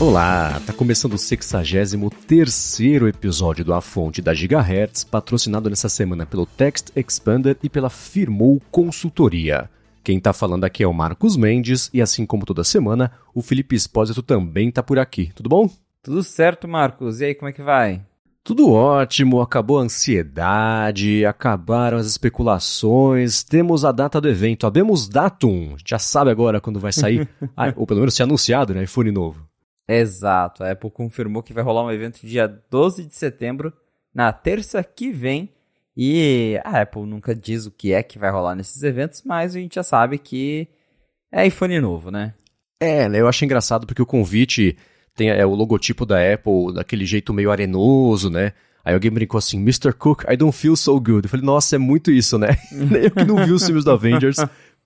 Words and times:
Olá, 0.00 0.58
tá 0.64 0.72
começando 0.72 1.12
o 1.12 1.18
63 1.18 2.80
episódio 3.06 3.62
do 3.62 3.74
A 3.74 3.82
Fonte 3.82 4.22
da 4.22 4.32
Gigahertz, 4.32 5.04
patrocinado 5.04 5.68
nessa 5.68 5.90
semana 5.90 6.24
pelo 6.24 6.46
Text 6.46 6.88
Expander 6.96 7.58
e 7.62 7.68
pela 7.68 7.90
Firmou 7.90 8.62
Consultoria. 8.70 9.68
Quem 10.02 10.18
tá 10.18 10.32
falando 10.32 10.64
aqui 10.64 10.82
é 10.82 10.86
o 10.86 10.94
Marcos 10.94 11.36
Mendes 11.36 11.90
e 11.92 12.00
assim 12.00 12.24
como 12.24 12.46
toda 12.46 12.64
semana, 12.64 13.12
o 13.34 13.42
Felipe 13.42 13.76
Espósito 13.76 14.22
também 14.22 14.70
tá 14.70 14.82
por 14.82 14.98
aqui. 14.98 15.30
Tudo 15.34 15.50
bom? 15.50 15.68
Tudo 16.02 16.22
certo, 16.22 16.66
Marcos. 16.66 17.20
E 17.20 17.26
aí, 17.26 17.34
como 17.34 17.50
é 17.50 17.52
que 17.52 17.62
vai? 17.62 18.00
Tudo 18.42 18.72
ótimo, 18.72 19.42
acabou 19.42 19.78
a 19.78 19.82
ansiedade, 19.82 21.26
acabaram 21.26 21.98
as 21.98 22.06
especulações, 22.06 23.44
temos 23.44 23.84
a 23.84 23.92
data 23.92 24.18
do 24.18 24.30
evento, 24.30 24.66
abemos 24.66 25.10
datum, 25.10 25.76
já 25.86 25.98
sabe 25.98 26.30
agora 26.30 26.58
quando 26.58 26.80
vai 26.80 26.90
sair, 26.90 27.28
ah, 27.54 27.70
ou 27.76 27.86
pelo 27.86 28.00
menos 28.00 28.14
se 28.14 28.22
anunciado, 28.22 28.72
né, 28.72 28.84
iPhone 28.84 29.10
novo. 29.12 29.49
Exato, 29.92 30.62
a 30.62 30.70
Apple 30.70 30.88
confirmou 30.88 31.42
que 31.42 31.52
vai 31.52 31.64
rolar 31.64 31.84
um 31.84 31.90
evento 31.90 32.24
dia 32.24 32.46
12 32.46 33.06
de 33.06 33.14
setembro, 33.16 33.72
na 34.14 34.32
terça 34.32 34.84
que 34.84 35.10
vem. 35.10 35.52
E 35.96 36.60
a 36.64 36.82
Apple 36.82 37.02
nunca 37.02 37.34
diz 37.34 37.66
o 37.66 37.72
que 37.72 37.92
é 37.92 38.00
que 38.00 38.16
vai 38.16 38.30
rolar 38.30 38.54
nesses 38.54 38.82
eventos, 38.84 39.22
mas 39.26 39.56
a 39.56 39.58
gente 39.58 39.74
já 39.74 39.82
sabe 39.82 40.16
que 40.16 40.68
é 41.32 41.44
iPhone 41.44 41.80
novo, 41.80 42.10
né? 42.10 42.34
É, 42.78 43.08
né, 43.08 43.20
eu 43.20 43.26
achei 43.26 43.44
engraçado 43.44 43.84
porque 43.84 44.00
o 44.00 44.06
convite 44.06 44.76
tem 45.16 45.28
é, 45.28 45.44
o 45.44 45.54
logotipo 45.56 46.06
da 46.06 46.18
Apple 46.32 46.72
daquele 46.72 47.04
jeito 47.04 47.34
meio 47.34 47.50
arenoso, 47.50 48.30
né? 48.30 48.52
Aí 48.84 48.94
alguém 48.94 49.10
brincou 49.10 49.38
assim, 49.38 49.58
Mr. 49.58 49.92
Cook, 49.92 50.22
I 50.30 50.36
don't 50.36 50.56
feel 50.56 50.76
so 50.76 50.98
good. 51.00 51.24
Eu 51.24 51.28
falei, 51.28 51.44
nossa, 51.44 51.74
é 51.74 51.78
muito 51.78 52.12
isso, 52.12 52.38
né? 52.38 52.56
eu 53.02 53.10
que 53.10 53.24
não 53.24 53.44
vi 53.44 53.50
os 53.50 53.66
filmes 53.66 53.84
do 53.84 53.90
Avengers, 53.90 54.36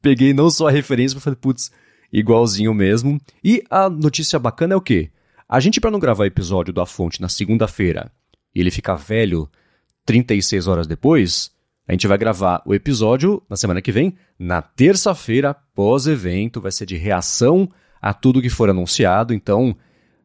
peguei 0.00 0.32
não 0.32 0.48
só 0.48 0.68
a 0.68 0.70
referência, 0.70 1.14
mas 1.14 1.22
falei, 1.22 1.38
putz, 1.38 1.70
igualzinho 2.14 2.72
mesmo. 2.72 3.20
E 3.42 3.62
a 3.68 3.90
notícia 3.90 4.38
bacana 4.38 4.74
é 4.74 4.76
o 4.76 4.80
quê? 4.80 5.10
A 5.48 5.58
gente, 5.58 5.80
para 5.80 5.90
não 5.90 5.98
gravar 5.98 6.26
episódio 6.26 6.72
da 6.72 6.86
fonte 6.86 7.20
na 7.20 7.28
segunda-feira 7.28 8.10
e 8.54 8.60
ele 8.60 8.70
ficar 8.70 8.94
velho 8.94 9.48
36 10.06 10.68
horas 10.68 10.86
depois, 10.86 11.50
a 11.88 11.92
gente 11.92 12.06
vai 12.06 12.16
gravar 12.16 12.62
o 12.64 12.72
episódio 12.72 13.42
na 13.50 13.56
semana 13.56 13.82
que 13.82 13.92
vem, 13.92 14.14
na 14.38 14.62
terça-feira, 14.62 15.54
pós-evento, 15.74 16.60
vai 16.60 16.70
ser 16.70 16.86
de 16.86 16.96
reação 16.96 17.68
a 18.00 18.14
tudo 18.14 18.40
que 18.40 18.48
for 18.48 18.70
anunciado. 18.70 19.34
Então, 19.34 19.76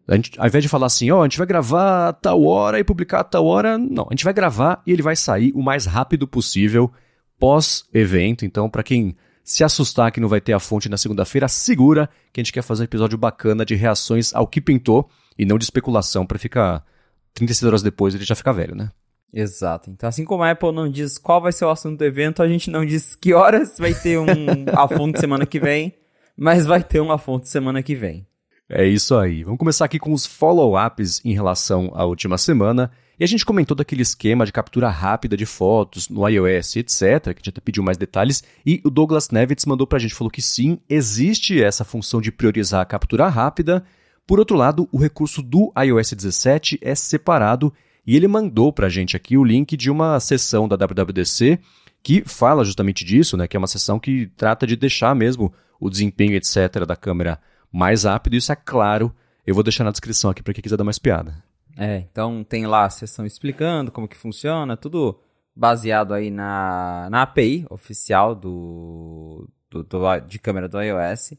a 0.07 0.15
gente, 0.15 0.39
ao 0.39 0.47
invés 0.47 0.63
de 0.63 0.69
falar 0.69 0.85
assim, 0.85 1.09
ó, 1.11 1.19
oh, 1.19 1.21
a 1.21 1.25
gente 1.25 1.37
vai 1.37 1.47
gravar 1.47 2.09
a 2.09 2.13
tal 2.13 2.43
hora 2.43 2.79
e 2.79 2.83
publicar 2.83 3.21
a 3.21 3.23
tal 3.23 3.45
hora, 3.45 3.77
não, 3.77 4.05
a 4.09 4.13
gente 4.13 4.23
vai 4.23 4.33
gravar 4.33 4.81
e 4.85 4.91
ele 4.91 5.01
vai 5.01 5.15
sair 5.15 5.51
o 5.55 5.61
mais 5.61 5.85
rápido 5.85 6.27
possível 6.27 6.91
pós-evento. 7.39 8.45
Então, 8.45 8.69
para 8.69 8.83
quem 8.83 9.15
se 9.50 9.64
assustar 9.64 10.11
que 10.11 10.19
não 10.19 10.30
vai 10.30 10.39
ter 10.39 10.53
a 10.53 10.59
fonte 10.59 10.88
na 10.88 10.95
segunda-feira, 10.95 11.47
segura 11.47 12.08
que 12.31 12.39
a 12.39 12.44
gente 12.44 12.53
quer 12.53 12.61
fazer 12.61 12.83
um 12.83 12.86
episódio 12.86 13.17
bacana 13.17 13.66
de 13.66 13.73
reações 13.73 14.31
ao 14.31 14.45
que 14.45 14.61
pintou 14.61 15.09
e 15.36 15.44
não 15.44 15.58
de 15.58 15.64
especulação 15.64 16.23
para 16.23 16.38
ficar 16.38 16.86
36 17.33 17.67
horas 17.67 17.81
depois 17.81 18.14
ele 18.14 18.23
já 18.23 18.36
ficar 18.36 18.52
velho, 18.52 18.75
né? 18.75 18.92
Exato. 19.33 19.89
Então, 19.89 20.08
assim 20.08 20.23
como 20.23 20.44
a 20.44 20.52
Apple 20.52 20.72
não 20.72 20.88
diz 20.88 21.17
qual 21.17 21.42
vai 21.42 21.52
ser 21.52 21.66
o 21.66 21.72
assunto 21.72 21.97
do 21.97 22.05
evento, 22.05 22.44
a 22.44 22.47
gente 22.47 22.70
não 22.70 22.86
diz 22.86 23.16
que 23.16 23.33
horas 23.33 23.80
vai 23.80 23.92
ter 23.92 24.20
um 24.20 24.27
a 24.72 24.88
fonte 24.88 25.20
semana 25.20 25.47
que 25.47 25.59
vem, 25.59 25.95
mas 26.38 26.67
vai 26.67 26.83
ter 26.83 27.00
uma 27.00 27.17
fonte 27.17 27.50
semana 27.50 27.81
que 27.81 27.95
vem. 27.95 28.27
É 28.70 28.86
isso 28.86 29.17
aí. 29.17 29.44
Vamos 29.44 29.58
começar 29.58 29.86
aqui 29.86 29.97
com 29.97 30.14
os 30.14 30.27
follow-ups 30.27 31.25
em 31.25 31.33
relação 31.33 31.89
à 31.95 32.05
última 32.05 32.38
semana. 32.38 32.92
E 33.19 33.23
a 33.23 33.27
gente 33.27 33.45
comentou 33.45 33.75
daquele 33.75 34.01
esquema 34.01 34.45
de 34.45 34.51
captura 34.53 34.89
rápida 34.89 35.35
de 35.35 35.45
fotos 35.45 36.07
no 36.07 36.25
iOS, 36.25 36.77
etc., 36.77 37.21
que 37.21 37.29
a 37.29 37.33
gente 37.33 37.49
até 37.49 37.59
pediu 37.59 37.83
mais 37.83 37.97
detalhes, 37.97 38.41
e 38.65 38.80
o 38.85 38.89
Douglas 38.89 39.30
Nevitz 39.30 39.65
mandou 39.65 39.85
para 39.85 39.97
a 39.97 39.99
gente, 39.99 40.15
falou 40.15 40.31
que 40.31 40.41
sim, 40.41 40.80
existe 40.89 41.61
essa 41.61 41.83
função 41.83 42.21
de 42.21 42.31
priorizar 42.31 42.79
a 42.79 42.85
captura 42.85 43.27
rápida. 43.27 43.83
Por 44.25 44.39
outro 44.39 44.55
lado, 44.55 44.87
o 44.89 44.97
recurso 44.97 45.41
do 45.41 45.73
iOS 45.77 46.13
17 46.13 46.79
é 46.81 46.95
separado, 46.95 47.73
e 48.08 48.15
ele 48.15 48.25
mandou 48.25 48.71
para 48.71 48.87
a 48.87 48.89
gente 48.89 49.17
aqui 49.17 49.37
o 49.37 49.43
link 49.43 49.75
de 49.75 49.91
uma 49.91 50.17
sessão 50.21 50.65
da 50.65 50.77
WWDC 50.77 51.59
que 52.02 52.23
fala 52.25 52.63
justamente 52.63 53.03
disso, 53.03 53.35
né, 53.35 53.49
que 53.49 53.58
é 53.58 53.59
uma 53.59 53.67
sessão 53.67 53.99
que 53.99 54.27
trata 54.37 54.65
de 54.65 54.77
deixar 54.77 55.13
mesmo 55.13 55.53
o 55.77 55.89
desempenho, 55.89 56.35
etc., 56.35 56.85
da 56.87 56.95
câmera 56.95 57.37
mais 57.69 58.05
rápido. 58.05 58.37
Isso 58.37 58.53
é 58.53 58.55
claro, 58.55 59.13
eu 59.45 59.53
vou 59.53 59.61
deixar 59.61 59.83
na 59.83 59.91
descrição 59.91 60.31
aqui 60.31 60.41
para 60.41 60.53
quem 60.53 60.61
quiser 60.61 60.77
dar 60.77 60.85
mais 60.85 60.97
piada. 60.97 61.48
É, 61.81 61.99
então 62.11 62.43
tem 62.43 62.67
lá 62.67 62.83
a 62.83 62.89
sessão 62.89 63.25
explicando 63.25 63.89
como 63.89 64.05
que 64.05 64.17
funciona, 64.17 64.75
tudo 64.75 65.17
baseado 65.55 66.13
aí 66.13 66.29
na, 66.29 67.07
na 67.09 67.21
API 67.21 67.65
oficial 67.69 68.35
do, 68.35 69.49
do, 69.71 69.81
do, 69.83 70.19
de 70.27 70.39
câmera 70.39 70.67
do 70.67 70.81
iOS. 70.81 71.35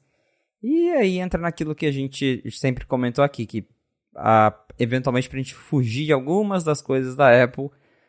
E 0.63 0.89
aí 0.93 1.19
entra 1.19 1.39
naquilo 1.39 1.75
que 1.75 1.85
a 1.85 1.93
gente 1.93 2.43
sempre 2.53 2.87
comentou 2.87 3.23
aqui, 3.23 3.45
que 3.45 3.69
a, 4.17 4.59
eventualmente 4.79 5.29
para 5.29 5.39
a 5.39 5.43
gente 5.43 5.55
fugir 5.55 6.07
de 6.07 6.13
algumas 6.13 6.65
das 6.65 6.81
coisas 6.81 7.15
da 7.15 7.45
Apple, 7.45 7.69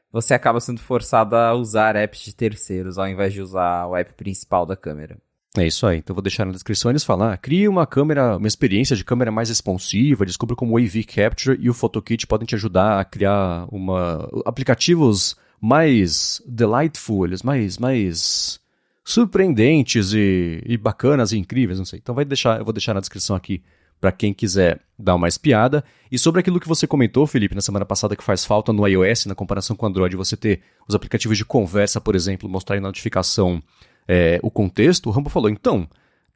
você 0.09 0.33
acaba 0.33 0.61
sendo 0.61 0.79
forçado 0.79 1.35
a 1.35 1.53
usar 1.53 1.97
apps 1.97 2.21
de 2.21 2.33
terceiros 2.33 2.97
ao 2.97 3.09
invés 3.09 3.33
de 3.33 3.41
usar 3.41 3.87
o 3.87 3.95
app 3.95 4.13
principal 4.13 4.65
da 4.65 4.77
câmera. 4.77 5.17
É 5.57 5.67
isso 5.67 5.85
aí. 5.85 5.97
Então 5.97 6.13
vou 6.13 6.23
deixar 6.23 6.45
na 6.45 6.53
descrição 6.53 6.91
eles 6.91 7.03
falar. 7.03 7.37
Crie 7.37 7.67
uma 7.67 7.85
câmera, 7.85 8.37
uma 8.37 8.47
experiência 8.47 8.95
de 8.95 9.03
câmera 9.03 9.31
mais 9.31 9.49
responsiva, 9.49 10.25
descubra 10.25 10.55
como 10.55 10.73
o 10.73 10.77
AV 10.77 11.03
Capture 11.03 11.57
e 11.59 11.69
o 11.69 11.73
PhotoKit 11.73 12.25
podem 12.25 12.45
te 12.45 12.55
ajudar 12.55 12.99
a 12.99 13.05
criar 13.05 13.67
uma 13.69 14.29
aplicativos 14.45 15.35
mais 15.59 16.41
delightful, 16.47 17.27
mais 17.43 17.77
mais 17.77 18.59
surpreendentes 19.03 20.13
e, 20.13 20.63
e 20.65 20.77
bacanas 20.77 21.33
e 21.33 21.37
incríveis, 21.37 21.77
não 21.77 21.85
sei. 21.85 21.99
Então 22.01 22.15
vai 22.15 22.23
deixar, 22.23 22.59
eu 22.59 22.63
vou 22.63 22.73
deixar 22.73 22.93
na 22.93 23.01
descrição 23.01 23.35
aqui 23.35 23.61
para 23.99 24.11
quem 24.11 24.33
quiser 24.33 24.79
dar 24.97 25.15
uma 25.15 25.27
espiada. 25.27 25.83
E 26.11 26.17
sobre 26.17 26.39
aquilo 26.39 26.59
que 26.59 26.67
você 26.67 26.87
comentou, 26.87 27.27
Felipe, 27.27 27.53
na 27.53 27.61
semana 27.61 27.85
passada 27.85 28.15
que 28.15 28.23
faz 28.23 28.45
falta 28.45 28.71
no 28.73 28.87
iOS 28.87 29.27
na 29.27 29.35
comparação 29.35 29.75
com 29.75 29.85
o 29.85 29.89
Android, 29.89 30.15
você 30.15 30.37
ter 30.37 30.61
os 30.87 30.95
aplicativos 30.95 31.37
de 31.37 31.45
conversa, 31.45 32.01
por 32.01 32.15
exemplo, 32.15 32.49
mostrar 32.49 32.77
em 32.77 32.81
notificação 32.81 33.61
é, 34.07 34.39
o 34.41 34.51
contexto, 34.51 35.07
o 35.07 35.11
Rambo 35.11 35.29
falou, 35.29 35.49
então, 35.49 35.87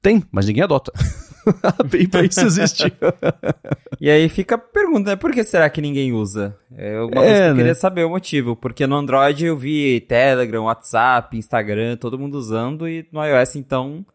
tem, 0.02 0.24
mas 0.32 0.46
ninguém 0.46 0.64
adota. 0.64 0.92
Bem 1.90 2.08
pra 2.08 2.24
isso 2.24 2.42
existe. 2.42 2.94
e 4.00 4.10
aí 4.10 4.28
fica 4.30 4.56
a 4.56 4.58
pergunta, 4.58 5.12
né? 5.12 5.16
Por 5.16 5.32
que 5.32 5.44
será 5.44 5.70
que 5.70 5.82
ninguém 5.82 6.14
usa? 6.14 6.58
É 6.76 7.00
uma 7.02 7.26
é, 7.26 7.38
que 7.38 7.44
eu 7.44 7.54
né? 7.54 7.56
queria 7.56 7.76
saber 7.76 8.04
o 8.04 8.10
motivo. 8.10 8.56
Porque 8.56 8.86
no 8.86 8.96
Android 8.96 9.46
eu 9.46 9.58
vi 9.58 10.02
Telegram, 10.02 10.66
WhatsApp, 10.66 11.38
Instagram, 11.38 11.98
todo 11.98 12.20
mundo 12.20 12.36
usando, 12.36 12.88
e 12.88 13.08
no 13.12 13.24
iOS, 13.24 13.56
então, 13.56 14.06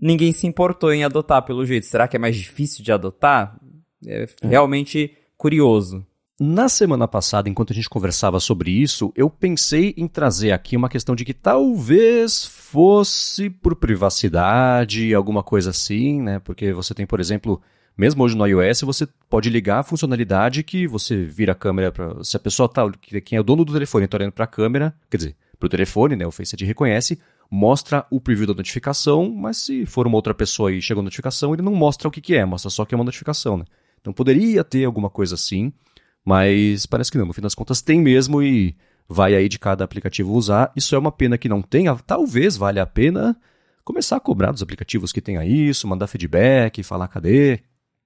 ninguém 0.00 0.32
se 0.32 0.46
importou 0.46 0.92
em 0.92 1.04
adotar 1.04 1.42
pelo 1.42 1.66
jeito. 1.66 1.86
Será 1.86 2.08
que 2.08 2.16
é 2.16 2.18
mais 2.18 2.36
difícil 2.36 2.84
de 2.84 2.92
adotar? 2.92 3.58
É, 4.06 4.24
é. 4.42 4.46
realmente 4.46 5.16
curioso. 5.36 6.06
Na 6.38 6.68
semana 6.68 7.08
passada, 7.08 7.48
enquanto 7.48 7.72
a 7.72 7.74
gente 7.74 7.88
conversava 7.88 8.38
sobre 8.38 8.70
isso, 8.70 9.10
eu 9.16 9.30
pensei 9.30 9.94
em 9.96 10.06
trazer 10.06 10.52
aqui 10.52 10.76
uma 10.76 10.88
questão 10.88 11.14
de 11.14 11.24
que 11.24 11.32
talvez 11.32 12.44
fosse 12.70 13.48
por 13.48 13.76
privacidade, 13.76 15.14
alguma 15.14 15.42
coisa 15.42 15.70
assim, 15.70 16.20
né? 16.20 16.40
Porque 16.40 16.72
você 16.72 16.92
tem, 16.92 17.06
por 17.06 17.20
exemplo, 17.20 17.62
mesmo 17.96 18.24
hoje 18.24 18.36
no 18.36 18.44
iOS, 18.44 18.80
você 18.80 19.06
pode 19.30 19.48
ligar 19.48 19.78
a 19.78 19.82
funcionalidade 19.84 20.64
que 20.64 20.86
você 20.86 21.24
vira 21.24 21.52
a 21.52 21.54
câmera 21.54 21.92
para. 21.92 22.24
Se 22.24 22.36
a 22.36 22.40
pessoa 22.40 22.68
tá. 22.68 22.82
Quem 23.24 23.36
é 23.36 23.40
o 23.40 23.44
dono 23.44 23.64
do 23.64 23.72
telefone 23.72 24.06
está 24.06 24.16
olhando 24.18 24.32
para 24.32 24.44
a 24.44 24.48
câmera, 24.48 24.92
quer 25.08 25.16
dizer, 25.16 25.36
para 25.58 25.66
o 25.66 25.70
telefone, 25.70 26.16
né? 26.16 26.26
O 26.26 26.32
Face 26.32 26.56
ID 26.56 26.62
reconhece, 26.62 27.20
mostra 27.48 28.04
o 28.10 28.20
preview 28.20 28.48
da 28.48 28.54
notificação, 28.54 29.30
mas 29.30 29.58
se 29.58 29.86
for 29.86 30.06
uma 30.06 30.16
outra 30.16 30.34
pessoa 30.34 30.72
e 30.72 30.82
chegou 30.82 31.02
a 31.02 31.04
notificação, 31.04 31.54
ele 31.54 31.62
não 31.62 31.74
mostra 31.74 32.08
o 32.08 32.10
que, 32.10 32.20
que 32.20 32.34
é, 32.34 32.44
mostra 32.44 32.68
só 32.68 32.84
que 32.84 32.94
é 32.94 32.98
uma 32.98 33.04
notificação, 33.04 33.56
né? 33.58 33.64
Então 34.00 34.12
poderia 34.12 34.64
ter 34.64 34.84
alguma 34.84 35.08
coisa 35.08 35.36
assim. 35.36 35.72
Mas 36.24 36.84
parece 36.84 37.12
que 37.12 37.18
não, 37.18 37.26
no 37.26 37.32
fim 37.32 37.40
das 37.40 37.54
contas 37.54 37.80
tem 37.80 38.00
mesmo 38.00 38.42
e 38.42 38.74
vai 39.08 39.34
aí 39.34 39.48
de 39.48 39.58
cada 39.58 39.84
aplicativo 39.84 40.32
usar. 40.32 40.72
Isso 40.76 40.94
é 40.94 40.98
uma 40.98 41.12
pena 41.12 41.38
que 41.38 41.48
não 41.48 41.62
tenha, 41.62 41.94
talvez 41.96 42.56
valha 42.56 42.82
a 42.82 42.86
pena 42.86 43.36
começar 43.84 44.16
a 44.16 44.20
cobrar 44.20 44.50
dos 44.50 44.62
aplicativos 44.62 45.12
que 45.12 45.20
tenha 45.20 45.44
isso, 45.44 45.86
mandar 45.86 46.08
feedback, 46.08 46.82
falar 46.82 47.06
cadê. 47.08 47.60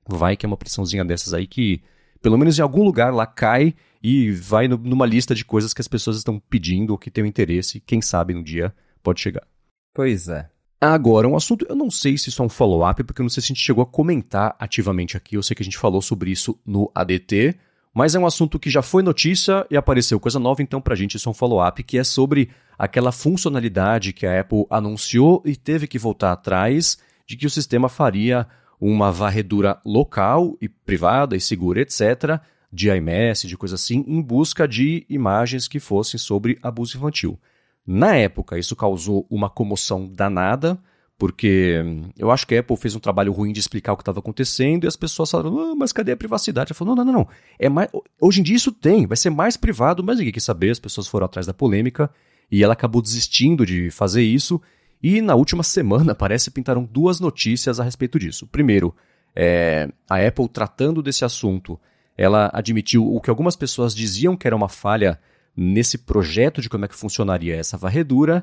Vai 0.07 0.37
que 0.37 0.45
é 0.45 0.49
uma 0.49 0.57
pressãozinha 0.57 1.05
dessas 1.05 1.33
aí 1.33 1.47
que 1.47 1.83
pelo 2.21 2.37
menos 2.37 2.59
em 2.59 2.63
algum 2.63 2.85
lugar 2.85 3.15
lá 3.15 3.27
cai 3.27 3.75
e 4.03 4.31
vai 4.31 4.69
no, 4.69 4.77
numa 4.77 5.07
lista 5.07 5.35
de 5.35 5.45
coisas 5.45 5.73
que 5.73 5.81
as 5.81 5.89
pessoas 5.89 6.17
estão 6.17 6.39
pedindo 6.39 6.91
ou 6.91 6.99
que 6.99 7.11
têm 7.11 7.27
interesse, 7.27 7.81
quem 7.81 8.03
sabe 8.03 8.35
no 8.35 8.45
dia 8.45 8.75
pode 9.03 9.21
chegar. 9.21 9.47
Pois 9.95 10.29
é. 10.29 10.49
Agora, 10.81 11.29
um 11.29 11.37
assunto, 11.37 11.67
eu 11.69 11.77
não 11.77 11.91
sei 11.91 12.17
se 12.17 12.31
isso 12.31 12.43
é 12.43 12.45
um 12.45 12.49
follow-up, 12.49 13.05
porque 13.05 13.21
eu 13.21 13.25
não 13.25 13.29
sei 13.29 13.43
se 13.43 13.47
a 13.47 13.53
gente 13.55 13.65
chegou 13.65 13.83
a 13.83 13.87
comentar 13.87 14.57
ativamente 14.59 15.17
aqui, 15.17 15.37
eu 15.37 15.43
sei 15.43 15.55
que 15.55 15.63
a 15.63 15.65
gente 15.65 15.77
falou 15.77 16.01
sobre 16.01 16.31
isso 16.31 16.59
no 16.65 16.91
ADT, 16.95 17.55
mas 17.95 18.15
é 18.15 18.19
um 18.19 18.27
assunto 18.27 18.59
que 18.59 18.71
já 18.71 18.83
foi 18.83 19.03
notícia 19.03 19.67
e 19.71 19.77
apareceu 19.77 20.21
coisa 20.21 20.39
nova, 20.39 20.63
então 20.63 20.81
pra 20.81 20.95
gente 20.95 21.17
isso 21.17 21.29
é 21.29 21.31
um 21.31 21.35
follow-up, 21.35 21.83
que 21.83 21.99
é 21.99 22.05
sobre 22.05 22.51
aquela 22.79 23.13
funcionalidade 23.13 24.13
que 24.13 24.27
a 24.27 24.41
Apple 24.41 24.65
anunciou 24.71 25.43
e 25.45 25.57
teve 25.57 25.87
que 25.87 25.99
voltar 25.99 26.33
atrás, 26.33 26.99
de 27.27 27.37
que 27.37 27.47
o 27.47 27.51
sistema 27.51 27.89
faria 27.89 28.47
uma 28.81 29.13
varredura 29.13 29.79
local 29.85 30.57
e 30.61 30.69
privada 30.69 31.37
e 31.37 31.41
segura, 31.41 31.81
etc., 31.81 32.41
de 32.73 32.89
IMS, 32.89 33.49
de 33.49 33.57
coisa 33.57 33.75
assim, 33.75 34.05
em 34.07 34.23
busca 34.23 34.67
de 34.67 35.05
imagens 35.09 35.67
que 35.67 35.81
fossem 35.81 36.19
sobre 36.19 36.59
abuso 36.63 36.97
infantil. 36.97 37.39
Na 37.85 38.15
época, 38.15 38.59
isso 38.59 38.77
causou 38.77 39.27
uma 39.29 39.51
comoção 39.51 40.07
danada, 40.07 40.79
porque 41.21 41.85
eu 42.19 42.31
acho 42.31 42.47
que 42.47 42.55
a 42.55 42.61
Apple 42.61 42.79
fez 42.79 42.97
um 42.97 42.99
trabalho 42.99 43.31
ruim 43.31 43.53
de 43.53 43.61
explicar 43.61 43.93
o 43.93 43.97
que 43.97 44.01
estava 44.01 44.21
acontecendo 44.21 44.85
e 44.85 44.87
as 44.87 44.97
pessoas 44.97 45.31
falaram, 45.31 45.59
ah, 45.61 45.75
mas 45.77 45.93
cadê 45.93 46.13
a 46.13 46.17
privacidade? 46.17 46.73
Ela 46.73 46.79
falou, 46.79 46.97
não, 46.97 47.05
não, 47.05 47.13
não, 47.13 47.21
não. 47.21 47.29
É 47.59 47.69
mais... 47.69 47.91
Hoje 48.19 48.41
em 48.41 48.43
dia 48.43 48.57
isso 48.57 48.73
tem, 48.73 49.07
vai 49.07 49.19
ser 49.19 49.29
mais 49.29 49.55
privado, 49.55 50.03
mas 50.03 50.17
ninguém 50.17 50.33
quer 50.33 50.41
saber, 50.41 50.71
as 50.71 50.79
pessoas 50.79 51.07
foram 51.07 51.27
atrás 51.27 51.47
da 51.47 51.53
polêmica 51.53 52.11
e 52.51 52.65
ela 52.65 52.73
acabou 52.73 53.03
desistindo 53.03 53.67
de 53.67 53.91
fazer 53.91 54.23
isso. 54.23 54.59
E 55.03 55.21
na 55.21 55.35
última 55.35 55.61
semana, 55.63 56.15
parece, 56.15 56.51
pintaram 56.51 56.89
duas 56.91 57.21
notícias 57.21 57.79
a 57.79 57.85
respeito 57.85 58.19
disso. 58.19 58.47
Primeiro, 58.47 58.97
é, 59.37 59.91
a 60.09 60.27
Apple 60.27 60.49
tratando 60.49 61.03
desse 61.03 61.23
assunto, 61.23 61.79
ela 62.17 62.51
admitiu 62.51 63.07
o 63.07 63.21
que 63.21 63.29
algumas 63.29 63.57
pessoas 63.57 63.95
diziam 63.95 64.39
que 64.39 64.47
era 64.47 64.57
uma 64.57 64.71
falha 64.71 65.21
nesse 65.55 65.99
projeto 65.99 66.63
de 66.63 66.71
como 66.71 66.87
é 66.87 66.89
que 66.89 66.97
funcionaria 66.97 67.57
essa 67.57 67.77
varredura, 67.77 68.43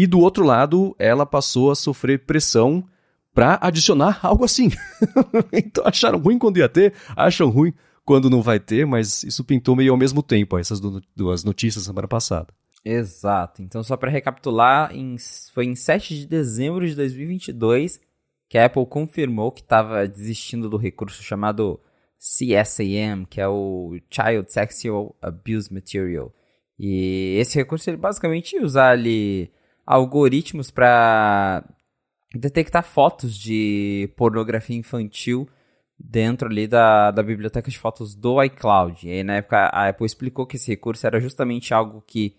e 0.00 0.06
do 0.06 0.20
outro 0.20 0.44
lado, 0.44 0.94
ela 0.96 1.26
passou 1.26 1.72
a 1.72 1.74
sofrer 1.74 2.24
pressão 2.24 2.88
para 3.34 3.58
adicionar 3.60 4.20
algo 4.22 4.44
assim. 4.44 4.70
então 5.52 5.84
acharam 5.84 6.20
ruim 6.20 6.38
quando 6.38 6.58
ia 6.58 6.68
ter, 6.68 6.94
acham 7.16 7.48
ruim 7.48 7.74
quando 8.04 8.30
não 8.30 8.40
vai 8.40 8.60
ter, 8.60 8.86
mas 8.86 9.24
isso 9.24 9.42
pintou 9.42 9.74
meio 9.74 9.90
ao 9.90 9.98
mesmo 9.98 10.22
tempo, 10.22 10.56
essas 10.56 10.80
duas 11.16 11.42
notícias 11.42 11.84
semana 11.84 12.06
passada. 12.06 12.46
Exato. 12.84 13.60
Então, 13.60 13.82
só 13.82 13.96
para 13.96 14.08
recapitular, 14.08 14.94
em, 14.94 15.16
foi 15.52 15.64
em 15.64 15.74
7 15.74 16.16
de 16.16 16.26
dezembro 16.28 16.86
de 16.86 16.94
2022 16.94 18.00
que 18.48 18.56
a 18.56 18.66
Apple 18.66 18.86
confirmou 18.86 19.50
que 19.50 19.62
estava 19.62 20.06
desistindo 20.06 20.70
do 20.70 20.76
recurso 20.76 21.24
chamado 21.24 21.80
CSAM, 22.20 23.24
que 23.28 23.40
é 23.40 23.48
o 23.48 23.98
Child 24.08 24.52
Sexual 24.52 25.16
Abuse 25.20 25.74
Material. 25.74 26.32
E 26.78 27.36
esse 27.40 27.56
recurso 27.56 27.90
ele 27.90 27.96
basicamente 27.96 28.56
usa 28.60 28.84
ali 28.84 29.50
algoritmos 29.88 30.70
para 30.70 31.64
detectar 32.34 32.84
fotos 32.84 33.34
de 33.34 34.12
pornografia 34.18 34.76
infantil 34.76 35.48
dentro 35.98 36.46
ali 36.46 36.66
da, 36.66 37.10
da 37.10 37.22
biblioteca 37.22 37.70
de 37.70 37.78
fotos 37.78 38.14
do 38.14 38.42
iCloud. 38.42 39.08
E 39.08 39.10
aí, 39.10 39.24
na 39.24 39.36
época, 39.36 39.56
a 39.72 39.88
Apple 39.88 40.04
explicou 40.04 40.46
que 40.46 40.56
esse 40.56 40.70
recurso 40.70 41.06
era 41.06 41.18
justamente 41.18 41.72
algo 41.72 42.04
que 42.06 42.36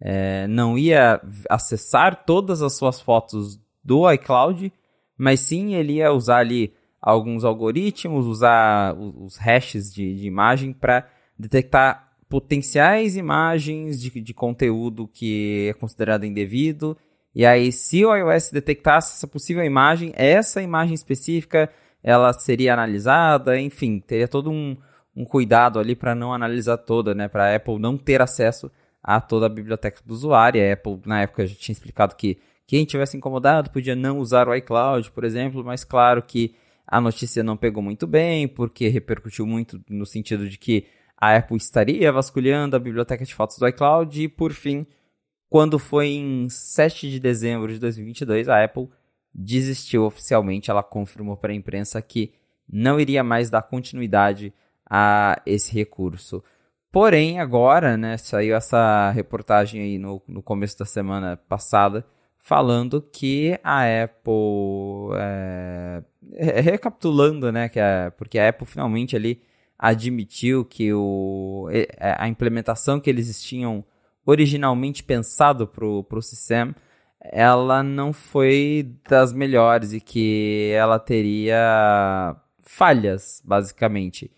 é, 0.00 0.46
não 0.46 0.78
ia 0.78 1.20
acessar 1.50 2.24
todas 2.24 2.62
as 2.62 2.76
suas 2.76 3.00
fotos 3.00 3.60
do 3.82 4.10
iCloud, 4.12 4.72
mas 5.18 5.40
sim 5.40 5.74
ele 5.74 5.94
ia 5.94 6.12
usar 6.12 6.38
ali 6.38 6.72
alguns 7.00 7.44
algoritmos, 7.44 8.26
usar 8.26 8.94
os 8.96 9.36
hashes 9.36 9.92
de, 9.92 10.14
de 10.14 10.26
imagem 10.28 10.72
para 10.72 11.08
detectar 11.36 12.11
potenciais 12.32 13.14
imagens 13.14 14.00
de, 14.00 14.08
de 14.08 14.32
conteúdo 14.32 15.06
que 15.06 15.68
é 15.68 15.74
considerado 15.74 16.24
indevido. 16.24 16.96
E 17.34 17.44
aí, 17.44 17.70
se 17.70 18.06
o 18.06 18.16
iOS 18.16 18.50
detectasse 18.50 19.18
essa 19.18 19.26
possível 19.26 19.62
imagem, 19.62 20.14
essa 20.16 20.62
imagem 20.62 20.94
específica 20.94 21.68
ela 22.02 22.32
seria 22.32 22.72
analisada, 22.72 23.60
enfim, 23.60 24.00
teria 24.00 24.26
todo 24.26 24.50
um, 24.50 24.74
um 25.14 25.26
cuidado 25.26 25.78
ali 25.78 25.94
para 25.94 26.14
não 26.14 26.32
analisar 26.32 26.78
toda, 26.78 27.14
né? 27.14 27.28
Para 27.28 27.52
a 27.52 27.54
Apple 27.54 27.78
não 27.78 27.98
ter 27.98 28.22
acesso 28.22 28.72
a 29.02 29.20
toda 29.20 29.44
a 29.44 29.50
biblioteca 29.50 30.00
do 30.02 30.14
usuário. 30.14 30.58
A 30.58 30.72
Apple, 30.72 31.00
na 31.04 31.20
época, 31.20 31.46
já 31.46 31.54
tinha 31.54 31.74
explicado 31.74 32.16
que 32.16 32.38
quem 32.66 32.86
tivesse 32.86 33.14
incomodado 33.14 33.68
podia 33.68 33.94
não 33.94 34.18
usar 34.18 34.48
o 34.48 34.54
iCloud, 34.54 35.10
por 35.10 35.24
exemplo, 35.24 35.62
mas 35.62 35.84
claro 35.84 36.22
que 36.22 36.54
a 36.86 36.98
notícia 36.98 37.42
não 37.42 37.58
pegou 37.58 37.82
muito 37.82 38.06
bem, 38.06 38.48
porque 38.48 38.88
repercutiu 38.88 39.46
muito 39.46 39.78
no 39.86 40.06
sentido 40.06 40.48
de 40.48 40.56
que 40.56 40.86
a 41.22 41.36
Apple 41.36 41.56
estaria 41.56 42.10
vasculhando 42.10 42.74
a 42.74 42.80
biblioteca 42.80 43.24
de 43.24 43.32
fotos 43.32 43.56
do 43.56 43.68
iCloud 43.68 44.24
e, 44.24 44.28
por 44.28 44.52
fim, 44.52 44.84
quando 45.48 45.78
foi 45.78 46.08
em 46.08 46.48
7 46.48 47.08
de 47.08 47.20
dezembro 47.20 47.72
de 47.72 47.78
2022, 47.78 48.48
a 48.48 48.64
Apple 48.64 48.88
desistiu 49.32 50.02
oficialmente. 50.02 50.68
Ela 50.68 50.82
confirmou 50.82 51.36
para 51.36 51.52
a 51.52 51.54
imprensa 51.54 52.02
que 52.02 52.34
não 52.68 52.98
iria 52.98 53.22
mais 53.22 53.48
dar 53.48 53.62
continuidade 53.62 54.52
a 54.84 55.40
esse 55.46 55.72
recurso. 55.72 56.42
Porém, 56.90 57.38
agora, 57.38 57.96
né, 57.96 58.16
saiu 58.16 58.56
essa 58.56 59.12
reportagem 59.12 59.80
aí 59.80 59.98
no, 59.98 60.20
no 60.26 60.42
começo 60.42 60.76
da 60.76 60.84
semana 60.84 61.36
passada, 61.36 62.04
falando 62.36 63.00
que 63.00 63.56
a 63.62 63.82
Apple, 64.02 65.14
é, 65.16 66.02
recapitulando, 66.62 67.52
né, 67.52 67.68
que 67.68 67.78
a, 67.78 68.12
porque 68.18 68.40
a 68.40 68.48
Apple 68.48 68.66
finalmente 68.66 69.14
ali 69.14 69.40
admitiu 69.82 70.64
que 70.64 70.94
o, 70.94 71.68
é, 71.72 71.88
a 72.16 72.28
implementação 72.28 73.00
que 73.00 73.10
eles 73.10 73.42
tinham 73.42 73.84
originalmente 74.24 75.02
pensado 75.02 75.66
para 75.66 75.84
o 75.84 76.22
sistema, 76.22 76.72
ela 77.20 77.82
não 77.82 78.12
foi 78.12 78.94
das 79.10 79.32
melhores 79.32 79.92
e 79.92 80.00
que 80.00 80.70
ela 80.72 81.00
teria 81.00 82.36
falhas, 82.60 83.42
basicamente. 83.44 84.30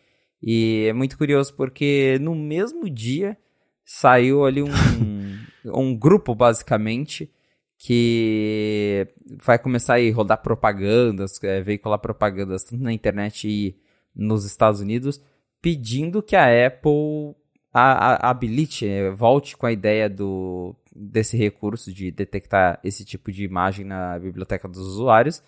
E 0.43 0.87
é 0.89 0.95
muito 0.95 1.19
curioso 1.19 1.53
porque 1.55 2.19
no 2.23 2.35
mesmo 2.35 2.89
dia 2.89 3.37
saiu 3.85 4.47
ali 4.47 4.63
um, 4.63 4.71
um 5.79 5.95
grupo, 5.95 6.35
basicamente, 6.35 7.31
que 7.77 9.07
vai 9.43 9.59
começar 9.59 9.97
a 9.97 10.15
rodar 10.15 10.41
propagandas, 10.41 11.39
é, 11.43 11.61
veicular 11.61 11.99
propagandas 11.99 12.65
tanto 12.65 12.83
na 12.83 12.95
internet 12.95 13.47
e 13.47 13.77
nos 14.17 14.47
Estados 14.47 14.81
Unidos, 14.81 15.21
pedindo 15.65 16.23
que 16.23 16.37
a 16.37 16.67
Apple 16.67 17.35
a, 17.73 18.27
a, 18.27 18.31
habilite, 18.31 18.87
é, 18.87 19.11
volte 19.11 19.57
com 19.57 19.65
a 19.65 19.73
ideia 19.73 20.11
do, 20.11 20.77
desse 20.95 21.39
recurso 21.39 21.91
de 21.91 22.11
detectar 22.11 22.79
esse 22.85 23.03
tipo 23.03 23.33
de 23.33 23.45
imagem 23.45 23.87
na 23.87 24.19
biblioteca 24.19 24.69
dos 24.69 24.87
usuários, 24.87 25.43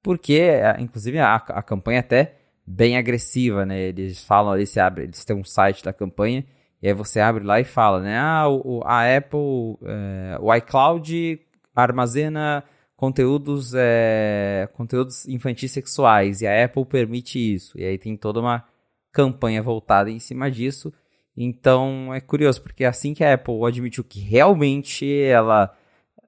porque, 0.00 0.34
é, 0.34 0.76
inclusive, 0.78 1.18
a, 1.18 1.34
a 1.34 1.60
campanha 1.60 1.96
é 1.96 2.00
até 2.00 2.36
bem 2.64 2.96
agressiva, 2.96 3.66
né? 3.66 3.80
Eles 3.80 4.22
falam 4.22 4.52
ali, 4.52 4.64
se 4.64 4.78
abre, 4.78 5.02
eles 5.02 5.24
têm 5.24 5.34
um 5.34 5.42
site 5.42 5.82
da 5.82 5.92
campanha, 5.92 6.46
e 6.80 6.86
aí 6.86 6.94
você 6.94 7.18
abre 7.18 7.42
lá 7.42 7.58
e 7.58 7.64
fala, 7.64 8.00
né? 8.00 8.16
Ah, 8.16 8.48
o, 8.48 8.80
a 8.84 9.16
Apple, 9.16 9.76
é, 9.82 10.38
o 10.40 10.54
iCloud 10.54 11.40
armazena 11.74 12.62
conteúdos, 12.96 13.72
é, 13.74 14.68
conteúdos 14.72 15.26
infantis 15.26 15.72
sexuais, 15.72 16.42
e 16.42 16.46
a 16.46 16.64
Apple 16.64 16.84
permite 16.84 17.38
isso. 17.38 17.76
E 17.76 17.84
aí 17.84 17.98
tem 17.98 18.16
toda 18.16 18.38
uma 18.38 18.64
campanha 19.12 19.62
voltada 19.62 20.10
em 20.10 20.18
cima 20.18 20.50
disso. 20.50 20.92
Então 21.36 22.12
é 22.12 22.20
curioso, 22.20 22.60
porque 22.62 22.84
assim 22.84 23.14
que 23.14 23.22
a 23.22 23.34
Apple 23.34 23.64
admitiu 23.64 24.02
que 24.02 24.20
realmente 24.20 25.08
ela 25.22 25.72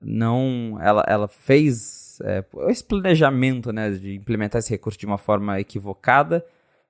não. 0.01 0.79
Ela, 0.81 1.05
ela 1.07 1.29
fez 1.29 2.21
é, 2.23 2.45
esse 2.69 2.85
planejamento 2.85 3.73
né, 3.73 3.91
de 3.91 4.15
implementar 4.15 4.61
esse 4.61 4.71
recurso 4.71 4.99
de 4.99 5.07
uma 5.07 5.19
forma 5.19 5.61
equivocada, 5.61 6.45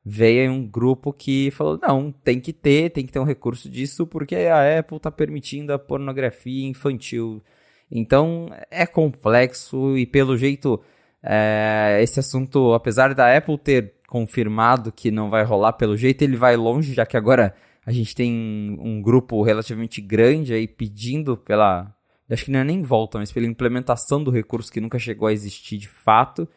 veio 0.04 0.52
um 0.52 0.66
grupo 0.66 1.12
que 1.12 1.50
falou: 1.50 1.78
não, 1.80 2.12
tem 2.12 2.40
que 2.40 2.52
ter, 2.52 2.90
tem 2.90 3.06
que 3.06 3.12
ter 3.12 3.18
um 3.18 3.24
recurso 3.24 3.68
disso, 3.70 4.06
porque 4.06 4.36
a 4.36 4.78
Apple 4.78 4.96
está 4.98 5.10
permitindo 5.10 5.72
a 5.72 5.78
pornografia 5.78 6.68
infantil. 6.68 7.42
Então 7.90 8.48
é 8.70 8.86
complexo 8.86 9.96
e 9.96 10.06
pelo 10.06 10.36
jeito. 10.36 10.80
É, 11.22 11.98
esse 12.02 12.18
assunto, 12.18 12.72
apesar 12.72 13.12
da 13.14 13.36
Apple 13.36 13.58
ter 13.58 13.99
confirmado 14.10 14.90
que 14.90 15.10
não 15.10 15.30
vai 15.30 15.44
rolar 15.44 15.74
pelo 15.74 15.96
jeito, 15.96 16.22
ele 16.22 16.36
vai 16.36 16.56
longe, 16.56 16.92
já 16.92 17.06
que 17.06 17.16
agora 17.16 17.54
a 17.86 17.92
gente 17.92 18.14
tem 18.14 18.76
um 18.80 19.00
grupo 19.00 19.40
relativamente 19.42 20.00
grande 20.00 20.52
aí 20.52 20.66
pedindo 20.66 21.36
pela. 21.36 21.94
Acho 22.28 22.44
que 22.44 22.50
não 22.50 22.60
é 22.60 22.64
nem 22.64 22.82
volta, 22.82 23.18
mas 23.18 23.32
pela 23.32 23.46
implementação 23.46 24.22
do 24.22 24.30
recurso 24.30 24.70
que 24.70 24.80
nunca 24.80 24.98
chegou 24.98 25.28
a 25.28 25.32
existir 25.32 25.78
de 25.78 25.88
fato. 25.88 26.48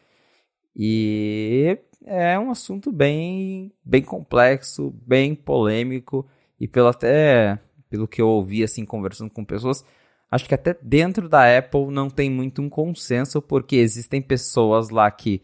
E 0.76 1.78
é 2.04 2.38
um 2.38 2.50
assunto 2.50 2.92
bem, 2.92 3.72
bem 3.84 4.02
complexo, 4.02 4.92
bem 5.06 5.34
polêmico. 5.34 6.28
E 6.60 6.68
pelo 6.68 6.88
até 6.88 7.58
pelo 7.88 8.08
que 8.08 8.20
eu 8.20 8.28
ouvi 8.28 8.64
assim 8.64 8.84
conversando 8.84 9.30
com 9.30 9.44
pessoas, 9.44 9.84
acho 10.28 10.48
que 10.48 10.54
até 10.54 10.76
dentro 10.82 11.28
da 11.28 11.58
Apple 11.58 11.86
não 11.86 12.10
tem 12.10 12.28
muito 12.28 12.60
um 12.60 12.68
consenso, 12.68 13.40
porque 13.40 13.76
existem 13.76 14.20
pessoas 14.20 14.90
lá 14.90 15.08
que 15.10 15.42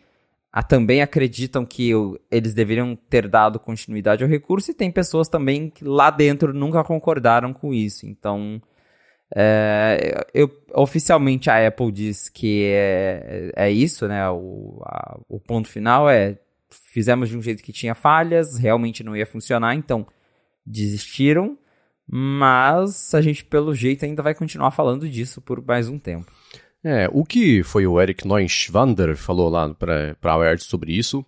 a, 0.52 0.62
também 0.62 1.00
acreditam 1.00 1.64
que 1.64 1.95
o, 1.95 2.19
eles 2.30 2.54
deveriam 2.54 2.97
ter 2.97 3.28
dado 3.28 3.59
continuidade 3.59 4.25
ao 4.25 4.30
recurso 4.30 4.71
e 4.71 4.75
tem 4.75 4.90
pessoas 4.90 5.28
também 5.28 5.71
que 5.71 5.85
lá 5.85 6.11
dentro 6.11 6.52
nunca 6.52 6.83
concordaram 6.83 7.52
com 7.52 7.73
isso. 7.73 8.07
Então, 8.07 8.61
é, 9.35 10.26
eu, 10.35 10.50
oficialmente 10.75 11.49
a 11.49 11.66
Apple 11.66 11.92
diz 11.92 12.28
que 12.28 12.64
é, 12.66 13.52
é 13.54 13.71
isso, 13.71 14.09
né? 14.09 14.28
O, 14.28 14.80
a, 14.85 15.19
o 15.28 15.38
ponto 15.38 15.69
final 15.69 16.11
é 16.11 16.38
fizemos 16.71 17.28
de 17.28 17.37
um 17.37 17.42
jeito 17.42 17.62
que 17.62 17.73
tinha 17.73 17.95
falhas, 17.95 18.57
realmente 18.57 19.04
não 19.04 19.16
ia 19.16 19.26
funcionar, 19.26 19.75
então 19.75 20.07
desistiram. 20.66 21.57
Mas 22.12 23.14
a 23.14 23.21
gente, 23.21 23.45
pelo 23.45 23.73
jeito, 23.73 24.04
ainda 24.04 24.21
vai 24.21 24.35
continuar 24.35 24.73
falando 24.73 25.09
disso 25.09 25.40
por 25.40 25.64
mais 25.64 25.88
um 25.88 25.97
tempo. 25.97 26.33
É, 26.82 27.08
o 27.12 27.25
que 27.25 27.62
foi 27.62 27.87
o 27.87 28.00
Eric 28.00 28.26
Neuschwander 28.26 29.16
falou 29.16 29.49
lá 29.49 29.68
para 29.75 30.16
a 30.22 30.37
Wired 30.37 30.62
sobre 30.64 30.92
isso, 30.92 31.25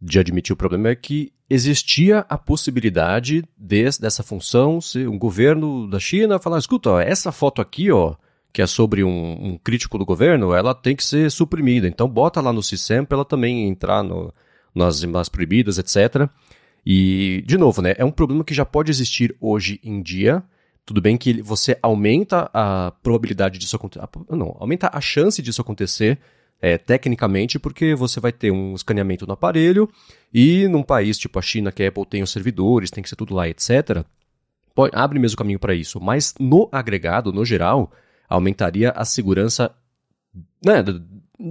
de 0.00 0.18
admitir 0.18 0.52
o 0.52 0.56
problema, 0.56 0.88
é 0.88 0.94
que 0.94 1.32
existia 1.48 2.20
a 2.28 2.38
possibilidade 2.38 3.44
de, 3.56 3.84
dessa 4.00 4.22
função 4.22 4.80
se 4.80 5.06
um 5.06 5.18
governo 5.18 5.88
da 5.88 6.00
China 6.00 6.38
falar, 6.38 6.58
escuta, 6.58 6.90
ó, 6.90 7.00
essa 7.00 7.30
foto 7.30 7.60
aqui, 7.60 7.90
ó, 7.90 8.14
que 8.52 8.62
é 8.62 8.66
sobre 8.66 9.04
um, 9.04 9.32
um, 9.52 9.58
crítico 9.58 9.98
do 9.98 10.06
governo, 10.06 10.54
ela 10.54 10.74
tem 10.74 10.96
que 10.96 11.04
ser 11.04 11.30
suprimida. 11.30 11.86
Então 11.86 12.08
bota 12.08 12.40
lá 12.40 12.52
no 12.52 12.62
CISEM 12.62 13.04
para 13.04 13.16
ela 13.16 13.24
também 13.24 13.68
entrar 13.68 14.02
no, 14.02 14.32
nas, 14.74 15.02
nas 15.02 15.28
proibidas, 15.28 15.76
etc. 15.76 16.28
E, 16.84 17.42
de 17.46 17.58
novo, 17.58 17.82
né, 17.82 17.94
é 17.98 18.04
um 18.04 18.10
problema 18.10 18.42
que 18.44 18.54
já 18.54 18.64
pode 18.64 18.90
existir 18.90 19.36
hoje 19.40 19.78
em 19.84 20.00
dia. 20.00 20.42
Tudo 20.86 21.00
bem 21.00 21.18
que 21.18 21.42
você 21.42 21.76
aumenta 21.82 22.48
a 22.54 22.92
probabilidade 23.02 23.58
disso 23.58 23.74
acontecer. 23.74 24.06
Não, 24.30 24.56
aumenta 24.60 24.88
a 24.92 25.00
chance 25.00 25.42
disso 25.42 25.60
acontecer 25.60 26.16
é, 26.62 26.78
tecnicamente, 26.78 27.58
porque 27.58 27.92
você 27.96 28.20
vai 28.20 28.30
ter 28.30 28.52
um 28.52 28.72
escaneamento 28.72 29.26
no 29.26 29.32
aparelho 29.32 29.90
e 30.32 30.68
num 30.68 30.84
país 30.84 31.18
tipo 31.18 31.40
a 31.40 31.42
China, 31.42 31.72
que 31.72 31.82
a 31.82 31.88
Apple 31.88 32.06
tem 32.06 32.22
os 32.22 32.30
servidores, 32.30 32.92
tem 32.92 33.02
que 33.02 33.08
ser 33.08 33.16
tudo 33.16 33.34
lá, 33.34 33.48
etc. 33.48 34.04
Pode, 34.76 34.94
abre 34.94 35.18
mesmo 35.18 35.36
caminho 35.36 35.58
para 35.58 35.74
isso. 35.74 36.00
Mas 36.00 36.34
no 36.38 36.68
agregado, 36.70 37.32
no 37.32 37.44
geral, 37.44 37.90
aumentaria 38.28 38.90
a 38.90 39.04
segurança. 39.04 39.74
Né, 40.64 40.84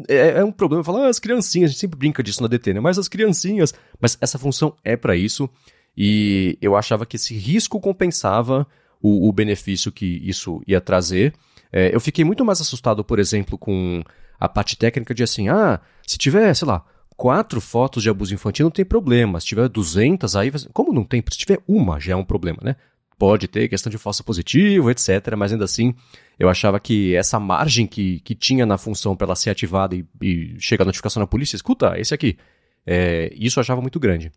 é, 0.08 0.40
é, 0.40 0.44
um 0.46 0.52
problema 0.52 0.82
falar, 0.82 1.08
ah, 1.08 1.10
as 1.10 1.20
criancinhas, 1.20 1.70
a 1.70 1.72
gente 1.72 1.82
sempre 1.82 2.00
brinca 2.00 2.24
disso 2.24 2.42
na 2.42 2.48
DT, 2.48 2.76
né? 2.76 2.80
Mas 2.80 2.98
as 2.98 3.10
criancinhas. 3.10 3.74
Mas 4.00 4.18
essa 4.22 4.40
função 4.40 4.76
é 4.82 4.96
para 4.96 5.16
isso. 5.16 5.50
E 5.98 6.58
eu 6.62 6.76
achava 6.76 7.06
que 7.06 7.18
esse 7.18 7.36
risco 7.36 7.82
compensava 7.82 8.66
o, 9.06 9.30
o 9.30 9.32
benefício 9.32 9.92
que 9.92 10.20
isso 10.24 10.64
ia 10.66 10.82
trazer. 10.82 11.34
É, 11.72 11.94
eu 11.94 12.00
fiquei 12.00 12.26
muito 12.26 12.44
mais 12.44 12.60
assustado, 12.60 13.04
por 13.04 13.20
exemplo, 13.20 13.56
com 13.56 14.02
a 14.40 14.50
parte 14.50 14.76
técnica 14.76 15.14
de 15.14 15.22
assim, 15.22 15.48
ah, 15.48 15.80
se 16.08 16.18
tiver, 16.18 16.52
sei 16.56 16.68
lá, 16.68 16.84
quatro 17.16 17.62
fotos 17.62 18.02
de 18.02 18.10
abuso 18.10 18.34
infantil 18.34 18.66
não 18.66 18.72
tem 18.72 18.84
problema, 18.84 19.40
se 19.40 19.46
tiver 19.46 19.70
200 19.70 20.36
aí, 20.36 20.52
como 20.74 20.92
não 20.92 21.04
tem, 21.04 21.24
se 21.32 21.38
tiver 21.38 21.60
uma 21.68 22.00
já 22.00 22.14
é 22.14 22.16
um 22.16 22.24
problema, 22.24 22.58
né? 22.64 22.76
Pode 23.18 23.48
ter 23.48 23.70
questão 23.70 23.90
de 23.92 23.98
falso 23.98 24.24
positivo, 24.24 24.90
etc, 24.90 25.36
mas 25.38 25.54
ainda 25.54 25.64
assim, 25.64 25.94
eu 26.40 26.50
achava 26.50 26.80
que 26.80 27.16
essa 27.16 27.40
margem 27.40 27.86
que, 27.86 28.20
que 28.22 28.34
tinha 28.34 28.66
na 28.66 28.78
função 28.78 29.16
para 29.16 29.28
ela 29.28 29.36
ser 29.36 29.52
ativada 29.52 29.96
e, 29.96 30.06
e 30.22 30.56
chega 30.60 30.84
a 30.84 30.86
notificação 30.86 31.22
na 31.22 31.28
polícia, 31.28 31.56
escuta, 31.56 31.98
esse 31.98 32.14
aqui, 32.14 32.38
é, 32.86 33.32
isso 33.36 33.60
eu 33.60 33.62
achava 33.62 33.82
muito 33.82 34.00
grande. 34.00 34.32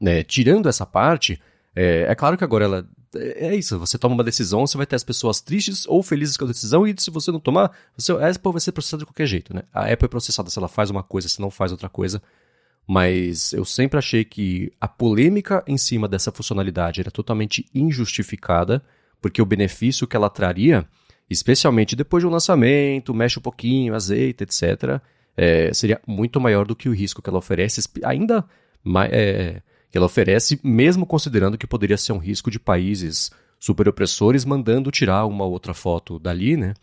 Né? 0.00 0.22
Tirando 0.22 0.68
essa 0.68 0.86
parte, 0.86 1.40
é, 1.74 2.06
é, 2.08 2.14
claro 2.14 2.36
que 2.36 2.44
agora 2.44 2.64
ela 2.64 2.88
é 3.14 3.54
isso, 3.54 3.78
você 3.78 3.96
toma 3.96 4.14
uma 4.14 4.24
decisão, 4.24 4.66
você 4.66 4.76
vai 4.76 4.86
ter 4.86 4.96
as 4.96 5.04
pessoas 5.04 5.40
tristes 5.40 5.86
ou 5.86 6.02
felizes 6.02 6.36
com 6.36 6.44
a 6.44 6.48
decisão, 6.48 6.86
e 6.86 6.94
se 6.98 7.10
você 7.10 7.30
não 7.30 7.40
tomar, 7.40 7.70
você, 7.96 8.12
a 8.12 8.28
Apple 8.28 8.52
vai 8.52 8.60
ser 8.60 8.72
processada 8.72 9.00
de 9.00 9.06
qualquer 9.06 9.26
jeito, 9.26 9.54
né? 9.54 9.62
A 9.72 9.90
Apple 9.90 10.06
é 10.06 10.08
processada 10.08 10.50
se 10.50 10.58
ela 10.58 10.68
faz 10.68 10.90
uma 10.90 11.02
coisa, 11.02 11.28
se 11.28 11.40
não 11.40 11.50
faz 11.50 11.72
outra 11.72 11.88
coisa. 11.88 12.22
Mas 12.86 13.52
eu 13.52 13.64
sempre 13.64 13.98
achei 13.98 14.24
que 14.24 14.72
a 14.80 14.88
polêmica 14.88 15.62
em 15.66 15.76
cima 15.76 16.08
dessa 16.08 16.32
funcionalidade 16.32 17.00
era 17.00 17.10
totalmente 17.10 17.66
injustificada, 17.74 18.82
porque 19.20 19.42
o 19.42 19.46
benefício 19.46 20.06
que 20.06 20.16
ela 20.16 20.30
traria, 20.30 20.86
especialmente 21.28 21.94
depois 21.94 22.22
de 22.22 22.26
um 22.26 22.30
lançamento, 22.30 23.14
mexe 23.14 23.38
um 23.38 23.42
pouquinho, 23.42 23.94
azeita, 23.94 24.44
etc., 24.44 25.00
é, 25.36 25.72
seria 25.72 26.00
muito 26.06 26.40
maior 26.40 26.66
do 26.66 26.74
que 26.74 26.88
o 26.88 26.94
risco 26.94 27.22
que 27.22 27.28
ela 27.30 27.38
oferece, 27.38 27.80
ainda 28.02 28.44
mais. 28.82 29.12
É, 29.12 29.62
que 29.90 29.98
ela 29.98 30.06
oferece, 30.06 30.60
mesmo 30.62 31.06
considerando 31.06 31.58
que 31.58 31.66
poderia 31.66 31.96
ser 31.96 32.12
um 32.12 32.18
risco 32.18 32.50
de 32.50 32.58
países 32.58 33.30
super 33.58 33.88
opressores 33.88 34.44
mandando 34.44 34.90
tirar 34.90 35.26
uma 35.26 35.44
outra 35.44 35.74
foto 35.74 36.18
dali, 36.18 36.56
né? 36.56 36.74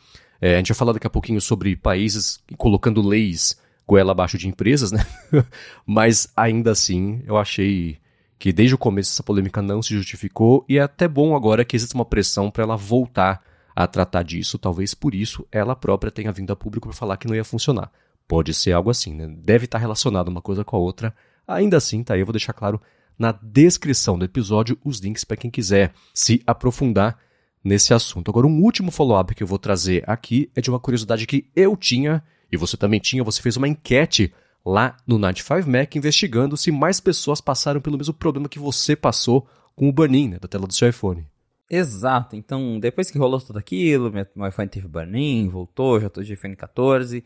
É, 0.41 0.55
a 0.55 0.57
gente 0.57 0.69
vai 0.69 0.77
falar 0.77 0.93
daqui 0.93 1.07
a 1.07 1.09
pouquinho 1.09 1.39
sobre 1.39 1.75
países 1.75 2.39
colocando 2.57 3.01
leis 3.01 3.57
goela 3.88 4.12
abaixo 4.12 4.38
de 4.38 4.47
empresas, 4.47 4.91
né? 4.91 5.05
Mas 5.85 6.27
ainda 6.35 6.71
assim, 6.71 7.21
eu 7.25 7.38
achei 7.38 7.97
que 8.38 8.51
desde 8.51 8.75
o 8.75 8.77
começo 8.77 9.12
essa 9.12 9.24
polêmica 9.24 9.62
não 9.62 9.81
se 9.81 9.93
justificou 9.93 10.65
e 10.67 10.77
é 10.77 10.81
até 10.81 11.07
bom 11.07 11.35
agora 11.35 11.63
que 11.63 11.75
existe 11.75 11.95
uma 11.95 12.05
pressão 12.05 12.51
para 12.51 12.63
ela 12.63 12.75
voltar 12.75 13.41
a 13.75 13.88
tratar 13.88 14.24
disso. 14.24 14.57
Talvez 14.57 14.93
por 14.93 15.13
isso 15.13 15.47
ela 15.51 15.75
própria 15.75 16.12
tenha 16.12 16.31
vindo 16.31 16.51
a 16.51 16.55
público 16.55 16.88
para 16.88 16.97
falar 16.97 17.17
que 17.17 17.27
não 17.27 17.35
ia 17.35 17.43
funcionar. 17.43 17.91
Pode 18.27 18.53
ser 18.53 18.71
algo 18.71 18.89
assim, 18.89 19.13
né? 19.13 19.27
Deve 19.27 19.65
estar 19.65 19.77
relacionado 19.77 20.29
uma 20.29 20.41
coisa 20.41 20.63
com 20.63 20.75
a 20.75 20.79
outra. 20.79 21.15
Ainda 21.48 21.78
assim, 21.78 22.04
tá 22.04 22.14
aí, 22.14 22.20
eu 22.20 22.25
vou 22.25 22.34
deixar 22.34 22.54
claro 22.54 22.82
na 23.18 23.32
descrição 23.32 24.18
do 24.18 24.25
episódio 24.25 24.78
os 24.84 25.00
links 25.00 25.24
para 25.24 25.38
quem 25.38 25.50
quiser 25.50 25.94
se 26.14 26.42
aprofundar 26.46 27.18
nesse 27.64 27.94
assunto. 27.94 28.30
Agora, 28.30 28.46
um 28.46 28.62
último 28.62 28.92
follow-up 28.92 29.34
que 29.34 29.42
eu 29.42 29.48
vou 29.48 29.58
trazer 29.58 30.04
aqui 30.06 30.52
é 30.56 30.62
de 30.62 30.70
uma 30.70 30.80
curiosidade 30.80 31.25
que 31.25 31.50
eu 31.56 31.75
tinha 31.75 32.24
e 32.52 32.58
você 32.58 32.78
também 32.78 33.00
tinha. 33.00 33.24
Você 33.24 33.42
fez 33.42 33.58
uma 33.58 33.68
enquete 33.68 34.34
lá 34.66 34.98
no 35.06 35.18
95Mac 35.18 35.96
investigando 35.96 36.58
se 36.58 36.72
mais 36.72 37.00
pessoas 37.00 37.42
passaram 37.42 37.82
pelo 37.82 37.98
mesmo 37.98 38.14
problema 38.14 38.50
que 38.50 38.60
você 38.60 38.96
passou 38.96 39.48
com 39.75 39.90
o 39.90 39.92
burn-in 39.92 40.30
né, 40.30 40.40
da 40.40 40.48
tela 40.48 40.68
do 40.68 40.74
seu 40.74 40.90
iPhone. 40.90 41.28
Exato. 41.70 42.36
Então, 42.36 42.80
depois 42.80 43.10
que 43.10 43.18
rolou 43.18 43.42
tudo 43.42 43.58
aquilo, 43.58 44.12
meu 44.12 44.48
iPhone 44.48 44.70
teve 44.70 44.88
burn-in, 44.88 45.50
voltou, 45.50 46.00
já 46.00 46.08
estou 46.08 46.24
de 46.24 46.34
iPhone 46.34 46.56
14. 46.56 47.24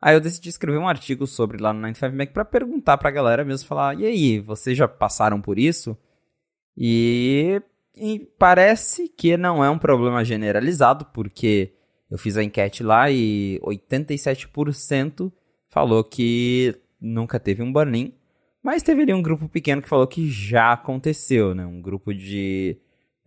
Aí 0.00 0.14
eu 0.14 0.20
decidi 0.20 0.48
escrever 0.48 0.78
um 0.78 0.88
artigo 0.88 1.26
sobre 1.26 1.60
lá 1.60 1.72
no 1.72 1.86
95Mac 1.88 2.32
para 2.32 2.44
perguntar 2.44 2.98
pra 2.98 3.10
galera 3.10 3.44
mesmo, 3.44 3.66
falar, 3.66 3.98
e 3.98 4.06
aí, 4.06 4.38
vocês 4.38 4.76
já 4.76 4.86
passaram 4.86 5.40
por 5.40 5.58
isso? 5.58 5.96
E, 6.76 7.60
e, 7.96 8.20
parece 8.38 9.08
que 9.08 9.36
não 9.36 9.64
é 9.64 9.68
um 9.68 9.78
problema 9.78 10.24
generalizado, 10.24 11.04
porque 11.06 11.72
eu 12.08 12.16
fiz 12.16 12.36
a 12.36 12.44
enquete 12.44 12.84
lá 12.84 13.10
e 13.10 13.60
87% 13.64 15.32
falou 15.68 16.04
que 16.04 16.76
nunca 17.00 17.40
teve 17.40 17.62
um 17.62 17.72
burn-in, 17.72 18.14
mas 18.62 18.82
teve 18.82 19.02
ali 19.02 19.12
um 19.12 19.22
grupo 19.22 19.48
pequeno 19.48 19.82
que 19.82 19.88
falou 19.88 20.06
que 20.06 20.30
já 20.30 20.72
aconteceu, 20.72 21.54
né? 21.54 21.66
Um 21.66 21.80
grupo 21.82 22.14
de 22.14 22.78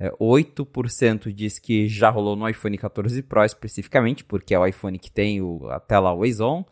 é, 0.02 0.10
8% 0.20 1.32
diz 1.32 1.60
que 1.60 1.88
já 1.88 2.10
rolou 2.10 2.36
no 2.36 2.50
iPhone 2.50 2.76
14 2.76 3.22
Pro 3.22 3.46
especificamente, 3.46 4.26
porque 4.26 4.56
é 4.56 4.60
o 4.60 4.66
iPhone 4.66 4.98
que 4.98 5.12
tem 5.12 5.40
o, 5.44 5.68
a 5.70 5.80
tela 5.80 6.10
Always 6.10 6.40
On. 6.40 6.66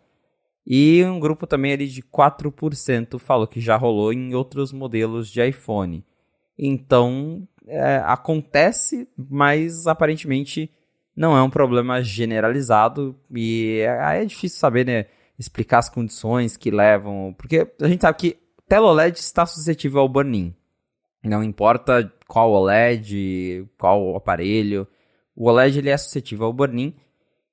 E 0.65 1.03
um 1.05 1.19
grupo 1.19 1.45
também 1.45 1.71
ali 1.73 1.87
de 1.87 2.01
4% 2.01 3.19
falou 3.19 3.45
que 3.45 3.61
já 3.61 3.77
rolou 3.77 4.11
em 4.11 4.33
outros 4.33 4.73
modelos 4.73 5.29
de 5.29 5.47
iPhone. 5.47 6.03
Então, 6.57 7.47
é, 7.67 7.97
acontece, 7.97 9.07
mas 9.15 9.85
aparentemente 9.85 10.71
não 11.15 11.37
é 11.37 11.43
um 11.43 11.51
problema 11.51 12.01
generalizado. 12.01 13.15
E 13.31 13.77
é, 13.81 14.23
é 14.23 14.25
difícil 14.25 14.57
saber, 14.57 14.87
né? 14.87 15.05
Explicar 15.37 15.77
as 15.77 15.89
condições 15.89 16.57
que 16.57 16.71
levam. 16.71 17.35
Porque 17.37 17.71
a 17.79 17.87
gente 17.87 18.01
sabe 18.01 18.17
que 18.17 18.37
tela 18.67 18.87
OLED 18.87 19.19
está 19.19 19.45
suscetível 19.45 20.01
ao 20.01 20.09
burn-in. 20.09 20.55
Não 21.23 21.43
importa 21.43 22.11
qual 22.27 22.51
OLED, 22.51 23.67
qual 23.77 24.15
aparelho. 24.15 24.87
O 25.35 25.49
OLED 25.49 25.79
ele 25.79 25.89
é 25.89 25.97
suscetível 25.97 26.45
ao 26.45 26.53
burn-in, 26.53 26.95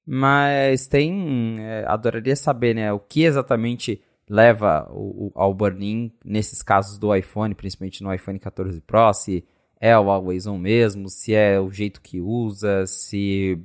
mas 0.06 0.86
tem. 0.86 1.56
É, 1.60 1.84
adoraria 1.86 2.36
saber 2.36 2.74
né, 2.74 2.92
o 2.92 3.00
que 3.00 3.24
exatamente 3.24 4.00
leva 4.28 4.88
o, 4.90 5.26
o, 5.26 5.32
ao 5.34 5.54
burn-in 5.54 6.12
nesses 6.24 6.62
casos 6.62 6.98
do 6.98 7.14
iPhone, 7.14 7.54
principalmente 7.54 8.02
no 8.02 8.12
iPhone 8.12 8.38
14 8.38 8.80
Pro, 8.80 9.12
se 9.12 9.44
é 9.80 9.96
o 9.98 10.10
Always 10.10 10.46
On 10.46 10.58
mesmo, 10.58 11.08
se 11.08 11.34
é 11.34 11.60
o 11.60 11.70
jeito 11.70 12.00
que 12.00 12.20
usa, 12.20 12.86
se. 12.86 13.60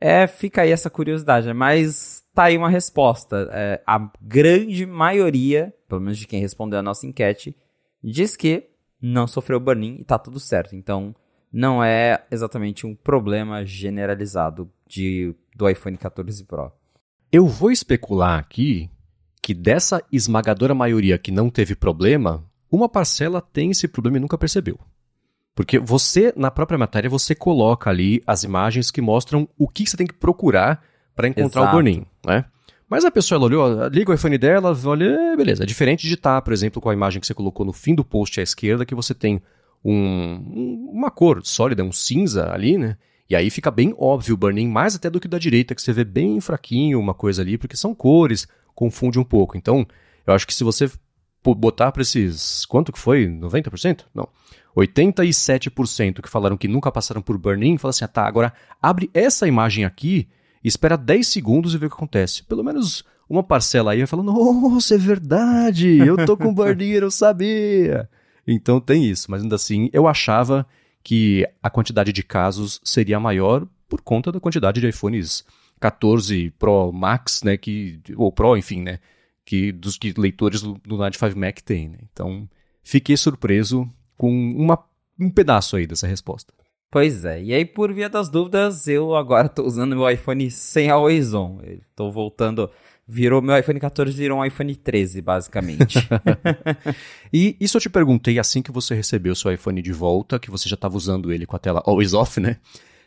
É, 0.00 0.26
fica 0.26 0.62
aí 0.62 0.70
essa 0.70 0.88
curiosidade, 0.88 1.46
né? 1.46 1.52
mas 1.52 2.24
tá 2.34 2.44
aí 2.44 2.56
uma 2.56 2.70
resposta. 2.70 3.50
É, 3.52 3.82
a 3.86 4.10
grande 4.20 4.86
maioria, 4.86 5.74
pelo 5.86 6.00
menos 6.00 6.18
de 6.18 6.26
quem 6.26 6.40
respondeu 6.40 6.78
a 6.78 6.82
nossa 6.82 7.06
enquete, 7.06 7.54
diz 8.02 8.34
que 8.34 8.69
não 9.00 9.26
sofreu 9.26 9.58
burn-in 9.58 9.96
e 10.00 10.04
tá 10.04 10.18
tudo 10.18 10.38
certo. 10.38 10.76
Então, 10.76 11.14
não 11.52 11.82
é 11.82 12.24
exatamente 12.30 12.86
um 12.86 12.94
problema 12.94 13.64
generalizado 13.64 14.70
de, 14.86 15.34
do 15.54 15.68
iPhone 15.68 15.96
14 15.96 16.44
Pro. 16.44 16.72
Eu 17.32 17.46
vou 17.46 17.70
especular 17.70 18.38
aqui 18.38 18.90
que 19.42 19.54
dessa 19.54 20.02
esmagadora 20.12 20.74
maioria 20.74 21.18
que 21.18 21.30
não 21.30 21.48
teve 21.48 21.74
problema, 21.74 22.44
uma 22.70 22.88
parcela 22.88 23.40
tem 23.40 23.70
esse 23.70 23.88
problema 23.88 24.18
e 24.18 24.20
nunca 24.20 24.38
percebeu. 24.38 24.78
Porque 25.54 25.78
você, 25.78 26.32
na 26.36 26.50
própria 26.50 26.78
matéria, 26.78 27.10
você 27.10 27.34
coloca 27.34 27.90
ali 27.90 28.22
as 28.26 28.44
imagens 28.44 28.90
que 28.90 29.00
mostram 29.00 29.48
o 29.58 29.68
que 29.68 29.86
você 29.86 29.96
tem 29.96 30.06
que 30.06 30.14
procurar 30.14 30.82
para 31.14 31.28
encontrar 31.28 31.62
Exato. 31.62 31.76
o 31.76 31.78
burn-in, 31.78 32.06
né? 32.24 32.44
Mas 32.90 33.04
a 33.04 33.10
pessoa 33.10 33.36
ela 33.36 33.46
olhou, 33.46 33.86
liga 33.86 34.10
o 34.10 34.14
iPhone 34.14 34.36
dela, 34.36 34.76
olha, 34.84 35.36
beleza. 35.36 35.62
É 35.62 35.66
diferente 35.66 36.08
de 36.08 36.14
estar, 36.14 36.42
por 36.42 36.52
exemplo, 36.52 36.82
com 36.82 36.90
a 36.90 36.92
imagem 36.92 37.20
que 37.20 37.26
você 37.26 37.32
colocou 37.32 37.64
no 37.64 37.72
fim 37.72 37.94
do 37.94 38.04
post 38.04 38.40
à 38.40 38.42
esquerda, 38.42 38.84
que 38.84 38.96
você 38.96 39.14
tem 39.14 39.40
um, 39.84 40.90
uma 40.92 41.08
cor 41.08 41.40
sólida, 41.44 41.84
um 41.84 41.92
cinza 41.92 42.52
ali, 42.52 42.76
né? 42.76 42.96
E 43.28 43.36
aí 43.36 43.48
fica 43.48 43.70
bem 43.70 43.94
óbvio 43.96 44.34
o 44.34 44.36
burn-in, 44.36 44.66
mais 44.66 44.96
até 44.96 45.08
do 45.08 45.20
que 45.20 45.28
da 45.28 45.38
direita, 45.38 45.72
que 45.72 45.80
você 45.80 45.92
vê 45.92 46.02
bem 46.02 46.40
fraquinho 46.40 46.98
uma 46.98 47.14
coisa 47.14 47.42
ali, 47.42 47.56
porque 47.56 47.76
são 47.76 47.94
cores, 47.94 48.48
confunde 48.74 49.20
um 49.20 49.24
pouco. 49.24 49.56
Então, 49.56 49.86
eu 50.26 50.34
acho 50.34 50.44
que 50.44 50.52
se 50.52 50.64
você 50.64 50.90
botar 51.56 51.92
para 51.92 52.02
esses. 52.02 52.66
Quanto 52.66 52.92
que 52.92 52.98
foi? 52.98 53.28
90%? 53.28 54.06
Não. 54.12 54.28
87% 54.76 56.20
que 56.20 56.28
falaram 56.28 56.56
que 56.56 56.66
nunca 56.66 56.90
passaram 56.90 57.22
por 57.22 57.38
burn-in, 57.38 57.78
fala 57.78 57.90
assim: 57.90 58.04
ah, 58.04 58.08
tá, 58.08 58.26
agora 58.26 58.52
abre 58.82 59.08
essa 59.14 59.46
imagem 59.46 59.84
aqui 59.84 60.28
espera 60.62 60.96
10 60.96 61.26
segundos 61.26 61.74
e 61.74 61.78
vê 61.78 61.86
o 61.86 61.88
que 61.88 61.96
acontece. 61.96 62.42
Pelo 62.44 62.64
menos 62.64 63.04
uma 63.28 63.42
parcela 63.42 63.92
aí 63.92 63.98
vai 63.98 64.06
falar, 64.06 64.22
nossa, 64.22 64.94
é 64.94 64.98
verdade, 64.98 65.98
eu 65.98 66.24
tô 66.26 66.36
com 66.36 66.52
barneiro, 66.52 67.06
eu 67.06 67.10
sabia. 67.10 68.08
Então 68.46 68.80
tem 68.80 69.04
isso, 69.04 69.30
mas 69.30 69.42
ainda 69.42 69.56
assim 69.56 69.88
eu 69.92 70.08
achava 70.08 70.66
que 71.02 71.46
a 71.62 71.70
quantidade 71.70 72.12
de 72.12 72.22
casos 72.22 72.80
seria 72.84 73.20
maior 73.20 73.66
por 73.88 74.00
conta 74.00 74.30
da 74.30 74.40
quantidade 74.40 74.80
de 74.80 74.88
iPhones 74.88 75.44
14 75.80 76.50
Pro 76.58 76.92
Max, 76.92 77.42
né, 77.42 77.56
que, 77.56 78.00
ou 78.16 78.30
Pro, 78.30 78.56
enfim, 78.56 78.82
né, 78.82 78.98
que 79.44 79.72
dos 79.72 79.96
que 79.96 80.12
leitores 80.16 80.62
do, 80.62 80.74
do 80.84 80.98
Night 80.98 81.18
5 81.18 81.38
Mac 81.38 81.60
tem, 81.60 81.88
né? 81.88 81.98
Então, 82.12 82.48
fiquei 82.82 83.16
surpreso 83.16 83.90
com 84.16 84.30
uma, 84.30 84.78
um 85.18 85.30
pedaço 85.30 85.76
aí 85.76 85.86
dessa 85.86 86.06
resposta. 86.06 86.52
Pois 86.90 87.24
é, 87.24 87.40
e 87.40 87.54
aí 87.54 87.64
por 87.64 87.92
via 87.92 88.08
das 88.08 88.28
dúvidas, 88.28 88.88
eu 88.88 89.14
agora 89.14 89.46
estou 89.46 89.64
usando 89.64 89.94
meu 89.94 90.10
iPhone 90.10 90.50
sem 90.50 90.90
Always 90.90 91.32
On. 91.32 91.60
Estou 91.62 92.10
voltando, 92.10 92.68
virou 93.06 93.40
meu 93.40 93.56
iPhone 93.56 93.78
14 93.78 94.12
virou 94.16 94.40
um 94.40 94.44
iPhone 94.44 94.74
13, 94.74 95.22
basicamente. 95.22 95.98
e 97.32 97.56
isso 97.60 97.76
eu 97.76 97.80
te 97.80 97.88
perguntei 97.88 98.40
assim 98.40 98.60
que 98.60 98.72
você 98.72 98.92
recebeu 98.92 99.36
seu 99.36 99.52
iPhone 99.52 99.80
de 99.80 99.92
volta, 99.92 100.38
que 100.38 100.50
você 100.50 100.68
já 100.68 100.74
estava 100.74 100.96
usando 100.96 101.32
ele 101.32 101.46
com 101.46 101.54
a 101.54 101.60
tela 101.60 101.80
Always 101.86 102.12
Off, 102.12 102.40
né? 102.40 102.56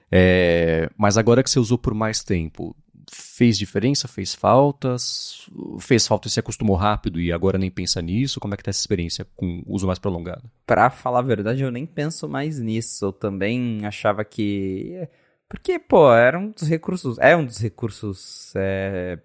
É, 0.10 0.90
mas 0.98 1.18
agora 1.18 1.44
que 1.44 1.50
você 1.50 1.60
usou 1.60 1.78
por 1.78 1.94
mais 1.94 2.24
tempo, 2.24 2.74
fez 3.12 3.58
diferença? 3.58 4.08
Fez 4.08 4.34
faltas? 4.34 5.48
Fez 5.80 6.08
falta 6.08 6.28
e 6.28 6.32
se 6.32 6.40
acostumou 6.40 6.76
rápido 6.76 7.20
e 7.20 7.32
agora 7.32 7.58
nem 7.58 7.72
pensa 7.72 8.02
nisso? 8.02 8.40
Como 8.40 8.54
é 8.54 8.58
que 8.58 8.64
tá 8.64 8.70
essa 8.70 8.80
experiência 8.80 9.26
com 9.36 9.64
uso 9.66 9.88
mais 9.88 10.00
prolongado? 10.00 10.50
Pra 10.66 10.90
falar 10.90 11.20
a 11.20 11.24
verdade, 11.24 11.62
eu 11.62 11.72
nem 11.72 11.86
penso 11.86 12.28
mais 12.28 12.60
nisso. 12.60 13.06
Eu 13.06 13.14
também 13.14 13.86
achava 13.86 14.24
que. 14.24 15.08
Porque, 15.50 15.78
pô, 15.80 16.12
era 16.14 16.38
um 16.40 16.52
dos 16.52 16.68
recursos. 16.68 17.18
É 17.20 17.36
um 17.36 17.46
dos 17.46 17.60
recursos 17.60 18.54
é, 18.56 19.20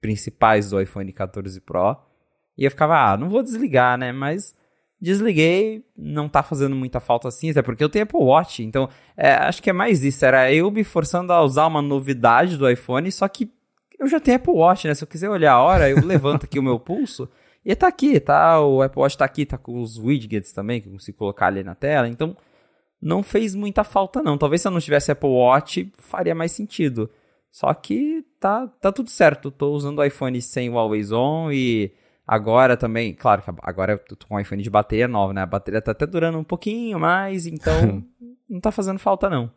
principais 0.00 0.70
do 0.70 0.80
iPhone 0.80 1.12
14 1.12 1.60
Pro. 1.60 1.96
E 2.56 2.64
eu 2.64 2.70
ficava, 2.70 3.12
ah, 3.12 3.16
não 3.16 3.28
vou 3.28 3.42
desligar, 3.42 3.96
né? 3.96 4.10
Mas 4.10 4.54
Desliguei, 5.00 5.84
não 5.96 6.28
tá 6.28 6.42
fazendo 6.42 6.74
muita 6.74 6.98
falta 6.98 7.28
assim, 7.28 7.50
até 7.50 7.62
porque 7.62 7.84
eu 7.84 7.88
tenho 7.88 8.02
Apple 8.02 8.20
Watch. 8.20 8.64
Então, 8.64 8.88
é, 9.16 9.32
acho 9.32 9.62
que 9.62 9.70
é 9.70 9.72
mais 9.72 10.02
isso. 10.02 10.24
Era 10.24 10.52
eu 10.52 10.70
me 10.70 10.82
forçando 10.82 11.32
a 11.32 11.40
usar 11.42 11.66
uma 11.66 11.80
novidade 11.80 12.56
do 12.56 12.68
iPhone, 12.68 13.10
só 13.12 13.28
que 13.28 13.48
eu 13.98 14.08
já 14.08 14.18
tenho 14.18 14.36
Apple 14.36 14.52
Watch, 14.52 14.88
né? 14.88 14.94
Se 14.94 15.04
eu 15.04 15.08
quiser 15.08 15.28
olhar 15.28 15.52
a 15.52 15.62
hora, 15.62 15.88
eu 15.88 16.04
levanto 16.04 16.44
aqui 16.44 16.58
o 16.58 16.62
meu 16.62 16.80
pulso 16.80 17.28
e 17.64 17.74
tá 17.76 17.86
aqui, 17.86 18.18
tá? 18.18 18.60
O 18.60 18.82
Apple 18.82 19.00
Watch 19.00 19.16
tá 19.16 19.24
aqui, 19.24 19.46
tá 19.46 19.56
com 19.56 19.80
os 19.80 19.98
widgets 19.98 20.52
também, 20.52 20.80
que 20.80 20.88
eu 20.88 20.92
consigo 20.92 21.18
colocar 21.18 21.46
ali 21.46 21.62
na 21.62 21.76
tela. 21.76 22.08
Então, 22.08 22.36
não 23.00 23.22
fez 23.22 23.54
muita 23.54 23.84
falta, 23.84 24.20
não. 24.20 24.36
Talvez 24.36 24.62
se 24.62 24.68
eu 24.68 24.72
não 24.72 24.80
tivesse 24.80 25.12
Apple 25.12 25.30
Watch, 25.30 25.92
faria 25.96 26.34
mais 26.34 26.50
sentido. 26.50 27.08
Só 27.52 27.72
que 27.72 28.24
tá, 28.40 28.66
tá 28.80 28.90
tudo 28.90 29.10
certo. 29.10 29.50
Tô 29.50 29.72
usando 29.72 30.00
o 30.00 30.04
iPhone 30.04 30.40
sem 30.42 30.68
o 30.68 30.78
Always 30.78 31.12
On 31.12 31.50
e 31.52 31.92
Agora 32.28 32.76
também, 32.76 33.14
claro 33.14 33.40
que 33.40 33.50
agora 33.62 33.92
eu 33.92 34.16
tô 34.16 34.26
com 34.26 34.34
um 34.34 34.40
iPhone 34.40 34.62
de 34.62 34.68
bateria 34.68 35.08
nova, 35.08 35.32
né? 35.32 35.40
A 35.40 35.46
bateria 35.46 35.80
tá 35.80 35.92
até 35.92 36.06
durando 36.06 36.36
um 36.36 36.44
pouquinho 36.44 37.00
mais, 37.00 37.46
então 37.46 38.04
não 38.46 38.60
tá 38.60 38.70
fazendo 38.70 38.98
falta 38.98 39.30
não. 39.30 39.50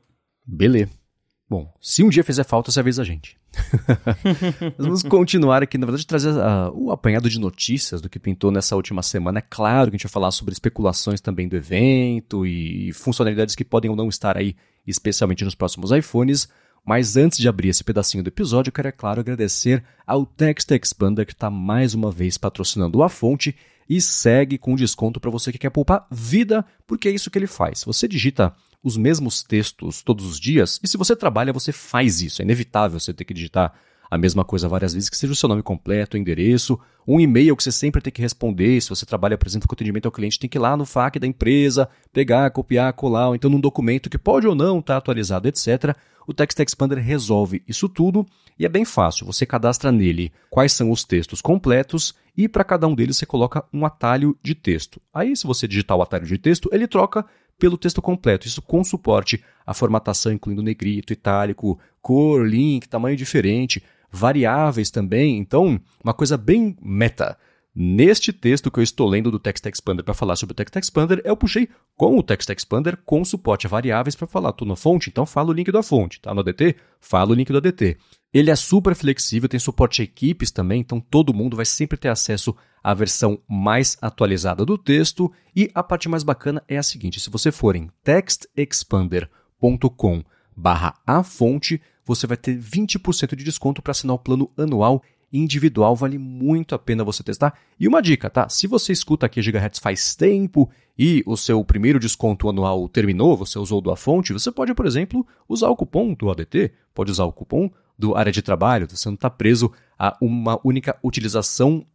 Beleza. 0.48 1.02
Bom, 1.50 1.70
se 1.82 2.02
um 2.02 2.08
dia 2.08 2.24
fizer 2.24 2.46
falta, 2.46 2.72
você 2.72 2.80
avisa 2.80 3.02
a 3.02 3.06
gente. 3.06 3.38
Vamos 4.80 5.04
continuar 5.04 5.62
aqui, 5.62 5.78
na 5.78 5.86
verdade, 5.86 6.08
trazer 6.08 6.30
uh, 6.30 6.72
o 6.74 6.94
apanhado 6.94 7.30
de 7.30 7.38
notícias 7.38 8.00
do 8.00 8.10
que 8.10 8.18
pintou 8.18 8.52
nessa 8.52 8.74
última 8.74 9.04
semana. 9.04 9.40
É 9.40 9.44
claro 9.50 9.92
que 9.92 9.96
a 9.96 9.98
gente 9.98 10.08
vai 10.08 10.14
falar 10.14 10.32
sobre 10.32 10.54
especulações 10.54 11.20
também 11.20 11.50
do 11.50 11.58
evento 11.58 12.46
e 12.46 12.94
funcionalidades 12.94 13.54
que 13.54 13.66
podem 13.66 13.92
ou 13.92 13.98
não 13.98 14.08
estar 14.08 14.38
aí, 14.38 14.56
especialmente 14.88 15.44
nos 15.44 15.54
próximos 15.54 15.92
iPhones. 15.92 16.48
Mas 16.86 17.16
antes 17.16 17.38
de 17.38 17.48
abrir 17.48 17.70
esse 17.70 17.84
pedacinho 17.84 18.24
do 18.24 18.28
episódio, 18.28 18.70
eu 18.70 18.74
quero, 18.74 18.88
é 18.88 18.92
claro, 18.92 19.20
agradecer 19.20 19.84
ao 20.06 20.26
Text 20.26 20.72
Expander 20.72 21.26
que 21.26 21.34
está 21.34 21.50
mais 21.50 21.94
uma 21.94 22.12
vez 22.12 22.38
patrocinando 22.38 23.04
a 23.04 23.10
fonte 23.10 23.56
e 23.88 24.02
segue 24.02 24.58
com 24.58 24.76
desconto 24.76 25.20
para 25.20 25.30
você 25.30 25.52
que 25.52 25.58
quer 25.58 25.70
poupar 25.70 26.08
vida, 26.10 26.66
porque 26.88 27.08
é 27.08 27.12
isso 27.12 27.30
que 27.30 27.38
ele 27.38 27.48
faz. 27.48 27.84
Você 27.84 28.08
digita 28.08 28.54
os 28.84 28.98
mesmos 28.98 29.44
textos 29.44 30.02
todos 30.02 30.26
os 30.26 30.40
dias 30.40 30.80
e 30.84 30.88
se 30.88 30.98
você 30.98 31.16
trabalha, 31.16 31.54
você 31.54 31.72
faz 31.72 32.22
isso. 32.22 32.42
É 32.42 32.46
inevitável 32.46 33.00
você 33.00 33.14
ter 33.14 33.26
que 33.26 33.34
digitar 33.34 33.74
a 34.10 34.18
mesma 34.18 34.44
coisa 34.44 34.68
várias 34.68 34.94
vezes, 34.94 35.10
que 35.10 35.16
seja 35.16 35.32
o 35.32 35.36
seu 35.36 35.48
nome 35.48 35.62
completo, 35.62 36.18
o 36.18 36.20
endereço, 36.20 36.78
um 37.08 37.20
e-mail 37.20 37.56
que 37.56 37.64
você 37.64 37.72
sempre 37.72 38.02
tem 38.02 38.12
que 38.12 38.22
responder. 38.22 38.82
Se 38.82 38.90
você 38.90 39.06
trabalha, 39.06 39.38
por 39.38 39.48
exemplo, 39.48 39.70
com 39.70 39.76
atendimento 39.76 40.08
ao 40.08 40.12
cliente, 40.12 40.40
tem 40.40 40.50
que 40.50 40.58
ir 40.58 40.60
lá 40.60 40.76
no 40.76 40.86
FAQ 40.86 41.20
da 41.20 41.28
empresa, 41.28 41.88
pegar, 42.12 42.50
copiar, 42.52 42.92
colar, 42.92 43.30
ou 43.30 43.36
então 43.36 43.50
num 43.50 43.60
documento 43.60 44.10
que 44.10 44.18
pode 44.18 44.48
ou 44.48 44.56
não 44.56 44.80
estar 44.80 44.96
tá 44.96 44.98
atualizado, 44.98 45.48
etc 45.48 45.96
o 46.28 46.34
Text 46.34 46.60
Expander 46.60 47.00
resolve 47.00 47.64
isso 47.68 47.90
tudo 47.90 48.26
e 48.58 48.66
é 48.66 48.70
bem 48.70 48.86
fácil. 48.86 49.26
Você 49.26 49.46
cadastra 49.46 49.92
nele 49.92 50.32
quais 50.50 50.74
são 50.74 50.92
os 50.92 51.04
textos 51.04 51.42
completos 51.42 52.14
e 52.38 52.48
para 52.48 52.64
cada 52.64 52.88
um 52.88 52.96
deles 52.96 53.18
você 53.18 53.26
coloca 53.26 53.64
um 53.74 53.86
atalho 53.86 54.38
de 54.42 54.56
texto. 54.56 55.02
Aí, 55.14 55.36
se 55.36 55.48
você 55.48 55.68
digitar 55.68 55.98
o 55.98 56.02
atalho 56.02 56.26
de 56.26 56.38
texto, 56.38 56.70
ele 56.72 56.88
troca 56.88 57.26
pelo 57.60 57.78
texto 57.78 58.02
completo. 58.02 58.48
Isso 58.48 58.62
com 58.62 58.84
suporte 58.84 59.44
à 59.66 59.74
formatação, 59.74 60.32
incluindo 60.32 60.64
negrito, 60.64 61.14
itálico, 61.14 61.80
cor, 62.02 62.48
link, 62.48 62.88
tamanho 62.88 63.16
diferente, 63.16 63.84
variáveis 64.12 64.90
também. 64.90 65.38
Então, 65.38 65.80
uma 66.04 66.14
coisa 66.14 66.38
bem 66.38 66.76
meta. 66.82 67.38
Neste 67.74 68.34
texto 68.34 68.70
que 68.70 68.80
eu 68.80 68.84
estou 68.84 69.08
lendo 69.08 69.32
do 69.32 69.40
Text 69.40 69.66
Expander 69.66 70.04
para 70.04 70.14
falar 70.14 70.36
sobre 70.36 70.52
o 70.52 70.56
Text 70.56 70.76
Expander, 70.76 71.22
eu 71.24 71.38
puxei 71.38 71.70
com 71.96 72.18
o 72.18 72.24
Text 72.24 72.50
Expander 72.50 72.98
com 73.06 73.24
suporte 73.24 73.66
a 73.66 73.70
variáveis 73.70 74.14
para 74.14 74.28
falar. 74.28 74.50
Estou 74.50 74.68
na 74.68 74.76
fonte, 74.76 75.10
então 75.10 75.26
fala 75.26 75.52
o 75.52 75.54
link 75.54 75.72
da 75.72 75.82
fonte. 75.82 76.18
Está 76.18 76.34
no 76.34 76.42
ADT? 76.42 76.76
Fala 77.00 77.32
o 77.32 77.34
link 77.34 77.50
do 77.50 77.60
ADT. 77.60 77.98
Ele 78.34 78.52
é 78.52 78.56
super 78.58 78.94
flexível, 78.94 79.48
tem 79.48 79.58
suporte 79.58 80.02
a 80.02 80.04
equipes 80.04 80.52
também, 80.52 80.82
então 80.82 81.00
todo 81.00 81.34
mundo 81.34 81.56
vai 81.56 81.66
sempre 81.66 81.98
ter 81.98 82.10
acesso 82.10 82.54
à 82.84 82.94
versão 82.94 83.42
mais 83.48 83.98
atualizada 84.02 84.66
do 84.66 84.78
texto. 84.78 85.32
E 85.56 85.72
a 85.74 85.82
parte 85.82 86.10
mais 86.10 86.24
bacana 86.24 86.62
é 86.68 86.78
a 86.78 86.84
seguinte: 86.84 87.22
se 87.22 87.30
você 87.30 87.54
for 87.54 87.78
em 87.78 87.90
textexpander.com 88.04 90.24
barra 90.54 90.94
a 91.08 91.24
fonte, 91.24 91.82
você 92.04 92.28
vai 92.28 92.36
ter 92.36 92.60
20% 92.60 93.34
de 93.34 93.46
desconto 93.46 93.82
para 93.82 93.92
assinar 93.92 94.16
o 94.16 94.20
plano 94.20 94.52
anual 94.58 95.02
individual, 95.32 95.96
vale 95.96 96.18
muito 96.18 96.76
a 96.76 96.80
pena 96.80 97.04
você 97.04 97.24
testar. 97.24 97.54
E 97.80 97.88
uma 97.88 98.02
dica, 98.02 98.30
tá? 98.30 98.50
Se 98.50 98.68
você 98.68 98.92
escuta 98.92 99.26
aqui 99.26 99.42
Gigahertz 99.42 99.80
faz 99.80 100.16
tempo 100.16 100.70
e 100.98 101.24
o 101.26 101.38
seu 101.38 101.64
primeiro 101.64 102.00
desconto 102.00 102.50
anual 102.50 102.88
terminou, 102.90 103.38
você 103.38 103.58
usou 103.58 103.82
do 103.82 103.92
A 103.92 103.96
Fonte, 103.96 104.34
você 104.34 104.52
pode, 104.52 104.74
por 104.74 104.86
exemplo, 104.86 105.26
usar 105.48 105.70
o 105.70 105.76
cupom 105.76 106.14
do 106.14 106.30
ADT, 106.30 106.72
pode 106.94 107.12
usar 107.12 107.26
o 107.26 107.32
cupom 107.32 107.72
do 107.98 108.16
área 108.16 108.32
de 108.32 108.42
trabalho, 108.42 108.88
você 108.90 109.08
não 109.08 109.16
está 109.16 109.30
preso 109.30 109.72
a 109.98 110.18
uma 110.20 110.60
única 110.64 110.98
utilização 111.04 111.86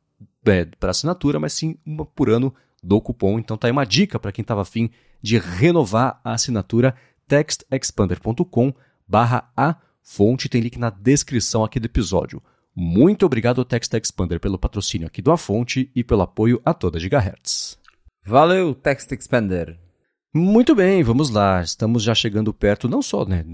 é, 0.47 0.65
para 0.65 0.91
assinatura, 0.91 1.41
mas 1.41 1.53
sim 1.53 1.77
uma 1.85 2.07
por 2.07 2.31
ano 2.31 2.55
do 2.83 3.01
cupom. 3.01 3.39
Então 3.39 3.57
tá 3.57 3.67
aí 3.67 3.73
uma 3.73 3.85
dica 3.85 4.19
para 4.19 4.33
quem 4.33 4.43
estava 4.43 4.63
afim 4.63 4.91
de 5.21 5.39
renovar 5.39 6.21
a 6.25 6.33
assinatura 6.33 6.95
textexpander.com 7.27 8.73
barra 9.07 9.51
a 9.57 9.77
fonte, 10.03 10.49
tem 10.49 10.61
link 10.61 10.79
na 10.79 10.91
descrição 10.91 11.65
aqui 11.65 11.81
do 11.81 11.87
episódio. 11.87 12.41
Muito 12.79 13.25
obrigado 13.25 13.59
ao 13.59 13.65
Text 13.65 13.95
Expander 13.95 14.39
pelo 14.39 14.59
patrocínio 14.59 15.07
aqui 15.07 15.23
do 15.23 15.33
A 15.33 15.39
Fonte 15.39 15.91
e 15.97 16.05
pelo 16.05 16.21
apoio 16.21 16.61
a 16.63 16.75
toda 16.75 17.01
Gigahertz. 17.01 17.79
Valeu, 18.23 18.75
Text 18.75 19.11
Expander. 19.13 19.79
Muito 20.35 20.75
bem, 20.75 21.03
vamos 21.03 21.31
lá. 21.31 21.63
Estamos 21.63 22.03
já 22.03 22.15
chegando 22.15 22.53
perto, 22.53 22.87
não 22.87 23.01
só 23.01 23.25
né, 23.25 23.47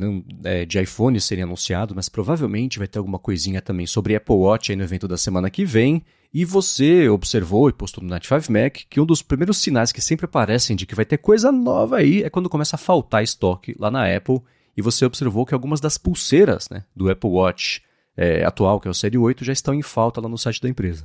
é, 0.43 0.65
de 0.65 0.81
iPhone 0.81 1.21
serem 1.21 1.45
anunciado, 1.45 1.95
mas 1.95 2.09
provavelmente 2.09 2.81
vai 2.81 2.89
ter 2.89 2.99
alguma 2.99 3.21
coisinha 3.21 3.63
também 3.63 3.87
sobre 3.87 4.17
Apple 4.17 4.35
Watch 4.35 4.73
aí 4.73 4.77
no 4.77 4.83
evento 4.83 5.07
da 5.07 5.17
semana 5.17 5.49
que 5.49 5.65
vem. 5.65 6.03
E 6.35 6.45
você 6.45 7.09
observou 7.09 7.69
e 7.69 7.73
postou 7.73 8.03
no 8.03 8.11
Night 8.11 8.27
5 8.27 8.51
Mac 8.51 8.79
que 8.91 9.01
um 9.01 9.07
dos 9.07 9.23
primeiros 9.23 9.59
sinais 9.59 9.93
que 9.93 10.01
sempre 10.01 10.25
aparecem 10.25 10.75
de 10.75 10.85
que 10.85 10.97
vai 10.97 11.05
ter 11.05 11.19
coisa 11.19 11.53
nova 11.53 11.99
aí 11.99 12.25
é 12.25 12.31
quando 12.31 12.49
começa 12.51 12.75
a 12.75 12.79
faltar 12.79 13.23
estoque 13.23 13.77
lá 13.79 13.89
na 13.89 14.05
Apple. 14.17 14.41
E 14.77 14.83
você 14.83 15.05
observou 15.05 15.47
que 15.47 15.55
algumas 15.55 15.81
das 15.81 15.97
pulseiras 15.97 16.69
né, 16.69 16.83
do 16.97 17.09
Apple 17.09 17.31
Watch 17.31 17.83
é, 18.17 18.45
atual, 18.45 18.81
que 18.81 18.89
é 18.89 18.91
o 18.91 18.95
Série 18.95 19.19
8, 19.19 19.45
já 19.45 19.53
estão 19.53 19.75
em 19.75 19.83
falta 19.83 20.21
lá 20.21 20.29
no 20.29 20.39
site 20.39 20.61
da 20.61 20.69
empresa. 20.69 21.05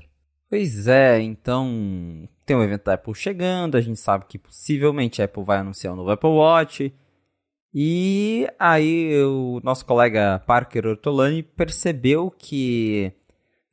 Pois 0.50 0.88
é, 0.88 1.20
então 1.22 2.28
tem 2.46 2.56
um 2.56 2.64
evento 2.64 2.86
da 2.86 2.94
Apple 2.94 3.14
chegando, 3.14 3.76
a 3.76 3.82
gente 3.82 4.00
sabe 4.00 4.26
que 4.28 4.40
possivelmente 4.40 5.22
a 5.22 5.26
Apple 5.26 5.44
vai 5.44 5.58
anunciar 5.58 5.94
um 5.94 5.98
novo 5.98 6.10
Apple 6.10 6.30
Watch. 6.30 6.94
E 7.74 8.48
aí 8.58 9.22
o 9.24 9.60
nosso 9.62 9.86
colega 9.86 10.42
Parker 10.48 10.88
Ortolani 10.88 11.44
percebeu 11.44 12.32
que 12.32 13.12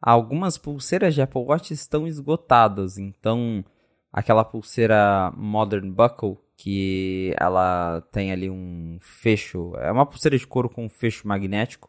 algumas 0.03 0.59
pulseiras 0.59 1.15
de 1.15 1.23
Apple 1.23 1.43
Watch 1.43 1.73
estão 1.73 2.07
esgotadas. 2.07 2.99
Então, 2.99 3.65
aquela 4.13 4.45
pulseira 4.45 5.33
Modern 5.37 5.91
Buckle, 5.91 6.37
que 6.57 7.35
ela 7.39 8.03
tem 8.13 8.33
ali 8.33 8.51
um 8.51 8.99
fecho, 9.01 9.73
é 9.77 9.91
uma 9.91 10.05
pulseira 10.05 10.37
de 10.37 10.47
couro 10.47 10.69
com 10.69 10.85
um 10.85 10.91
fecho 10.91 11.27
magnético. 11.27 11.89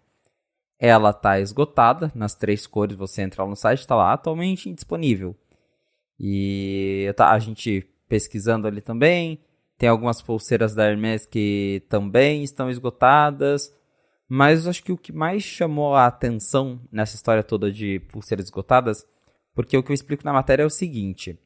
Ela 0.80 1.12
está 1.12 1.40
esgotada 1.40 2.12
nas 2.14 2.36
três 2.36 2.68
cores. 2.68 2.98
Você 2.98 3.22
entra 3.22 3.44
lá 3.44 3.50
no 3.50 3.56
site, 3.56 3.80
está 3.80 3.96
lá 3.96 4.14
atualmente 4.14 4.70
indisponível. 4.70 5.36
E 6.20 7.14
tá, 7.16 7.32
a 7.32 7.40
gente 7.40 7.88
pesquisando 8.08 8.68
ali 8.68 8.82
também. 8.82 9.40
Tem 9.78 9.90
algumas 9.90 10.22
pulseiras 10.22 10.74
da 10.74 10.86
Hermes 10.86 11.26
que 11.26 11.84
também 11.90 12.44
estão 12.44 12.70
esgotadas. 12.70 13.74
Mas 14.28 14.68
acho 14.68 14.84
que 14.84 14.92
o 14.92 14.98
que 14.98 15.14
mais 15.14 15.44
chamou 15.44 15.94
a 15.94 16.08
atenção 16.08 16.82
nessa 16.92 17.16
história 17.16 17.44
toda 17.44 17.72
de 17.72 18.00
pulseiras 18.12 18.46
esgotadas, 18.46 19.06
porque 19.54 19.78
o 19.78 19.84
que 19.84 19.92
eu 19.92 19.94
explico 19.94 20.26
na 20.26 20.34
matéria 20.34 20.64
é 20.64 20.66
o 20.66 20.70
seguinte: 20.70 21.38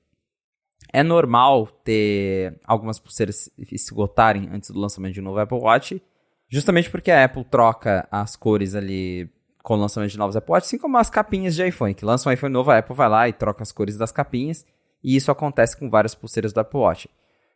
é 0.93 1.03
normal 1.03 1.67
ter 1.83 2.59
algumas 2.63 2.97
pulseiras 2.97 3.35
se 3.35 3.75
esgotarem 3.75 4.49
antes 4.51 4.69
do 4.71 4.79
lançamento 4.79 5.13
de 5.13 5.19
um 5.19 5.25
novo 5.25 5.39
Apple 5.39 5.57
Watch, 5.57 6.01
Justamente 6.49 6.89
porque 6.89 7.11
a 7.11 7.23
Apple 7.23 7.43
troca 7.43 8.07
as 8.11 8.35
cores 8.35 8.75
ali 8.75 9.29
com 9.61 9.75
o 9.75 9.77
lançamento 9.77 10.11
de 10.11 10.17
novos 10.17 10.35
Apple 10.35 10.51
Watch, 10.51 10.65
assim 10.65 10.77
como 10.77 10.97
as 10.97 11.09
capinhas 11.09 11.55
de 11.55 11.67
iPhone, 11.67 11.93
que 11.93 12.05
lança 12.05 12.29
um 12.29 12.33
iPhone 12.33 12.51
novo, 12.51 12.71
a 12.71 12.77
Apple 12.79 12.95
vai 12.95 13.09
lá 13.09 13.29
e 13.29 13.33
troca 13.33 13.61
as 13.61 13.71
cores 13.71 13.97
das 13.97 14.11
capinhas, 14.11 14.65
e 15.03 15.15
isso 15.15 15.29
acontece 15.29 15.77
com 15.77 15.89
várias 15.89 16.15
pulseiras 16.15 16.51
do 16.51 16.59
Apple 16.59 16.79
Watch. 16.79 17.09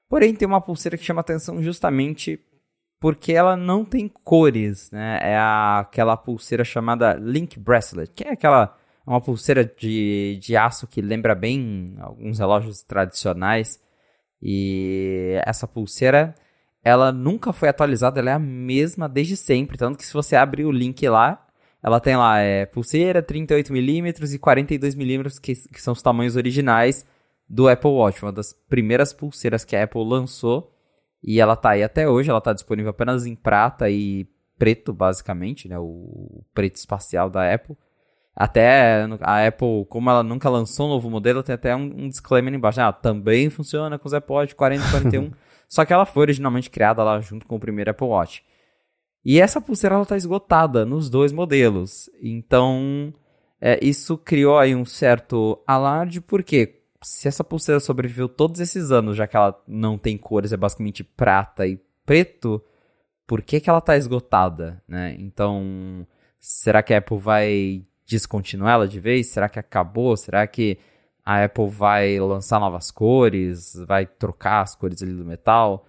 Porém, 0.08 0.36
tem 0.36 0.48
uma 0.48 0.62
pulseira 0.62 0.98
que 0.98 1.04
chama 1.04 1.22
atenção 1.22 1.62
justamente 1.64 2.40
porque 3.00 3.34
ela 3.34 3.58
não 3.58 3.84
tem 3.84 4.08
cores, 4.08 4.92
né? 4.92 5.20
É 5.22 5.36
a, 5.36 5.80
aquela 5.80 6.16
pulseira 6.16 6.64
chamada 6.64 7.14
Link 7.16 7.60
Bracelet, 7.60 8.12
que 8.14 8.24
é 8.24 8.32
aquela 8.32 8.78
uma 9.06 9.20
pulseira 9.20 9.66
de, 9.66 10.40
de 10.42 10.56
aço 10.56 10.88
que 10.88 11.02
lembra 11.02 11.36
bem 11.36 11.98
alguns 12.00 12.40
relógios 12.40 12.84
tradicionais. 12.84 13.82
E 14.42 15.38
essa 15.46 15.68
pulseira, 15.68 16.34
ela 16.84 17.12
nunca 17.12 17.54
foi 17.54 17.70
atualizada, 17.70 18.20
ela 18.20 18.32
é 18.32 18.34
a 18.34 18.40
mesma 18.40 19.08
desde 19.08 19.38
sempre. 19.38 19.78
Tanto 19.78 19.98
que 19.98 20.06
se 20.06 20.14
você 20.14 20.36
abrir 20.36 20.66
o 20.66 20.72
link 20.72 21.08
lá, 21.08 21.46
ela 21.82 22.00
tem 22.00 22.18
lá 22.18 22.40
é, 22.40 22.66
pulseira 22.66 23.24
38mm 23.24 24.34
e 24.34 24.40
42mm, 24.40 25.40
que, 25.40 25.56
que 25.56 25.82
são 25.82 25.94
os 25.94 26.02
tamanhos 26.02 26.36
originais 26.36 27.06
do 27.48 27.70
Apple 27.70 27.90
Watch. 27.90 28.22
Uma 28.22 28.34
das 28.34 28.54
primeiras 28.68 29.14
pulseiras 29.14 29.64
que 29.64 29.76
a 29.76 29.84
Apple 29.84 30.04
lançou. 30.04 30.72
E 31.22 31.40
ela 31.40 31.56
tá 31.56 31.70
aí 31.70 31.84
até 31.84 32.08
hoje, 32.08 32.30
ela 32.30 32.42
tá 32.42 32.52
disponível 32.52 32.90
apenas 32.90 33.26
em 33.26 33.34
prata 33.34 33.90
e 33.90 34.28
preto, 34.58 34.92
basicamente, 34.92 35.70
né? 35.70 35.80
O 35.80 36.44
preto 36.54 36.76
espacial 36.76 37.30
da 37.30 37.54
Apple. 37.54 37.78
Até 38.36 39.08
a 39.22 39.48
Apple, 39.48 39.86
como 39.88 40.10
ela 40.10 40.22
nunca 40.22 40.50
lançou 40.50 40.88
um 40.88 40.90
novo 40.90 41.10
modelo, 41.10 41.44
tem 41.44 41.56
até 41.56 41.74
um, 41.74 41.84
um 41.84 42.10
disclaimer 42.10 42.54
embaixo. 42.54 42.82
Ah, 42.82 42.92
também 42.92 43.50
funciona 43.50 43.98
com 43.98 44.08
os 44.08 44.14
Apple 44.14 44.36
Watch 44.36 44.54
40 44.54 44.86
e 44.86 44.92
41. 44.92 45.32
só 45.68 45.86
que 45.86 45.94
ela 45.94 46.06
foi 46.06 46.22
originalmente 46.22 46.70
criada 46.70 47.04
lá 47.04 47.20
junto 47.20 47.46
com 47.46 47.56
o 47.56 47.60
primeiro 47.60 47.92
Apple 47.92 48.08
Watch. 48.08 48.44
E 49.26 49.40
essa 49.40 49.62
pulseira 49.62 49.96
ela 49.96 50.06
tá 50.06 50.18
esgotada 50.18 50.86
nos 50.86 51.10
dois 51.10 51.32
modelos. 51.32 52.10
Então, 52.22 53.14
é, 53.60 53.80
isso 53.82 54.18
criou 54.18 54.58
aí 54.58 54.76
um 54.76 54.84
certo 54.84 55.62
alarde, 55.66 56.20
porque 56.20 56.82
se 57.02 57.28
essa 57.28 57.44
pulseira 57.44 57.80
sobreviveu 57.80 58.28
todos 58.28 58.60
esses 58.60 58.92
anos, 58.92 59.16
já 59.16 59.26
que 59.26 59.38
ela 59.38 59.58
não 59.68 59.98
tem 59.98 60.18
cores, 60.18 60.52
é 60.52 60.58
basicamente 60.58 61.04
prata 61.04 61.66
e 61.66 61.80
preto, 62.06 62.62
por 63.26 63.42
que, 63.42 63.60
que 63.60 63.70
ela 63.70 63.82
tá 63.82 63.96
esgotada, 63.96 64.82
né? 64.88 65.16
Então, 65.18 66.06
será 66.40 66.84
que 66.84 66.94
a 66.94 66.98
Apple 66.98 67.18
vai 67.18 67.86
descontinuar 68.06 68.74
ela 68.74 68.88
de 68.88 69.00
vez? 69.00 69.28
Será 69.28 69.48
que 69.48 69.60
acabou? 69.60 70.16
Será 70.18 70.46
que 70.46 70.78
a 71.26 71.44
Apple 71.44 71.70
vai 71.70 72.20
lançar 72.20 72.60
novas 72.60 72.92
cores? 72.92 73.76
Vai 73.88 74.06
trocar 74.06 74.62
as 74.62 74.76
cores 74.76 75.02
ali 75.02 75.14
do 75.14 75.26
metal? 75.26 75.86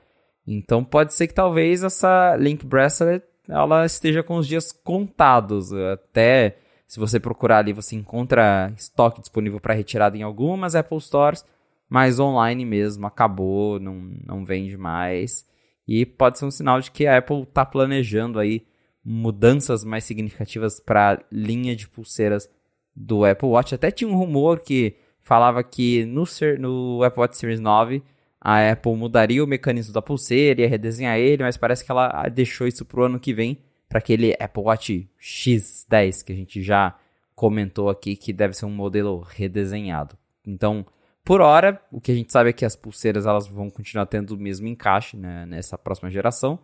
Então, 0.47 0.85
pode 0.85 1.15
ser 1.15 1.27
que 1.27 1.35
talvez 1.35 1.83
essa 1.83 2.37
Link 2.37 2.65
Bracelet 2.67 3.25
ela 3.49 3.85
esteja 3.85 4.23
com 4.23 4.37
os 4.37 4.47
dias 4.47 4.73
contados, 4.73 5.73
até 5.73 6.59
se 6.87 6.99
você 6.99 7.19
procurar 7.19 7.59
ali, 7.59 7.73
você 7.73 7.97
encontra 7.97 8.73
estoque 8.77 9.21
disponível 9.21 9.61
para 9.61 9.75
retirada 9.75 10.17
em 10.17 10.23
algumas 10.23 10.75
Apple 10.75 11.01
Stores, 11.01 11.45
mas 11.89 12.19
online 12.19 12.65
mesmo 12.65 13.07
acabou, 13.07 13.79
não, 13.81 13.95
não 14.25 14.45
vende 14.45 14.77
mais. 14.77 15.47
E 15.87 16.07
pode 16.07 16.39
ser 16.39 16.47
um 16.47 16.51
sinal 16.51 16.81
de 16.81 16.91
que 16.91 17.07
a 17.07 17.19
Apple 17.19 17.43
está 17.43 17.65
planejando 17.65 18.39
aí 18.39 18.67
mudanças 19.05 19.85
mais 19.85 20.05
significativas 20.05 20.81
para 20.81 21.13
a 21.13 21.19
linha 21.31 21.77
de 21.77 21.89
pulseiras 21.89 22.49
do 22.97 23.25
Apple 23.25 23.49
Watch. 23.49 23.75
Até 23.75 23.91
tinha 23.91 24.09
um 24.09 24.17
rumor 24.17 24.61
que 24.61 24.97
falava 25.25 25.65
que 25.65 26.05
no, 26.05 26.25
no 26.61 27.03
Apple 27.03 27.21
Watch 27.21 27.37
Series 27.37 27.61
9 27.61 28.03
a 28.41 28.71
Apple 28.71 28.95
mudaria 28.95 29.43
o 29.43 29.47
mecanismo 29.47 29.93
da 29.93 30.03
pulseira, 30.03 30.61
ia 30.61 30.69
redesenhar 30.69 31.17
ele, 31.17 31.43
mas 31.43 31.57
parece 31.57 31.83
que 31.83 31.91
ela 31.91 32.29
deixou 32.29 32.67
isso 32.67 32.85
para 32.85 33.01
o 33.01 33.05
ano 33.05 33.19
que 33.19 33.33
vem 33.33 33.59
para 33.89 33.99
aquele 33.99 34.37
Apple 34.39 34.63
Watch 34.63 35.09
X10 35.19 36.23
que 36.23 36.33
a 36.33 36.37
gente 36.37 36.63
já 36.63 36.95
comentou 37.35 37.89
aqui, 37.89 38.15
que 38.15 38.33
deve 38.33 38.55
ser 38.55 38.67
um 38.67 38.71
modelo 38.71 39.21
redesenhado. 39.21 40.17
Então, 40.47 40.85
por 41.25 41.41
hora, 41.41 41.81
o 41.91 42.01
que 42.01 42.13
a 42.13 42.15
gente 42.15 42.31
sabe 42.31 42.51
é 42.51 42.53
que 42.53 42.67
as 42.67 42.77
pulseiras 42.77 43.25
elas 43.25 43.47
vão 43.47 43.71
continuar 43.71 44.05
tendo 44.07 44.33
o 44.33 44.39
mesmo 44.39 44.67
encaixe 44.67 45.17
né, 45.17 45.47
nessa 45.47 45.79
próxima 45.79 46.11
geração, 46.11 46.59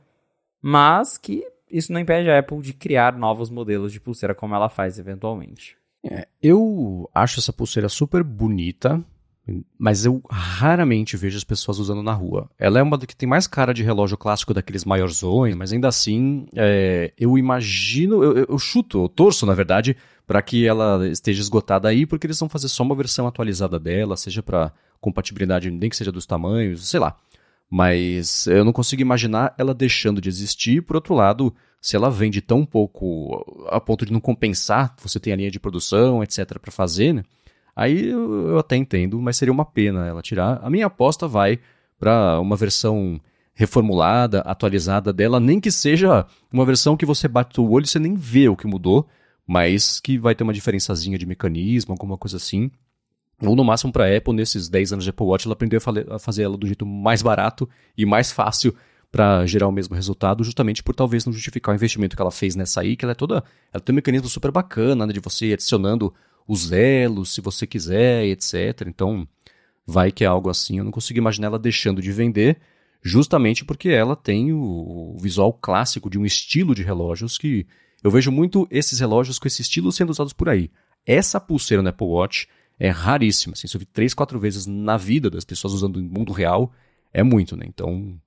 mas 0.60 1.16
que 1.16 1.42
isso 1.70 1.92
não 1.92 2.00
impede 2.00 2.30
a 2.30 2.38
Apple 2.38 2.60
de 2.60 2.74
criar 2.74 3.16
novos 3.16 3.48
modelos 3.48 3.90
de 3.90 4.00
pulseira 4.00 4.34
como 4.34 4.54
ela 4.54 4.68
faz 4.68 4.98
eventualmente. 4.98 5.79
É, 6.04 6.26
eu 6.42 7.08
acho 7.14 7.40
essa 7.40 7.52
pulseira 7.52 7.88
super 7.88 8.22
bonita, 8.22 9.04
mas 9.78 10.04
eu 10.04 10.22
raramente 10.30 11.16
vejo 11.16 11.36
as 11.36 11.44
pessoas 11.44 11.78
usando 11.78 12.02
na 12.02 12.12
rua. 12.12 12.48
Ela 12.58 12.78
é 12.78 12.82
uma 12.82 12.98
que 12.98 13.16
tem 13.16 13.28
mais 13.28 13.46
cara 13.46 13.72
de 13.74 13.82
relógio 13.82 14.16
clássico 14.16 14.54
daqueles 14.54 14.84
maiorzões, 14.84 15.54
mas 15.54 15.72
ainda 15.72 15.88
assim, 15.88 16.46
é, 16.54 17.12
eu 17.18 17.36
imagino, 17.36 18.22
eu, 18.22 18.46
eu, 18.48 18.58
chuto, 18.58 19.04
eu 19.04 19.08
torço, 19.08 19.44
na 19.46 19.54
verdade, 19.54 19.96
para 20.26 20.40
que 20.40 20.66
ela 20.66 21.06
esteja 21.08 21.40
esgotada 21.40 21.88
aí, 21.88 22.06
porque 22.06 22.26
eles 22.26 22.38
vão 22.38 22.48
fazer 22.48 22.68
só 22.68 22.82
uma 22.82 22.94
versão 22.94 23.26
atualizada 23.26 23.78
dela, 23.78 24.16
seja 24.16 24.42
para 24.42 24.72
compatibilidade, 25.00 25.70
nem 25.70 25.90
que 25.90 25.96
seja 25.96 26.12
dos 26.12 26.26
tamanhos, 26.26 26.88
sei 26.88 27.00
lá. 27.00 27.16
Mas 27.68 28.46
eu 28.48 28.64
não 28.64 28.72
consigo 28.72 29.00
imaginar 29.00 29.54
ela 29.56 29.72
deixando 29.72 30.20
de 30.20 30.28
existir. 30.28 30.82
Por 30.82 30.96
outro 30.96 31.14
lado, 31.14 31.54
se 31.80 31.96
ela 31.96 32.10
vende 32.10 32.40
tão 32.40 32.64
pouco 32.64 33.66
a 33.68 33.80
ponto 33.80 34.04
de 34.04 34.12
não 34.12 34.20
compensar, 34.20 34.94
você 35.02 35.18
tem 35.18 35.32
a 35.32 35.36
linha 35.36 35.50
de 35.50 35.58
produção, 35.58 36.22
etc, 36.22 36.58
para 36.58 36.70
fazer, 36.70 37.14
né? 37.14 37.22
Aí 37.74 38.08
eu, 38.08 38.48
eu 38.48 38.58
até 38.58 38.76
entendo, 38.76 39.20
mas 39.20 39.36
seria 39.36 39.52
uma 39.52 39.64
pena 39.64 40.06
ela 40.06 40.20
tirar. 40.20 40.60
A 40.62 40.68
minha 40.68 40.86
aposta 40.86 41.26
vai 41.26 41.58
para 41.98 42.38
uma 42.40 42.56
versão 42.56 43.20
reformulada, 43.54 44.40
atualizada 44.40 45.12
dela, 45.12 45.40
nem 45.40 45.60
que 45.60 45.70
seja 45.70 46.26
uma 46.52 46.64
versão 46.64 46.96
que 46.96 47.06
você 47.06 47.28
bate 47.28 47.60
o 47.60 47.70
olho 47.70 47.84
e 47.84 47.88
você 47.88 47.98
nem 47.98 48.14
vê 48.14 48.48
o 48.48 48.56
que 48.56 48.66
mudou, 48.66 49.08
mas 49.46 50.00
que 50.00 50.18
vai 50.18 50.34
ter 50.34 50.44
uma 50.44 50.52
diferençazinha 50.52 51.18
de 51.18 51.26
mecanismo, 51.26 51.92
alguma 51.92 52.18
coisa 52.18 52.36
assim. 52.36 52.70
Ou 53.42 53.56
no 53.56 53.64
máximo 53.64 53.92
para 53.92 54.04
a 54.04 54.16
Apple, 54.16 54.34
nesses 54.34 54.68
10 54.68 54.92
anos 54.92 55.04
de 55.04 55.10
Apple 55.10 55.26
Watch, 55.26 55.46
ela 55.46 55.54
aprendeu 55.54 55.80
a 56.10 56.18
fazer 56.18 56.42
ela 56.42 56.56
do 56.56 56.66
jeito 56.66 56.84
mais 56.84 57.22
barato 57.22 57.68
e 57.96 58.04
mais 58.04 58.30
fácil 58.30 58.74
para 59.10 59.44
gerar 59.46 59.66
o 59.66 59.72
mesmo 59.72 59.94
resultado, 59.94 60.44
justamente 60.44 60.82
por 60.82 60.94
talvez 60.94 61.26
não 61.26 61.32
justificar 61.32 61.72
o 61.72 61.76
investimento 61.76 62.14
que 62.14 62.22
ela 62.22 62.30
fez 62.30 62.54
nessa 62.54 62.80
aí, 62.80 62.96
que 62.96 63.04
ela 63.04 63.12
é 63.12 63.14
toda. 63.14 63.42
Ela 63.72 63.80
tem 63.80 63.92
um 63.92 63.96
mecanismo 63.96 64.28
super 64.28 64.50
bacana, 64.50 65.06
né, 65.06 65.12
de 65.12 65.20
você 65.20 65.52
adicionando 65.52 66.14
os 66.46 66.70
elos, 66.72 67.34
se 67.34 67.40
você 67.40 67.66
quiser, 67.66 68.24
etc. 68.26 68.86
Então, 68.86 69.26
vai 69.86 70.12
que 70.12 70.24
é 70.24 70.26
algo 70.26 70.48
assim. 70.48 70.78
Eu 70.78 70.84
não 70.84 70.92
consigo 70.92 71.18
imaginar 71.18 71.48
ela 71.48 71.58
deixando 71.58 72.00
de 72.00 72.12
vender, 72.12 72.60
justamente 73.02 73.64
porque 73.64 73.88
ela 73.88 74.14
tem 74.14 74.52
o 74.52 75.16
visual 75.20 75.52
clássico 75.52 76.08
de 76.08 76.18
um 76.18 76.24
estilo 76.24 76.74
de 76.74 76.82
relógios 76.82 77.36
que 77.36 77.66
eu 78.02 78.10
vejo 78.10 78.30
muito 78.30 78.66
esses 78.70 78.98
relógios 78.98 79.38
com 79.38 79.46
esse 79.46 79.62
estilo 79.62 79.92
sendo 79.92 80.10
usados 80.10 80.32
por 80.32 80.48
aí. 80.48 80.70
Essa 81.04 81.40
pulseira 81.40 81.82
no 81.82 81.88
Apple 81.88 82.06
Watch 82.06 82.48
é 82.78 82.88
raríssima. 82.88 83.52
Assim, 83.52 83.66
se 83.66 83.76
eu 83.76 83.78
vi 83.78 83.86
três, 83.86 84.14
quatro 84.14 84.38
vezes 84.38 84.66
na 84.66 84.96
vida 84.96 85.28
das 85.28 85.44
pessoas 85.44 85.74
usando 85.74 86.00
no 86.00 86.08
mundo 86.08 86.32
real, 86.32 86.72
é 87.12 87.22
muito, 87.22 87.56
né? 87.56 87.66
Então, 87.66 88.18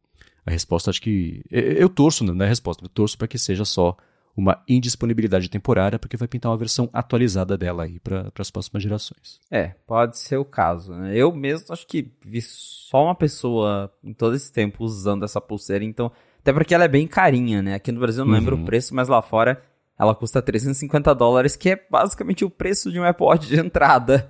a 0.46 0.52
resposta 0.52 0.90
acho 0.90 1.02
que. 1.02 1.44
Eu 1.50 1.90
torço, 1.90 2.24
né? 2.24 2.34
não 2.34 2.44
é 2.44 2.48
a 2.48 2.50
resposta, 2.50 2.84
eu 2.84 2.90
torço 2.90 3.18
para 3.18 3.28
que 3.28 3.38
seja 3.38 3.66
só 3.66 3.96
uma 4.36 4.64
indisponibilidade 4.68 5.48
temporária, 5.48 6.00
porque 6.00 6.18
vai 6.18 6.28
pintar 6.28 6.52
uma 6.52 6.58
versão 6.58 6.90
atualizada 6.92 7.56
dela 7.56 7.84
aí 7.84 8.00
para 8.00 8.32
as 8.40 8.50
próximas 8.50 8.82
gerações. 8.82 9.40
É, 9.50 9.76
pode 9.86 10.18
ser 10.18 10.38
o 10.38 10.46
caso. 10.46 10.94
Né? 10.94 11.16
Eu 11.16 11.32
mesmo 11.32 11.72
acho 11.72 11.86
que 11.86 12.12
vi 12.26 12.42
só 12.42 13.06
uma 13.06 13.16
pessoa 13.16 13.94
em 14.04 14.12
todo 14.12 14.36
esse 14.36 14.52
tempo 14.52 14.84
usando 14.84 15.24
essa 15.24 15.40
pulseira, 15.40 15.84
então. 15.84 16.12
Até 16.40 16.52
porque 16.52 16.74
ela 16.74 16.84
é 16.84 16.90
bem 16.90 17.08
carinha, 17.08 17.62
né? 17.62 17.76
Aqui 17.76 17.92
no 17.92 18.00
Brasil 18.02 18.22
eu 18.22 18.26
não 18.26 18.34
uhum. 18.34 18.40
lembro 18.40 18.56
o 18.58 18.66
preço, 18.66 18.94
mas 18.94 19.08
lá 19.08 19.22
fora 19.22 19.64
ela 19.98 20.16
custa 20.16 20.42
350 20.42 21.14
dólares, 21.14 21.56
que 21.56 21.70
é 21.70 21.88
basicamente 21.90 22.44
o 22.44 22.50
preço 22.50 22.92
de 22.92 23.00
um 23.00 23.04
Watch 23.20 23.48
de 23.48 23.60
entrada. 23.60 24.30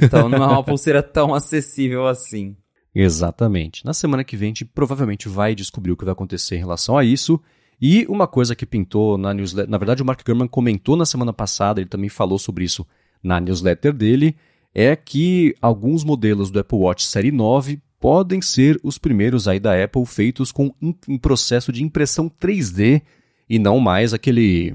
Então 0.00 0.28
não 0.28 0.42
é 0.42 0.46
uma 0.46 0.62
pulseira 0.62 1.02
tão 1.02 1.34
acessível 1.34 2.06
assim. 2.06 2.56
Exatamente. 2.94 3.84
Na 3.84 3.94
semana 3.94 4.24
que 4.24 4.36
vem 4.36 4.46
a 4.46 4.50
gente 4.50 4.64
provavelmente 4.64 5.28
vai 5.28 5.54
descobrir 5.54 5.92
o 5.92 5.96
que 5.96 6.04
vai 6.04 6.12
acontecer 6.12 6.56
em 6.56 6.60
relação 6.60 6.96
a 6.98 7.04
isso. 7.04 7.40
E 7.80 8.04
uma 8.08 8.26
coisa 8.26 8.54
que 8.54 8.66
pintou 8.66 9.16
na 9.16 9.32
newsletter, 9.32 9.70
na 9.70 9.78
verdade 9.78 10.02
o 10.02 10.04
Mark 10.04 10.20
Gurman 10.24 10.48
comentou 10.48 10.96
na 10.96 11.06
semana 11.06 11.32
passada, 11.32 11.80
ele 11.80 11.88
também 11.88 12.10
falou 12.10 12.38
sobre 12.38 12.64
isso 12.64 12.86
na 13.22 13.40
newsletter 13.40 13.92
dele, 13.92 14.36
é 14.74 14.94
que 14.94 15.54
alguns 15.62 16.04
modelos 16.04 16.50
do 16.50 16.58
Apple 16.58 16.78
Watch 16.78 17.06
Série 17.06 17.32
9 17.32 17.80
podem 17.98 18.42
ser 18.42 18.78
os 18.82 18.98
primeiros 18.98 19.48
aí 19.48 19.58
da 19.58 19.82
Apple 19.82 20.04
feitos 20.04 20.52
com 20.52 20.74
um 20.80 21.18
processo 21.18 21.72
de 21.72 21.82
impressão 21.82 22.30
3D 22.30 23.02
e 23.48 23.58
não 23.58 23.78
mais 23.80 24.14
aquele 24.14 24.74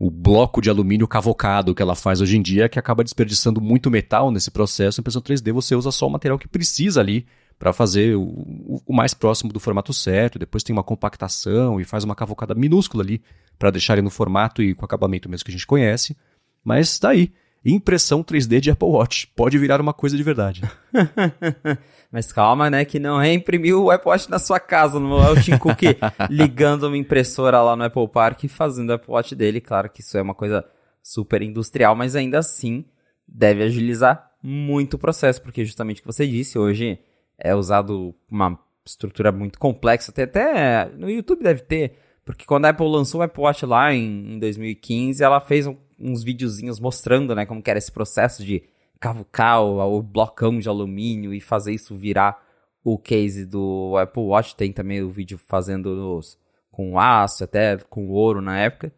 o 0.00 0.10
bloco 0.10 0.62
de 0.62 0.70
alumínio 0.70 1.06
cavocado 1.06 1.74
que 1.74 1.82
ela 1.82 1.94
faz 1.94 2.22
hoje 2.22 2.38
em 2.38 2.40
dia, 2.40 2.70
que 2.70 2.78
acaba 2.78 3.04
desperdiçando 3.04 3.60
muito 3.60 3.90
metal 3.90 4.30
nesse 4.30 4.50
processo. 4.50 4.98
Em 4.98 5.02
impressão 5.02 5.20
3D 5.20 5.52
você 5.52 5.74
usa 5.74 5.92
só 5.92 6.06
o 6.06 6.10
material 6.10 6.38
que 6.38 6.48
precisa 6.48 7.00
ali 7.00 7.26
para 7.58 7.70
fazer 7.70 8.16
o, 8.16 8.82
o, 8.86 8.94
mais 8.94 9.12
próximo 9.12 9.52
do 9.52 9.60
formato 9.60 9.92
certo, 9.92 10.38
depois 10.38 10.64
tem 10.64 10.72
uma 10.72 10.82
compactação 10.82 11.78
e 11.78 11.84
faz 11.84 12.02
uma 12.02 12.14
cavocada 12.14 12.54
minúscula 12.54 13.04
ali 13.04 13.22
para 13.58 13.70
deixar 13.70 13.92
ele 13.92 14.00
no 14.00 14.08
formato 14.08 14.62
e 14.62 14.74
com 14.74 14.86
acabamento 14.86 15.28
mesmo 15.28 15.44
que 15.44 15.50
a 15.50 15.52
gente 15.52 15.66
conhece. 15.66 16.16
Mas 16.64 16.98
daí, 16.98 17.30
impressão 17.64 18.22
3D 18.22 18.60
de 18.60 18.70
Apple 18.70 18.88
Watch. 18.88 19.26
Pode 19.36 19.58
virar 19.58 19.80
uma 19.80 19.92
coisa 19.92 20.16
de 20.16 20.22
verdade. 20.22 20.62
Mas 22.10 22.32
calma, 22.32 22.70
né? 22.70 22.84
Que 22.84 22.98
não 22.98 23.20
é 23.20 23.32
imprimir 23.32 23.76
o 23.76 23.90
Apple 23.90 24.10
Watch 24.10 24.30
na 24.30 24.38
sua 24.38 24.58
casa, 24.58 24.98
não 24.98 25.22
é 25.22 25.30
o 25.30 25.40
Tim 25.40 25.58
Cook 25.58 25.82
ligando 26.28 26.84
uma 26.84 26.96
impressora 26.96 27.60
lá 27.62 27.76
no 27.76 27.84
Apple 27.84 28.08
Park 28.08 28.44
e 28.44 28.48
fazendo 28.48 28.90
o 28.90 28.94
Apple 28.94 29.12
Watch 29.12 29.34
dele. 29.34 29.60
Claro 29.60 29.88
que 29.90 30.00
isso 30.00 30.16
é 30.16 30.22
uma 30.22 30.34
coisa 30.34 30.64
super 31.02 31.42
industrial, 31.42 31.94
mas 31.94 32.16
ainda 32.16 32.38
assim 32.38 32.84
deve 33.26 33.62
agilizar 33.62 34.30
muito 34.42 34.94
o 34.94 34.98
processo, 34.98 35.40
porque 35.42 35.64
justamente 35.64 35.98
o 35.98 36.02
que 36.02 36.06
você 36.06 36.26
disse, 36.26 36.58
hoje 36.58 36.98
é 37.38 37.54
usado 37.54 38.14
uma 38.30 38.58
estrutura 38.84 39.30
muito 39.30 39.58
complexa, 39.58 40.10
até, 40.10 40.24
até 40.24 40.88
no 40.96 41.08
YouTube 41.08 41.42
deve 41.42 41.62
ter, 41.62 41.98
porque 42.24 42.44
quando 42.44 42.64
a 42.64 42.70
Apple 42.70 42.88
lançou 42.88 43.20
o 43.20 43.22
Apple 43.22 43.42
Watch 43.42 43.64
lá 43.66 43.92
em, 43.92 44.34
em 44.34 44.38
2015, 44.38 45.22
ela 45.22 45.40
fez 45.40 45.66
um, 45.66 45.76
uns 46.00 46.22
videozinhos 46.22 46.80
mostrando, 46.80 47.34
né, 47.34 47.44
como 47.44 47.62
que 47.62 47.70
era 47.70 47.78
esse 47.78 47.92
processo 47.92 48.44
de 48.44 48.62
cavucar 48.98 49.62
o, 49.62 49.98
o 49.98 50.02
blocão 50.02 50.58
de 50.58 50.68
alumínio 50.68 51.32
e 51.32 51.40
fazer 51.40 51.72
isso 51.72 51.96
virar 51.96 52.42
o 52.84 52.98
case 52.98 53.44
do 53.44 53.96
Apple 53.96 54.22
Watch. 54.22 54.56
Tem 54.56 54.72
também 54.72 55.02
o 55.02 55.10
vídeo 55.10 55.38
fazendo 55.38 56.16
os, 56.16 56.38
com 56.70 56.98
aço, 56.98 57.44
até 57.44 57.76
com 57.88 58.08
ouro 58.08 58.40
na 58.40 58.58
época. 58.58 58.92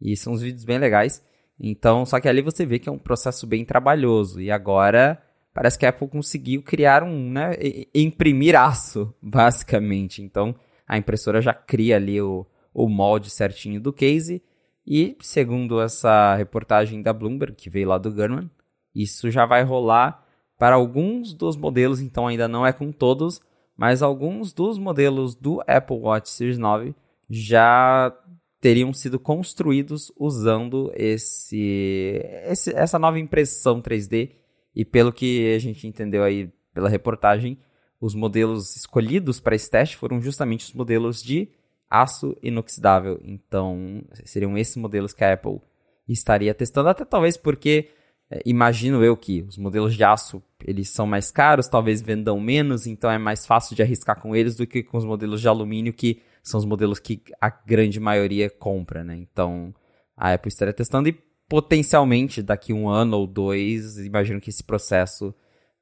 E 0.00 0.16
são 0.16 0.32
uns 0.32 0.42
vídeos 0.42 0.64
bem 0.64 0.78
legais. 0.78 1.24
Então, 1.58 2.04
só 2.04 2.20
que 2.20 2.28
ali 2.28 2.42
você 2.42 2.66
vê 2.66 2.78
que 2.78 2.88
é 2.88 2.92
um 2.92 2.98
processo 2.98 3.46
bem 3.46 3.64
trabalhoso. 3.64 4.40
E 4.40 4.50
agora 4.50 5.22
parece 5.54 5.78
que 5.78 5.86
a 5.86 5.90
Apple 5.90 6.08
conseguiu 6.08 6.62
criar 6.62 7.02
um, 7.02 7.30
né, 7.30 7.52
imprimir 7.94 8.56
aço, 8.56 9.14
basicamente. 9.22 10.22
Então, 10.22 10.54
a 10.86 10.98
impressora 10.98 11.40
já 11.40 11.54
cria 11.54 11.96
ali 11.96 12.20
o, 12.20 12.46
o 12.74 12.88
molde 12.88 13.30
certinho 13.30 13.80
do 13.80 13.92
case. 13.92 14.42
E, 14.86 15.16
segundo 15.20 15.80
essa 15.80 16.34
reportagem 16.34 17.02
da 17.02 17.12
Bloomberg, 17.12 17.54
que 17.54 17.70
veio 17.70 17.88
lá 17.88 17.98
do 17.98 18.12
Gurman, 18.12 18.50
isso 18.94 19.30
já 19.30 19.46
vai 19.46 19.62
rolar 19.62 20.26
para 20.58 20.74
alguns 20.74 21.32
dos 21.32 21.56
modelos, 21.56 22.00
então 22.00 22.26
ainda 22.26 22.46
não 22.46 22.66
é 22.66 22.72
com 22.72 22.92
todos, 22.92 23.40
mas 23.76 24.02
alguns 24.02 24.52
dos 24.52 24.78
modelos 24.78 25.34
do 25.34 25.62
Apple 25.66 25.96
Watch 25.96 26.30
Series 26.30 26.58
9 26.58 26.94
já 27.28 28.16
teriam 28.60 28.92
sido 28.92 29.18
construídos 29.18 30.12
usando 30.16 30.92
esse, 30.94 32.20
esse, 32.44 32.72
essa 32.76 32.98
nova 32.98 33.18
impressão 33.18 33.82
3D. 33.82 34.30
E 34.74 34.84
pelo 34.84 35.12
que 35.12 35.52
a 35.52 35.58
gente 35.58 35.86
entendeu 35.86 36.22
aí 36.22 36.48
pela 36.72 36.88
reportagem, 36.88 37.58
os 38.00 38.14
modelos 38.14 38.76
escolhidos 38.76 39.40
para 39.40 39.56
esse 39.56 39.68
teste 39.68 39.96
foram 39.96 40.20
justamente 40.20 40.64
os 40.64 40.72
modelos 40.72 41.22
de 41.22 41.48
aço 41.92 42.34
inoxidável. 42.42 43.20
Então, 43.22 44.02
seriam 44.24 44.56
esses 44.56 44.76
modelos 44.76 45.12
que 45.12 45.22
a 45.22 45.34
Apple 45.34 45.60
estaria 46.08 46.54
testando, 46.54 46.88
até 46.88 47.04
talvez 47.04 47.36
porque 47.36 47.90
é, 48.30 48.40
imagino 48.46 49.04
eu 49.04 49.14
que 49.16 49.42
os 49.42 49.58
modelos 49.58 49.94
de 49.94 50.02
aço 50.02 50.42
eles 50.64 50.88
são 50.88 51.06
mais 51.06 51.30
caros, 51.30 51.68
talvez 51.68 52.00
vendam 52.00 52.40
menos, 52.40 52.86
então 52.86 53.10
é 53.10 53.18
mais 53.18 53.46
fácil 53.46 53.76
de 53.76 53.82
arriscar 53.82 54.18
com 54.20 54.34
eles 54.34 54.56
do 54.56 54.66
que 54.66 54.82
com 54.82 54.96
os 54.96 55.04
modelos 55.04 55.40
de 55.40 55.48
alumínio, 55.48 55.92
que 55.92 56.22
são 56.42 56.58
os 56.58 56.64
modelos 56.64 56.98
que 56.98 57.22
a 57.40 57.50
grande 57.50 58.00
maioria 58.00 58.48
compra, 58.48 59.04
né? 59.04 59.16
Então 59.16 59.74
a 60.16 60.32
Apple 60.32 60.48
estaria 60.48 60.72
testando 60.72 61.08
e 61.08 61.18
potencialmente 61.48 62.42
daqui 62.42 62.72
um 62.72 62.88
ano 62.88 63.18
ou 63.18 63.26
dois, 63.26 63.98
imagino 63.98 64.40
que 64.40 64.50
esse 64.50 64.64
processo 64.64 65.34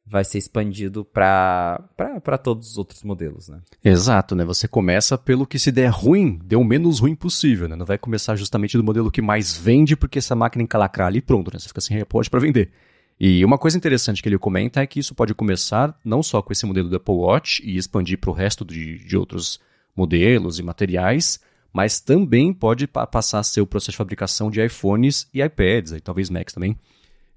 vai 0.06 0.24
ser 0.24 0.38
expandido 0.38 1.04
para 1.04 2.38
todos 2.42 2.72
os 2.72 2.78
outros 2.78 3.02
modelos, 3.02 3.48
né? 3.48 3.60
Exato, 3.84 4.34
né? 4.34 4.44
Você 4.44 4.66
começa 4.66 5.16
pelo 5.16 5.46
que 5.46 5.58
se 5.58 5.70
der 5.70 5.90
ruim, 5.90 6.38
deu 6.44 6.60
o 6.60 6.64
menos 6.64 6.98
ruim 6.98 7.14
possível, 7.14 7.68
né? 7.68 7.76
Não 7.76 7.86
vai 7.86 7.96
começar 7.96 8.34
justamente 8.34 8.76
do 8.76 8.82
modelo 8.84 9.10
que 9.10 9.22
mais 9.22 9.56
vende, 9.56 9.96
porque 9.96 10.18
essa 10.18 10.34
máquina 10.34 10.64
encalacrar 10.64 11.06
ali 11.06 11.20
pronto, 11.20 11.52
né? 11.52 11.58
Você 11.58 11.68
fica 11.68 11.80
sem 11.80 11.96
repórter 11.96 12.30
para 12.30 12.40
vender. 12.40 12.70
E 13.18 13.44
uma 13.44 13.58
coisa 13.58 13.76
interessante 13.76 14.22
que 14.22 14.28
ele 14.28 14.38
comenta 14.38 14.80
é 14.80 14.86
que 14.86 14.98
isso 14.98 15.14
pode 15.14 15.34
começar 15.34 15.94
não 16.04 16.22
só 16.22 16.40
com 16.40 16.52
esse 16.52 16.64
modelo 16.64 16.88
do 16.88 16.96
Apple 16.96 17.14
Watch 17.14 17.62
e 17.64 17.76
expandir 17.76 18.18
para 18.18 18.30
o 18.30 18.32
resto 18.32 18.64
de, 18.64 18.98
de 18.98 19.16
outros 19.16 19.60
modelos 19.94 20.58
e 20.58 20.62
materiais, 20.62 21.38
mas 21.72 22.00
também 22.00 22.52
pode 22.52 22.86
passar 22.86 23.40
a 23.40 23.42
ser 23.42 23.60
o 23.60 23.66
processo 23.66 23.92
de 23.92 23.98
fabricação 23.98 24.50
de 24.50 24.64
iPhones 24.64 25.28
e 25.32 25.42
iPads, 25.42 25.92
e 25.92 26.00
talvez 26.00 26.30
Macs 26.30 26.54
também. 26.54 26.76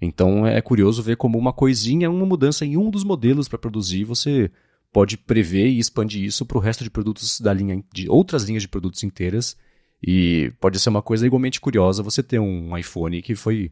Então 0.02 0.46
é 0.46 0.62
curioso 0.62 1.02
ver 1.02 1.18
como 1.18 1.38
uma 1.38 1.54
coisinha, 1.54 2.10
uma 2.10 2.26
mudança 2.26 2.66
em 2.66 2.78
um 2.78 2.90
dos 2.90 3.04
modelos 3.04 3.48
para 3.48 3.58
produzir, 3.58 4.04
você 4.04 4.52
pode 4.92 5.18
prever 5.18 5.68
e 5.68 5.80
expandir 5.80 6.24
isso 6.24 6.46
para 6.46 6.58
o 6.58 6.62
resto 6.62 6.84
de 6.84 6.90
produtos 6.90 7.42
da 7.42 7.54
linha, 7.54 7.84
de 7.94 8.10
outras 8.10 8.44
linhas 8.44 8.62
de 8.62 8.68
produtos 8.68 9.04
inteiras. 9.04 9.58
E 10.06 10.52
pode 10.60 10.80
ser 10.80 10.90
uma 10.90 11.02
coisa 11.02 11.26
igualmente 11.26 11.62
curiosa 11.62 12.04
você 12.04 12.22
ter 12.22 12.38
um 12.38 12.78
iPhone 12.78 13.22
que 13.22 13.36
foi 13.36 13.72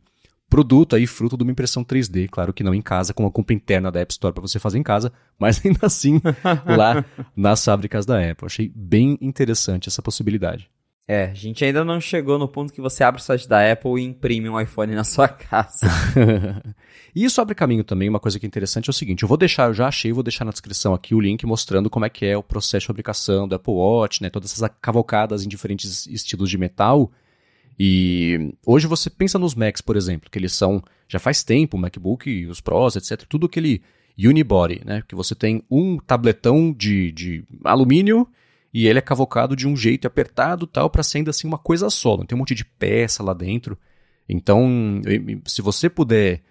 produto 0.49 0.97
aí, 0.97 1.07
fruto 1.07 1.37
de 1.37 1.43
uma 1.43 1.51
impressão 1.51 1.81
3D, 1.81 2.27
claro 2.29 2.51
que 2.51 2.63
não 2.63 2.75
em 2.75 2.81
casa, 2.81 3.13
com 3.13 3.25
a 3.25 3.31
compra 3.31 3.53
interna 3.53 3.89
da 3.89 4.01
App 4.01 4.11
Store 4.11 4.33
para 4.33 4.41
você 4.41 4.59
fazer 4.59 4.77
em 4.77 4.83
casa, 4.83 5.11
mas 5.39 5.65
ainda 5.65 5.79
assim 5.83 6.21
lá 6.65 7.05
nas 7.35 7.63
fábricas 7.63 8.05
da 8.05 8.19
Apple. 8.19 8.45
Achei 8.45 8.71
bem 8.75 9.17
interessante 9.21 9.87
essa 9.87 10.01
possibilidade. 10.01 10.69
É, 11.07 11.25
a 11.25 11.33
gente 11.33 11.65
ainda 11.65 11.83
não 11.83 11.99
chegou 11.99 12.37
no 12.37 12.47
ponto 12.47 12.71
que 12.71 12.79
você 12.79 13.03
abre 13.03 13.19
o 13.19 13.23
site 13.23 13.47
da 13.47 13.69
Apple 13.69 13.99
e 13.99 14.05
imprime 14.05 14.47
um 14.49 14.59
iPhone 14.59 14.93
na 14.93 15.03
sua 15.03 15.27
casa. 15.27 15.87
e 17.13 17.25
isso 17.25 17.41
abre 17.41 17.55
caminho 17.55 17.83
também, 17.83 18.07
uma 18.07 18.19
coisa 18.19 18.39
que 18.39 18.45
é 18.45 18.47
interessante 18.47 18.87
é 18.87 18.91
o 18.91 18.93
seguinte, 18.93 19.23
eu 19.23 19.27
vou 19.27 19.37
deixar, 19.37 19.67
eu 19.67 19.73
já 19.73 19.87
achei, 19.87 20.13
vou 20.13 20.23
deixar 20.23 20.45
na 20.45 20.51
descrição 20.51 20.93
aqui 20.93 21.15
o 21.15 21.19
link 21.19 21.45
mostrando 21.45 21.89
como 21.89 22.05
é 22.05 22.09
que 22.09 22.25
é 22.25 22.37
o 22.37 22.43
processo 22.43 22.81
de 22.81 22.87
fabricação 22.87 23.47
do 23.47 23.55
Apple 23.55 23.73
Watch, 23.73 24.21
né, 24.21 24.29
todas 24.29 24.53
essas 24.53 24.69
cavalcadas 24.79 25.43
em 25.43 25.49
diferentes 25.49 26.05
estilos 26.05 26.49
de 26.49 26.57
metal. 26.57 27.11
E 27.79 28.53
hoje 28.65 28.85
você 28.85 29.09
pensa 29.09 29.39
nos 29.39 29.55
Macs, 29.55 29.81
por 29.81 29.97
exemplo, 29.97 30.29
que 30.29 30.37
eles 30.37 30.53
são, 30.53 30.83
já 31.09 31.17
faz 31.17 31.43
tempo, 31.43 31.75
o 31.77 31.79
MacBook, 31.79 32.45
os 32.45 32.61
Pros, 32.61 32.95
etc, 32.95 33.25
tudo 33.27 33.47
aquele 33.47 33.81
unibody, 34.17 34.81
né, 34.85 35.03
que 35.07 35.15
você 35.15 35.33
tem 35.33 35.63
um 35.69 35.97
tabletão 35.97 36.71
de, 36.71 37.11
de 37.11 37.43
alumínio 37.65 38.27
e 38.73 38.87
ele 38.87 38.99
é 38.99 39.01
cavocado 39.01 39.55
de 39.55 39.67
um 39.67 39.75
jeito 39.75 40.07
apertado 40.07 40.65
tal 40.65 40.89
para 40.89 41.03
ser 41.03 41.19
ainda 41.19 41.31
assim 41.31 41.47
uma 41.47 41.57
coisa 41.57 41.89
só, 41.89 42.17
não 42.17 42.25
tem 42.25 42.35
um 42.35 42.39
monte 42.39 42.55
de 42.55 42.65
peça 42.65 43.23
lá 43.23 43.33
dentro. 43.33 43.77
Então, 44.27 45.01
se 45.45 45.61
você 45.61 45.89
puder 45.89 46.41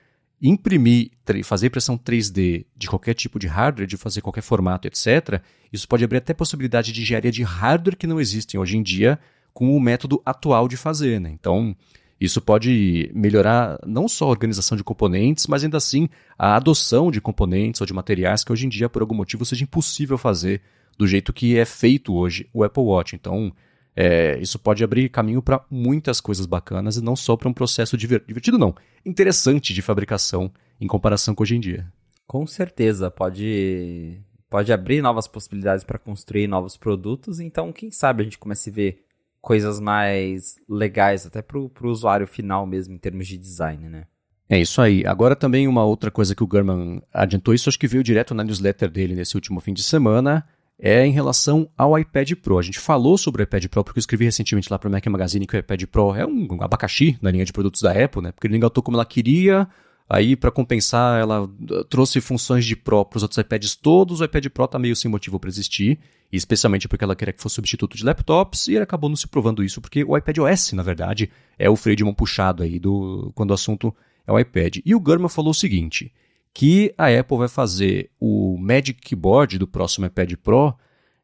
imprimir, 0.43 1.11
fazer 1.45 1.67
impressão 1.67 1.99
3D 1.99 2.67
de 2.77 2.89
qualquer 2.89 3.15
tipo 3.15 3.39
de 3.39 3.47
hardware, 3.47 3.87
de 3.87 3.97
fazer 3.97 4.21
qualquer 4.21 4.43
formato, 4.43 4.89
etc., 4.89 5.41
isso 5.73 5.87
pode 5.87 6.05
abrir 6.05 6.19
até 6.19 6.33
possibilidade 6.33 6.93
de 6.93 7.03
engenharia 7.03 7.31
de 7.31 7.43
hardware 7.43 7.97
que 7.97 8.07
não 8.07 8.21
existem 8.21 8.59
hoje 8.59 8.77
em 8.77 8.83
dia 8.83 9.19
com 9.53 9.77
o 9.77 9.81
método 9.81 10.21
atual 10.25 10.69
de 10.69 10.77
fazer. 10.77 11.21
Né? 11.21 11.31
Então, 11.31 11.77
isso 12.21 12.41
pode 12.41 13.11
melhorar 13.15 13.79
não 13.87 14.09
só 14.09 14.27
a 14.27 14.31
organização 14.31 14.77
de 14.77 14.85
componentes, 14.85 15.47
mas 15.47 15.65
ainda 15.65 15.77
assim 15.77 16.09
a 16.39 16.57
adoção 16.57 17.11
de 17.11 17.21
componentes 17.21 17.81
ou 17.81 17.87
de 17.87 17.93
materiais 17.93 18.45
que 18.45 18.53
hoje 18.53 18.67
em 18.67 18.69
dia, 18.69 18.89
por 18.89 19.03
algum 19.03 19.15
motivo, 19.15 19.45
seja 19.45 19.65
impossível 19.65 20.19
fazer 20.19 20.61
do 21.01 21.07
jeito 21.07 21.33
que 21.33 21.57
é 21.57 21.65
feito 21.65 22.15
hoje 22.15 22.47
o 22.53 22.63
Apple 22.63 22.83
Watch. 22.83 23.17
Então, 23.17 23.51
é, 23.97 24.39
isso 24.39 24.59
pode 24.59 24.85
abrir 24.85 25.09
caminho 25.09 25.41
para 25.41 25.65
muitas 25.71 26.21
coisas 26.21 26.45
bacanas 26.45 26.99
e 26.99 27.03
não 27.03 27.17
só 27.17 27.39
para 27.39 27.49
um 27.49 27.55
processo 27.55 27.97
divertido, 27.97 28.59
não, 28.59 28.75
interessante 29.05 29.73
de 29.73 29.81
fabricação 29.81 30.53
em 30.79 30.87
comparação 30.87 31.35
com 31.35 31.43
hoje 31.43 31.57
em 31.57 31.61
dia. 31.61 31.91
Com 32.27 32.47
certeza, 32.47 33.11
pode, 33.11 34.21
pode 34.51 34.71
abrir 34.75 35.01
novas 35.01 35.27
possibilidades 35.27 35.85
para 35.85 35.99
construir 35.99 36.47
novos 36.47 36.77
produtos, 36.77 37.41
então 37.41 37.73
quem 37.73 37.91
sabe 37.91 38.21
a 38.21 38.25
gente 38.25 38.39
comece 38.39 38.69
a 38.69 38.73
ver 38.75 39.03
coisas 39.41 39.81
mais 39.81 40.57
legais 40.69 41.25
até 41.25 41.41
para 41.41 41.59
o 41.59 41.71
usuário 41.85 42.27
final 42.27 42.67
mesmo 42.67 42.95
em 42.95 42.99
termos 42.99 43.27
de 43.27 43.39
design, 43.39 43.89
né? 43.89 44.05
É 44.51 44.61
isso 44.61 44.83
aí. 44.83 45.07
Agora 45.07 45.35
também 45.35 45.67
uma 45.67 45.85
outra 45.85 46.11
coisa 46.11 46.35
que 46.35 46.43
o 46.43 46.47
Gurman 46.47 47.01
adiantou, 47.11 47.55
isso 47.55 47.71
acho 47.71 47.79
que 47.79 47.87
veio 47.87 48.03
direto 48.03 48.35
na 48.35 48.45
newsletter 48.45 48.91
dele 48.91 49.15
nesse 49.15 49.35
último 49.35 49.61
fim 49.61 49.73
de 49.73 49.83
semana, 49.83 50.45
é 50.81 51.07
em 51.07 51.13
relação 51.13 51.69
ao 51.77 51.99
iPad 51.99 52.33
Pro. 52.37 52.59
A 52.59 52.63
gente 52.63 52.81
falou 52.81 53.19
sobre 53.19 53.43
o 53.43 53.45
iPad 53.45 53.67
Pro 53.67 53.85
porque 53.85 53.99
eu 53.99 54.01
escrevi 54.01 54.25
recentemente 54.25 54.73
lá 54.73 54.79
para 54.79 54.89
o 54.89 54.91
Mac 54.91 55.07
Magazine 55.07 55.47
que 55.47 55.55
o 55.55 55.59
iPad 55.59 55.85
Pro 55.85 56.15
é 56.15 56.27
um 56.27 56.49
abacaxi 56.61 57.19
na 57.21 57.31
linha 57.31 57.45
de 57.45 57.53
produtos 57.53 57.83
da 57.83 57.93
Apple, 57.93 58.23
né? 58.23 58.33
Porque 58.33 58.47
ele 58.47 58.57
engatou 58.57 58.83
como 58.83 58.97
ela 58.97 59.05
queria, 59.05 59.69
aí 60.09 60.35
para 60.35 60.51
compensar 60.51 61.21
ela 61.21 61.43
uh, 61.43 61.85
trouxe 61.85 62.21
funções 62.21 62.65
de 62.65 62.75
Pro 62.75 63.05
para 63.05 63.19
os 63.19 63.23
outros 63.23 63.37
iPads 63.39 63.77
todos, 63.77 64.21
o 64.21 64.25
iPad 64.25 64.47
Pro 64.47 64.67
tá 64.67 64.79
meio 64.79 64.97
sem 64.97 65.11
motivo 65.11 65.39
para 65.39 65.51
existir, 65.51 65.99
especialmente 66.33 66.89
porque 66.89 67.05
ela 67.05 67.15
queria 67.15 67.35
que 67.35 67.43
fosse 67.43 67.57
substituto 67.57 67.97
de 67.97 68.05
laptops 68.05 68.69
e 68.69 68.79
acabou 68.79 69.11
não 69.11 69.17
se 69.17 69.29
provando 69.29 69.63
isso 69.63 69.83
porque 69.83 70.03
o 70.03 70.17
iPad 70.17 70.39
OS, 70.39 70.73
na 70.73 70.83
verdade, 70.83 71.31
é 71.59 71.69
o 71.69 71.77
freio 71.77 71.97
de 71.97 72.05
mão 72.05 72.15
puxado 72.15 72.63
aí 72.63 72.79
do 72.79 73.31
quando 73.35 73.51
o 73.51 73.55
assunto 73.55 73.95
é 74.27 74.33
o 74.33 74.39
iPad. 74.39 74.79
E 74.85 74.95
o 74.95 75.01
Gurman 75.01 75.29
falou 75.29 75.51
o 75.51 75.55
seguinte, 75.55 76.11
que 76.53 76.93
a 76.99 77.07
Apple 77.07 77.39
vai 77.39 77.49
fazer 77.49 78.11
o 78.19 78.57
Magic 78.59 79.01
Keyboard 79.01 79.59
do 79.59 79.67
próximo 79.67 80.07
iPad 80.07 80.35
Pro 80.35 80.75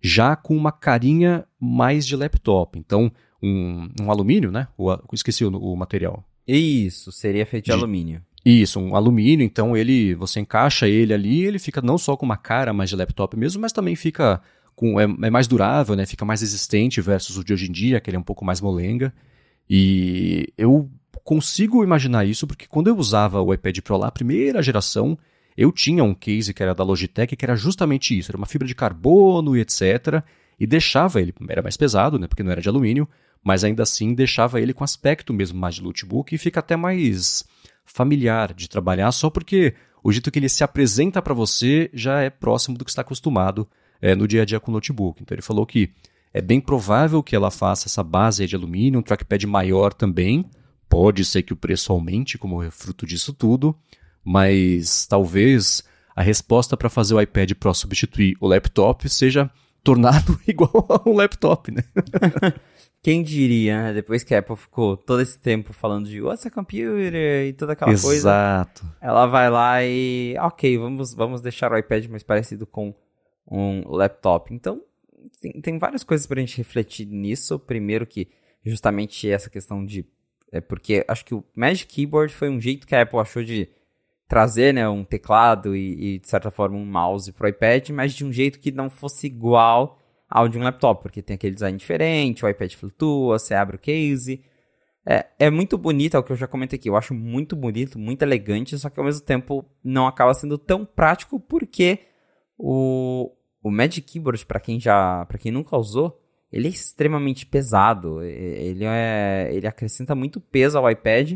já 0.00 0.36
com 0.36 0.56
uma 0.56 0.70
carinha 0.70 1.44
mais 1.58 2.06
de 2.06 2.14
laptop. 2.16 2.78
Então, 2.78 3.10
um, 3.42 3.88
um 4.00 4.10
alumínio, 4.10 4.50
né? 4.50 4.68
O, 4.76 4.94
esqueci 5.12 5.44
o, 5.44 5.50
o, 5.50 5.76
material. 5.76 6.24
Isso, 6.46 7.10
seria 7.10 7.44
feito 7.44 7.64
de, 7.64 7.70
de 7.70 7.76
alumínio. 7.76 8.22
Isso, 8.44 8.78
um 8.78 8.94
alumínio, 8.94 9.44
então 9.44 9.76
ele 9.76 10.14
você 10.14 10.38
encaixa 10.38 10.86
ele 10.86 11.12
ali, 11.12 11.44
ele 11.44 11.58
fica 11.58 11.82
não 11.82 11.98
só 11.98 12.16
com 12.16 12.24
uma 12.24 12.36
cara 12.36 12.72
mais 12.72 12.88
de 12.88 12.94
laptop 12.94 13.36
mesmo, 13.36 13.60
mas 13.60 13.72
também 13.72 13.96
fica 13.96 14.40
com 14.76 15.00
é, 15.00 15.04
é 15.04 15.30
mais 15.30 15.48
durável, 15.48 15.96
né? 15.96 16.06
Fica 16.06 16.24
mais 16.24 16.42
resistente 16.42 17.00
versus 17.00 17.36
o 17.36 17.44
de 17.44 17.52
hoje 17.52 17.68
em 17.68 17.72
dia, 17.72 18.00
que 18.00 18.08
ele 18.08 18.16
é 18.16 18.20
um 18.20 18.24
pouco 18.24 18.44
mais 18.44 18.60
molenga. 18.60 19.12
E 19.68 20.52
eu 20.56 20.88
consigo 21.26 21.82
imaginar 21.82 22.24
isso 22.24 22.46
porque 22.46 22.68
quando 22.68 22.86
eu 22.86 22.96
usava 22.96 23.42
o 23.42 23.52
iPad 23.52 23.80
Pro 23.80 23.96
lá, 23.96 24.12
primeira 24.12 24.62
geração, 24.62 25.18
eu 25.56 25.72
tinha 25.72 26.04
um 26.04 26.14
case 26.14 26.54
que 26.54 26.62
era 26.62 26.72
da 26.72 26.84
Logitech, 26.84 27.34
que 27.34 27.44
era 27.44 27.56
justamente 27.56 28.16
isso, 28.16 28.30
era 28.30 28.38
uma 28.38 28.46
fibra 28.46 28.68
de 28.68 28.76
carbono 28.76 29.56
e 29.56 29.60
etc. 29.60 30.22
E 30.58 30.68
deixava 30.68 31.20
ele, 31.20 31.34
era 31.48 31.62
mais 31.62 31.76
pesado, 31.76 32.16
né, 32.16 32.28
porque 32.28 32.44
não 32.44 32.52
era 32.52 32.60
de 32.60 32.68
alumínio, 32.68 33.08
mas 33.42 33.64
ainda 33.64 33.82
assim 33.82 34.14
deixava 34.14 34.60
ele 34.60 34.72
com 34.72 34.84
aspecto 34.84 35.34
mesmo 35.34 35.58
mais 35.58 35.74
de 35.74 35.82
notebook 35.82 36.32
e 36.32 36.38
fica 36.38 36.60
até 36.60 36.76
mais 36.76 37.44
familiar 37.84 38.54
de 38.54 38.68
trabalhar, 38.68 39.10
só 39.10 39.28
porque 39.28 39.74
o 40.04 40.12
jeito 40.12 40.30
que 40.30 40.38
ele 40.38 40.48
se 40.48 40.62
apresenta 40.62 41.20
para 41.20 41.34
você 41.34 41.90
já 41.92 42.20
é 42.20 42.30
próximo 42.30 42.78
do 42.78 42.84
que 42.84 42.90
está 42.90 43.02
acostumado 43.02 43.68
é, 44.00 44.14
no 44.14 44.28
dia 44.28 44.42
a 44.42 44.44
dia 44.44 44.60
com 44.60 44.70
o 44.70 44.74
notebook. 44.74 45.20
Então 45.20 45.34
ele 45.34 45.42
falou 45.42 45.66
que 45.66 45.90
é 46.32 46.40
bem 46.40 46.60
provável 46.60 47.20
que 47.20 47.34
ela 47.34 47.50
faça 47.50 47.88
essa 47.88 48.04
base 48.04 48.46
de 48.46 48.54
alumínio, 48.54 49.00
um 49.00 49.02
trackpad 49.02 49.44
maior 49.44 49.92
também. 49.92 50.48
Pode 50.88 51.24
ser 51.24 51.42
que 51.42 51.52
o 51.52 51.56
preço 51.56 51.92
aumente 51.92 52.38
como 52.38 52.68
fruto 52.70 53.06
disso 53.06 53.32
tudo, 53.32 53.76
mas 54.24 55.06
talvez 55.06 55.82
a 56.14 56.22
resposta 56.22 56.76
para 56.76 56.88
fazer 56.88 57.14
o 57.14 57.20
iPad 57.20 57.52
Pro 57.52 57.74
substituir 57.74 58.36
o 58.40 58.46
laptop 58.46 59.08
seja 59.08 59.50
tornado 59.82 60.38
igual 60.48 60.86
a 60.88 61.08
um 61.08 61.14
laptop, 61.14 61.70
né? 61.70 61.82
Quem 63.06 63.22
diria, 63.22 63.84
né? 63.84 63.92
Depois 63.92 64.24
que 64.24 64.34
a 64.34 64.40
Apple 64.40 64.56
ficou 64.56 64.96
todo 64.96 65.22
esse 65.22 65.38
tempo 65.38 65.72
falando 65.72 66.08
de 66.08 66.20
what's 66.20 66.44
a 66.44 66.50
computer 66.50 67.46
e 67.46 67.52
toda 67.52 67.74
aquela 67.74 67.92
Exato. 67.92 68.08
coisa. 68.08 68.28
Exato. 68.28 68.86
Ela 69.00 69.26
vai 69.26 69.48
lá 69.48 69.84
e, 69.84 70.34
ok, 70.40 70.76
vamos, 70.76 71.14
vamos 71.14 71.40
deixar 71.40 71.70
o 71.70 71.78
iPad 71.78 72.06
mais 72.06 72.24
parecido 72.24 72.66
com 72.66 72.92
um 73.48 73.88
laptop. 73.88 74.52
Então, 74.52 74.82
tem, 75.40 75.52
tem 75.60 75.78
várias 75.78 76.02
coisas 76.02 76.26
pra 76.26 76.40
gente 76.40 76.56
refletir 76.56 77.06
nisso. 77.06 77.60
Primeiro 77.60 78.04
que, 78.04 78.28
justamente 78.64 79.30
essa 79.30 79.48
questão 79.48 79.86
de... 79.86 80.04
É 80.52 80.60
porque 80.60 81.04
acho 81.08 81.24
que 81.24 81.34
o 81.34 81.44
Magic 81.54 81.92
Keyboard 81.92 82.32
foi 82.32 82.48
um 82.48 82.60
jeito 82.60 82.86
que 82.86 82.94
a 82.94 83.02
Apple 83.02 83.18
achou 83.18 83.42
de 83.42 83.68
trazer 84.28 84.74
né, 84.74 84.88
um 84.88 85.04
teclado 85.04 85.76
e, 85.76 86.14
e, 86.14 86.18
de 86.18 86.28
certa 86.28 86.50
forma, 86.50 86.76
um 86.76 86.84
mouse 86.84 87.32
pro 87.32 87.48
iPad, 87.48 87.90
mas 87.90 88.12
de 88.12 88.24
um 88.24 88.32
jeito 88.32 88.58
que 88.58 88.72
não 88.72 88.90
fosse 88.90 89.26
igual 89.26 89.98
ao 90.28 90.48
de 90.48 90.58
um 90.58 90.62
laptop, 90.62 91.02
porque 91.02 91.22
tem 91.22 91.34
aquele 91.34 91.54
design 91.54 91.78
diferente, 91.78 92.44
o 92.44 92.48
iPad 92.48 92.72
flutua, 92.74 93.38
você 93.38 93.54
abre 93.54 93.76
o 93.76 93.78
case. 93.78 94.44
É, 95.08 95.26
é 95.38 95.50
muito 95.50 95.78
bonito, 95.78 96.16
é 96.16 96.18
o 96.18 96.22
que 96.22 96.32
eu 96.32 96.36
já 96.36 96.48
comentei 96.48 96.76
aqui. 96.76 96.88
Eu 96.88 96.96
acho 96.96 97.14
muito 97.14 97.54
bonito, 97.54 97.98
muito 97.98 98.22
elegante, 98.22 98.76
só 98.76 98.90
que 98.90 98.98
ao 98.98 99.06
mesmo 99.06 99.24
tempo 99.24 99.64
não 99.84 100.06
acaba 100.08 100.34
sendo 100.34 100.58
tão 100.58 100.84
prático 100.84 101.38
porque 101.38 102.00
o, 102.58 103.30
o 103.62 103.70
Magic 103.70 104.02
Keyboard, 104.02 104.44
para 104.44 104.58
quem 104.58 104.80
já, 104.80 105.24
para 105.26 105.38
quem 105.38 105.52
nunca 105.52 105.76
usou, 105.76 106.20
ele 106.50 106.68
é 106.68 106.70
extremamente 106.70 107.46
pesado. 107.46 108.22
Ele 108.22 108.84
é, 108.84 109.50
ele 109.52 109.66
acrescenta 109.66 110.14
muito 110.14 110.40
peso 110.40 110.78
ao 110.78 110.90
iPad. 110.90 111.34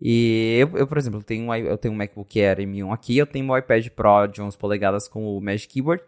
E 0.00 0.58
eu, 0.58 0.78
eu 0.78 0.86
por 0.86 0.98
exemplo, 0.98 1.22
tenho 1.22 1.48
um, 1.48 1.54
eu 1.54 1.78
tenho 1.78 1.94
um 1.94 1.96
MacBook 1.96 2.40
Air 2.40 2.58
M1 2.58 2.92
aqui, 2.92 3.16
eu 3.16 3.26
tenho 3.26 3.46
um 3.46 3.56
iPad 3.56 3.88
Pro 3.90 4.26
de 4.26 4.42
11 4.42 4.58
polegadas 4.58 5.08
com 5.08 5.24
o 5.24 5.40
Magic 5.40 5.72
Keyboard. 5.72 6.02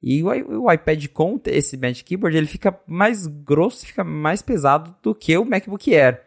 E 0.00 0.22
o, 0.22 0.62
o, 0.62 0.72
iPad 0.72 1.06
com 1.08 1.40
esse 1.46 1.76
Magic 1.76 2.04
Keyboard, 2.04 2.36
ele 2.36 2.46
fica 2.46 2.78
mais 2.86 3.26
grosso, 3.26 3.86
fica 3.86 4.02
mais 4.04 4.42
pesado 4.42 4.94
do 5.02 5.14
que 5.14 5.36
o 5.36 5.44
MacBook 5.44 5.94
Air. 5.94 6.20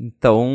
Então, 0.00 0.46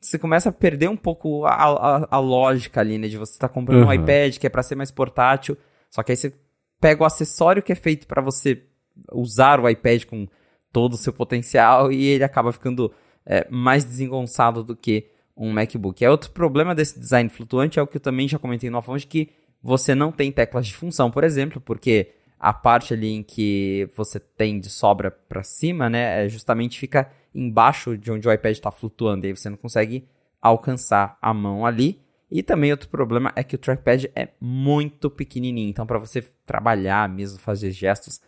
você 0.00 0.18
começa 0.18 0.48
a 0.48 0.52
perder 0.52 0.88
um 0.88 0.96
pouco 0.96 1.44
a, 1.44 1.52
a, 1.52 2.08
a 2.10 2.18
lógica 2.18 2.80
ali, 2.80 2.98
né? 2.98 3.06
De 3.06 3.16
você 3.16 3.32
estar 3.32 3.48
tá 3.48 3.54
comprando 3.54 3.82
uhum. 3.82 3.88
um 3.88 3.92
iPad 3.92 4.36
que 4.36 4.46
é 4.46 4.50
para 4.50 4.62
ser 4.62 4.74
mais 4.74 4.90
portátil, 4.90 5.56
só 5.90 6.02
que 6.02 6.10
aí 6.10 6.16
você 6.16 6.34
pega 6.80 7.02
o 7.02 7.06
acessório 7.06 7.62
que 7.62 7.70
é 7.70 7.76
feito 7.76 8.06
para 8.06 8.20
você 8.20 8.66
usar 9.12 9.60
o 9.60 9.68
iPad 9.68 10.04
com 10.04 10.26
todo 10.72 10.94
o 10.94 10.96
seu 10.96 11.12
potencial 11.12 11.92
e 11.92 12.04
ele 12.06 12.24
acaba 12.24 12.52
ficando 12.52 12.92
é, 13.26 13.46
mais 13.50 13.84
desengonçado 13.84 14.62
do 14.62 14.74
que 14.74 15.10
um 15.36 15.52
MacBook. 15.52 16.04
É 16.04 16.10
outro 16.10 16.30
problema 16.30 16.74
desse 16.74 16.98
design 16.98 17.28
flutuante, 17.28 17.78
é 17.78 17.82
o 17.82 17.86
que 17.86 17.96
eu 17.96 18.00
também 18.00 18.28
já 18.28 18.38
comentei 18.38 18.70
no 18.70 18.82
fonte 18.82 19.06
que 19.06 19.30
você 19.62 19.94
não 19.94 20.10
tem 20.10 20.32
teclas 20.32 20.66
de 20.66 20.74
função, 20.74 21.10
por 21.10 21.24
exemplo, 21.24 21.60
porque 21.60 22.12
a 22.38 22.52
parte 22.52 22.92
ali 22.92 23.12
em 23.12 23.22
que 23.22 23.88
você 23.96 24.18
tem 24.18 24.58
de 24.58 24.68
sobra 24.68 25.10
para 25.10 25.44
cima, 25.44 25.88
né, 25.88 26.24
é 26.24 26.28
justamente 26.28 26.78
fica 26.78 27.08
embaixo 27.34 27.96
de 27.96 28.10
onde 28.10 28.26
o 28.26 28.32
iPad 28.32 28.52
está 28.52 28.70
flutuando, 28.70 29.24
e 29.24 29.28
aí 29.28 29.36
você 29.36 29.48
não 29.48 29.56
consegue 29.56 30.08
alcançar 30.40 31.16
a 31.22 31.32
mão 31.32 31.64
ali. 31.64 32.00
E 32.28 32.42
também 32.42 32.70
outro 32.70 32.88
problema 32.88 33.30
é 33.36 33.44
que 33.44 33.54
o 33.54 33.58
trackpad 33.58 34.10
é 34.16 34.30
muito 34.40 35.10
pequenininho, 35.10 35.68
então 35.68 35.86
para 35.86 35.98
você 35.98 36.22
trabalhar 36.44 37.08
mesmo, 37.08 37.38
fazer 37.38 37.70
gestos, 37.70 38.20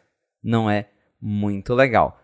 não 0.44 0.68
é 0.68 0.88
muito 1.20 1.74
legal. 1.74 2.20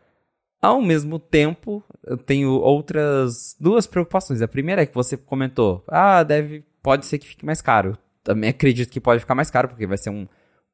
Ao 0.61 0.81
mesmo 0.83 1.19
tempo, 1.19 1.83
eu 2.07 2.19
tenho 2.19 2.51
outras 2.51 3.57
duas 3.59 3.87
preocupações. 3.87 4.43
A 4.43 4.49
primeira 4.49 4.83
é 4.83 4.87
que 4.87 4.95
você 4.95 5.17
comentou, 5.17 5.83
ah, 5.89 6.23
deve, 6.23 6.63
pode 6.83 7.07
ser 7.07 7.19
que 7.19 7.27
fique 7.27 7.47
mais 7.47 7.63
caro 7.63 7.97
também 8.23 8.51
acredito 8.51 8.91
que 8.91 9.01
pode 9.01 9.21
ficar 9.21 9.35
mais 9.35 9.51
caro, 9.51 9.69
porque 9.69 9.87
vai 9.87 9.99
ser 9.99 10.11
um, 10.11 10.27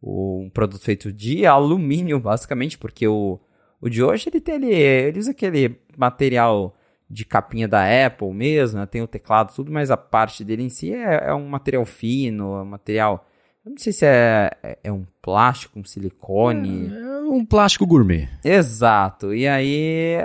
um 0.03 0.51
produto 0.53 0.83
feito 0.83 1.13
de 1.13 1.47
alumínio, 1.47 2.21
basicamente, 2.21 2.79
porque 2.79 3.07
o, 3.07 3.41
o 3.81 3.89
de 3.89 4.03
hoje 4.03 4.29
ele 4.29 4.41
tem 4.41 4.57
ele, 4.57 4.75
ele 4.75 5.19
usa 5.19 5.31
aquele 5.31 5.81
material 5.97 6.77
de 7.09 7.25
capinha 7.25 7.69
da 7.69 7.85
Apple 8.07 8.33
mesmo, 8.33 8.81
né? 8.81 8.87
tem 8.87 9.01
o 9.01 9.07
teclado 9.07 9.55
tudo, 9.55 9.71
mas 9.71 9.91
a 9.91 9.97
parte 9.97 10.45
dele 10.45 10.65
em 10.65 10.69
si 10.69 10.93
é, 10.93 11.29
é 11.29 11.35
um 11.35 11.49
material 11.49 11.85
fino, 11.85 12.57
é 12.57 12.63
um 12.63 12.67
material, 12.67 13.27
eu 13.65 13.71
não 13.71 13.79
sei 13.79 13.93
se 13.93 14.05
é, 14.05 14.51
é, 14.63 14.79
é 14.85 14.93
um 14.93 15.07
plástico, 15.23 15.79
um 15.79 15.85
silicone. 15.85 16.93
É, 16.93 17.06
um 17.37 17.44
plástico 17.44 17.87
gourmet. 17.87 18.29
Exato. 18.44 19.35
E 19.35 19.46
aí, 19.46 20.16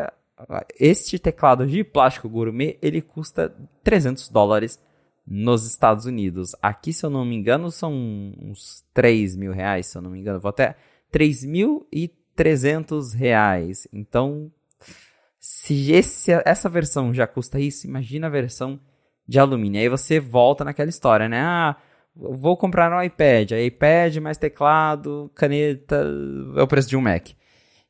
este 0.80 1.20
teclado 1.20 1.68
de 1.68 1.84
plástico 1.84 2.30
gourmet, 2.30 2.78
ele 2.82 3.02
custa 3.02 3.54
300 3.84 4.30
dólares 4.30 4.80
nos 5.26 5.66
Estados 5.66 6.06
Unidos. 6.06 6.56
Aqui, 6.62 6.94
se 6.94 7.06
eu 7.06 7.10
não 7.10 7.26
me 7.26 7.36
engano, 7.36 7.72
são 7.72 7.94
uns 7.94 8.86
3 8.94 9.36
mil 9.36 9.52
reais, 9.52 9.88
se 9.88 9.98
eu 9.98 10.02
não 10.02 10.12
me 10.12 10.20
engano. 10.20 10.40
Vou 10.40 10.50
até 10.50 10.76
3.300 11.14 13.14
reais. 13.16 13.88
Então, 13.94 14.52
se 15.40 15.92
esse, 15.92 16.32
essa 16.46 16.70
versão 16.70 17.14
já 17.14 17.28
custa 17.28 17.60
isso, 17.60 17.86
imagina 17.88 18.28
a 18.28 18.30
versão 18.30 18.80
de 19.28 19.40
alumínio. 19.40 19.82
Aí 19.82 19.90
você 19.90 20.20
volta 20.20 20.64
naquela 20.64 20.90
história, 20.90 21.30
né? 21.30 21.42
Ah, 21.42 21.76
vou 22.16 22.58
comprar 22.58 22.92
um 22.92 23.02
iPad. 23.02 23.54
Aí 23.54 23.68
iPad 23.68 24.18
mais 24.18 24.38
teclado, 24.38 25.32
caneta, 25.36 26.06
é 26.56 26.62
o 26.62 26.68
preço 26.68 26.90
de 26.90 26.98
um 26.98 27.02
Mac. 27.02 27.30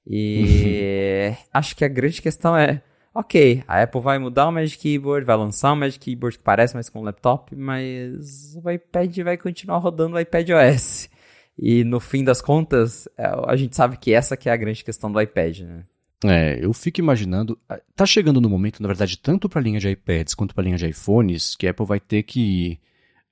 E 0.06 1.34
acho 1.54 1.76
que 1.76 1.86
a 1.86 1.88
grande 1.88 2.22
questão 2.22 2.56
é 2.56 2.82
ok, 3.14 3.64
a 3.68 3.84
Apple 3.84 4.02
vai 4.02 4.18
mudar 4.18 4.48
o 4.48 4.52
Magic 4.52 4.82
Keyboard, 4.82 5.26
vai 5.26 5.36
lançar 5.36 5.74
um 5.74 5.76
Magic 5.76 6.00
Keyboard 6.00 6.38
que 6.38 6.44
parece 6.44 6.74
mais 6.74 6.90
com 6.90 7.02
um 7.02 7.04
laptop, 7.04 7.56
mas 7.56 8.56
o 8.64 8.70
iPad 8.70 9.18
vai 9.20 9.38
continuar 9.38 9.78
rodando 9.80 10.16
o 10.16 10.20
iPad 10.20 10.50
OS. 10.50 11.10
E 11.58 11.84
no 11.84 12.00
fim 12.00 12.24
das 12.24 12.42
contas, 12.42 13.08
é, 13.18 13.26
a 13.46 13.56
gente 13.56 13.76
sabe 13.76 13.98
que 13.98 14.14
essa 14.14 14.38
que 14.38 14.50
é 14.50 14.52
a 14.52 14.58
grande 14.58 14.84
questão 14.84 15.12
do 15.12 15.22
iPad, 15.22 15.60
né? 15.60 15.84
É, 16.24 16.64
eu 16.64 16.72
fico 16.72 17.00
imaginando, 17.00 17.58
ah, 17.68 17.80
tá 17.96 18.06
chegando 18.06 18.40
no 18.40 18.50
momento, 18.50 18.82
na 18.82 18.88
verdade, 18.88 19.18
tanto 19.18 19.50
para 19.50 19.60
a 19.60 19.64
linha 19.64 19.80
de 19.80 19.90
iPads 19.90 20.36
quanto 20.36 20.54
para 20.54 20.64
a 20.64 20.66
linha 20.66 20.78
de 20.78 20.88
iPhones, 20.88 21.56
que 21.56 21.68
a 21.68 21.72
Apple 21.72 21.86
vai 21.86 22.00
ter 22.00 22.24
que 22.24 22.80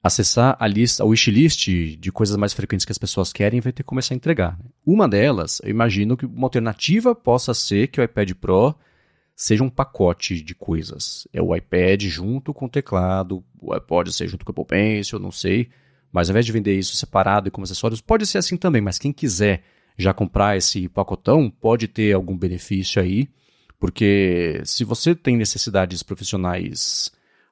acessar 0.01 0.55
a 0.59 0.67
lista, 0.67 1.03
a 1.03 1.05
wishlist 1.05 1.67
de 1.97 2.11
coisas 2.11 2.35
mais 2.37 2.53
frequentes 2.53 2.85
que 2.85 2.91
as 2.91 2.97
pessoas 2.97 3.33
querem 3.33 3.59
vai 3.59 3.71
ter 3.71 3.83
que 3.83 3.87
começar 3.87 4.13
a 4.13 4.17
entregar. 4.17 4.57
Né? 4.57 4.65
Uma 4.85 5.07
delas, 5.07 5.61
eu 5.63 5.69
imagino 5.69 6.15
que 6.15 6.25
uma 6.25 6.45
alternativa 6.45 7.13
possa 7.13 7.53
ser 7.53 7.87
que 7.87 7.99
o 7.99 8.03
iPad 8.03 8.31
Pro 8.33 8.75
seja 9.35 9.63
um 9.63 9.69
pacote 9.69 10.41
de 10.41 10.55
coisas. 10.55 11.27
É 11.33 11.41
o 11.41 11.55
iPad 11.55 12.03
junto 12.03 12.53
com 12.53 12.65
o 12.65 12.69
teclado, 12.69 13.43
pode 13.87 14.13
ser 14.13 14.27
junto 14.27 14.45
com 14.45 14.51
o 14.51 14.53
Apple 14.53 14.65
Pencil, 14.65 15.19
não 15.19 15.31
sei. 15.31 15.69
Mas 16.11 16.29
ao 16.29 16.33
invés 16.33 16.45
de 16.45 16.51
vender 16.51 16.77
isso 16.77 16.95
separado 16.95 17.47
e 17.47 17.51
como 17.51 17.63
acessórios, 17.63 18.01
pode 18.01 18.25
ser 18.25 18.37
assim 18.37 18.57
também. 18.57 18.81
Mas 18.81 18.97
quem 18.97 19.13
quiser 19.13 19.63
já 19.97 20.13
comprar 20.13 20.57
esse 20.57 20.87
pacotão, 20.89 21.49
pode 21.49 21.87
ter 21.87 22.13
algum 22.13 22.37
benefício 22.37 23.01
aí. 23.01 23.29
Porque 23.79 24.61
se 24.65 24.83
você 24.83 25.15
tem 25.15 25.37
necessidades 25.37 26.03
profissionais 26.03 27.11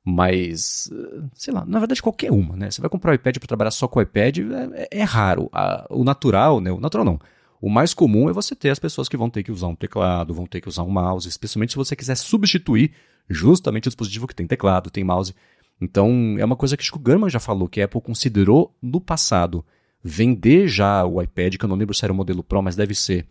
mais, 0.09 0.89
sei 1.33 1.53
lá, 1.53 1.65
na 1.65 1.79
verdade 1.79 2.01
qualquer 2.01 2.31
uma, 2.31 2.55
né? 2.55 2.71
Você 2.71 2.79
vai 2.79 2.89
comprar 2.89 3.11
o 3.11 3.15
iPad 3.15 3.37
para 3.37 3.47
trabalhar 3.47 3.71
só 3.71 3.87
com 3.87 3.99
o 3.99 4.01
iPad, 4.01 4.39
é, 4.73 4.99
é 4.99 5.03
raro. 5.03 5.49
o 5.89 6.03
natural, 6.03 6.61
né? 6.61 6.71
O 6.71 6.79
natural 6.79 7.05
não 7.05 7.19
o 7.61 7.69
mais 7.69 7.93
comum 7.93 8.29
é 8.29 8.33
você 8.33 8.55
ter 8.55 8.69
as 8.69 8.79
pessoas 8.79 9.09
que 9.09 9.17
vão 9.17 9.29
ter 9.29 9.43
que 9.43 9.51
usar 9.51 9.67
um 9.67 9.75
teclado, 9.75 10.33
vão 10.33 10.45
ter 10.45 10.61
que 10.61 10.69
usar 10.69 10.83
um 10.83 10.89
mouse, 10.89 11.27
especialmente 11.27 11.71
se 11.71 11.77
você 11.77 11.95
quiser 11.95 12.15
substituir 12.15 12.91
justamente 13.29 13.87
o 13.87 13.89
dispositivo 13.89 14.27
que 14.27 14.35
tem 14.35 14.47
teclado, 14.47 14.89
tem 14.89 15.03
mouse. 15.03 15.33
Então, 15.81 16.35
é 16.39 16.45
uma 16.45 16.55
coisa 16.55 16.77
que 16.77 16.95
o 16.95 16.99
Gurman 16.99 17.29
já 17.29 17.39
falou, 17.39 17.67
que 17.67 17.81
a 17.81 17.85
Apple 17.85 18.01
considerou 18.01 18.75
no 18.81 19.01
passado 19.01 19.65
vender 20.03 20.67
já 20.67 21.03
o 21.03 21.21
iPad, 21.21 21.55
que 21.55 21.65
eu 21.65 21.69
não 21.69 21.75
lembro 21.75 21.93
se 21.93 22.05
era 22.05 22.13
o 22.13 22.15
modelo 22.15 22.43
Pro, 22.43 22.61
mas 22.61 22.75
deve 22.75 22.95
ser, 22.95 23.27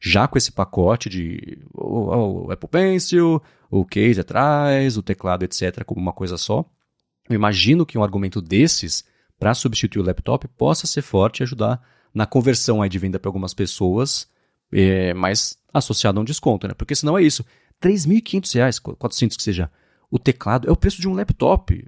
já 0.00 0.28
com 0.28 0.38
esse 0.38 0.52
pacote 0.52 1.08
de 1.08 1.58
o, 1.74 2.50
Apple 2.50 2.68
Pencil, 2.68 3.42
o 3.70 3.84
case 3.84 4.20
atrás, 4.20 4.96
o 4.96 5.02
teclado, 5.02 5.44
etc., 5.44 5.84
como 5.84 6.00
uma 6.00 6.12
coisa 6.12 6.36
só. 6.36 6.64
Eu 7.28 7.34
imagino 7.34 7.86
que 7.86 7.98
um 7.98 8.04
argumento 8.04 8.40
desses 8.40 9.04
para 9.38 9.54
substituir 9.54 10.00
o 10.00 10.04
laptop 10.04 10.46
possa 10.48 10.86
ser 10.86 11.02
forte 11.02 11.40
e 11.40 11.42
ajudar 11.42 11.82
na 12.14 12.26
conversão 12.26 12.80
aí 12.80 12.88
de 12.88 12.98
venda 12.98 13.18
para 13.18 13.28
algumas 13.28 13.52
pessoas, 13.52 14.28
é, 14.72 15.12
mas 15.12 15.58
associado 15.72 16.18
a 16.18 16.22
um 16.22 16.24
desconto, 16.24 16.66
né? 16.66 16.74
Porque 16.74 16.94
senão 16.94 17.18
é 17.18 17.22
isso. 17.22 17.44
R$ 17.82 17.90
3.500, 17.90 18.80
400 18.96 19.36
que 19.36 19.42
seja, 19.42 19.70
o 20.10 20.18
teclado 20.18 20.68
é 20.68 20.72
o 20.72 20.76
preço 20.76 21.00
de 21.00 21.08
um 21.08 21.14
laptop. 21.14 21.84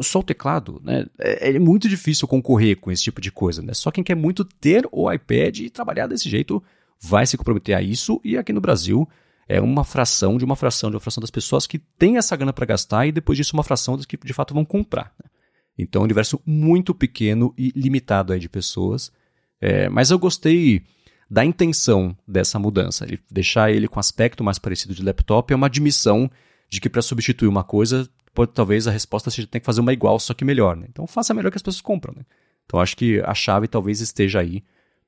Só 0.00 0.20
o 0.20 0.22
teclado, 0.22 0.80
né? 0.82 1.06
É, 1.18 1.50
é 1.50 1.58
muito 1.58 1.88
difícil 1.88 2.28
concorrer 2.28 2.78
com 2.78 2.90
esse 2.90 3.02
tipo 3.02 3.20
de 3.20 3.32
coisa, 3.32 3.62
né? 3.62 3.74
Só 3.74 3.90
quem 3.90 4.04
quer 4.04 4.14
muito 4.14 4.44
ter 4.44 4.88
o 4.92 5.10
iPad 5.12 5.60
e 5.60 5.70
trabalhar 5.70 6.06
desse 6.06 6.28
jeito 6.28 6.62
vai 7.04 7.26
se 7.26 7.36
comprometer 7.36 7.76
a 7.76 7.82
isso. 7.82 8.20
E 8.24 8.36
aqui 8.36 8.52
no 8.52 8.60
Brasil 8.60 9.08
é 9.46 9.60
uma 9.60 9.84
fração 9.84 10.38
de 10.38 10.44
uma 10.44 10.56
fração 10.56 10.90
de 10.90 10.96
uma 10.96 11.00
fração 11.00 11.20
das 11.20 11.30
pessoas 11.30 11.66
que 11.66 11.78
tem 11.78 12.16
essa 12.16 12.34
grana 12.34 12.52
para 12.52 12.66
gastar 12.66 13.06
e 13.06 13.12
depois 13.12 13.36
disso 13.36 13.54
uma 13.54 13.62
fração 13.62 13.96
das 13.96 14.06
que 14.06 14.16
de 14.16 14.32
fato 14.32 14.54
vão 14.54 14.64
comprar. 14.64 15.12
Né? 15.22 15.30
Então 15.78 16.00
é 16.00 16.02
um 16.02 16.04
universo 16.04 16.40
muito 16.46 16.94
pequeno 16.94 17.52
e 17.58 17.72
limitado 17.76 18.32
aí 18.32 18.40
de 18.40 18.48
pessoas. 18.48 19.12
É, 19.60 19.88
mas 19.88 20.10
eu 20.10 20.18
gostei 20.18 20.82
da 21.30 21.44
intenção 21.44 22.16
dessa 22.26 22.58
mudança. 22.58 23.04
Ele, 23.04 23.20
deixar 23.30 23.70
ele 23.70 23.88
com 23.88 24.00
aspecto 24.00 24.42
mais 24.42 24.58
parecido 24.58 24.94
de 24.94 25.02
laptop 25.02 25.52
é 25.52 25.56
uma 25.56 25.66
admissão 25.66 26.30
de 26.70 26.80
que 26.80 26.88
para 26.88 27.02
substituir 27.02 27.48
uma 27.48 27.64
coisa, 27.64 28.08
pode, 28.32 28.52
talvez 28.52 28.86
a 28.86 28.90
resposta 28.90 29.30
seja 29.30 29.46
tem 29.46 29.60
que 29.60 29.66
fazer 29.66 29.80
uma 29.80 29.92
igual, 29.92 30.18
só 30.18 30.32
que 30.32 30.44
melhor. 30.44 30.76
Né? 30.76 30.86
Então 30.88 31.06
faça 31.06 31.34
melhor 31.34 31.50
que 31.50 31.58
as 31.58 31.62
pessoas 31.62 31.82
compram. 31.82 32.14
Né? 32.16 32.24
Então 32.64 32.80
acho 32.80 32.96
que 32.96 33.20
a 33.20 33.34
chave 33.34 33.68
talvez 33.68 34.00
esteja 34.00 34.40
aí 34.40 34.62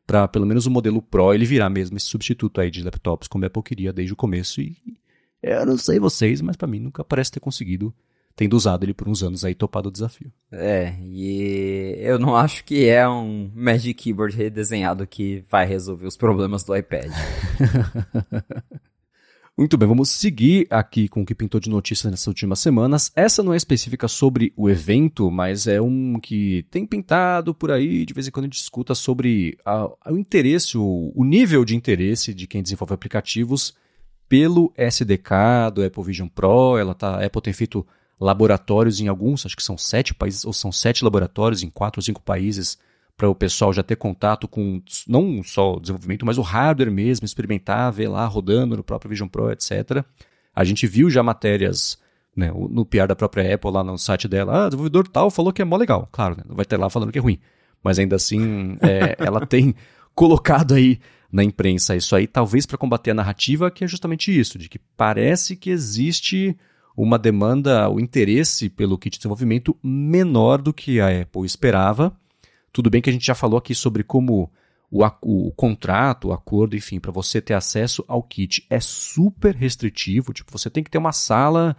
para 0.06 0.28
pelo 0.28 0.46
menos 0.46 0.66
o 0.66 0.70
modelo 0.70 1.02
Pro 1.02 1.34
ele 1.34 1.44
virar 1.44 1.68
mesmo 1.68 1.96
esse 1.96 2.06
substituto 2.06 2.60
aí 2.60 2.70
de 2.70 2.82
laptops 2.82 3.28
como 3.28 3.44
a 3.44 3.48
Apple 3.48 3.62
queria 3.62 3.92
desde 3.92 4.12
o 4.12 4.16
começo 4.16 4.60
e 4.60 4.76
eu 5.42 5.64
não 5.64 5.76
sei 5.76 5.98
vocês, 5.98 6.40
mas 6.40 6.56
para 6.56 6.66
mim 6.66 6.80
nunca 6.80 7.04
parece 7.04 7.32
ter 7.32 7.40
conseguido 7.40 7.94
tendo 8.34 8.54
usado 8.54 8.84
ele 8.84 8.92
por 8.92 9.08
uns 9.08 9.22
anos 9.22 9.44
aí 9.44 9.54
topado 9.54 9.88
o 9.88 9.92
desafio. 9.92 10.30
É, 10.52 10.94
e 11.00 11.96
eu 12.00 12.18
não 12.18 12.36
acho 12.36 12.64
que 12.64 12.86
é 12.86 13.08
um 13.08 13.50
Magic 13.54 13.94
Keyboard 13.94 14.36
redesenhado 14.36 15.06
que 15.06 15.42
vai 15.48 15.66
resolver 15.66 16.06
os 16.06 16.16
problemas 16.16 16.62
do 16.62 16.76
iPad. 16.76 17.10
Muito 19.58 19.78
bem, 19.78 19.88
vamos 19.88 20.10
seguir 20.10 20.66
aqui 20.68 21.08
com 21.08 21.22
o 21.22 21.24
que 21.24 21.34
pintou 21.34 21.58
de 21.58 21.70
notícias 21.70 22.10
nessas 22.10 22.26
últimas 22.26 22.60
semanas. 22.60 23.10
Essa 23.16 23.42
não 23.42 23.54
é 23.54 23.56
específica 23.56 24.06
sobre 24.06 24.52
o 24.54 24.68
evento, 24.68 25.30
mas 25.30 25.66
é 25.66 25.80
um 25.80 26.20
que 26.20 26.66
tem 26.70 26.84
pintado 26.84 27.54
por 27.54 27.70
aí, 27.70 28.04
de 28.04 28.12
vez 28.12 28.28
em 28.28 28.30
quando 28.30 28.44
a 28.44 28.48
gente 28.48 28.60
escuta 28.60 28.94
sobre 28.94 29.56
a, 29.64 29.88
o 30.10 30.18
interesse, 30.18 30.76
o, 30.76 31.10
o 31.14 31.24
nível 31.24 31.64
de 31.64 31.74
interesse 31.74 32.34
de 32.34 32.46
quem 32.46 32.62
desenvolve 32.62 32.92
aplicativos 32.92 33.74
pelo 34.28 34.74
SDK 34.76 35.70
do 35.74 35.82
Apple 35.82 36.04
Vision 36.04 36.28
Pro. 36.28 36.76
Ela 36.76 36.94
tá, 36.94 37.16
a 37.16 37.24
Apple 37.24 37.40
tem 37.40 37.54
feito 37.54 37.86
laboratórios 38.20 39.00
em 39.00 39.08
alguns, 39.08 39.46
acho 39.46 39.56
que 39.56 39.62
são 39.62 39.78
sete 39.78 40.12
países, 40.12 40.44
ou 40.44 40.52
são 40.52 40.70
sete 40.70 41.02
laboratórios 41.02 41.62
em 41.62 41.70
quatro 41.70 41.98
ou 41.98 42.02
cinco 42.02 42.20
países 42.20 42.76
para 43.16 43.28
o 43.28 43.34
pessoal 43.34 43.72
já 43.72 43.82
ter 43.82 43.96
contato 43.96 44.46
com 44.46 44.82
não 45.08 45.42
só 45.42 45.74
o 45.74 45.80
desenvolvimento, 45.80 46.26
mas 46.26 46.36
o 46.36 46.42
hardware 46.42 46.90
mesmo, 46.90 47.24
experimentar, 47.24 47.90
ver 47.90 48.08
lá 48.08 48.26
rodando 48.26 48.76
no 48.76 48.84
próprio 48.84 49.08
Vision 49.08 49.28
Pro, 49.28 49.50
etc. 49.50 50.04
A 50.54 50.64
gente 50.64 50.86
viu 50.86 51.08
já 51.08 51.22
matérias 51.22 51.98
né, 52.36 52.52
no 52.52 52.84
PR 52.84 53.06
da 53.08 53.16
própria 53.16 53.54
Apple 53.54 53.70
lá 53.70 53.82
no 53.82 53.96
site 53.96 54.28
dela, 54.28 54.66
ah, 54.66 54.68
desenvolvedor 54.68 55.08
tal 55.08 55.30
falou 55.30 55.52
que 55.52 55.62
é 55.62 55.64
mó 55.64 55.76
legal. 55.76 56.06
Claro, 56.12 56.36
né, 56.36 56.42
não 56.46 56.54
vai 56.54 56.66
ter 56.66 56.76
lá 56.76 56.90
falando 56.90 57.10
que 57.10 57.18
é 57.18 57.22
ruim. 57.22 57.38
Mas 57.82 57.98
ainda 57.98 58.16
assim, 58.16 58.76
é, 58.82 59.16
ela 59.24 59.46
tem 59.46 59.74
colocado 60.14 60.74
aí 60.74 60.98
na 61.32 61.42
imprensa 61.42 61.96
isso 61.96 62.14
aí, 62.14 62.26
talvez 62.26 62.66
para 62.66 62.78
combater 62.78 63.10
a 63.10 63.14
narrativa, 63.14 63.70
que 63.70 63.84
é 63.84 63.88
justamente 63.88 64.38
isso, 64.38 64.58
de 64.58 64.68
que 64.68 64.78
parece 64.96 65.56
que 65.56 65.70
existe 65.70 66.56
uma 66.96 67.18
demanda, 67.18 67.88
o 67.90 68.00
interesse 68.00 68.70
pelo 68.70 68.96
kit 68.96 69.14
de 69.14 69.18
desenvolvimento 69.18 69.76
menor 69.82 70.62
do 70.62 70.72
que 70.72 71.00
a 71.00 71.22
Apple 71.22 71.44
esperava 71.44 72.16
tudo 72.76 72.90
bem 72.90 73.00
que 73.00 73.08
a 73.08 73.12
gente 73.12 73.24
já 73.24 73.34
falou 73.34 73.56
aqui 73.56 73.74
sobre 73.74 74.02
como 74.02 74.52
o, 74.90 75.02
o, 75.02 75.48
o 75.48 75.52
contrato, 75.52 76.28
o 76.28 76.32
acordo, 76.34 76.76
enfim, 76.76 77.00
para 77.00 77.10
você 77.10 77.40
ter 77.40 77.54
acesso 77.54 78.04
ao 78.06 78.22
kit 78.22 78.66
é 78.68 78.78
super 78.80 79.54
restritivo. 79.54 80.30
Tipo, 80.34 80.52
você 80.52 80.68
tem 80.68 80.84
que 80.84 80.90
ter 80.90 80.98
uma 80.98 81.10
sala 81.10 81.74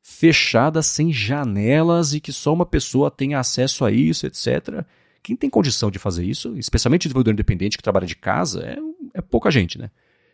fechada, 0.00 0.80
sem 0.80 1.12
janelas 1.12 2.14
e 2.14 2.20
que 2.20 2.32
só 2.32 2.54
uma 2.54 2.64
pessoa 2.64 3.10
tenha 3.10 3.38
acesso 3.38 3.84
a 3.84 3.90
isso, 3.90 4.26
etc. 4.26 4.86
Quem 5.22 5.36
tem 5.36 5.50
condição 5.50 5.90
de 5.90 5.98
fazer 5.98 6.24
isso, 6.24 6.56
especialmente 6.56 7.02
desenvolvedor 7.02 7.34
independente 7.34 7.76
que 7.76 7.82
trabalha 7.82 8.06
de 8.06 8.16
casa, 8.16 8.64
é, 8.64 8.78
é 9.18 9.20
pouca 9.20 9.50
gente, 9.50 9.78
né? 9.78 9.90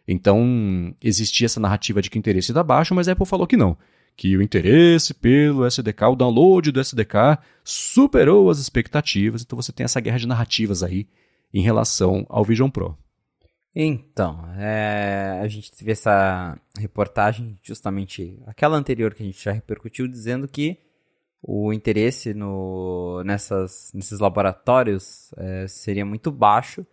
Então, 0.06 0.94
existia 1.02 1.46
essa 1.46 1.58
narrativa 1.58 2.00
de 2.00 2.08
que 2.08 2.16
o 2.16 2.20
interesse 2.20 2.52
está 2.52 2.62
baixo, 2.62 2.94
mas 2.94 3.08
a 3.08 3.12
Apple 3.12 3.26
falou 3.26 3.48
que 3.48 3.56
não 3.56 3.76
que 4.16 4.36
o 4.36 4.42
interesse 4.42 5.12
pelo 5.12 5.66
SDK, 5.66 6.04
o 6.04 6.16
download 6.16 6.70
do 6.70 6.80
SDK, 6.80 7.38
superou 7.62 8.50
as 8.50 8.58
expectativas. 8.58 9.42
Então 9.42 9.56
você 9.56 9.72
tem 9.72 9.84
essa 9.84 10.00
guerra 10.00 10.18
de 10.18 10.28
narrativas 10.28 10.82
aí 10.82 11.08
em 11.52 11.62
relação 11.62 12.26
ao 12.28 12.44
Vision 12.44 12.70
Pro. 12.70 12.96
Então, 13.76 14.48
é, 14.56 15.40
a 15.42 15.48
gente 15.48 15.72
teve 15.72 15.90
essa 15.90 16.56
reportagem, 16.78 17.58
justamente 17.60 18.40
aquela 18.46 18.76
anterior 18.76 19.12
que 19.12 19.22
a 19.22 19.26
gente 19.26 19.42
já 19.42 19.50
repercutiu, 19.50 20.06
dizendo 20.06 20.46
que 20.46 20.78
o 21.42 21.72
interesse 21.72 22.32
no, 22.32 23.22
nessas, 23.24 23.90
nesses 23.92 24.20
laboratórios 24.20 25.32
é, 25.36 25.66
seria 25.66 26.04
muito 26.04 26.30
baixo. 26.30 26.86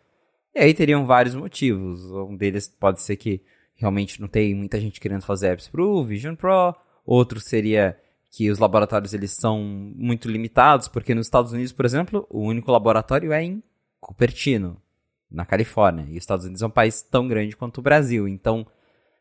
E 0.55 0.59
aí 0.59 0.73
teriam 0.73 1.05
vários 1.05 1.35
motivos. 1.35 2.03
Um 2.11 2.35
deles 2.35 2.67
pode 2.67 3.01
ser 3.01 3.15
que 3.15 3.41
realmente 3.75 4.19
não 4.19 4.27
tem 4.27 4.53
muita 4.55 4.79
gente 4.79 4.99
querendo 4.99 5.23
fazer 5.23 5.53
apps 5.53 5.67
para 5.67 5.83
o 5.83 6.03
Vision 6.03 6.35
Pro. 6.35 6.75
Outro 7.05 7.39
seria 7.39 7.97
que 8.29 8.49
os 8.49 8.59
laboratórios 8.59 9.13
eles 9.13 9.31
são 9.31 9.61
muito 9.61 10.29
limitados, 10.29 10.87
porque 10.87 11.13
nos 11.13 11.27
Estados 11.27 11.51
Unidos, 11.51 11.73
por 11.73 11.85
exemplo, 11.85 12.25
o 12.29 12.41
único 12.41 12.71
laboratório 12.71 13.33
é 13.33 13.43
em 13.43 13.61
Cupertino, 13.99 14.81
na 15.29 15.45
Califórnia. 15.45 16.05
E 16.07 16.11
os 16.11 16.23
Estados 16.23 16.45
Unidos 16.45 16.61
é 16.61 16.65
um 16.65 16.71
país 16.71 17.01
tão 17.01 17.27
grande 17.27 17.57
quanto 17.57 17.79
o 17.79 17.81
Brasil. 17.81 18.27
Então, 18.27 18.65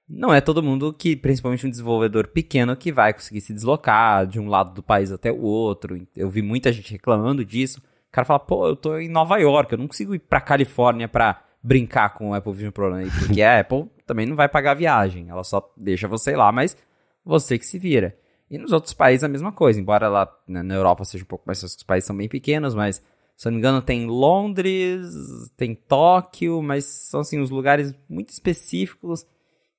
não 0.09 0.33
é 0.33 0.41
todo 0.41 0.63
mundo 0.63 0.93
que, 0.93 1.17
principalmente 1.17 1.67
um 1.67 1.71
desenvolvedor 1.71 2.29
pequeno, 2.29 2.77
que 2.77 2.93
vai 2.93 3.13
conseguir 3.13 3.41
se 3.41 3.53
deslocar 3.53 4.27
de 4.27 4.41
um 4.41 4.49
lado 4.49 4.75
do 4.75 4.83
país 4.83 5.11
até 5.11 5.31
o 5.31 5.43
outro. 5.43 6.07
Eu 6.17 6.31
vi 6.31 6.43
muita 6.43 6.73
gente 6.73 6.93
reclamando 6.93 7.45
disso. 7.45 7.81
O 7.81 8.13
cara 8.13 8.25
fala, 8.25 8.41
pô, 8.41 8.69
eu 8.69 8.77
tô 8.77 8.99
em 8.99 9.09
Nova 9.09 9.39
York, 9.39 9.73
eu 9.73 9.79
não 9.79 9.87
consigo 9.87 10.15
ir 10.15 10.19
pra 10.19 10.41
Califórnia 10.41 11.09
pra 11.09 11.45
brincar 11.63 12.15
com 12.15 12.31
o 12.31 12.35
Apple 12.35 12.53
Vision 12.53 12.73
Pro, 12.73 12.95
né? 12.95 13.09
Porque 13.21 13.43
a 13.43 13.59
Apple 13.61 13.87
também 14.07 14.27
não 14.27 14.35
vai 14.35 14.49
pagar 14.49 14.73
a 14.73 14.75
viagem, 14.75 15.29
ela 15.29 15.45
só 15.45 15.73
deixa 15.77 16.09
você 16.09 16.33
ir 16.33 16.37
lá, 16.37 16.51
mas 16.51 16.77
você 17.25 17.59
que 17.59 17.67
se 17.67 17.79
vira. 17.79 18.17
E 18.51 18.59
nos 18.59 18.73
outros 18.73 18.93
países 18.93 19.23
a 19.23 19.29
mesma 19.29 19.53
coisa, 19.53 19.81
embora 19.81 20.09
lá 20.09 20.29
na 20.47 20.75
Europa 20.75 21.05
seja 21.05 21.25
um 21.25 21.27
pouco 21.27 21.45
mais, 21.47 21.63
os 21.63 21.83
países 21.83 22.07
são 22.07 22.17
bem 22.17 22.29
pequenos, 22.29 22.75
mas 22.75 23.03
se 23.37 23.47
eu 23.47 23.51
não 23.51 23.57
me 23.57 23.61
engano 23.61 23.81
tem 23.81 24.07
Londres, 24.07 25.09
tem 25.57 25.75
Tóquio, 25.75 26.61
mas 26.61 26.85
são 26.85 27.21
assim 27.21 27.39
os 27.39 27.51
lugares 27.51 27.95
muito 28.09 28.31
específicos 28.31 29.25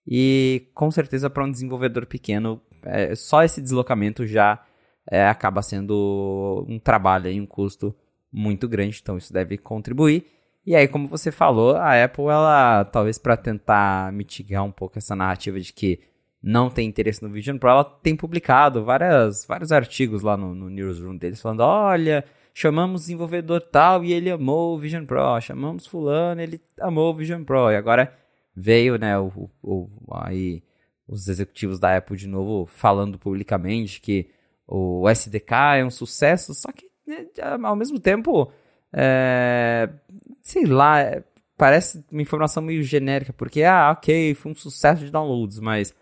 e 0.07 0.69
com 0.73 0.89
certeza 0.89 1.29
para 1.29 1.43
um 1.43 1.51
desenvolvedor 1.51 2.05
pequeno 2.05 2.61
é, 2.83 3.13
só 3.15 3.43
esse 3.43 3.61
deslocamento 3.61 4.25
já 4.25 4.63
é, 5.09 5.27
acaba 5.27 5.61
sendo 5.61 6.65
um 6.67 6.79
trabalho 6.79 7.29
e 7.29 7.39
um 7.39 7.45
custo 7.45 7.95
muito 8.31 8.67
grande, 8.67 8.99
então 9.01 9.17
isso 9.17 9.33
deve 9.33 9.57
contribuir. 9.57 10.25
E 10.65 10.75
aí, 10.75 10.87
como 10.87 11.07
você 11.07 11.31
falou, 11.31 11.75
a 11.75 12.03
Apple, 12.03 12.25
ela 12.25 12.85
talvez 12.85 13.17
para 13.17 13.35
tentar 13.35 14.13
mitigar 14.13 14.63
um 14.63 14.71
pouco 14.71 14.97
essa 14.97 15.15
narrativa 15.15 15.59
de 15.59 15.73
que 15.73 15.99
não 16.41 16.69
tem 16.69 16.87
interesse 16.87 17.21
no 17.21 17.29
Vision 17.29 17.57
Pro, 17.57 17.69
ela 17.69 17.83
tem 17.83 18.15
publicado 18.15 18.83
várias, 18.83 19.45
vários 19.45 19.71
artigos 19.71 20.23
lá 20.23 20.35
no, 20.35 20.55
no 20.55 20.69
newsroom 20.69 21.15
deles 21.15 21.41
falando: 21.41 21.61
olha, 21.61 22.25
chamamos 22.53 23.01
desenvolvedor 23.01 23.61
tal 23.61 24.03
e 24.03 24.11
ele 24.11 24.31
amou 24.31 24.75
o 24.75 24.79
Vision 24.79 25.05
Pro, 25.05 25.39
chamamos 25.39 25.85
fulano, 25.85 26.41
ele 26.41 26.59
amou 26.79 27.11
o 27.11 27.15
Vision 27.15 27.43
Pro. 27.43 27.71
E 27.71 27.75
agora 27.75 28.11
veio, 28.55 28.97
né, 28.97 29.17
o, 29.19 29.49
o, 29.61 29.89
aí 30.11 30.63
os 31.07 31.27
executivos 31.27 31.79
da 31.79 31.97
Apple 31.97 32.17
de 32.17 32.27
novo 32.27 32.65
falando 32.65 33.19
publicamente 33.19 34.01
que 34.01 34.29
o 34.67 35.07
SDK 35.09 35.79
é 35.79 35.85
um 35.85 35.89
sucesso, 35.89 36.53
só 36.53 36.71
que 36.71 36.89
né, 37.05 37.27
ao 37.63 37.75
mesmo 37.75 37.99
tempo, 37.99 38.51
é, 38.93 39.89
sei 40.41 40.65
lá, 40.65 41.01
é, 41.01 41.23
parece 41.57 42.03
uma 42.09 42.21
informação 42.21 42.63
meio 42.63 42.81
genérica, 42.81 43.33
porque, 43.33 43.63
ah, 43.63 43.91
ok, 43.91 44.33
foi 44.33 44.51
um 44.51 44.55
sucesso 44.55 45.03
de 45.03 45.11
downloads, 45.11 45.59
mas 45.59 45.93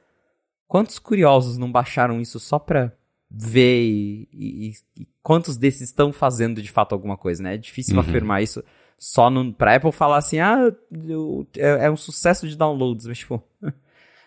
Quantos 0.69 0.99
curiosos 0.99 1.57
não 1.57 1.71
baixaram 1.71 2.21
isso 2.21 2.39
só 2.39 2.59
pra 2.59 2.91
ver 3.27 3.81
e, 3.81 4.29
e, 4.31 4.73
e 4.99 5.07
quantos 5.23 5.57
desses 5.57 5.89
estão 5.89 6.13
fazendo 6.13 6.61
de 6.61 6.71
fato 6.71 6.93
alguma 6.93 7.17
coisa, 7.17 7.41
né? 7.41 7.55
É 7.55 7.57
difícil 7.57 7.95
uhum. 7.95 8.01
afirmar 8.01 8.43
isso 8.43 8.63
só 8.95 9.31
no, 9.31 9.51
pra 9.51 9.75
Apple 9.75 9.91
falar 9.91 10.17
assim, 10.17 10.37
ah, 10.37 10.71
eu, 11.07 11.47
é, 11.57 11.87
é, 11.87 11.91
um 11.91 11.97
sucesso 11.97 12.47
de 12.47 12.55
downloads, 12.55 13.07
mas 13.07 13.17
tipo, 13.17 13.43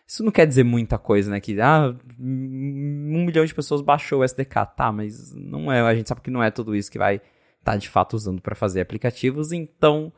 isso 0.05 0.25
não 0.25 0.33
quer 0.33 0.45
dizer 0.45 0.65
muita 0.65 0.99
coisa, 0.99 1.31
né? 1.31 1.39
Que, 1.39 1.61
ah, 1.61 1.95
um 2.19 3.25
milhão 3.25 3.45
de 3.45 3.55
pessoas 3.55 3.81
baixou 3.81 4.19
o 4.19 4.25
SDK, 4.25 4.67
tá, 4.77 4.91
mas 4.91 5.33
não 5.33 5.71
é, 5.71 5.81
a 5.81 5.95
gente 5.95 6.09
sabe 6.09 6.23
que 6.23 6.31
não 6.31 6.43
é 6.43 6.51
tudo 6.51 6.75
isso 6.75 6.91
que 6.91 6.99
vai 6.99 7.17
estar 7.17 7.73
tá, 7.73 7.77
de 7.77 7.89
fato 7.89 8.15
usando 8.15 8.43
para 8.43 8.57
fazer 8.57 8.81
aplicativos, 8.81 9.53
então 9.53 10.13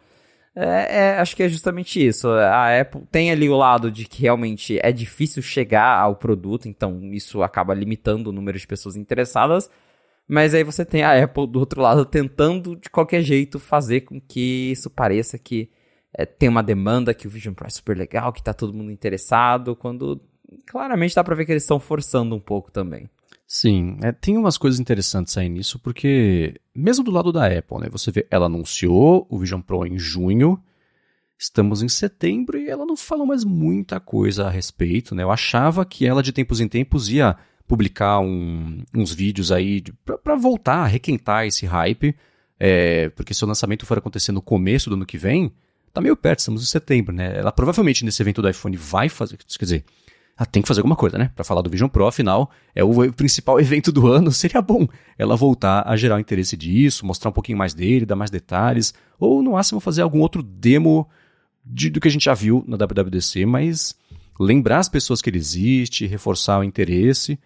é, 0.57 0.99
é, 0.99 1.19
acho 1.19 1.35
que 1.35 1.43
é 1.43 1.49
justamente 1.49 2.05
isso. 2.05 2.29
A 2.29 2.81
Apple 2.81 3.03
tem 3.11 3.31
ali 3.31 3.49
o 3.49 3.57
lado 3.57 3.91
de 3.91 4.05
que 4.05 4.23
realmente 4.23 4.79
é 4.83 4.93
difícil 4.93 5.43
chegar 5.43 5.99
ao 5.99 6.15
produto, 6.15 6.69
então 6.69 7.13
isso 7.13 7.43
acaba 7.43 7.75
limitando 7.75 8.31
o 8.31 8.33
número 8.33 8.59
de 8.59 8.67
pessoas 8.67 8.97
interessadas. 8.97 9.69
Mas 10.29 10.55
aí 10.55 10.65
você 10.65 10.85
tem 10.85 11.03
a 11.03 11.23
Apple 11.23 11.47
do 11.47 11.59
outro 11.59 11.83
lado 11.83 12.05
tentando 12.05 12.77
de 12.77 12.89
qualquer 12.89 13.23
jeito 13.23 13.59
fazer 13.59 14.03
com 14.03 14.21
que 14.21 14.71
isso 14.73 14.89
pareça 14.89 15.39
que 15.39 15.71
é, 16.17 16.25
tem 16.25 16.49
uma 16.49 16.63
demanda, 16.63 17.13
que 17.13 17.27
o 17.27 17.31
Vision 17.31 17.53
Pro 17.53 17.67
é 17.67 17.71
super 17.71 17.97
legal, 17.97 18.33
que 18.33 18.43
tá 18.43 18.55
todo 18.55 18.73
mundo 18.73 18.91
interessado, 18.91 19.75
quando 19.75 20.21
claramente 20.67 21.15
dá 21.15 21.25
pra 21.25 21.35
ver 21.35 21.45
que 21.45 21.53
eles 21.53 21.65
estão 21.65 21.81
forçando 21.81 22.35
um 22.35 22.41
pouco 22.41 22.71
também. 22.71 23.11
Sim, 23.47 23.99
é, 24.03 24.11
tem 24.11 24.39
umas 24.39 24.57
coisas 24.57 24.81
interessantes 24.81 25.37
aí 25.37 25.49
nisso, 25.49 25.79
porque 25.79 26.61
mesmo 26.75 27.05
do 27.05 27.11
lado 27.11 27.31
da 27.31 27.47
Apple, 27.47 27.79
né, 27.81 27.89
você 27.91 28.11
vê, 28.11 28.27
ela 28.31 28.47
anunciou 28.47 29.27
o 29.29 29.39
Vision 29.39 29.61
Pro 29.61 29.87
em 29.87 29.99
junho, 29.99 30.61
estamos 31.39 31.83
em 31.83 31.89
setembro 31.89 32.59
e 32.59 32.69
ela 32.69 32.87
não 32.87 32.97
falou 32.97 33.27
mais 33.27 33.45
muita 33.45 34.01
coisa 34.01 34.47
a 34.47 34.51
respeito, 34.51 35.15
né? 35.15 35.23
Eu 35.23 35.31
achava 35.31 35.85
que 35.85 36.07
ela 36.07 36.23
de 36.23 36.33
tempos 36.33 36.61
em 36.61 36.69
tempos 36.69 37.09
ia 37.11 37.37
publicar 37.67 38.21
um, 38.21 38.83
uns 38.95 39.13
vídeos 39.13 39.51
aí 39.53 39.83
para 40.23 40.37
voltar 40.37 40.79
a 40.79 40.87
requentar 40.87 41.47
esse 41.47 41.67
hype, 41.67 42.15
é, 42.59 43.09
porque 43.11 43.35
se 43.35 43.45
o 43.45 43.47
lançamento 43.47 43.87
for 43.87 43.99
acontecer 43.99 44.33
no 44.33 44.43
começo 44.43 44.89
do 44.89 44.97
ano 44.97 45.07
que 45.07 45.19
vem, 45.19 45.53
tá 45.93 46.01
meio 46.01 46.17
perto, 46.17 46.41
estamos 46.41 46.63
em 46.63 46.67
setembro, 46.67 47.15
né? 47.15 47.39
Ela 47.39 47.53
provavelmente 47.53 48.05
nesse 48.05 48.23
evento 48.23 48.43
do 48.43 48.49
iPhone 48.49 48.77
vai 48.77 49.09
fazer, 49.09 49.37
quer 49.37 49.65
dizer, 49.65 49.85
ela 50.37 50.47
tem 50.47 50.63
que 50.63 50.69
fazer 50.69 50.81
alguma 50.81 50.97
coisa, 50.97 51.17
né? 51.17 51.31
Para 51.35 51.45
falar 51.45 51.63
do 51.63 51.71
Vision 51.71 51.89
Pro, 51.89 52.07
afinal, 52.07 52.51
é 52.75 52.83
o 52.83 53.13
principal 53.13 53.59
evento 53.61 53.93
do 53.93 54.07
ano, 54.09 54.33
seria 54.33 54.61
bom 54.61 54.87
ela 55.17 55.37
voltar 55.37 55.87
a 55.87 55.97
gerar 55.97 56.17
o 56.17 56.21
interesse 56.21 56.57
disso, 56.57 57.07
mostrar 57.07 57.31
um 57.31 57.33
pouquinho 57.33 57.59
mais 57.59 57.73
dele, 57.73 58.05
dar 58.05 58.17
mais 58.17 58.31
detalhes, 58.31 58.93
ou 59.19 59.43
no 59.43 59.53
máximo 59.53 59.81
fazer 59.81 60.03
algum 60.03 60.21
outro 60.21 60.43
demo 60.43 61.09
de, 61.65 61.89
do 61.89 62.01
que 62.01 62.09
a 62.09 62.11
gente 62.11 62.25
já 62.25 62.35
viu 62.35 62.65
na 62.67 62.77
WWDC, 62.77 63.47
mas 63.47 63.95
lembrar 64.39 64.79
as 64.79 64.89
pessoas 64.89 65.23
que 65.23 65.31
ele 65.31 65.39
existe, 65.39 66.07
reforçar 66.07 66.59
o 66.59 66.65
interesse, 66.65 67.39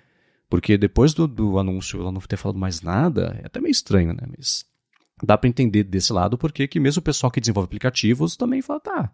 porque 0.48 0.78
depois 0.78 1.12
do, 1.12 1.28
do 1.28 1.58
anúncio 1.58 2.00
ela 2.00 2.10
não 2.10 2.20
ter 2.22 2.38
falado 2.38 2.58
mais 2.58 2.80
nada, 2.80 3.38
é 3.42 3.46
até 3.46 3.60
meio 3.60 3.70
estranho, 3.70 4.14
né? 4.14 4.22
Mas 4.36 4.64
dá 5.22 5.36
para 5.36 5.48
entender 5.48 5.84
desse 5.84 6.12
lado 6.12 6.38
porque 6.38 6.66
que 6.66 6.80
mesmo 6.80 7.00
o 7.00 7.02
pessoal 7.02 7.30
que 7.30 7.40
desenvolve 7.40 7.66
aplicativos 7.66 8.36
também 8.36 8.62
fala, 8.62 8.80
tá, 8.80 9.12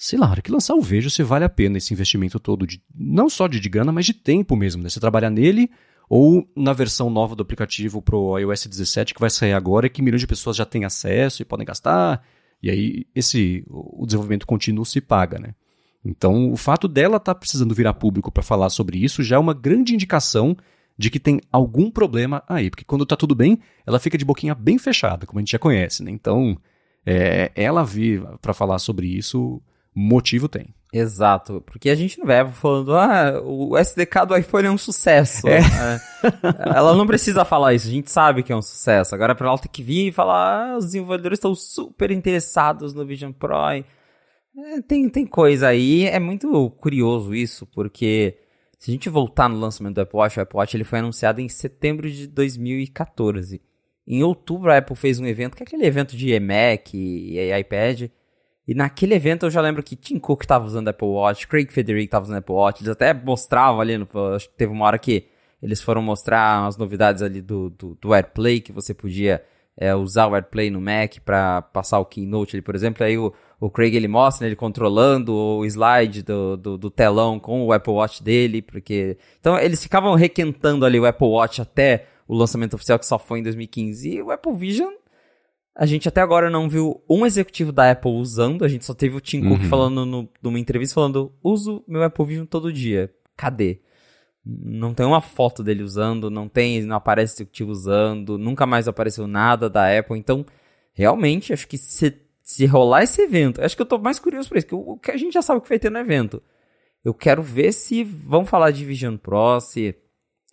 sei 0.00 0.18
lá, 0.18 0.28
a 0.28 0.30
hora 0.30 0.40
que 0.40 0.50
lançar 0.50 0.74
o 0.74 0.80
Vejo, 0.80 1.10
se 1.10 1.22
vale 1.22 1.44
a 1.44 1.48
pena 1.48 1.76
esse 1.76 1.92
investimento 1.92 2.40
todo, 2.40 2.66
de, 2.66 2.82
não 2.94 3.28
só 3.28 3.46
de, 3.46 3.60
de 3.60 3.68
grana, 3.68 3.92
mas 3.92 4.06
de 4.06 4.14
tempo 4.14 4.56
mesmo, 4.56 4.82
né? 4.82 4.88
Você 4.88 4.98
trabalhar 4.98 5.28
nele 5.28 5.70
ou 6.08 6.50
na 6.56 6.72
versão 6.72 7.10
nova 7.10 7.36
do 7.36 7.42
aplicativo 7.42 8.00
para 8.00 8.16
o 8.16 8.38
iOS 8.38 8.66
17 8.66 9.12
que 9.12 9.20
vai 9.20 9.28
sair 9.28 9.52
agora 9.52 9.86
e 9.86 9.90
que 9.90 10.00
milhões 10.00 10.22
de 10.22 10.26
pessoas 10.26 10.56
já 10.56 10.64
têm 10.64 10.86
acesso 10.86 11.42
e 11.42 11.44
podem 11.44 11.66
gastar, 11.66 12.24
e 12.62 12.70
aí 12.70 13.06
esse 13.14 13.62
o 13.68 14.06
desenvolvimento 14.06 14.46
contínuo 14.46 14.86
se 14.86 15.02
paga, 15.02 15.38
né? 15.38 15.54
Então, 16.02 16.50
o 16.50 16.56
fato 16.56 16.88
dela 16.88 17.18
estar 17.18 17.34
tá 17.34 17.38
precisando 17.38 17.74
virar 17.74 17.92
público 17.92 18.32
para 18.32 18.42
falar 18.42 18.70
sobre 18.70 18.96
isso 18.96 19.22
já 19.22 19.36
é 19.36 19.38
uma 19.38 19.52
grande 19.52 19.92
indicação 19.92 20.56
de 20.96 21.10
que 21.10 21.20
tem 21.20 21.42
algum 21.52 21.90
problema 21.90 22.42
aí, 22.48 22.70
porque 22.70 22.84
quando 22.84 23.02
está 23.02 23.16
tudo 23.16 23.34
bem, 23.34 23.58
ela 23.86 24.00
fica 24.00 24.16
de 24.16 24.24
boquinha 24.24 24.54
bem 24.54 24.78
fechada, 24.78 25.26
como 25.26 25.40
a 25.40 25.42
gente 25.42 25.52
já 25.52 25.58
conhece, 25.58 26.02
né? 26.02 26.10
Então, 26.10 26.56
é, 27.04 27.52
ela 27.54 27.84
vir 27.84 28.22
para 28.40 28.54
falar 28.54 28.78
sobre 28.78 29.06
isso 29.06 29.60
motivo 30.00 30.48
tem. 30.48 30.74
Exato, 30.92 31.62
porque 31.66 31.88
a 31.88 31.94
gente 31.94 32.18
não 32.18 32.26
vai 32.26 32.44
falando, 32.50 32.96
ah, 32.96 33.40
o 33.44 33.78
SDK 33.78 34.26
do 34.26 34.36
iPhone 34.36 34.66
é 34.66 34.70
um 34.70 34.78
sucesso. 34.78 35.46
É. 35.46 35.58
É. 35.60 36.00
ela 36.76 36.96
não 36.96 37.06
precisa 37.06 37.44
falar 37.44 37.74
isso, 37.74 37.86
a 37.86 37.92
gente 37.92 38.10
sabe 38.10 38.42
que 38.42 38.52
é 38.52 38.56
um 38.56 38.62
sucesso. 38.62 39.14
Agora 39.14 39.34
para 39.34 39.48
ela 39.48 39.58
ter 39.58 39.68
que 39.68 39.82
vir 39.82 40.08
e 40.08 40.12
falar, 40.12 40.72
ah, 40.72 40.76
os 40.76 40.86
desenvolvedores 40.86 41.38
estão 41.38 41.54
super 41.54 42.10
interessados 42.10 42.92
no 42.92 43.06
Vision 43.06 43.30
Pro. 43.30 43.56
É, 43.56 43.84
tem, 44.86 45.08
tem 45.08 45.24
coisa 45.24 45.68
aí, 45.68 46.06
é 46.06 46.18
muito 46.18 46.70
curioso 46.80 47.32
isso, 47.34 47.66
porque 47.66 48.36
se 48.78 48.90
a 48.90 48.92
gente 48.92 49.08
voltar 49.08 49.48
no 49.48 49.60
lançamento 49.60 49.94
do 49.94 50.00
Apple 50.00 50.18
Watch, 50.18 50.38
o 50.38 50.42
Apple 50.42 50.58
Watch 50.58 50.76
ele 50.76 50.84
foi 50.84 50.98
anunciado 50.98 51.40
em 51.40 51.48
setembro 51.48 52.10
de 52.10 52.26
2014. 52.26 53.62
Em 54.06 54.24
outubro 54.24 54.72
a 54.72 54.78
Apple 54.78 54.96
fez 54.96 55.20
um 55.20 55.26
evento, 55.26 55.56
que 55.56 55.62
é 55.62 55.66
aquele 55.66 55.86
evento 55.86 56.16
de 56.16 56.38
Mac 56.40 56.94
e 56.94 57.36
iPad, 57.60 58.10
e 58.70 58.74
naquele 58.74 59.16
evento 59.16 59.46
eu 59.46 59.50
já 59.50 59.60
lembro 59.60 59.82
que 59.82 59.96
Tim 59.96 60.16
Cook 60.20 60.44
tava 60.44 60.64
usando 60.64 60.86
Apple 60.86 61.08
Watch, 61.08 61.48
Craig 61.48 61.72
Federici 61.72 62.06
tava 62.06 62.26
usando 62.26 62.36
Apple 62.36 62.54
Watch, 62.54 62.80
eles 62.80 62.92
até 62.92 63.12
mostravam 63.12 63.80
ali, 63.80 63.98
no, 63.98 64.06
acho 64.32 64.48
que 64.48 64.54
teve 64.54 64.72
uma 64.72 64.86
hora 64.86 64.96
que 64.96 65.26
eles 65.60 65.82
foram 65.82 66.00
mostrar 66.00 66.64
as 66.64 66.76
novidades 66.76 67.20
ali 67.20 67.42
do, 67.42 67.70
do, 67.70 67.98
do 68.00 68.14
AirPlay, 68.14 68.60
que 68.60 68.70
você 68.70 68.94
podia 68.94 69.42
é, 69.76 69.92
usar 69.92 70.28
o 70.28 70.36
AirPlay 70.36 70.70
no 70.70 70.80
Mac 70.80 71.16
para 71.24 71.62
passar 71.62 71.98
o 71.98 72.04
Keynote 72.04 72.54
ali, 72.54 72.62
por 72.62 72.76
exemplo, 72.76 73.04
aí 73.04 73.18
o, 73.18 73.34
o 73.58 73.68
Craig 73.68 73.96
ele 73.96 74.06
mostra 74.06 74.44
né, 74.44 74.50
ele 74.50 74.56
controlando 74.56 75.34
o 75.34 75.64
slide 75.64 76.22
do, 76.22 76.56
do, 76.56 76.78
do, 76.78 76.90
telão 76.92 77.40
com 77.40 77.66
o 77.66 77.72
Apple 77.72 77.92
Watch 77.92 78.22
dele, 78.22 78.62
porque... 78.62 79.18
Então 79.40 79.58
eles 79.58 79.82
ficavam 79.82 80.14
requentando 80.14 80.86
ali 80.86 81.00
o 81.00 81.06
Apple 81.06 81.26
Watch 81.26 81.60
até 81.60 82.06
o 82.28 82.36
lançamento 82.36 82.74
oficial 82.74 83.00
que 83.00 83.06
só 83.06 83.18
foi 83.18 83.40
em 83.40 83.42
2015, 83.42 84.08
e 84.08 84.22
o 84.22 84.30
Apple 84.30 84.54
Vision 84.54 84.92
a 85.80 85.86
gente 85.86 86.06
até 86.06 86.20
agora 86.20 86.50
não 86.50 86.68
viu 86.68 87.02
um 87.08 87.24
executivo 87.24 87.72
da 87.72 87.90
Apple 87.90 88.10
usando, 88.10 88.66
a 88.66 88.68
gente 88.68 88.84
só 88.84 88.92
teve 88.92 89.16
o 89.16 89.20
Tim 89.20 89.40
Cook 89.40 89.62
uhum. 89.62 89.68
falando 89.70 90.04
no, 90.04 90.28
numa 90.42 90.58
entrevista 90.58 90.96
falando: 90.96 91.32
uso 91.42 91.82
meu 91.88 92.02
Apple 92.02 92.26
Vision 92.26 92.44
todo 92.44 92.70
dia. 92.70 93.10
Cadê? 93.34 93.80
Não 94.44 94.92
tem 94.92 95.06
uma 95.06 95.22
foto 95.22 95.64
dele 95.64 95.82
usando, 95.82 96.28
não 96.28 96.50
tem, 96.50 96.82
não 96.82 96.96
aparece 96.96 97.36
executivo 97.36 97.70
usando, 97.70 98.36
nunca 98.36 98.66
mais 98.66 98.88
apareceu 98.88 99.26
nada 99.26 99.70
da 99.70 99.98
Apple. 99.98 100.18
Então, 100.18 100.44
realmente, 100.92 101.50
acho 101.50 101.66
que 101.66 101.78
se, 101.78 102.14
se 102.42 102.66
rolar 102.66 103.04
esse 103.04 103.22
evento, 103.22 103.64
acho 103.64 103.74
que 103.74 103.80
eu 103.80 103.86
tô 103.86 103.96
mais 103.96 104.18
curioso 104.18 104.50
por 104.50 104.58
isso, 104.58 104.66
que 104.66 104.74
o 104.74 104.98
que 104.98 105.10
a 105.10 105.16
gente 105.16 105.32
já 105.32 105.40
sabe 105.40 105.62
que 105.62 105.68
vai 105.70 105.78
ter 105.78 105.90
no 105.90 105.98
evento. 105.98 106.42
Eu 107.02 107.14
quero 107.14 107.42
ver 107.42 107.72
se 107.72 108.04
vão 108.04 108.44
falar 108.44 108.70
de 108.70 108.84
Vision 108.84 109.16
Pro, 109.16 109.58
se 109.62 109.96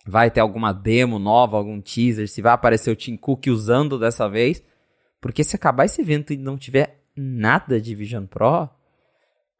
vai 0.06 0.30
ter 0.30 0.40
alguma 0.40 0.72
demo 0.72 1.18
nova, 1.18 1.58
algum 1.58 1.82
teaser, 1.82 2.26
se 2.28 2.40
vai 2.40 2.54
aparecer 2.54 2.90
o 2.90 2.96
Tim 2.96 3.14
Cook 3.14 3.48
usando 3.48 3.98
dessa 3.98 4.26
vez. 4.26 4.66
Porque 5.20 5.42
se 5.42 5.56
acabar 5.56 5.84
esse 5.84 6.00
evento 6.00 6.32
e 6.32 6.36
não 6.36 6.56
tiver 6.56 7.02
nada 7.16 7.80
de 7.80 7.94
Vision 7.94 8.26
Pro, 8.26 8.68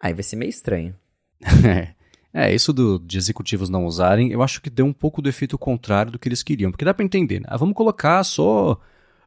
aí 0.00 0.14
vai 0.14 0.22
ser 0.22 0.36
meio 0.36 0.50
estranho. 0.50 0.94
é, 2.32 2.54
isso 2.54 2.72
do, 2.72 2.98
de 2.98 3.18
executivos 3.18 3.68
não 3.68 3.84
usarem, 3.84 4.30
eu 4.30 4.42
acho 4.42 4.60
que 4.60 4.70
deu 4.70 4.86
um 4.86 4.92
pouco 4.92 5.20
do 5.20 5.28
efeito 5.28 5.58
contrário 5.58 6.12
do 6.12 6.18
que 6.18 6.28
eles 6.28 6.42
queriam. 6.42 6.70
Porque 6.70 6.84
dá 6.84 6.94
pra 6.94 7.04
entender, 7.04 7.40
né? 7.40 7.46
Ah, 7.48 7.56
vamos 7.56 7.74
colocar 7.74 8.22
só 8.24 8.80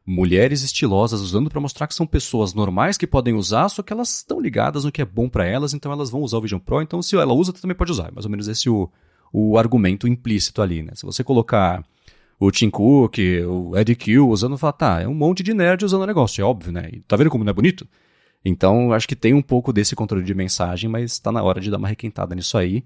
mulheres 0.04 0.62
estilosas 0.62 1.20
usando 1.20 1.48
para 1.48 1.60
mostrar 1.60 1.86
que 1.86 1.94
são 1.94 2.06
pessoas 2.06 2.54
normais 2.54 2.98
que 2.98 3.06
podem 3.06 3.34
usar, 3.34 3.68
só 3.68 3.82
que 3.82 3.92
elas 3.92 4.16
estão 4.16 4.40
ligadas 4.40 4.84
no 4.84 4.90
que 4.90 5.00
é 5.00 5.04
bom 5.04 5.28
para 5.28 5.46
elas, 5.46 5.74
então 5.74 5.92
elas 5.92 6.10
vão 6.10 6.22
usar 6.22 6.38
o 6.38 6.40
Vision 6.40 6.58
Pro. 6.58 6.82
Então, 6.82 7.02
se 7.02 7.16
ela 7.16 7.34
usa, 7.34 7.52
tu 7.52 7.60
também 7.60 7.76
pode 7.76 7.92
usar. 7.92 8.08
É 8.08 8.10
mais 8.10 8.24
ou 8.24 8.30
menos 8.30 8.48
esse 8.48 8.68
o, 8.68 8.90
o 9.32 9.58
argumento 9.58 10.08
implícito 10.08 10.62
ali, 10.62 10.82
né? 10.82 10.92
Se 10.94 11.04
você 11.04 11.22
colocar 11.22 11.84
o 12.44 12.50
Tim 12.50 12.70
Cook, 12.70 13.18
o 13.46 13.76
Ed 13.78 13.94
Q 13.94 14.18
usando, 14.18 14.58
fala, 14.58 14.72
tá, 14.72 15.00
é 15.00 15.06
um 15.06 15.14
monte 15.14 15.44
de 15.44 15.54
nerd 15.54 15.84
usando 15.84 16.02
o 16.02 16.06
negócio, 16.06 16.42
é 16.42 16.44
óbvio, 16.44 16.72
né? 16.72 16.90
E 16.92 17.00
tá 17.02 17.14
vendo 17.14 17.30
como 17.30 17.44
não 17.44 17.50
é 17.50 17.54
bonito? 17.54 17.86
Então, 18.44 18.92
acho 18.92 19.06
que 19.06 19.14
tem 19.14 19.32
um 19.32 19.40
pouco 19.40 19.72
desse 19.72 19.94
controle 19.94 20.24
de 20.24 20.34
mensagem, 20.34 20.90
mas 20.90 21.12
está 21.12 21.30
na 21.30 21.40
hora 21.40 21.60
de 21.60 21.70
dar 21.70 21.76
uma 21.76 21.86
requentada 21.86 22.34
nisso 22.34 22.58
aí, 22.58 22.84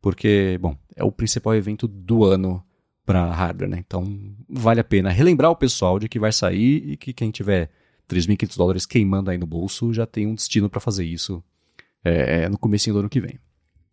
porque, 0.00 0.56
bom, 0.60 0.76
é 0.94 1.02
o 1.02 1.10
principal 1.10 1.52
evento 1.56 1.88
do 1.88 2.24
ano 2.24 2.62
para 3.04 3.28
hardware, 3.28 3.68
né? 3.68 3.78
Então, 3.84 4.06
vale 4.48 4.78
a 4.78 4.84
pena 4.84 5.10
relembrar 5.10 5.50
o 5.50 5.56
pessoal 5.56 5.98
de 5.98 6.08
que 6.08 6.20
vai 6.20 6.30
sair 6.30 6.92
e 6.92 6.96
que 6.96 7.12
quem 7.12 7.32
tiver 7.32 7.70
3.500 8.08 8.56
dólares 8.56 8.86
queimando 8.86 9.32
aí 9.32 9.38
no 9.38 9.46
bolso 9.46 9.92
já 9.92 10.06
tem 10.06 10.28
um 10.28 10.34
destino 10.36 10.70
para 10.70 10.80
fazer 10.80 11.04
isso 11.04 11.42
é, 12.04 12.48
no 12.48 12.56
começo 12.56 12.92
do 12.92 13.00
ano 13.00 13.08
que 13.08 13.20
vem. 13.20 13.40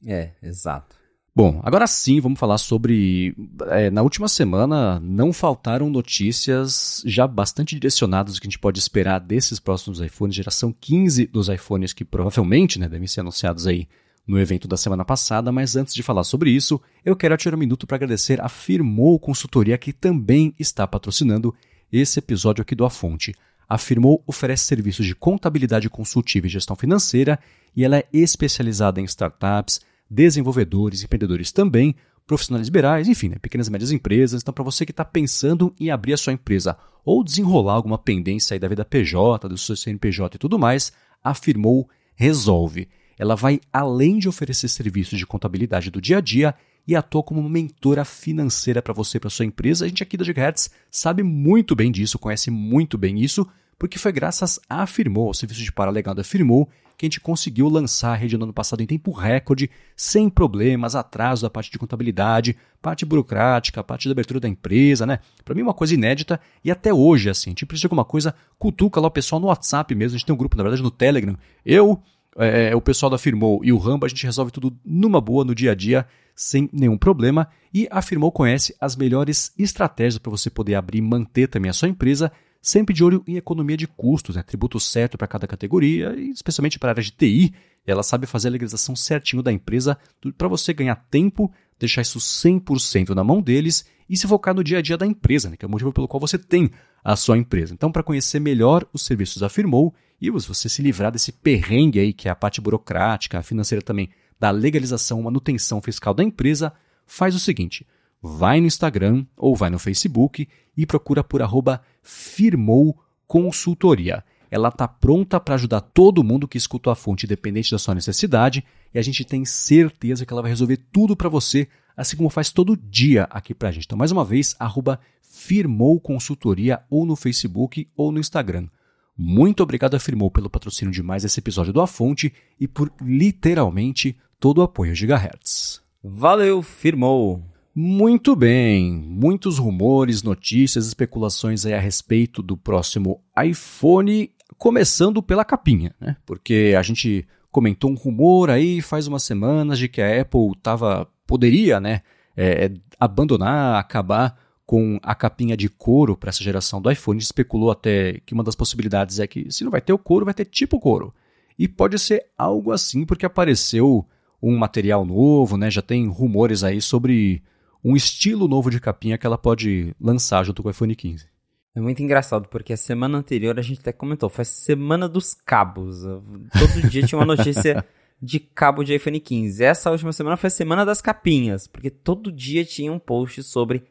É, 0.05 0.33
exato. 0.43 0.98
Bom, 1.39 1.61
agora 1.63 1.87
sim 1.87 2.19
vamos 2.19 2.37
falar 2.37 2.57
sobre. 2.57 3.33
É, 3.69 3.89
na 3.89 4.01
última 4.01 4.27
semana 4.27 4.99
não 4.99 5.31
faltaram 5.31 5.89
notícias 5.89 7.01
já 7.05 7.25
bastante 7.25 7.75
direcionadas 7.75 8.37
que 8.37 8.45
a 8.45 8.49
gente 8.49 8.59
pode 8.59 8.77
esperar 8.77 9.19
desses 9.19 9.57
próximos 9.57 10.01
iPhones, 10.01 10.35
geração 10.35 10.75
15 10.77 11.27
dos 11.27 11.47
iPhones 11.47 11.93
que 11.93 12.03
provavelmente 12.03 12.77
né, 12.77 12.89
devem 12.89 13.07
ser 13.07 13.21
anunciados 13.21 13.67
aí 13.67 13.87
no 14.27 14.37
evento 14.37 14.67
da 14.67 14.75
semana 14.75 15.05
passada, 15.05 15.49
mas 15.49 15.77
antes 15.77 15.93
de 15.93 16.03
falar 16.03 16.25
sobre 16.25 16.51
isso, 16.51 16.77
eu 17.05 17.15
quero 17.15 17.37
tirar 17.37 17.55
um 17.55 17.59
minuto 17.59 17.87
para 17.87 17.95
agradecer 17.95 18.41
a 18.41 18.49
Firmou 18.49 19.17
Consultoria 19.17 19.77
que 19.77 19.93
também 19.93 20.53
está 20.59 20.85
patrocinando 20.85 21.55
esse 21.89 22.19
episódio 22.19 22.63
aqui 22.63 22.75
do 22.75 22.83
A 22.83 22.89
Fonte. 22.89 23.33
A 23.69 23.77
Firmou 23.77 24.21
oferece 24.27 24.65
serviços 24.65 25.05
de 25.05 25.15
contabilidade 25.15 25.89
consultiva 25.89 26.47
e 26.47 26.49
gestão 26.49 26.75
financeira 26.75 27.39
e 27.73 27.85
ela 27.85 27.97
é 27.97 28.05
especializada 28.11 28.99
em 28.99 29.05
startups 29.05 29.79
desenvolvedores, 30.09 31.03
empreendedores 31.03 31.51
também, 31.51 31.95
profissionais 32.25 32.67
liberais, 32.67 33.07
enfim, 33.07 33.29
né, 33.29 33.37
pequenas 33.41 33.67
e 33.67 33.71
médias 33.71 33.91
empresas. 33.91 34.41
Então, 34.41 34.53
para 34.53 34.63
você 34.63 34.85
que 34.85 34.91
está 34.91 35.03
pensando 35.03 35.73
em 35.79 35.89
abrir 35.89 36.13
a 36.13 36.17
sua 36.17 36.33
empresa 36.33 36.77
ou 37.03 37.23
desenrolar 37.23 37.73
alguma 37.73 37.97
pendência 37.97 38.53
aí 38.53 38.59
da 38.59 38.67
vida 38.67 38.85
PJ, 38.85 39.49
do 39.49 39.57
seu 39.57 39.75
CNPJ 39.75 40.35
e 40.35 40.39
tudo 40.39 40.59
mais, 40.59 40.91
afirmou 41.23 41.89
Resolve. 42.15 42.87
Ela 43.17 43.35
vai 43.35 43.59
além 43.71 44.17
de 44.17 44.27
oferecer 44.27 44.67
serviços 44.67 45.17
de 45.17 45.25
contabilidade 45.25 45.89
do 45.89 46.01
dia 46.01 46.17
a 46.17 46.21
dia 46.21 46.53
e 46.87 46.95
atua 46.95 47.23
como 47.23 47.39
uma 47.39 47.49
mentora 47.49 48.03
financeira 48.03 48.81
para 48.81 48.93
você 48.93 49.17
e 49.17 49.19
para 49.19 49.29
sua 49.29 49.45
empresa. 49.45 49.85
A 49.85 49.87
gente 49.87 50.03
aqui 50.03 50.17
da 50.17 50.23
Gigahertz 50.23 50.69
sabe 50.91 51.23
muito 51.23 51.75
bem 51.75 51.91
disso, 51.91 52.19
conhece 52.19 52.51
muito 52.51 52.97
bem 52.97 53.19
isso, 53.19 53.47
porque 53.77 53.97
foi 53.97 54.11
graças 54.11 54.59
a 54.69 54.83
Afirmou, 54.83 55.27
ao 55.27 55.33
serviço 55.33 55.61
de 55.61 55.71
paralegado 55.71 56.21
Afirmou, 56.21 56.69
que 56.99 57.05
a 57.05 57.07
gente 57.07 57.21
conseguiu 57.21 57.69
lançar 57.69 58.11
a 58.11 58.15
rede 58.15 58.37
no 58.37 58.43
ano 58.43 58.51
passado 58.51 58.83
em 58.83 58.85
tempo 58.85 59.13
recorde, 59.13 59.69
sem 59.95 60.29
problemas, 60.29 60.95
atraso 60.95 61.43
da 61.43 61.49
parte 61.49 61.71
de 61.71 61.79
contabilidade, 61.79 62.57
parte 62.81 63.05
burocrática, 63.05 63.81
parte 63.81 64.09
da 64.09 64.11
abertura 64.11 64.37
da 64.37 64.49
empresa, 64.49 65.05
né? 65.05 65.19
Para 65.45 65.55
mim 65.55 65.61
é 65.61 65.63
uma 65.63 65.73
coisa 65.73 65.93
inédita 65.93 66.41
e 66.61 66.69
até 66.69 66.93
hoje, 66.93 67.29
assim, 67.29 67.51
a 67.51 67.51
gente 67.51 67.65
precisa 67.65 67.83
de 67.83 67.85
alguma 67.87 68.03
coisa, 68.03 68.35
cutuca 68.57 68.99
lá 68.99 69.07
o 69.07 69.11
pessoal 69.11 69.39
no 69.39 69.47
WhatsApp 69.47 69.95
mesmo, 69.95 70.15
a 70.15 70.17
gente 70.17 70.25
tem 70.25 70.35
um 70.35 70.37
grupo, 70.37 70.57
na 70.57 70.63
verdade, 70.63 70.83
no 70.83 70.91
Telegram. 70.91 71.37
Eu, 71.65 72.03
é, 72.35 72.75
o 72.75 72.81
pessoal 72.81 73.09
da 73.09 73.17
Firmou 73.17 73.61
e 73.63 73.71
o 73.71 73.77
Rambo, 73.77 74.05
a 74.05 74.09
gente 74.09 74.25
resolve 74.25 74.51
tudo 74.51 74.77
numa 74.83 75.21
boa, 75.21 75.45
no 75.45 75.55
dia 75.55 75.71
a 75.71 75.75
dia, 75.75 76.05
sem 76.35 76.69
nenhum 76.73 76.97
problema 76.97 77.47
e 77.73 77.87
afirmou 77.89 78.29
conhece 78.29 78.75
as 78.77 78.97
melhores 78.97 79.53
estratégias 79.57 80.17
para 80.17 80.31
você 80.31 80.49
poder 80.49 80.75
abrir 80.75 80.97
e 80.97 81.01
manter 81.01 81.47
também 81.47 81.69
a 81.69 81.73
sua 81.73 81.87
empresa, 81.87 82.29
sempre 82.61 82.93
de 82.93 83.03
olho 83.03 83.23
em 83.27 83.37
economia 83.37 83.77
de 83.77 83.87
custos, 83.87 84.35
né? 84.35 84.43
tributo 84.43 84.79
certo 84.79 85.17
para 85.17 85.27
cada 85.27 85.47
categoria, 85.47 86.13
e 86.17 86.29
especialmente 86.29 86.77
para 86.77 86.89
a 86.89 86.91
área 86.91 87.03
de 87.03 87.11
TI. 87.11 87.53
Ela 87.85 88.03
sabe 88.03 88.27
fazer 88.27 88.49
a 88.49 88.51
legalização 88.51 88.95
certinho 88.95 89.41
da 89.41 89.51
empresa 89.51 89.97
para 90.37 90.47
você 90.47 90.73
ganhar 90.73 90.95
tempo, 91.09 91.51
deixar 91.79 92.01
isso 92.01 92.19
100% 92.19 93.09
na 93.15 93.23
mão 93.23 93.41
deles 93.41 93.85
e 94.07 94.17
se 94.17 94.27
focar 94.27 94.53
no 94.53 94.63
dia 94.63 94.79
a 94.79 94.81
dia 94.81 94.97
da 94.97 95.05
empresa, 95.05 95.49
né? 95.49 95.57
que 95.57 95.65
é 95.65 95.67
o 95.67 95.71
motivo 95.71 95.93
pelo 95.93 96.07
qual 96.07 96.19
você 96.19 96.37
tem 96.37 96.69
a 97.03 97.15
sua 97.15 97.37
empresa. 97.37 97.73
Então, 97.73 97.91
para 97.91 98.03
conhecer 98.03 98.39
melhor 98.39 98.85
os 98.93 99.03
serviços 99.03 99.41
afirmou 99.41 99.93
e 100.21 100.29
você 100.29 100.67
se 100.67 100.81
livrar 100.81 101.11
desse 101.11 101.31
perrengue 101.31 101.99
aí, 101.99 102.13
que 102.13 102.27
é 102.27 102.31
a 102.31 102.35
parte 102.35 102.59
burocrática, 102.59 103.39
a 103.39 103.43
financeira 103.43 103.81
também, 103.81 104.09
da 104.39 104.51
legalização, 104.51 105.21
manutenção 105.21 105.81
fiscal 105.81 106.13
da 106.13 106.23
empresa, 106.23 106.73
faz 107.05 107.35
o 107.35 107.39
seguinte: 107.39 107.85
vai 108.21 108.59
no 108.59 108.67
Instagram 108.67 109.25
ou 109.37 109.55
vai 109.55 109.69
no 109.69 109.79
Facebook 109.79 110.47
e 110.75 110.85
procura 110.85 111.23
por 111.23 111.41
arroba 111.41 111.81
Firmou 112.01 112.97
Consultoria. 113.27 114.23
Ela 114.51 114.69
está 114.69 114.87
pronta 114.87 115.39
para 115.39 115.55
ajudar 115.55 115.81
todo 115.81 116.23
mundo 116.23 116.47
que 116.47 116.57
escuta 116.57 116.91
a 116.91 116.95
fonte, 116.95 117.25
independente 117.25 117.71
da 117.71 117.77
sua 117.77 117.93
necessidade, 117.93 118.63
e 118.93 118.97
a 118.97 119.01
gente 119.01 119.23
tem 119.23 119.45
certeza 119.45 120.25
que 120.25 120.33
ela 120.33 120.41
vai 120.41 120.49
resolver 120.49 120.77
tudo 120.91 121.15
para 121.15 121.29
você, 121.29 121.67
assim 121.95 122.17
como 122.17 122.29
faz 122.29 122.51
todo 122.51 122.75
dia 122.75 123.25
aqui 123.29 123.53
para 123.53 123.69
a 123.69 123.71
gente. 123.71 123.85
Então, 123.85 123.97
mais 123.97 124.11
uma 124.11 124.25
vez, 124.25 124.55
arroba 124.59 124.99
Firmou 125.21 125.99
Consultoria 125.99 126.81
ou 126.89 127.05
no 127.05 127.15
Facebook 127.15 127.87
ou 127.95 128.11
no 128.11 128.19
Instagram. 128.19 128.67
Muito 129.15 129.61
obrigado 129.61 129.95
a 129.95 129.99
Firmou 129.99 130.31
pelo 130.31 130.49
patrocínio 130.49 130.93
de 130.93 131.03
mais 131.03 131.23
esse 131.23 131.39
episódio 131.39 131.73
do 131.73 131.81
A 131.81 131.87
Fonte 131.87 132.33
e 132.59 132.67
por 132.67 132.91
literalmente 133.01 134.17
todo 134.39 134.59
o 134.59 134.61
apoio 134.63 134.95
Gigahertz. 134.95 135.81
Valeu, 136.01 136.63
Firmou! 136.63 137.58
Muito 137.81 138.35
bem, 138.35 138.91
muitos 138.91 139.57
rumores, 139.57 140.21
notícias, 140.21 140.85
especulações 140.85 141.65
aí 141.65 141.73
a 141.73 141.79
respeito 141.79 142.43
do 142.43 142.57
próximo 142.57 143.21
iPhone, 143.41 144.29
começando 144.57 145.23
pela 145.23 145.45
capinha, 145.45 145.95
né? 145.97 146.17
Porque 146.25 146.75
a 146.77 146.81
gente 146.81 147.25
comentou 147.49 147.89
um 147.89 147.95
rumor 147.95 148.49
aí 148.49 148.81
faz 148.81 149.07
umas 149.07 149.23
semanas 149.23 149.79
de 149.79 149.87
que 149.87 150.01
a 150.01 150.21
Apple 150.21 150.57
tava, 150.61 151.07
poderia, 151.25 151.79
né, 151.79 152.01
é, 152.35 152.69
abandonar, 152.99 153.79
acabar 153.79 154.37
com 154.65 154.99
a 155.01 155.15
capinha 155.15 155.55
de 155.55 155.69
couro 155.69 156.17
para 156.17 156.31
essa 156.31 156.43
geração 156.43 156.81
do 156.81 156.91
iPhone. 156.91 157.17
Especulou 157.17 157.71
até 157.71 158.19
que 158.25 158.33
uma 158.33 158.43
das 158.43 158.55
possibilidades 158.55 159.21
é 159.21 159.25
que 159.25 159.49
se 159.49 159.63
não 159.63 159.71
vai 159.71 159.79
ter 159.79 159.93
o 159.93 159.97
couro, 159.97 160.25
vai 160.25 160.33
ter 160.33 160.43
tipo 160.43 160.81
couro. 160.81 161.13
E 161.57 161.65
pode 161.65 161.97
ser 161.97 162.25
algo 162.37 162.73
assim 162.73 163.05
porque 163.05 163.25
apareceu 163.25 164.05
um 164.43 164.57
material 164.57 165.05
novo, 165.05 165.55
né? 165.55 165.71
Já 165.71 165.81
tem 165.81 166.09
rumores 166.09 166.61
aí 166.61 166.81
sobre 166.81 167.41
um 167.83 167.95
estilo 167.95 168.47
novo 168.47 168.69
de 168.69 168.79
capinha 168.79 169.17
que 169.17 169.25
ela 169.25 169.37
pode 169.37 169.95
lançar 169.99 170.43
junto 170.43 170.61
com 170.61 170.69
o 170.69 170.71
iPhone 170.71 170.95
15. 170.95 171.27
É 171.75 171.79
muito 171.79 172.01
engraçado, 172.01 172.47
porque 172.49 172.73
a 172.73 172.77
semana 172.77 173.17
anterior 173.17 173.57
a 173.57 173.61
gente 173.61 173.79
até 173.79 173.93
comentou, 173.93 174.29
foi 174.29 174.41
a 174.41 174.45
semana 174.45 175.07
dos 175.07 175.33
cabos. 175.33 176.01
Todo 176.01 176.89
dia 176.89 177.05
tinha 177.05 177.19
uma 177.19 177.25
notícia 177.25 177.85
de 178.21 178.39
cabo 178.39 178.83
de 178.83 178.95
iPhone 178.95 179.19
15. 179.19 179.63
Essa 179.63 179.91
última 179.91 180.11
semana 180.11 180.35
foi 180.35 180.47
a 180.47 180.51
semana 180.51 180.85
das 180.85 181.01
capinhas, 181.01 181.67
porque 181.67 181.89
todo 181.89 182.31
dia 182.31 182.65
tinha 182.65 182.91
um 182.91 182.99
post 182.99 183.43
sobre 183.43 183.83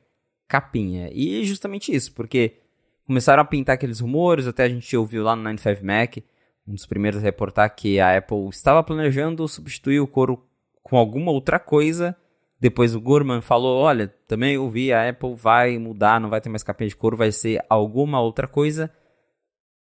capinha. 0.47 1.09
E 1.13 1.45
justamente 1.45 1.95
isso, 1.95 2.13
porque 2.13 2.59
começaram 3.07 3.43
a 3.43 3.47
pintar 3.47 3.75
aqueles 3.75 4.01
rumores, 4.01 4.47
até 4.47 4.65
a 4.65 4.69
gente 4.69 4.95
ouviu 4.97 5.23
lá 5.23 5.35
no 5.35 5.43
95 5.43 5.87
Mac, 5.87 6.19
um 6.67 6.75
dos 6.75 6.85
primeiros 6.85 7.21
a 7.21 7.23
reportar 7.23 7.75
que 7.75 7.99
a 7.99 8.19
Apple 8.19 8.49
estava 8.51 8.83
planejando 8.83 9.49
substituir 9.49 10.01
o 10.01 10.07
couro 10.07 10.45
com 10.83 10.99
alguma 10.99 11.31
outra 11.31 11.59
coisa 11.59 12.15
depois 12.61 12.95
o 12.95 13.01
Gurman 13.01 13.41
falou: 13.41 13.83
olha, 13.83 14.09
também 14.27 14.59
ouvi, 14.59 14.93
a 14.93 15.09
Apple 15.09 15.35
vai 15.35 15.79
mudar, 15.79 16.21
não 16.21 16.29
vai 16.29 16.41
ter 16.41 16.49
mais 16.49 16.63
capinha 16.63 16.89
de 16.89 16.97
couro, 16.97 17.17
vai 17.17 17.31
ser 17.31 17.65
alguma 17.69 18.21
outra 18.21 18.49
coisa. 18.49 18.93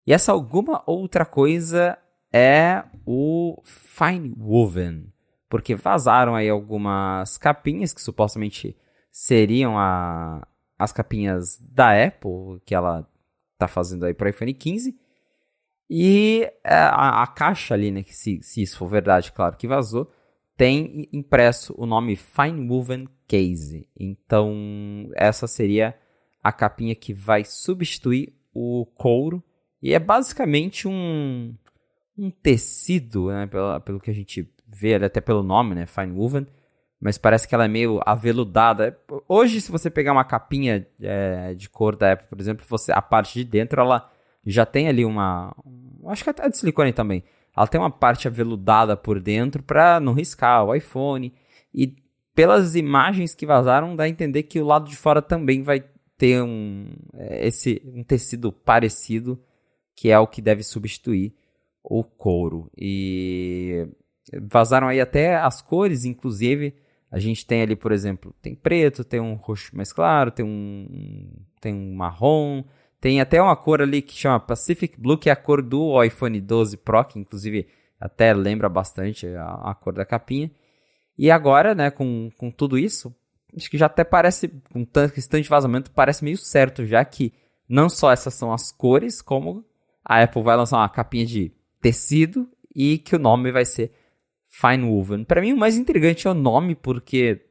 E 0.05 0.13
essa 0.13 0.31
alguma 0.31 0.83
outra 0.85 1.25
coisa 1.25 1.97
é 2.31 2.83
o 3.05 3.61
Fine 3.63 4.35
Woven. 4.37 5.11
Porque 5.49 5.75
vazaram 5.75 6.35
aí 6.35 6.49
algumas 6.49 7.37
capinhas 7.37 7.93
que 7.93 8.01
supostamente 8.01 8.75
seriam 9.11 9.77
a, 9.79 10.45
as 10.77 10.91
capinhas 10.91 11.57
da 11.61 11.91
Apple, 12.05 12.59
que 12.65 12.75
ela 12.75 13.07
tá 13.57 13.67
fazendo 13.67 14.05
aí 14.05 14.13
para 14.13 14.29
iPhone 14.29 14.53
15. 14.53 14.99
E 15.89 16.51
é, 16.63 16.75
a, 16.75 17.23
a, 17.23 17.27
caixa 17.27 17.73
ali, 17.73 17.91
né, 17.91 18.03
que 18.03 18.13
se, 18.13 18.41
se 18.41 18.61
isso 18.61 18.77
for 18.77 18.87
verdade, 18.87 19.31
claro 19.31 19.55
que 19.55 19.67
vazou, 19.67 20.11
tem 20.57 21.07
impresso 21.11 21.73
o 21.77 21.85
nome 21.85 22.15
Fine 22.15 22.67
Woven 22.67 23.07
Case. 23.27 23.87
Então, 23.97 25.09
essa 25.15 25.47
seria 25.47 25.95
a 26.41 26.51
capinha 26.51 26.95
que 26.95 27.13
vai 27.13 27.43
substituir 27.43 28.33
o 28.53 28.85
couro. 28.95 29.43
E 29.81 29.93
é 29.93 29.99
basicamente 29.99 30.87
um, 30.87 31.53
um 32.17 32.29
tecido, 32.29 33.27
né, 33.27 33.47
pelo, 33.47 33.79
pelo 33.81 33.99
que 33.99 34.09
a 34.09 34.13
gente 34.13 34.49
vê, 34.67 34.95
até 34.95 35.19
pelo 35.19 35.43
nome, 35.43 35.75
né, 35.75 35.85
Fine 35.85 36.13
Woven. 36.13 36.47
Mas 36.99 37.17
parece 37.17 37.47
que 37.47 37.53
ela 37.53 37.65
é 37.65 37.67
meio 37.67 37.99
aveludada. 38.05 38.97
Hoje, 39.27 39.59
se 39.59 39.71
você 39.71 39.89
pegar 39.89 40.13
uma 40.13 40.23
capinha 40.23 40.87
é, 41.01 41.53
de 41.53 41.69
cor 41.69 41.95
da 41.95 42.13
Apple, 42.13 42.27
por 42.27 42.39
exemplo, 42.39 42.65
você, 42.67 42.91
a 42.91 43.01
parte 43.01 43.39
de 43.39 43.43
dentro, 43.43 43.81
ela 43.81 44.09
já 44.45 44.65
tem 44.65 44.87
ali 44.87 45.03
uma... 45.03 45.55
Acho 46.07 46.23
que 46.23 46.29
até 46.29 46.47
de 46.47 46.57
silicone 46.57 46.93
também 46.93 47.23
ela 47.55 47.67
tem 47.67 47.79
uma 47.79 47.91
parte 47.91 48.27
aveludada 48.27 48.97
por 48.97 49.19
dentro 49.19 49.63
para 49.63 49.99
não 49.99 50.13
riscar 50.13 50.65
o 50.65 50.75
iPhone. 50.75 51.33
E 51.73 51.95
pelas 52.33 52.75
imagens 52.75 53.33
que 53.33 53.45
vazaram, 53.45 53.95
dá 53.95 54.03
a 54.03 54.09
entender 54.09 54.43
que 54.43 54.59
o 54.59 54.65
lado 54.65 54.89
de 54.89 54.95
fora 54.95 55.21
também 55.21 55.63
vai 55.63 55.83
ter 56.17 56.41
um, 56.41 56.89
é, 57.13 57.47
esse, 57.47 57.81
um 57.85 58.03
tecido 58.03 58.51
parecido, 58.51 59.41
que 59.95 60.09
é 60.09 60.19
o 60.19 60.27
que 60.27 60.41
deve 60.41 60.63
substituir 60.63 61.33
o 61.83 62.03
couro. 62.03 62.69
E 62.77 63.87
vazaram 64.41 64.87
aí 64.87 64.99
até 64.99 65.35
as 65.35 65.61
cores, 65.61 66.03
inclusive. 66.03 66.75
A 67.09 67.19
gente 67.19 67.45
tem 67.45 67.61
ali, 67.61 67.75
por 67.75 67.93
exemplo, 67.93 68.35
tem 68.41 68.53
preto, 68.55 69.03
tem 69.03 69.21
um 69.21 69.35
roxo 69.35 69.75
mais 69.75 69.93
claro, 69.93 70.31
tem 70.31 70.45
um, 70.45 71.29
tem 71.61 71.73
um 71.73 71.95
marrom, 71.95 72.63
tem 73.05 73.21
até 73.21 73.39
uma 73.39 73.55
cor 73.55 73.83
ali 73.83 74.01
que 74.01 74.15
chama 74.15 74.39
Pacific 74.39 74.99
Blue, 74.99 75.15
que 75.15 75.29
é 75.29 75.31
a 75.31 75.35
cor 75.35 75.61
do 75.61 76.03
iPhone 76.03 76.41
12 76.41 76.77
Pro, 76.77 77.05
que 77.05 77.19
inclusive 77.19 77.67
até 77.99 78.33
lembra 78.33 78.67
bastante 78.67 79.27
a, 79.27 79.45
a 79.69 79.75
cor 79.75 79.93
da 79.93 80.03
capinha. 80.03 80.49
E 81.15 81.29
agora, 81.29 81.75
né, 81.75 81.91
com, 81.91 82.31
com 82.35 82.49
tudo 82.49 82.79
isso, 82.79 83.15
acho 83.55 83.69
que 83.69 83.77
já 83.77 83.85
até 83.85 84.03
parece, 84.03 84.47
com 84.73 84.83
tanto 84.83 85.21
de 85.21 85.47
vazamento, 85.47 85.91
parece 85.91 86.23
meio 86.23 86.35
certo, 86.35 86.83
já 86.83 87.05
que 87.05 87.31
não 87.69 87.89
só 87.89 88.11
essas 88.11 88.33
são 88.33 88.51
as 88.51 88.71
cores, 88.71 89.21
como 89.21 89.63
a 90.03 90.23
Apple 90.23 90.41
vai 90.41 90.57
lançar 90.57 90.77
uma 90.77 90.89
capinha 90.89 91.27
de 91.27 91.51
tecido 91.79 92.49
e 92.75 92.97
que 92.97 93.15
o 93.15 93.19
nome 93.19 93.51
vai 93.51 93.65
ser 93.65 93.91
Fine 94.49 94.83
Woven. 94.83 95.25
Para 95.25 95.41
mim, 95.41 95.53
o 95.53 95.57
mais 95.57 95.77
intrigante 95.77 96.25
é 96.25 96.31
o 96.31 96.33
nome, 96.33 96.73
porque 96.73 97.45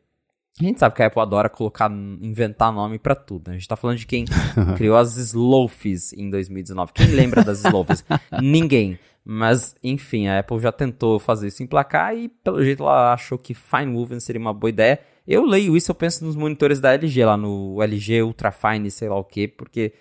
a 0.60 0.62
gente 0.62 0.78
sabe 0.78 0.94
que 0.94 1.02
a 1.02 1.06
Apple 1.06 1.20
adora 1.20 1.48
colocar, 1.48 1.90
inventar 1.90 2.72
nome 2.72 2.98
para 2.98 3.16
tudo. 3.16 3.48
Né? 3.48 3.54
A 3.54 3.58
gente 3.58 3.68
tá 3.68 3.74
falando 3.74 3.98
de 3.98 4.06
quem 4.06 4.24
criou 4.76 4.96
as 4.96 5.16
Slowfies 5.16 6.12
em 6.12 6.30
2019. 6.30 6.92
Quem 6.92 7.08
lembra 7.08 7.42
das 7.42 7.58
Slowfies? 7.64 8.04
Ninguém. 8.40 8.98
Mas, 9.24 9.74
enfim, 9.82 10.28
a 10.28 10.38
Apple 10.38 10.60
já 10.60 10.70
tentou 10.70 11.18
fazer 11.18 11.48
isso 11.48 11.62
em 11.62 11.66
placar 11.66 12.14
e, 12.14 12.28
pelo 12.28 12.62
jeito, 12.62 12.82
ela 12.82 13.14
achou 13.14 13.36
que 13.36 13.54
Fine 13.54 13.96
Woven 13.96 14.20
seria 14.20 14.40
uma 14.40 14.52
boa 14.52 14.68
ideia. 14.68 15.00
Eu 15.26 15.44
leio 15.44 15.76
isso, 15.76 15.90
eu 15.90 15.94
penso 15.94 16.24
nos 16.24 16.36
monitores 16.36 16.78
da 16.78 16.92
LG, 16.92 17.24
lá 17.24 17.36
no 17.36 17.82
LG 17.82 18.22
Ultra 18.22 18.52
Fine, 18.52 18.90
sei 18.90 19.08
lá 19.08 19.16
o 19.16 19.24
que, 19.24 19.48
porque 19.48 19.94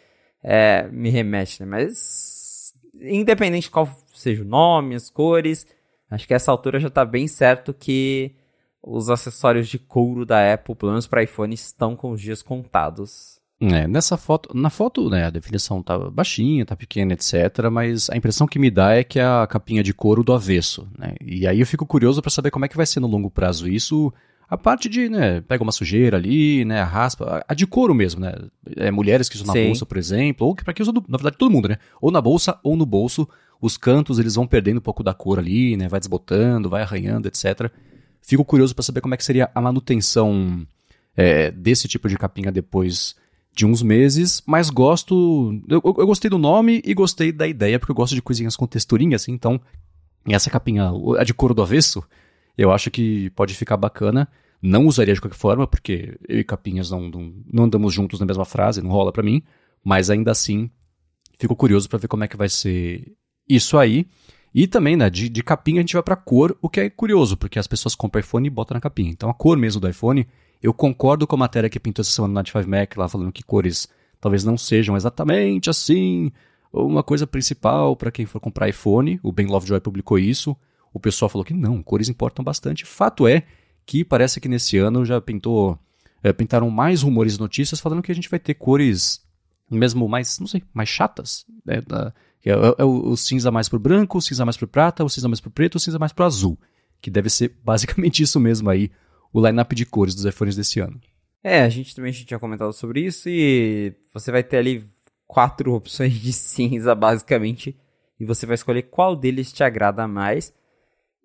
é, 0.43 0.87
me 0.91 1.09
remete, 1.09 1.63
né? 1.63 1.65
Mas, 1.65 2.73
independente 3.01 3.63
de 3.63 3.71
qual 3.71 3.87
seja 4.13 4.43
o 4.43 4.45
nome, 4.45 4.93
as 4.93 5.09
cores, 5.09 5.65
acho 6.11 6.27
que 6.27 6.33
a 6.33 6.35
essa 6.35 6.51
altura 6.51 6.79
já 6.79 6.89
tá 6.89 7.05
bem 7.05 7.27
certo 7.27 7.73
que 7.73 8.35
os 8.83 9.09
acessórios 9.09 9.69
de 9.69 9.79
couro 9.79 10.25
da 10.25 10.53
Apple, 10.53 10.75
pelo 10.75 10.91
menos 10.91 11.07
para 11.07 11.23
iPhone, 11.23 11.53
estão 11.55 11.95
com 11.95 12.11
os 12.11 12.21
dias 12.21 12.43
contados. 12.43 13.41
É, 13.61 13.87
nessa 13.87 14.17
foto, 14.17 14.49
na 14.53 14.69
foto, 14.69 15.09
né, 15.09 15.25
a 15.25 15.29
definição 15.29 15.81
tá 15.81 15.97
baixinha, 15.97 16.65
tá 16.65 16.75
pequena, 16.75 17.13
etc, 17.13 17.69
mas 17.71 18.09
a 18.09 18.17
impressão 18.17 18.45
que 18.45 18.59
me 18.59 18.69
dá 18.69 18.93
é 18.93 19.05
que 19.05 19.19
é 19.19 19.23
a 19.23 19.47
capinha 19.47 19.81
de 19.81 19.93
couro 19.93 20.21
do 20.21 20.33
avesso, 20.33 20.85
né? 20.97 21.15
E 21.21 21.47
aí 21.47 21.61
eu 21.61 21.65
fico 21.65 21.85
curioso 21.85 22.21
para 22.21 22.29
saber 22.29 22.51
como 22.51 22.65
é 22.65 22.67
que 22.67 22.75
vai 22.75 22.85
ser 22.85 22.99
no 22.99 23.07
longo 23.07 23.31
prazo 23.31 23.69
isso. 23.69 24.13
A 24.49 24.57
parte 24.57 24.89
de, 24.89 25.07
né, 25.07 25.39
pega 25.39 25.63
uma 25.63 25.71
sujeira 25.71 26.17
ali, 26.17 26.65
né, 26.65 26.81
raspa, 26.81 27.43
a 27.47 27.53
de 27.53 27.65
couro 27.65 27.95
mesmo, 27.95 28.19
né? 28.19 28.33
É, 28.75 28.91
mulheres 28.91 29.29
que 29.29 29.35
usam 29.35 29.47
na 29.47 29.53
Sim. 29.53 29.67
bolsa, 29.67 29.85
por 29.85 29.97
exemplo, 29.97 30.45
ou 30.45 30.55
para 30.55 30.73
que 30.73 30.81
usa, 30.81 30.91
na 30.91 31.17
verdade, 31.17 31.37
todo 31.37 31.51
mundo, 31.51 31.69
né? 31.69 31.77
Ou 32.01 32.11
na 32.11 32.19
bolsa 32.19 32.59
ou 32.63 32.75
no 32.75 32.85
bolso, 32.85 33.27
os 33.61 33.77
cantos 33.77 34.19
eles 34.19 34.35
vão 34.35 34.45
perdendo 34.45 34.79
um 34.79 34.81
pouco 34.81 35.03
da 35.03 35.13
cor 35.13 35.39
ali, 35.39 35.77
né? 35.77 35.87
Vai 35.87 36.01
desbotando, 36.01 36.69
vai 36.69 36.81
arranhando, 36.81 37.29
etc. 37.29 37.71
Fico 38.23 38.45
curioso 38.45 38.73
para 38.73 38.83
saber 38.83 39.01
como 39.01 39.13
é 39.13 39.17
que 39.17 39.23
seria 39.23 39.51
a 39.53 39.61
manutenção 39.61 40.65
é, 41.15 41.51
desse 41.51 41.87
tipo 41.87 42.07
de 42.07 42.17
capinha 42.17 42.51
depois 42.51 43.15
de 43.53 43.65
uns 43.65 43.83
meses, 43.83 44.41
mas 44.47 44.69
gosto. 44.69 45.61
Eu, 45.67 45.81
eu, 45.83 46.07
gostei 46.07 46.29
do 46.29 46.37
nome 46.37 46.81
e 46.85 46.93
gostei 46.93 47.31
da 47.31 47.45
ideia, 47.45 47.77
porque 47.77 47.91
eu 47.91 47.95
gosto 47.95 48.15
de 48.15 48.21
coisinhas 48.21 48.55
com 48.55 48.65
texturinha, 48.65 49.15
assim, 49.15 49.31
então. 49.31 49.59
Essa 50.25 50.49
capinha, 50.49 50.89
a 51.19 51.23
de 51.25 51.33
couro 51.33 51.53
do 51.53 51.61
avesso, 51.61 52.01
eu 52.57 52.71
acho 52.71 52.89
que 52.89 53.29
pode 53.31 53.53
ficar 53.53 53.75
bacana. 53.75 54.27
Não 54.61 54.87
usaria 54.87 55.13
de 55.13 55.19
qualquer 55.19 55.37
forma, 55.37 55.67
porque 55.67 56.17
eu 56.25 56.39
e 56.39 56.43
Capinhas 56.45 56.89
não, 56.89 57.09
não, 57.09 57.33
não 57.51 57.63
andamos 57.65 57.93
juntos 57.93 58.21
na 58.21 58.25
mesma 58.25 58.45
frase, 58.45 58.81
não 58.81 58.89
rola 58.89 59.11
para 59.11 59.21
mim. 59.21 59.43
Mas 59.83 60.09
ainda 60.09 60.31
assim, 60.31 60.71
fico 61.37 61.53
curioso 61.53 61.89
para 61.89 61.99
ver 61.99 62.07
como 62.07 62.23
é 62.23 62.29
que 62.29 62.37
vai 62.37 62.47
ser 62.47 63.11
isso 63.47 63.77
aí. 63.77 64.07
E 64.53 64.67
também, 64.67 64.95
né, 64.95 65.09
de, 65.09 65.29
de 65.29 65.43
capinha 65.43 65.79
a 65.79 65.81
gente 65.81 65.93
vai 65.93 66.03
pra 66.03 66.15
cor, 66.15 66.55
o 66.61 66.69
que 66.69 66.79
é 66.79 66.89
curioso, 66.89 67.35
porque 67.35 67.57
as 67.57 67.67
pessoas 67.67 67.95
compram 67.95 68.19
iPhone 68.19 68.47
e 68.47 68.51
botam 68.51 68.75
na 68.75 68.81
capinha. 68.81 69.09
Então 69.09 69.29
a 69.29 69.33
cor 69.33 69.57
mesmo 69.57 69.81
do 69.81 69.89
iPhone, 69.89 70.27
eu 70.61 70.73
concordo 70.73 71.25
com 71.25 71.35
a 71.35 71.39
matéria 71.39 71.69
que 71.69 71.79
pintou 71.79 72.01
essa 72.01 72.11
semana 72.11 72.33
no 72.33 72.35
95 72.35 72.69
Mac, 72.69 72.97
lá 72.97 73.09
falando 73.09 73.31
que 73.31 73.43
cores 73.43 73.87
talvez 74.21 74.43
não 74.43 74.57
sejam 74.57 74.95
exatamente 74.95 75.69
assim, 75.69 76.31
uma 76.71 77.03
coisa 77.03 77.27
principal 77.27 77.95
para 77.95 78.11
quem 78.11 78.25
for 78.25 78.39
comprar 78.39 78.69
iPhone. 78.69 79.19
O 79.21 79.31
Ben 79.31 79.47
Lovejoy 79.47 79.79
publicou 79.79 80.17
isso. 80.17 80.55
O 80.93 80.99
pessoal 80.99 81.29
falou 81.29 81.43
que 81.43 81.53
não, 81.53 81.81
cores 81.81 82.07
importam 82.07 82.45
bastante. 82.45 82.85
Fato 82.85 83.27
é 83.27 83.43
que 83.85 84.05
parece 84.05 84.39
que 84.39 84.47
nesse 84.47 84.77
ano 84.77 85.03
já 85.03 85.19
pintou, 85.19 85.77
é, 86.21 86.31
pintaram 86.31 86.69
mais 86.69 87.01
rumores 87.01 87.35
e 87.35 87.39
notícias 87.39 87.79
falando 87.79 88.01
que 88.01 88.11
a 88.11 88.15
gente 88.15 88.29
vai 88.29 88.39
ter 88.39 88.53
cores 88.53 89.21
mesmo 89.69 90.07
mais, 90.07 90.39
não 90.39 90.47
sei, 90.47 90.63
mais 90.73 90.89
chatas. 90.89 91.45
Né? 91.65 91.77
É, 91.77 92.13
é, 92.49 92.53
é 92.77 92.83
o, 92.83 93.09
o, 93.09 93.17
cinza 93.17 93.51
mais 93.51 93.69
pro 93.69 93.79
branco, 93.79 94.17
o 94.17 94.21
cinza 94.21 94.43
mais 94.45 94.57
pro 94.57 94.67
prata, 94.67 95.03
o 95.03 95.09
cinza 95.09 95.27
mais 95.27 95.39
pro 95.39 95.51
preto, 95.51 95.75
o 95.75 95.79
cinza 95.79 95.97
mais 95.97 96.11
pro 96.11 96.25
azul. 96.25 96.57
Que 97.01 97.09
deve 97.09 97.29
ser 97.29 97.55
basicamente 97.63 98.21
isso 98.23 98.39
mesmo 98.39 98.69
aí, 98.69 98.91
o 99.31 99.45
line-up 99.45 99.73
de 99.75 99.85
cores 99.85 100.13
dos 100.13 100.25
iPhones 100.25 100.55
desse 100.55 100.79
ano. 100.79 100.99
É, 101.43 101.61
a 101.61 101.69
gente 101.69 101.95
também 101.95 102.11
tinha 102.11 102.39
comentado 102.39 102.71
sobre 102.73 103.01
isso 103.01 103.27
e 103.27 103.93
você 104.13 104.31
vai 104.31 104.43
ter 104.43 104.57
ali 104.57 104.89
quatro 105.27 105.73
opções 105.75 106.13
de 106.13 106.31
cinza, 106.31 106.95
basicamente, 106.95 107.77
e 108.19 108.25
você 108.25 108.45
vai 108.45 108.55
escolher 108.55 108.83
qual 108.83 109.15
deles 109.15 109.51
te 109.51 109.63
agrada 109.63 110.07
mais. 110.07 110.53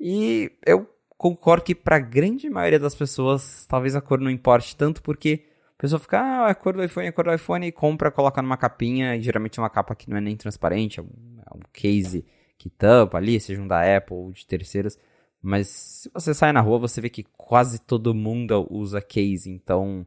E 0.00 0.50
eu 0.64 0.88
concordo 1.16 1.64
que 1.64 1.74
para 1.74 1.96
a 1.96 2.00
grande 2.00 2.48
maioria 2.48 2.78
das 2.78 2.94
pessoas, 2.94 3.66
talvez 3.68 3.96
a 3.96 4.00
cor 4.00 4.20
não 4.20 4.30
importe 4.30 4.76
tanto, 4.76 5.02
porque 5.02 5.44
a 5.78 5.80
pessoa 5.80 6.00
fica, 6.00 6.18
ah, 6.18 6.48
a 6.48 6.54
cor 6.56 6.74
do 6.74 6.82
iPhone, 6.82 7.06
a 7.06 7.12
cor 7.12 7.24
do 7.24 7.32
iPhone, 7.32 7.64
e 7.64 7.70
compra, 7.70 8.10
coloca 8.10 8.42
numa 8.42 8.56
capinha, 8.56 9.14
e 9.14 9.22
geralmente 9.22 9.60
é 9.60 9.62
uma 9.62 9.70
capa 9.70 9.94
que 9.94 10.10
não 10.10 10.16
é 10.16 10.20
nem 10.20 10.36
transparente, 10.36 10.98
é 10.98 11.02
um, 11.04 11.06
é 11.38 11.56
um 11.56 11.60
case 11.72 12.26
que 12.58 12.68
tampa 12.68 13.16
ali, 13.16 13.38
seja 13.38 13.62
um 13.62 13.68
da 13.68 13.96
Apple 13.96 14.16
ou 14.16 14.32
de 14.32 14.44
terceiros. 14.44 14.98
Mas 15.40 15.68
se 15.68 16.10
você 16.12 16.34
sai 16.34 16.52
na 16.52 16.60
rua, 16.60 16.80
você 16.80 17.00
vê 17.00 17.08
que 17.08 17.22
quase 17.36 17.80
todo 17.80 18.12
mundo 18.12 18.66
usa 18.68 19.00
case, 19.00 19.48
então 19.48 20.04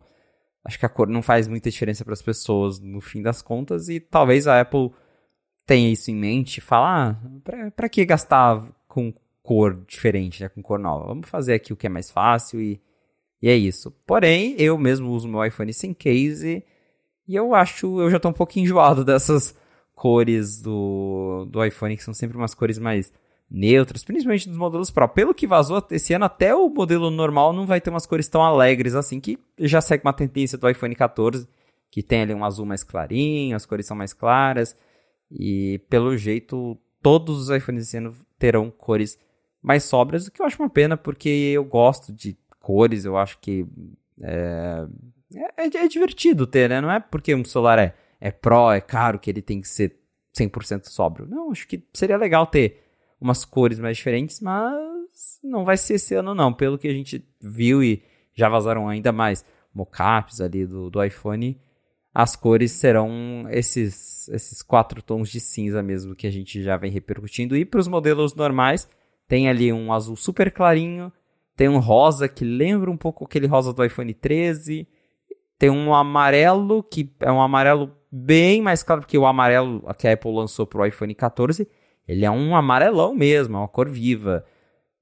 acho 0.62 0.78
que 0.78 0.86
a 0.86 0.90
cor 0.90 1.08
não 1.08 1.22
faz 1.22 1.48
muita 1.48 1.72
diferença 1.72 2.04
para 2.04 2.14
as 2.14 2.22
pessoas 2.22 2.78
no 2.82 3.00
fim 3.00 3.22
das 3.22 3.42
contas, 3.42 3.88
e 3.88 4.02
talvez 4.02 4.48
a 4.48 4.60
Apple 4.60 4.92
tenha 5.66 5.90
isso 5.90 6.12
em 6.12 6.16
mente, 6.16 6.60
falar, 6.60 7.18
ah, 7.46 7.72
para 7.72 7.88
que 7.88 8.04
gastar 8.04 8.62
com 8.90 9.14
cor 9.42 9.86
diferente, 9.88 10.44
né, 10.44 10.50
com 10.50 10.62
cor 10.62 10.78
nova? 10.78 11.06
Vamos 11.06 11.30
fazer 11.30 11.54
aqui 11.54 11.72
o 11.72 11.78
que 11.78 11.88
é 11.88 11.90
mais 11.90 12.12
fácil 12.12 12.60
e 12.60 12.82
e 13.42 13.50
é 13.50 13.56
isso. 13.56 13.92
Porém, 14.06 14.56
eu 14.58 14.78
mesmo 14.78 15.12
uso 15.12 15.28
meu 15.28 15.44
iPhone 15.44 15.74
sem 15.74 15.94
case 15.94 16.64
e 17.28 17.36
eu 17.36 17.56
acho, 17.56 18.02
eu 18.02 18.10
já 18.10 18.20
tô 18.20 18.30
um 18.30 18.34
pouco 18.34 18.60
enjoado 18.60 19.04
dessas 19.06 19.56
cores 19.96 20.62
do, 20.62 21.46
do 21.50 21.64
iPhone, 21.64 21.96
que 21.96 22.04
são 22.04 22.14
sempre 22.14 22.38
umas 22.38 22.54
cores 22.54 22.78
mais 22.78 23.12
neutras, 23.50 24.04
principalmente 24.04 24.48
dos 24.48 24.58
modelos 24.58 24.90
Pro. 24.90 25.08
Pelo 25.08 25.34
que 25.34 25.46
vazou 25.46 25.86
esse 25.92 26.14
ano, 26.14 26.26
até 26.26 26.56
o 26.56 26.70
modelo 26.70 27.12
normal 27.12 27.52
não 27.54 27.66
vai 27.66 27.82
ter 27.82 27.90
umas 27.90 28.06
cores 28.06 28.28
tão 28.28 28.44
alegres 28.44 28.96
assim, 28.96 29.20
que 29.20 29.38
já 29.60 29.82
segue 29.82 30.06
uma 30.06 30.14
tendência 30.14 30.58
do 30.58 30.70
iPhone 30.70 30.96
14, 30.96 31.48
que 31.90 32.02
tem 32.02 32.22
ali 32.22 32.34
um 32.34 32.46
azul 32.46 32.66
mais 32.66 32.84
clarinho, 32.84 33.56
as 33.56 33.66
cores 33.66 33.86
são 33.86 33.96
mais 33.98 34.14
claras, 34.14 34.76
e 35.30 35.80
pelo 35.90 36.18
jeito 36.18 36.78
todos 37.02 37.38
os 37.38 37.50
iPhones 37.50 37.84
esse 37.84 37.98
ano 37.98 38.16
terão 38.40 38.72
cores 38.72 39.20
mais 39.62 39.84
sóbrias, 39.84 40.28
o 40.28 40.32
que 40.32 40.42
eu 40.42 40.46
acho 40.46 40.62
uma 40.62 40.70
pena, 40.70 40.98
porque 40.98 41.30
eu 41.30 41.64
gosto 41.64 42.12
de 42.12 42.38
cores, 42.62 43.06
eu 43.06 43.18
acho 43.18 43.38
que 43.40 43.66
é, 44.22 44.86
é, 45.58 45.66
é, 45.66 45.88
divertido 45.88 46.46
ter, 46.46 46.70
né? 46.70 46.80
Não 46.80 46.92
é 46.92 47.00
porque 47.00 47.34
um 47.34 47.44
celular 47.44 47.80
é, 47.80 47.96
é 48.20 48.32
Pro, 48.32 48.72
é 48.72 48.80
caro, 48.80 49.20
que 49.20 49.30
ele 49.30 49.42
tem 49.42 49.60
que 49.60 49.68
ser 49.68 49.98
100% 50.38 50.86
sóbrio. 50.86 51.28
Não, 51.28 51.52
acho 51.52 51.68
que 51.68 51.84
seria 51.94 52.18
legal 52.18 52.46
ter 52.46 52.84
umas 53.20 53.44
cores 53.44 53.80
mais 53.80 53.98
diferentes, 53.98 54.40
mas 54.40 55.40
não 55.44 55.66
vai 55.66 55.78
ser 55.78 55.96
esse 55.96 56.16
ano 56.16 56.34
não. 56.34 56.54
Pelo 56.54 56.78
que 56.78 56.88
a 56.88 56.94
gente 56.94 57.26
viu 57.42 57.84
e 57.84 58.04
já 58.34 58.48
vazaram 58.48 58.88
ainda 58.88 59.12
mais 59.12 59.46
mockups 59.74 60.42
ali 60.42 60.66
do, 60.66 60.90
do 60.90 61.04
iPhone, 61.04 61.60
as 62.14 62.36
cores 62.36 62.72
serão 62.72 63.46
esses, 63.50 64.28
esses 64.30 64.62
quatro 64.62 65.02
tons 65.02 65.30
de 65.30 65.40
cinza 65.40 65.82
mesmo 65.82 66.16
que 66.16 66.28
a 66.28 66.32
gente 66.32 66.62
já 66.62 66.76
vem 66.78 66.92
repercutindo. 66.92 67.56
E 67.56 67.64
para 67.64 67.80
os 67.80 67.88
modelos 67.88 68.36
normais, 68.36 68.88
tem 69.28 69.48
ali 69.48 69.72
um 69.72 69.94
azul 69.94 70.16
super 70.16 70.52
clarinho, 70.52 71.12
tem 71.56 71.70
um 71.70 71.80
rosa 71.80 72.28
que 72.28 72.44
lembra 72.44 72.90
um 72.90 72.98
pouco 72.98 73.26
aquele 73.26 73.48
rosa 73.48 73.74
do 73.74 73.84
iPhone 73.84 74.14
13. 74.14 74.88
Tem 75.58 75.70
um 75.70 75.94
amarelo 75.94 76.84
que 76.84 77.14
é 77.20 77.32
um 77.32 77.42
amarelo 77.42 77.92
bem 78.12 78.62
mais 78.62 78.84
claro, 78.84 79.02
porque 79.02 79.18
o 79.18 79.26
amarelo 79.26 79.84
que 79.98 80.08
a 80.08 80.14
Apple 80.14 80.34
lançou 80.34 80.66
para 80.66 80.82
o 80.82 80.86
iPhone 80.86 81.14
14, 81.14 81.68
ele 82.08 82.26
é 82.26 82.32
um 82.32 82.56
amarelão 82.56 83.16
mesmo, 83.16 83.56
é 83.56 83.60
uma 83.60 83.68
cor 83.68 83.90
viva. 83.90 84.44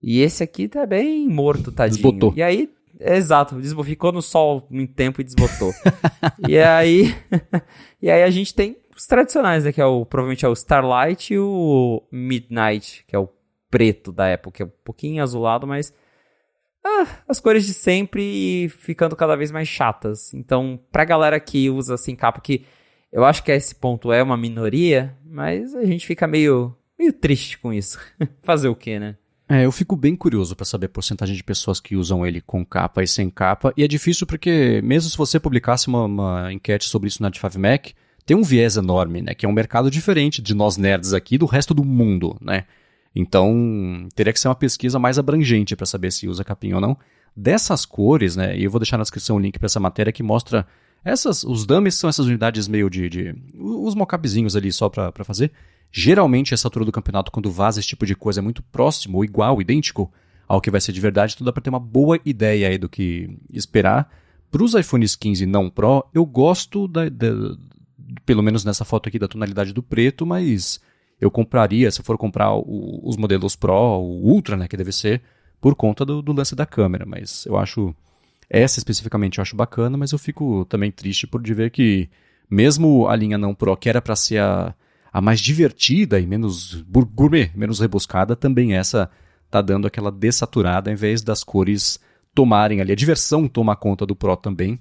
E 0.01 0.21
esse 0.21 0.43
aqui 0.43 0.67
tá 0.67 0.85
bem 0.85 1.27
morto, 1.27 1.71
tadinho. 1.71 2.01
Desbotou. 2.01 2.33
E 2.35 2.43
aí, 2.43 2.69
exato, 2.99 3.55
ficou 3.83 4.11
no 4.11 4.21
sol 4.21 4.67
um 4.71 4.85
tempo 4.85 5.21
e 5.21 5.23
desbotou. 5.23 5.71
e 6.47 6.57
aí, 6.57 7.15
e 8.01 8.09
aí 8.09 8.23
a 8.23 8.29
gente 8.29 8.53
tem 8.53 8.77
os 8.95 9.05
tradicionais, 9.05 9.63
né, 9.63 9.71
que 9.71 9.81
é 9.81 9.85
o 9.85 10.05
provavelmente 10.05 10.45
é 10.45 10.49
o 10.49 10.53
Starlight 10.53 11.33
e 11.33 11.39
o 11.39 12.03
Midnight, 12.11 13.05
que 13.07 13.15
é 13.15 13.19
o 13.19 13.29
preto 13.69 14.11
da 14.11 14.33
Apple, 14.33 14.51
que 14.51 14.61
é 14.61 14.65
um 14.65 14.71
pouquinho 14.83 15.23
azulado, 15.23 15.65
mas 15.65 15.93
ah, 16.89 17.07
as 17.27 17.39
cores 17.39 17.65
de 17.65 17.73
sempre 17.73 18.23
e 18.23 18.69
ficando 18.69 19.15
cada 19.15 19.35
vez 19.35 19.51
mais 19.51 19.67
chatas. 19.67 20.33
Então, 20.33 20.79
pra 20.91 21.05
galera 21.05 21.39
que 21.39 21.69
usa 21.69 21.97
sem 21.97 22.15
capa, 22.15 22.41
que 22.41 22.65
eu 23.11 23.23
acho 23.25 23.43
que 23.43 23.51
esse 23.51 23.75
ponto 23.75 24.11
é 24.11 24.21
uma 24.21 24.37
minoria, 24.37 25.15
mas 25.25 25.75
a 25.75 25.85
gente 25.85 26.05
fica 26.05 26.27
meio, 26.27 26.75
meio 26.97 27.13
triste 27.13 27.57
com 27.57 27.73
isso. 27.73 27.99
Fazer 28.43 28.67
o 28.67 28.75
quê, 28.75 28.99
né? 28.99 29.15
É, 29.51 29.65
eu 29.65 29.71
fico 29.71 29.95
bem 29.95 30.15
curioso 30.15 30.55
para 30.55 30.65
saber 30.65 30.85
a 30.85 30.89
porcentagem 30.89 31.35
de 31.35 31.43
pessoas 31.43 31.79
que 31.79 31.95
usam 31.95 32.25
ele 32.25 32.39
com 32.39 32.63
capa 32.63 33.01
e 33.01 33.07
sem 33.07 33.31
capa. 33.31 33.73
E 33.75 33.83
é 33.83 33.87
difícil 33.87 34.27
porque, 34.27 34.79
mesmo 34.83 35.09
se 35.09 35.17
você 35.17 35.39
publicasse 35.39 35.87
uma, 35.87 36.05
uma 36.05 36.53
enquete 36.53 36.87
sobre 36.87 37.07
isso 37.07 37.23
na 37.23 37.31
D5 37.31 37.57
Mac, 37.57 37.87
tem 38.27 38.37
um 38.37 38.43
viés 38.43 38.77
enorme, 38.77 39.23
né? 39.23 39.33
Que 39.33 39.47
é 39.47 39.49
um 39.49 39.53
mercado 39.53 39.89
diferente 39.89 40.39
de 40.39 40.53
nós 40.53 40.77
nerds 40.77 41.13
aqui 41.13 41.35
do 41.35 41.47
resto 41.47 41.73
do 41.73 41.83
mundo, 41.83 42.37
né? 42.39 42.65
Então, 43.15 44.07
teria 44.15 44.31
que 44.31 44.39
ser 44.39 44.47
uma 44.47 44.55
pesquisa 44.55 44.99
mais 44.99 45.17
abrangente 45.17 45.75
para 45.75 45.85
saber 45.85 46.11
se 46.11 46.27
usa 46.27 46.43
capim 46.43 46.73
ou 46.73 46.81
não. 46.81 46.97
Dessas 47.35 47.85
cores, 47.85 48.35
né? 48.35 48.57
E 48.57 48.63
eu 48.63 48.71
vou 48.71 48.79
deixar 48.79 48.97
na 48.97 49.03
descrição 49.03 49.35
o 49.37 49.39
link 49.39 49.57
para 49.57 49.65
essa 49.65 49.79
matéria 49.79 50.11
que 50.11 50.23
mostra 50.23 50.67
essas, 51.03 51.43
os 51.43 51.65
dummies 51.65 51.95
são 51.95 52.09
essas 52.09 52.25
unidades 52.25 52.67
meio 52.67 52.89
de, 52.89 53.09
de 53.09 53.35
os 53.55 53.95
mockupzinhos 53.95 54.55
ali 54.55 54.71
só 54.71 54.89
para 54.89 55.23
fazer. 55.23 55.51
Geralmente 55.91 56.53
essa 56.53 56.67
altura 56.67 56.85
do 56.85 56.91
campeonato 56.91 57.31
quando 57.31 57.51
vaza 57.51 57.79
esse 57.79 57.87
tipo 57.87 58.05
de 58.05 58.15
coisa 58.15 58.41
é 58.41 58.43
muito 58.43 58.61
próximo 58.63 59.17
ou 59.17 59.25
igual, 59.25 59.61
idêntico 59.61 60.11
ao 60.47 60.59
que 60.59 60.71
vai 60.71 60.81
ser 60.81 60.91
de 60.91 60.99
verdade, 60.99 61.33
então 61.35 61.45
dá 61.45 61.53
para 61.53 61.61
ter 61.61 61.69
uma 61.69 61.79
boa 61.79 62.19
ideia 62.25 62.67
aí 62.67 62.77
do 62.77 62.89
que 62.89 63.37
esperar. 63.51 64.11
Para 64.51 64.63
os 64.63 64.73
iPhones 64.73 65.15
15 65.15 65.45
não 65.45 65.69
Pro, 65.69 66.03
eu 66.11 66.25
gosto 66.25 66.87
da, 66.87 67.07
da, 67.07 67.27
pelo 68.25 68.41
menos 68.41 68.65
nessa 68.65 68.83
foto 68.83 69.07
aqui 69.07 69.19
da 69.19 69.27
tonalidade 69.27 69.73
do 69.73 69.83
preto, 69.83 70.25
mas 70.25 70.81
eu 71.19 71.29
compraria, 71.29 71.91
se 71.91 71.99
eu 71.99 72.05
for 72.05 72.17
comprar 72.17 72.53
o, 72.53 73.01
os 73.03 73.17
modelos 73.17 73.55
Pro, 73.55 73.73
o 73.73 74.21
Ultra, 74.23 74.55
né, 74.55 74.67
que 74.67 74.77
deve 74.77 74.91
ser, 74.91 75.21
por 75.59 75.75
conta 75.75 76.05
do, 76.05 76.21
do, 76.21 76.33
lance 76.33 76.55
da 76.55 76.65
câmera. 76.65 77.05
Mas 77.05 77.45
eu 77.45 77.57
acho, 77.57 77.93
essa 78.49 78.79
especificamente 78.79 79.37
eu 79.37 79.41
acho 79.41 79.55
bacana, 79.55 79.97
mas 79.97 80.11
eu 80.11 80.17
fico 80.17 80.65
também 80.65 80.91
triste 80.91 81.27
por 81.27 81.41
de 81.41 81.53
ver 81.53 81.71
que, 81.71 82.09
mesmo 82.49 83.07
a 83.07 83.15
linha 83.15 83.37
não 83.37 83.53
Pro, 83.53 83.75
que 83.75 83.89
era 83.89 84.01
para 84.01 84.15
ser 84.15 84.39
a, 84.39 84.73
a 85.11 85.21
mais 85.21 85.39
divertida 85.39 86.19
e 86.19 86.25
menos 86.25 86.81
gourmet, 87.13 87.51
menos 87.55 87.79
rebuscada, 87.79 88.35
também 88.35 88.75
essa 88.75 89.09
tá 89.49 89.61
dando 89.61 89.87
aquela 89.87 90.11
dessaturada, 90.11 90.91
em 90.91 90.95
vez 90.95 91.21
das 91.21 91.43
cores 91.43 91.99
tomarem 92.33 92.79
ali. 92.79 92.91
A 92.91 92.95
diversão 92.95 93.47
toma 93.47 93.75
conta 93.75 94.05
do 94.05 94.15
Pro 94.15 94.37
também. 94.37 94.79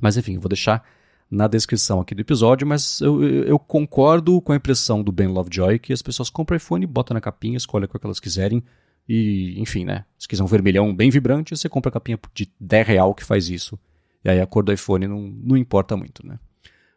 Mas 0.00 0.16
enfim, 0.16 0.38
vou 0.38 0.48
deixar 0.48 0.84
na 1.30 1.46
descrição 1.46 2.00
aqui 2.00 2.14
do 2.14 2.20
episódio, 2.20 2.66
mas 2.66 3.00
eu, 3.00 3.22
eu 3.22 3.58
concordo 3.58 4.40
com 4.40 4.52
a 4.52 4.56
impressão 4.56 5.02
do 5.02 5.12
Ben 5.12 5.28
Lovejoy 5.28 5.78
que 5.78 5.92
as 5.92 6.00
pessoas 6.00 6.30
compram 6.30 6.56
iPhone, 6.56 6.86
botam 6.86 7.14
na 7.14 7.20
capinha, 7.20 7.56
escolhem 7.56 7.84
o 7.84 7.88
que 7.88 8.06
elas 8.06 8.20
quiserem 8.20 8.62
e, 9.08 9.60
enfim, 9.60 9.84
né? 9.84 10.04
Se 10.18 10.28
quiser 10.28 10.42
um 10.42 10.46
vermelhão 10.46 10.94
bem 10.94 11.10
vibrante, 11.10 11.56
você 11.56 11.68
compra 11.68 11.88
a 11.88 11.92
capinha 11.92 12.18
de 12.34 12.50
10 12.60 12.86
real 12.86 13.14
que 13.14 13.24
faz 13.24 13.48
isso. 13.48 13.78
E 14.22 14.28
aí 14.28 14.40
a 14.40 14.46
cor 14.46 14.62
do 14.62 14.72
iPhone 14.72 15.06
não, 15.06 15.20
não 15.20 15.56
importa 15.56 15.96
muito, 15.96 16.26
né? 16.26 16.38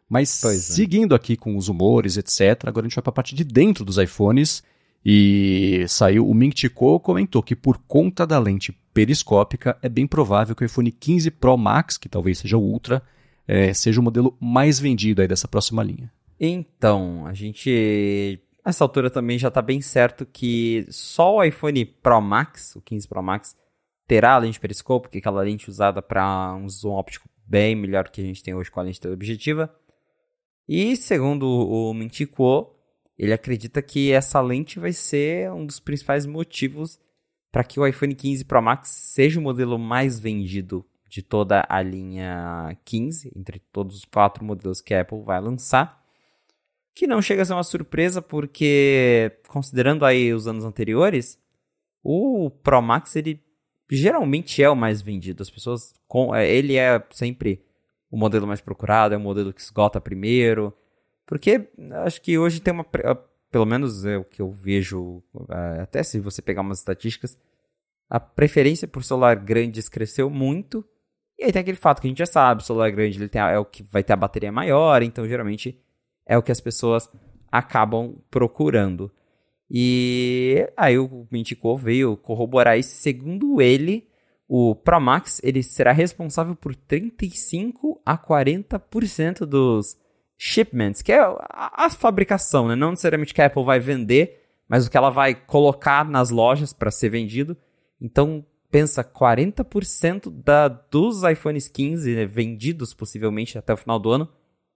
Mas 0.08 0.44
é. 0.44 0.54
seguindo 0.58 1.14
aqui 1.14 1.36
com 1.36 1.56
os 1.56 1.68
humores, 1.68 2.18
etc., 2.18 2.66
agora 2.66 2.84
a 2.84 2.88
gente 2.88 2.96
vai 2.96 3.02
para 3.02 3.10
a 3.10 3.14
parte 3.14 3.34
de 3.34 3.44
dentro 3.44 3.84
dos 3.84 3.96
iPhones. 3.96 4.62
E 5.04 5.84
saiu, 5.88 6.28
o 6.28 6.34
Ming 6.34 6.52
Chico 6.54 7.00
comentou 7.00 7.42
que 7.42 7.56
por 7.56 7.78
conta 7.88 8.26
da 8.26 8.38
lente 8.38 8.72
periscópica 8.92 9.76
é 9.82 9.88
bem 9.88 10.06
provável 10.06 10.54
que 10.54 10.62
o 10.62 10.66
iPhone 10.66 10.92
15 10.92 11.30
Pro 11.30 11.56
Max, 11.56 11.96
que 11.96 12.08
talvez 12.08 12.38
seja 12.38 12.56
o 12.56 12.62
Ultra, 12.62 13.02
é, 13.46 13.72
seja 13.72 14.00
o 14.00 14.04
modelo 14.04 14.36
mais 14.40 14.78
vendido 14.78 15.20
aí 15.20 15.28
dessa 15.28 15.48
próxima 15.48 15.82
linha. 15.82 16.12
Então, 16.38 17.26
a 17.26 17.32
gente. 17.32 18.40
Nessa 18.64 18.84
altura 18.84 19.10
também 19.10 19.38
já 19.38 19.48
está 19.48 19.60
bem 19.60 19.80
certo 19.80 20.24
que 20.24 20.86
só 20.88 21.36
o 21.36 21.44
iPhone 21.44 21.84
Pro 21.84 22.20
Max, 22.20 22.76
o 22.76 22.80
15 22.80 23.08
Pro 23.08 23.22
Max, 23.22 23.56
terá 24.06 24.34
a 24.34 24.38
lente 24.38 24.60
periscope, 24.60 25.08
que 25.08 25.18
é 25.18 25.20
aquela 25.20 25.42
lente 25.42 25.68
usada 25.68 26.00
para 26.00 26.54
um 26.54 26.68
zoom 26.68 26.92
óptico 26.92 27.28
bem 27.44 27.74
melhor 27.74 28.08
que 28.08 28.20
a 28.20 28.24
gente 28.24 28.42
tem 28.42 28.54
hoje 28.54 28.70
com 28.70 28.78
a 28.78 28.82
lente 28.84 29.00
teleobjetiva. 29.00 29.74
E 30.68 30.96
segundo 30.96 31.44
o 31.44 31.92
Mintico, 31.92 32.72
ele 33.18 33.32
acredita 33.32 33.82
que 33.82 34.12
essa 34.12 34.40
lente 34.40 34.78
vai 34.78 34.92
ser 34.92 35.50
um 35.52 35.66
dos 35.66 35.80
principais 35.80 36.24
motivos 36.24 37.00
para 37.50 37.64
que 37.64 37.78
o 37.78 37.86
iPhone 37.86 38.14
15 38.14 38.44
Pro 38.44 38.62
Max 38.62 38.88
seja 38.88 39.38
o 39.38 39.42
modelo 39.42 39.78
mais 39.78 40.18
vendido 40.18 40.84
de 41.12 41.20
toda 41.20 41.62
a 41.68 41.82
linha 41.82 42.74
15, 42.86 43.32
entre 43.36 43.58
todos 43.70 43.98
os 43.98 44.04
quatro 44.06 44.42
modelos 44.42 44.80
que 44.80 44.94
a 44.94 45.02
Apple 45.02 45.20
vai 45.20 45.38
lançar. 45.42 46.02
Que 46.94 47.06
não 47.06 47.20
chega 47.20 47.42
a 47.42 47.44
ser 47.44 47.52
uma 47.52 47.62
surpresa, 47.62 48.22
porque 48.22 49.30
considerando 49.46 50.06
aí 50.06 50.32
os 50.32 50.46
anos 50.46 50.64
anteriores, 50.64 51.38
o 52.02 52.48
Pro 52.48 52.80
Max 52.80 53.14
ele 53.14 53.44
geralmente 53.90 54.62
é 54.62 54.70
o 54.70 54.74
mais 54.74 55.02
vendido. 55.02 55.42
As 55.42 55.50
pessoas. 55.50 55.94
Com, 56.08 56.34
é, 56.34 56.50
ele 56.50 56.76
é 56.76 57.04
sempre 57.10 57.62
o 58.10 58.16
modelo 58.16 58.46
mais 58.46 58.62
procurado, 58.62 59.14
é 59.14 59.18
o 59.18 59.20
modelo 59.20 59.52
que 59.52 59.60
esgota 59.60 60.00
primeiro. 60.00 60.72
Porque 61.26 61.68
acho 62.06 62.22
que 62.22 62.38
hoje 62.38 62.58
tem 62.58 62.72
uma. 62.72 62.86
Pelo 63.50 63.66
menos 63.66 64.06
é 64.06 64.16
o 64.16 64.24
que 64.24 64.40
eu 64.40 64.50
vejo, 64.50 65.22
é, 65.50 65.82
até 65.82 66.02
se 66.02 66.18
você 66.20 66.40
pegar 66.40 66.62
umas 66.62 66.78
estatísticas, 66.78 67.36
a 68.08 68.18
preferência 68.18 68.88
por 68.88 69.04
celular 69.04 69.36
grandes 69.36 69.90
cresceu 69.90 70.30
muito. 70.30 70.82
E 71.42 71.46
aí 71.46 71.52
tem 71.52 71.60
aquele 71.60 71.76
fato 71.76 72.00
que 72.00 72.06
a 72.06 72.10
gente 72.10 72.18
já 72.18 72.26
sabe, 72.26 72.62
o 72.62 72.64
celular 72.64 72.88
grande 72.92 73.18
ele 73.18 73.28
tem, 73.28 73.42
é 73.42 73.58
o 73.58 73.64
que 73.64 73.82
vai 73.82 74.04
ter 74.04 74.12
a 74.12 74.16
bateria 74.16 74.52
maior, 74.52 75.02
então 75.02 75.26
geralmente 75.26 75.76
é 76.24 76.38
o 76.38 76.42
que 76.42 76.52
as 76.52 76.60
pessoas 76.60 77.10
acabam 77.50 78.14
procurando. 78.30 79.10
E 79.68 80.68
aí 80.76 80.96
o 80.96 81.26
Mintico 81.32 81.76
veio 81.76 82.16
corroborar 82.16 82.78
isso. 82.78 82.94
Segundo 82.94 83.60
ele, 83.60 84.06
o 84.46 84.76
Pro 84.76 85.00
Max 85.00 85.40
ele 85.42 85.64
será 85.64 85.90
responsável 85.90 86.54
por 86.54 86.76
35 86.76 88.00
a 88.06 88.16
40% 88.16 89.44
dos 89.44 89.96
shipments, 90.38 91.02
que 91.02 91.10
é 91.10 91.18
a, 91.18 91.86
a, 91.86 91.90
fabricação, 91.90 92.68
né? 92.68 92.76
Não 92.76 92.90
necessariamente 92.90 93.34
que 93.34 93.42
a 93.42 93.46
Apple 93.46 93.64
vai 93.64 93.80
vender, 93.80 94.44
mas 94.68 94.86
o 94.86 94.90
que 94.90 94.96
ela 94.96 95.10
vai 95.10 95.34
colocar 95.34 96.08
nas 96.08 96.30
lojas 96.30 96.72
para 96.72 96.90
ser 96.92 97.08
vendido. 97.08 97.56
Então, 98.00 98.46
pensa, 98.72 99.04
40% 99.04 100.30
da, 100.30 100.66
dos 100.66 101.22
iPhones 101.22 101.68
15 101.68 102.16
né, 102.16 102.24
vendidos 102.24 102.94
possivelmente 102.94 103.58
até 103.58 103.74
o 103.74 103.76
final 103.76 103.98
do 103.98 104.10
ano 104.10 104.28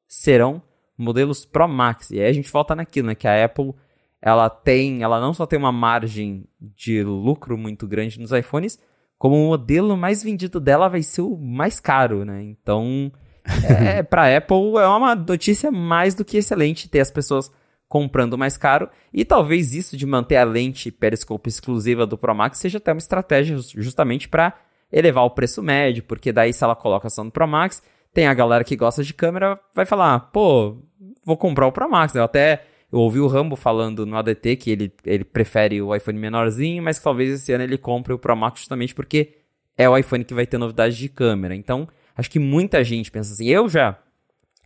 serão 0.07 0.63
modelos 0.97 1.47
Pro 1.47 1.67
Max. 1.67 2.11
E 2.11 2.21
aí 2.21 2.29
a 2.29 2.33
gente 2.33 2.53
volta 2.53 2.75
naquilo, 2.75 3.09
né? 3.09 3.15
Que 3.15 3.27
a 3.27 3.43
Apple 3.45 3.75
ela 4.21 4.51
tem, 4.51 5.03
ela 5.03 5.19
não 5.19 5.33
só 5.33 5.47
tem 5.47 5.59
uma 5.59 5.73
margem 5.73 6.45
de 6.61 7.03
lucro 7.03 7.57
muito 7.57 7.87
grande 7.89 8.21
nos 8.21 8.33
iPhones, 8.33 8.79
como 9.19 9.35
o 9.35 9.49
modelo 9.49 9.97
mais 9.97 10.23
vendido 10.23 10.61
dela 10.61 10.89
vai 10.89 11.03
ser 11.03 11.23
o 11.23 11.37
mais 11.37 11.81
caro, 11.81 12.25
né? 12.25 12.43
Então, 12.43 13.11
é, 13.67 14.03
para 14.03 14.37
Apple 14.37 14.77
é 14.77 14.87
uma 14.87 15.15
notícia 15.15 15.71
mais 15.71 16.15
do 16.15 16.25
que 16.25 16.37
excelente 16.37 16.89
ter 16.89 17.01
as 17.01 17.11
pessoas 17.11 17.51
comprando 17.89 18.37
mais 18.37 18.57
caro 18.57 18.89
e 19.13 19.25
talvez 19.25 19.73
isso 19.73 19.97
de 19.97 20.05
manter 20.07 20.37
a 20.37 20.45
lente 20.45 20.91
periscope 20.91 21.49
exclusiva 21.49 22.07
do 22.07 22.19
Pro 22.19 22.35
Max 22.35 22.59
seja 22.59 22.79
até 22.79 22.93
uma 22.93 22.99
estratégia 22.99 23.57
justamente 23.77 24.29
para 24.29 24.55
elevar 24.93 25.25
o 25.25 25.31
preço 25.31 25.63
médio, 25.63 26.03
porque 26.03 26.33
daí 26.33 26.53
se 26.53 26.65
ela 26.65 26.75
coloca 26.75 27.09
só 27.09 27.23
no 27.23 27.31
Pro 27.31 27.47
Max, 27.47 27.83
tem 28.13 28.27
a 28.27 28.35
galera 28.35 28.65
que 28.65 28.77
gosta 28.77 29.03
de 29.03 29.15
câmera 29.15 29.59
vai 29.75 29.87
falar, 29.87 30.19
pô, 30.19 30.79
vou 31.25 31.37
comprar 31.37 31.67
o 31.67 31.73
Pro 31.73 31.89
Max, 31.89 32.15
eu 32.15 32.25
até 32.25 32.65
eu 32.91 33.01
ouvi 33.01 33.19
o 33.21 33.27
Rambo 33.27 33.57
falando 33.57 34.07
no 34.07 34.17
ADT 34.17 34.57
que 34.57 34.71
ele, 34.71 34.93
ele 35.05 35.25
prefere 35.25 35.83
o 35.83 35.95
iPhone 35.95 36.19
menorzinho, 36.19 36.83
mas 36.83 36.99
talvez 36.99 37.31
esse 37.33 37.53
ano 37.53 37.65
ele 37.65 37.77
compre 37.77 38.13
o 38.13 38.19
Pro 38.19 38.37
Max 38.37 38.61
justamente 38.61 38.95
porque 38.95 39.35
é 39.77 39.89
o 39.89 39.97
iPhone 39.97 40.25
que 40.25 40.35
vai 40.35 40.47
ter 40.47 40.57
novidade 40.57 40.97
de 40.97 41.09
câmera. 41.09 41.55
Então, 41.55 41.89
acho 42.17 42.31
que 42.31 42.39
muita 42.39 42.83
gente 42.83 43.11
pensa 43.11 43.33
assim. 43.33 43.47
Eu 43.47 43.69
já 43.69 43.99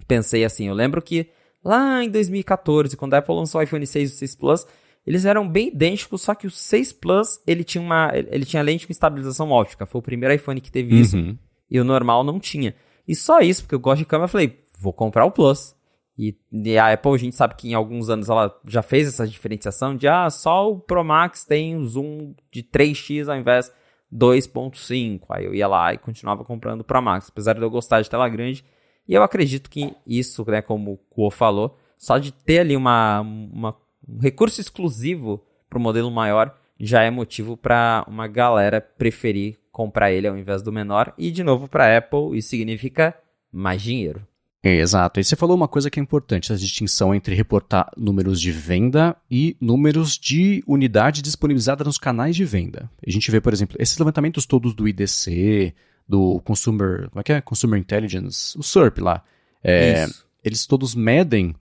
pensei 0.07 0.45
assim. 0.45 0.69
Eu 0.69 0.75
lembro 0.75 1.03
que 1.03 1.31
lá 1.65 2.03
em 2.05 2.11
2014, 2.11 2.97
quando 2.97 3.15
a 3.15 3.19
Apple 3.19 3.35
lançou 3.35 3.61
o 3.61 3.65
iPhone 3.65 3.87
6 3.87 4.11
e 4.11 4.15
o 4.15 4.17
6 4.19 4.35
Plus, 4.37 4.67
eles 5.07 5.25
eram 5.25 5.49
bem 5.49 5.69
idênticos, 5.69 6.23
só 6.23 6.35
que 6.35 6.47
o 6.47 6.51
6 6.51 6.93
Plus 6.93 7.41
ele 7.47 7.65
tinha 7.65 7.83
uma 7.83 8.11
ele 8.15 8.45
tinha 8.45 8.63
lente 8.63 8.87
com 8.87 8.93
estabilização 8.93 9.51
óptica. 9.51 9.87
Foi 9.87 9.99
o 9.99 10.03
primeiro 10.03 10.35
iPhone 10.35 10.61
que 10.61 10.71
teve 10.71 10.99
isso 10.99 11.17
Uhum. 11.17 11.37
e 11.71 11.81
o 11.81 11.85
normal 11.85 12.23
não 12.23 12.39
tinha. 12.39 12.75
E 13.09 13.15
só 13.15 13.41
isso, 13.41 13.63
porque 13.63 13.75
eu 13.75 13.81
gosto 13.81 14.01
de 14.01 14.05
câmera, 14.05 14.27
eu 14.27 14.29
falei, 14.29 14.59
vou 14.79 14.93
comprar 14.93 15.25
o 15.25 15.31
Plus. 15.31 15.75
E, 16.19 16.37
e, 16.53 16.77
a 16.77 16.93
Apple, 16.93 17.15
a 17.15 17.17
gente 17.17 17.35
sabe 17.35 17.55
que 17.55 17.69
em 17.71 17.75
alguns 17.75 18.11
anos 18.11 18.29
ela 18.29 18.55
já 18.69 18.83
fez 18.83 19.09
essa 19.09 19.27
diferenciação 19.27 19.97
de, 19.97 20.07
ah, 20.07 20.29
só 20.29 20.71
o 20.71 20.79
Pro 20.79 21.03
Max 21.03 21.47
tem 21.47 21.75
um 21.75 21.87
zoom 21.87 22.35
de 22.53 22.63
3x 22.63 23.27
ao 23.27 23.39
invés 23.39 23.73
2.5. 24.13 25.23
Aí 25.31 25.47
eu 25.47 25.55
ia 25.55 25.67
lá 25.67 25.95
e 25.95 25.99
continuava 25.99 26.45
comprando 26.45 26.83
o 26.83 26.85
Pro 26.85 27.01
Max, 27.01 27.29
apesar 27.31 27.55
de 27.55 27.63
eu 27.63 27.71
gostar 27.71 28.03
de 28.03 28.11
tela 28.11 28.29
grande. 28.29 28.65
E 29.11 29.15
eu 29.15 29.25
acredito 29.25 29.69
que 29.69 29.93
isso, 30.07 30.49
né, 30.49 30.63
como 30.63 30.93
o 30.93 30.97
Kuo 30.97 31.33
falou, 31.33 31.77
só 31.99 32.17
de 32.17 32.31
ter 32.31 32.61
ali 32.61 32.77
uma, 32.77 33.21
uma 33.21 33.77
um 34.09 34.21
recurso 34.21 34.61
exclusivo 34.61 35.45
para 35.69 35.81
o 35.81 35.83
modelo 35.83 36.13
maior 36.13 36.57
já 36.79 37.03
é 37.03 37.11
motivo 37.11 37.57
para 37.57 38.05
uma 38.07 38.29
galera 38.29 38.81
preferir 38.81 39.59
comprar 39.73 40.13
ele 40.13 40.29
ao 40.29 40.39
invés 40.39 40.63
do 40.63 40.73
menor. 40.73 41.13
E, 41.19 41.33
de 41.33 41.43
novo, 41.43 41.67
para 41.67 41.87
a 41.87 41.99
Apple, 41.99 42.39
isso 42.39 42.51
significa 42.51 43.15
mais 43.53 43.83
dinheiro. 43.83 44.25
Exato. 44.63 45.19
E 45.19 45.25
você 45.25 45.35
falou 45.35 45.57
uma 45.57 45.69
coisa 45.69 45.91
que 45.91 45.99
é 45.99 46.03
importante, 46.03 46.53
essa 46.53 46.61
distinção 46.61 47.13
entre 47.13 47.35
reportar 47.35 47.91
números 47.97 48.41
de 48.41 48.53
venda 48.53 49.17
e 49.29 49.57
números 49.61 50.17
de 50.17 50.63
unidade 50.67 51.21
disponibilizada 51.21 51.83
nos 51.83 51.99
canais 51.99 52.37
de 52.37 52.45
venda. 52.45 52.89
A 53.05 53.11
gente 53.11 53.31
vê, 53.31 53.41
por 53.41 53.53
exemplo, 53.53 53.77
esses 53.81 53.99
levantamentos 53.99 54.47
todos 54.47 54.73
do 54.73 54.87
IDC, 54.87 55.75
do 56.11 56.41
Consumer, 56.41 57.09
como 57.09 57.21
é 57.21 57.23
que 57.23 57.33
é? 57.33 57.41
Consumer 57.41 57.79
Intelligence, 57.79 58.59
o 58.59 58.63
SERP 58.63 58.99
lá. 58.99 59.23
É, 59.63 60.07
eles 60.43 60.67
todos 60.67 60.95
medem 60.95 61.55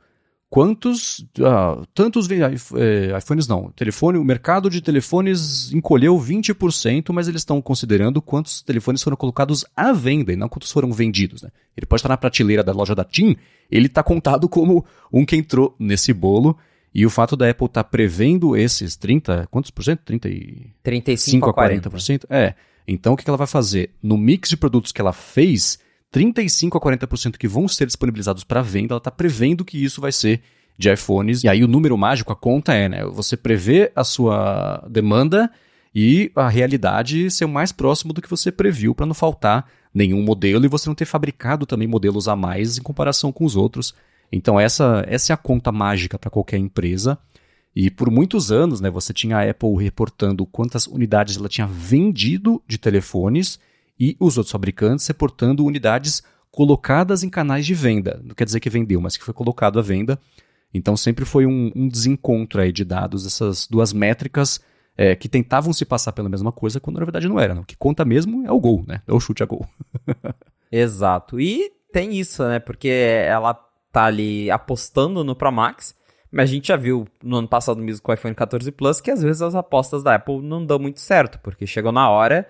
quantos, 0.50 1.24
ah, 1.44 1.84
tantos 1.94 2.28
é, 2.32 3.16
iPhones 3.16 3.48
não, 3.48 3.70
telefone, 3.72 4.18
o 4.18 4.24
mercado 4.24 4.68
de 4.68 4.82
telefones 4.82 5.72
encolheu 5.72 6.18
20%, 6.18 7.14
mas 7.14 7.28
eles 7.28 7.42
estão 7.42 7.62
considerando 7.62 8.22
quantos 8.22 8.64
telefones 8.64 9.04
foram 9.04 9.16
colocados 9.16 9.64
à 9.76 9.94
venda 9.94 10.34
e 10.34 10.36
não 10.36 10.50
quantos 10.50 10.72
foram 10.72 10.92
vendidos, 10.92 11.44
né? 11.44 11.52
Ele 11.78 11.86
pode 11.86 12.00
estar 12.00 12.10
na 12.10 12.18
prateleira 12.18 12.64
da 12.64 12.72
loja 12.72 12.96
da 12.96 13.04
TIM, 13.04 13.38
ele 13.70 13.86
está 13.86 14.02
contado 14.02 14.50
como 14.50 14.84
um 15.14 15.24
que 15.24 15.36
entrou 15.36 15.76
nesse 15.78 16.12
bolo, 16.12 16.58
e 16.92 17.06
o 17.06 17.10
fato 17.12 17.38
da 17.38 17.48
Apple 17.48 17.68
estar 17.68 17.84
tá 17.84 17.90
prevendo 17.90 18.58
esses 18.58 18.96
30, 18.96 19.48
quantos 19.52 19.70
por 19.70 19.84
cento? 19.84 20.02
30 20.04 20.28
e... 20.30 20.74
35 20.82 21.50
a 21.52 21.54
40%. 21.54 21.82
40%? 21.84 22.26
É, 22.28 22.56
então 22.92 23.14
o 23.14 23.18
que 23.18 23.30
ela 23.30 23.38
vai 23.38 23.48
fazer? 23.48 23.92
No 24.02 24.18
mix 24.18 24.50
de 24.50 24.58
produtos 24.58 24.92
que 24.92 25.00
ela 25.00 25.14
fez 25.14 25.80
35 26.12 26.78
a 26.78 26.82
40% 26.82 27.38
que 27.38 27.48
vão 27.48 27.68
ser 27.68 27.86
disponibilizados 27.86 28.44
para 28.44 28.62
venda, 28.62 28.94
ela 28.94 28.98
está 28.98 29.12
prevendo 29.12 29.64
que 29.64 29.84
isso 29.84 30.02
vai 30.02 30.12
ser 30.12 30.42
de 30.78 30.92
iPhones. 30.92 31.44
E 31.44 31.48
aí 31.48 31.64
o 31.64 31.68
número 31.68 31.98
mágico, 31.98 32.32
a 32.32 32.36
conta 32.36 32.74
é, 32.74 32.90
né? 32.90 33.06
Você 33.06 33.38
prevê 33.38 33.92
a 33.96 34.04
sua 34.04 34.84
demanda 34.90 35.52
e 35.94 36.32
a 36.36 36.48
realidade 36.48 37.30
ser 37.30 37.46
o 37.46 37.50
mais 37.50 37.72
próximo 37.72 38.14
do 38.14 38.22
que 38.22 38.30
você 38.30 38.52
previu 38.52 38.96
para 38.96 39.06
não 39.06 39.14
faltar 39.14 39.70
nenhum 39.94 40.24
modelo 40.24 40.66
e 40.66 40.70
você 40.70 40.90
não 40.90 40.96
ter 40.96 41.06
fabricado 41.06 41.66
também 41.66 41.88
modelos 41.88 42.28
a 42.28 42.36
mais 42.36 42.78
em 42.78 42.82
comparação 42.82 43.32
com 43.32 43.44
os 43.46 43.56
outros. 43.56 43.94
Então 44.32 44.60
essa, 44.60 45.04
essa 45.08 45.32
é 45.32 45.36
a 45.36 45.38
conta 45.38 45.72
mágica 45.72 46.18
para 46.18 46.30
qualquer 46.30 46.58
empresa. 46.58 47.18
E 47.82 47.90
por 47.90 48.12
muitos 48.12 48.52
anos, 48.52 48.82
né, 48.82 48.90
você 48.90 49.14
tinha 49.14 49.38
a 49.38 49.50
Apple 49.50 49.82
reportando 49.82 50.46
quantas 50.46 50.86
unidades 50.86 51.38
ela 51.38 51.48
tinha 51.48 51.66
vendido 51.66 52.62
de 52.68 52.78
telefones 52.78 53.58
e 53.98 54.18
os 54.20 54.38
outros 54.38 54.52
fabricantes 54.52 55.08
reportando 55.08 55.66
unidades 55.66 56.22
colocadas 56.52 57.24
em 57.24 57.30
canais 57.30 57.66
de 57.66 57.74
venda. 57.74 58.20
Não 58.22 58.36
quer 58.36 58.44
dizer 58.44 58.60
que 58.60 58.70
vendeu, 58.70 59.00
mas 59.00 59.16
que 59.16 59.24
foi 59.24 59.34
colocado 59.34 59.80
à 59.80 59.82
venda. 59.82 60.20
Então 60.74 60.98
sempre 60.98 61.24
foi 61.24 61.46
um, 61.46 61.72
um 61.74 61.88
desencontro 61.88 62.60
aí 62.60 62.74
de 62.74 62.84
dados, 62.84 63.26
essas 63.26 63.66
duas 63.66 63.94
métricas 63.94 64.60
é, 64.98 65.16
que 65.16 65.30
tentavam 65.30 65.72
se 65.72 65.86
passar 65.86 66.12
pela 66.12 66.28
mesma 66.28 66.52
coisa, 66.52 66.82
quando 66.82 67.00
na 67.00 67.06
verdade 67.06 67.30
não 67.30 67.40
era. 67.40 67.56
Né? 67.56 67.62
O 67.62 67.66
que 67.66 67.78
conta 67.78 68.04
mesmo 68.04 68.46
é 68.46 68.52
o 68.52 68.60
gol, 68.60 68.84
né? 68.86 69.02
É 69.08 69.14
o 69.14 69.22
chute 69.22 69.42
a 69.42 69.46
gol. 69.46 69.66
Exato. 70.70 71.40
E 71.40 71.72
tem 71.94 72.20
isso, 72.20 72.44
né? 72.44 72.60
Porque 72.60 72.90
ela 72.90 73.54
tá 73.90 74.04
ali 74.04 74.52
apostando 74.52 75.24
no 75.24 75.34
Pro 75.34 75.50
Max, 75.50 75.96
mas 76.32 76.50
a 76.50 76.54
gente 76.54 76.68
já 76.68 76.76
viu 76.76 77.08
no 77.24 77.38
ano 77.38 77.48
passado 77.48 77.82
mesmo 77.82 78.02
com 78.02 78.12
o 78.12 78.16
iPhone 78.16 78.36
14 78.36 78.72
Plus 78.72 79.02
que 79.02 79.12
às 79.12 79.22
vezes 79.22 79.42
as 79.42 79.56
apostas 79.56 80.04
da 80.04 80.16
Apple 80.16 80.42
não 80.42 80.66
dão 80.66 80.80
muito 80.80 81.00
certo, 81.00 81.40
porque 81.40 81.66
chegou 81.66 81.92
na 81.92 82.10
hora 82.10 82.48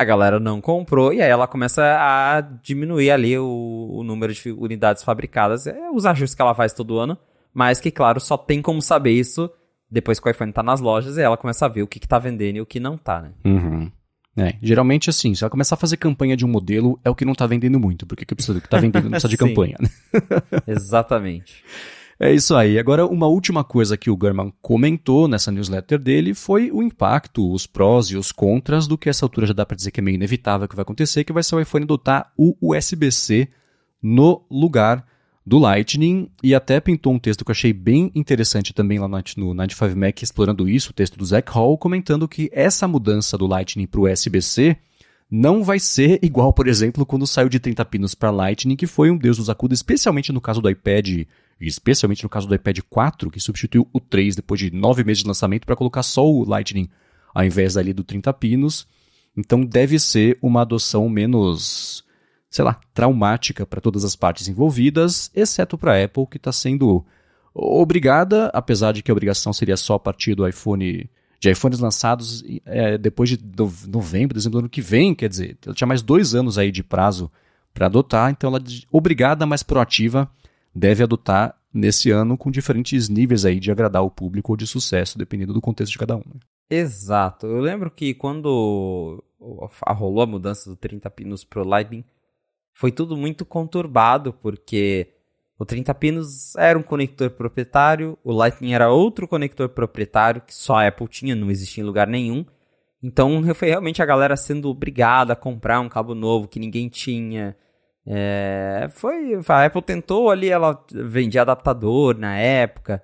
a 0.00 0.04
galera 0.04 0.40
não 0.40 0.60
comprou 0.60 1.12
e 1.12 1.20
aí 1.20 1.28
ela 1.28 1.46
começa 1.46 1.82
a 1.82 2.40
diminuir 2.40 3.10
ali 3.10 3.36
o, 3.36 3.90
o 3.92 4.02
número 4.02 4.32
de 4.32 4.50
unidades 4.52 5.02
fabricadas. 5.02 5.66
É 5.66 5.90
os 5.90 6.06
ajustes 6.06 6.34
que 6.34 6.40
ela 6.40 6.54
faz 6.54 6.72
todo 6.72 6.98
ano, 6.98 7.18
mas 7.52 7.80
que, 7.80 7.90
claro, 7.90 8.20
só 8.20 8.38
tem 8.38 8.62
como 8.62 8.80
saber 8.80 9.10
isso 9.10 9.50
depois 9.90 10.18
que 10.18 10.26
o 10.26 10.30
iPhone 10.30 10.52
tá 10.52 10.62
nas 10.62 10.80
lojas 10.80 11.18
e 11.18 11.20
ela 11.20 11.36
começa 11.36 11.66
a 11.66 11.68
ver 11.68 11.82
o 11.82 11.86
que, 11.86 11.98
que 11.98 12.08
tá 12.08 12.18
vendendo 12.18 12.56
e 12.56 12.60
o 12.60 12.66
que 12.66 12.80
não 12.80 12.96
tá, 12.96 13.20
né? 13.20 13.32
Uhum. 13.44 13.90
É, 14.36 14.54
geralmente 14.62 15.10
assim, 15.10 15.34
se 15.34 15.42
ela 15.42 15.50
começar 15.50 15.74
a 15.74 15.78
fazer 15.78 15.96
campanha 15.96 16.36
de 16.36 16.46
um 16.46 16.48
modelo, 16.48 16.98
é 17.04 17.10
o 17.10 17.14
que 17.14 17.24
não 17.24 17.34
tá 17.34 17.46
vendendo 17.46 17.78
muito, 17.80 18.06
porque 18.06 18.22
o 18.22 18.26
que 18.26 18.34
precisa 18.34 18.54
do 18.54 18.60
que 18.62 18.68
tá 18.68 18.78
vendendo 18.78 19.04
não 19.04 19.10
precisa 19.10 19.28
de 19.28 19.36
campanha, 19.36 19.76
né? 19.80 19.88
Exatamente. 20.66 21.62
É 22.22 22.30
isso 22.30 22.54
aí. 22.54 22.78
Agora, 22.78 23.06
uma 23.06 23.26
última 23.26 23.64
coisa 23.64 23.96
que 23.96 24.10
o 24.10 24.16
Gurman 24.16 24.52
comentou 24.60 25.26
nessa 25.26 25.50
newsletter 25.50 25.98
dele 25.98 26.34
foi 26.34 26.70
o 26.70 26.82
impacto, 26.82 27.50
os 27.50 27.66
prós 27.66 28.08
e 28.08 28.16
os 28.16 28.30
contras 28.30 28.86
do 28.86 28.98
que 28.98 29.08
essa 29.08 29.24
altura 29.24 29.46
já 29.46 29.54
dá 29.54 29.64
para 29.64 29.74
dizer 29.74 29.90
que 29.90 30.00
é 30.00 30.02
meio 30.02 30.16
inevitável 30.16 30.68
que 30.68 30.76
vai 30.76 30.82
acontecer, 30.82 31.24
que 31.24 31.32
vai 31.32 31.42
ser 31.42 31.54
o 31.54 31.60
iPhone 31.60 31.84
adotar 31.84 32.30
o 32.36 32.54
USB-C 32.60 33.48
no 34.02 34.44
lugar 34.50 35.02
do 35.46 35.58
Lightning 35.58 36.30
e 36.42 36.54
até 36.54 36.78
pintou 36.78 37.14
um 37.14 37.18
texto 37.18 37.42
que 37.42 37.50
eu 37.50 37.54
achei 37.54 37.72
bem 37.72 38.12
interessante 38.14 38.74
também 38.74 38.98
lá 38.98 39.08
no 39.08 39.16
95Mac 39.16 40.22
explorando 40.22 40.68
isso, 40.68 40.90
o 40.90 40.94
texto 40.94 41.18
do 41.18 41.24
Zach 41.24 41.50
Hall, 41.50 41.78
comentando 41.78 42.28
que 42.28 42.50
essa 42.52 42.86
mudança 42.86 43.38
do 43.38 43.46
Lightning 43.46 43.86
para 43.86 44.00
o 44.00 44.12
USB-C 44.12 44.76
não 45.30 45.64
vai 45.64 45.78
ser 45.78 46.18
igual, 46.22 46.52
por 46.52 46.68
exemplo, 46.68 47.06
quando 47.06 47.26
saiu 47.26 47.48
de 47.48 47.58
30 47.58 47.82
pinos 47.86 48.14
para 48.14 48.30
Lightning, 48.30 48.76
que 48.76 48.86
foi 48.86 49.10
um 49.10 49.16
deus 49.16 49.38
dos 49.38 49.48
acuda, 49.48 49.72
especialmente 49.72 50.32
no 50.32 50.40
caso 50.40 50.60
do 50.60 50.68
iPad, 50.68 51.24
especialmente 51.66 52.22
no 52.22 52.28
caso 52.28 52.48
do 52.48 52.54
iPad 52.54 52.78
4, 52.88 53.30
que 53.30 53.40
substituiu 53.40 53.88
o 53.92 54.00
3 54.00 54.36
depois 54.36 54.60
de 54.60 54.70
nove 54.70 55.04
meses 55.04 55.22
de 55.22 55.28
lançamento 55.28 55.66
para 55.66 55.76
colocar 55.76 56.02
só 56.02 56.26
o 56.26 56.44
Lightning 56.44 56.88
ao 57.34 57.44
invés 57.44 57.76
ali 57.76 57.92
do 57.92 58.04
30 58.04 58.32
pinos. 58.34 58.86
Então 59.36 59.64
deve 59.64 59.98
ser 59.98 60.38
uma 60.42 60.62
adoção 60.62 61.08
menos, 61.08 62.04
sei 62.48 62.64
lá, 62.64 62.80
traumática 62.92 63.64
para 63.64 63.80
todas 63.80 64.04
as 64.04 64.16
partes 64.16 64.48
envolvidas, 64.48 65.30
exceto 65.34 65.78
para 65.78 65.94
a 65.94 66.04
Apple, 66.04 66.26
que 66.26 66.36
está 66.36 66.52
sendo 66.52 67.04
obrigada, 67.54 68.46
apesar 68.54 68.92
de 68.92 69.02
que 69.02 69.10
a 69.10 69.14
obrigação 69.14 69.52
seria 69.52 69.76
só 69.76 69.94
a 69.94 70.00
partir 70.00 70.34
do 70.34 70.46
iPhone 70.46 71.08
de 71.40 71.50
iPhones 71.50 71.78
lançados 71.78 72.44
é, 72.66 72.98
depois 72.98 73.30
de 73.30 73.38
novembro, 73.88 74.34
dezembro 74.34 74.58
do 74.58 74.62
ano 74.64 74.68
que 74.68 74.82
vem, 74.82 75.14
quer 75.14 75.28
dizer, 75.28 75.56
ela 75.64 75.74
tinha 75.74 75.88
mais 75.88 76.02
dois 76.02 76.34
anos 76.34 76.58
aí 76.58 76.70
de 76.70 76.82
prazo 76.82 77.30
para 77.72 77.86
adotar, 77.86 78.30
então 78.30 78.50
ela, 78.50 78.62
obrigada, 78.92 79.46
mas 79.46 79.62
proativa, 79.62 80.30
deve 80.74 81.02
adotar 81.02 81.56
nesse 81.72 82.10
ano 82.10 82.36
com 82.36 82.50
diferentes 82.50 83.08
níveis 83.08 83.44
aí 83.44 83.60
de 83.60 83.70
agradar 83.70 84.02
o 84.02 84.10
público 84.10 84.52
ou 84.52 84.56
de 84.56 84.66
sucesso, 84.66 85.18
dependendo 85.18 85.52
do 85.52 85.60
contexto 85.60 85.92
de 85.92 85.98
cada 85.98 86.16
um. 86.16 86.22
Né? 86.26 86.40
Exato. 86.68 87.46
Eu 87.46 87.60
lembro 87.60 87.90
que 87.90 88.14
quando 88.14 89.22
rolou 89.86 90.22
a 90.22 90.26
mudança 90.26 90.68
do 90.68 90.76
30 90.76 91.10
pinos 91.10 91.44
pro 91.44 91.66
Lightning, 91.66 92.04
foi 92.72 92.92
tudo 92.92 93.16
muito 93.16 93.44
conturbado, 93.44 94.32
porque 94.32 95.08
o 95.58 95.64
30 95.64 95.94
pinos 95.94 96.56
era 96.56 96.78
um 96.78 96.82
conector 96.82 97.30
proprietário, 97.30 98.16
o 98.24 98.32
Lightning 98.32 98.72
era 98.72 98.90
outro 98.90 99.28
conector 99.28 99.68
proprietário 99.68 100.40
que 100.40 100.54
só 100.54 100.76
a 100.76 100.86
Apple 100.86 101.08
tinha, 101.08 101.34
não 101.34 101.50
existia 101.50 101.82
em 101.82 101.86
lugar 101.86 102.06
nenhum. 102.06 102.44
Então 103.02 103.42
foi 103.54 103.68
realmente 103.68 104.02
a 104.02 104.06
galera 104.06 104.36
sendo 104.36 104.68
obrigada 104.68 105.32
a 105.32 105.36
comprar 105.36 105.80
um 105.80 105.88
cabo 105.88 106.14
novo 106.14 106.48
que 106.48 106.60
ninguém 106.60 106.88
tinha. 106.88 107.56
É, 108.06 108.88
foi 108.90 109.34
a 109.48 109.64
Apple 109.66 109.82
tentou 109.82 110.30
ali, 110.30 110.48
ela 110.48 110.84
vendia 110.90 111.42
adaptador 111.42 112.16
na 112.16 112.36
época, 112.36 113.02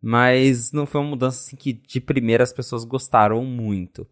mas 0.00 0.72
não 0.72 0.84
foi 0.84 1.00
uma 1.00 1.10
mudança 1.10 1.40
assim 1.40 1.56
que 1.56 1.72
de 1.72 2.00
primeira 2.00 2.42
as 2.42 2.52
pessoas 2.52 2.84
gostaram 2.84 3.44
muito. 3.44 4.06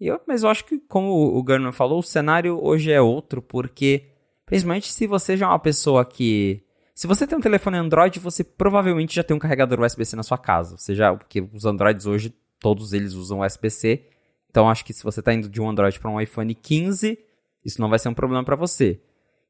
Eu, 0.00 0.20
mas 0.26 0.42
eu 0.42 0.48
acho 0.48 0.64
que, 0.64 0.78
como 0.80 1.12
o 1.12 1.42
Gurman 1.42 1.70
falou, 1.70 2.00
o 2.00 2.02
cenário 2.02 2.58
hoje 2.62 2.90
é 2.90 3.00
outro, 3.00 3.40
porque 3.40 4.08
principalmente 4.44 4.92
se 4.92 5.06
você 5.06 5.36
já 5.36 5.46
é 5.46 5.48
uma 5.48 5.58
pessoa 5.60 6.04
que 6.04 6.64
se 6.94 7.06
você 7.06 7.26
tem 7.26 7.38
um 7.38 7.40
telefone 7.40 7.78
Android, 7.78 8.18
você 8.20 8.44
provavelmente 8.44 9.14
já 9.14 9.22
tem 9.22 9.34
um 9.34 9.40
carregador 9.40 9.80
USB-C 9.80 10.14
na 10.14 10.22
sua 10.22 10.36
casa. 10.36 10.76
Você 10.76 10.94
já, 10.94 11.14
porque 11.14 11.40
os 11.52 11.64
Androids 11.64 12.06
hoje, 12.06 12.34
todos 12.60 12.92
eles 12.92 13.14
usam 13.14 13.40
USB-C. 13.40 14.06
Então 14.50 14.68
acho 14.68 14.84
que 14.84 14.92
se 14.92 15.02
você 15.02 15.20
está 15.20 15.32
indo 15.32 15.48
de 15.48 15.60
um 15.60 15.68
Android 15.68 15.98
para 15.98 16.10
um 16.10 16.20
iPhone 16.20 16.54
15, 16.54 17.18
isso 17.64 17.80
não 17.80 17.88
vai 17.88 17.98
ser 17.98 18.08
um 18.08 18.14
problema 18.14 18.44
para 18.44 18.56
você. 18.56 19.00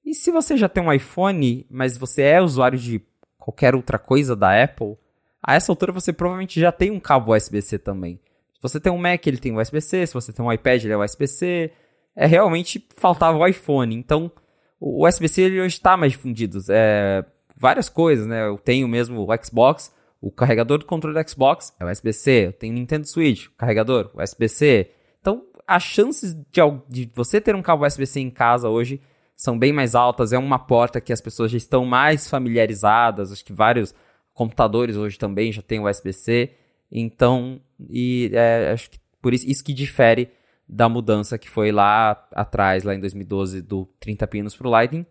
E 0.05 0.15
se 0.15 0.31
você 0.31 0.57
já 0.57 0.69
tem 0.69 0.83
um 0.83 0.93
iPhone, 0.93 1.67
mas 1.71 1.97
você 1.97 2.23
é 2.23 2.41
usuário 2.41 2.79
de 2.79 3.01
qualquer 3.39 3.75
outra 3.75 3.99
coisa 3.99 4.37
da 4.37 4.63
Apple, 4.63 4.97
a 5.43 5.55
essa 5.55 5.73
altura 5.73 5.93
você 5.93 6.13
provavelmente 6.13 6.61
já 6.61 6.71
tem 6.71 6.91
um 6.91 7.01
cabo 7.01 7.35
USB-C 7.35 7.79
também. 7.79 8.21
Se 8.55 8.63
você 8.63 8.79
tem 8.79 8.93
um 8.93 8.99
Mac, 8.99 9.27
ele 9.27 9.39
tem 9.39 9.57
USB-C, 9.57 10.07
se 10.07 10.15
você 10.15 10.33
tem 10.33 10.45
um 10.45 10.53
iPad, 10.53 10.85
ele 10.85 10.93
é 10.93 10.97
USB-C. 10.97 11.73
É 12.15 12.27
realmente 12.27 12.87
faltava 12.97 13.39
o 13.39 13.47
iPhone. 13.47 13.95
Então, 13.95 14.31
o 14.79 15.07
USB-C 15.07 15.47
hoje 15.61 15.77
está 15.77 15.97
mais 15.97 16.13
difundido. 16.13 16.61
É, 16.69 17.25
várias 17.57 17.89
coisas, 17.89 18.27
né? 18.27 18.47
Eu 18.47 18.59
tenho 18.59 18.87
mesmo 18.87 19.27
o 19.27 19.45
Xbox, 19.45 19.93
o 20.21 20.31
carregador 20.31 20.79
do 20.79 20.85
controle 20.85 21.21
do 21.21 21.29
Xbox 21.29 21.75
é 21.81 21.85
USB-C. 21.85 22.47
Eu 22.47 22.53
tenho 22.53 22.75
Nintendo 22.75 23.07
Switch, 23.09 23.49
carregador 23.57 24.11
USB-C. 24.15 24.91
Então, 25.21 25.45
as 25.67 25.83
chances 25.83 26.35
de, 26.35 26.61
de 26.89 27.11
você 27.15 27.41
ter 27.41 27.57
um 27.57 27.63
cabo 27.63 27.85
USB-C 27.85 28.21
em 28.21 28.31
casa 28.31 28.69
hoje 28.69 29.01
são 29.37 29.59
bem 29.59 29.73
mais 29.73 29.95
altas. 29.95 30.33
É 30.33 30.39
uma 30.39 30.59
porta 30.59 31.01
que 31.01 31.13
as 31.13 31.21
pessoas 31.21 31.51
já 31.51 31.57
estão 31.57 31.85
mais 31.85 32.29
familiarizadas. 32.29 33.33
Acho 33.33 33.45
que 33.45 33.53
vários 33.53 33.95
computadores 34.33 34.97
hoje 34.97 35.19
também 35.19 35.53
já 35.53 35.63
têm 35.63 35.81
USB-C. 35.81 36.51
Então, 36.91 37.61
e 37.89 38.31
é, 38.35 38.71
acho 38.73 38.91
que 38.91 38.99
por 39.21 39.33
isso, 39.33 39.49
isso 39.49 39.65
que 39.65 39.73
difere 39.73 40.31
da 40.69 40.89
mudança 40.89 41.39
que 41.39 41.49
foi 41.49 41.71
lá 41.71 42.27
atrás, 42.33 42.83
lá 42.83 42.95
em 42.95 43.01
2012, 43.01 43.63
do 43.63 43.87
30 44.01 44.27
pinos 44.27 44.57
para 44.57 44.67
o 44.67 44.71
Lightning, 44.71 45.07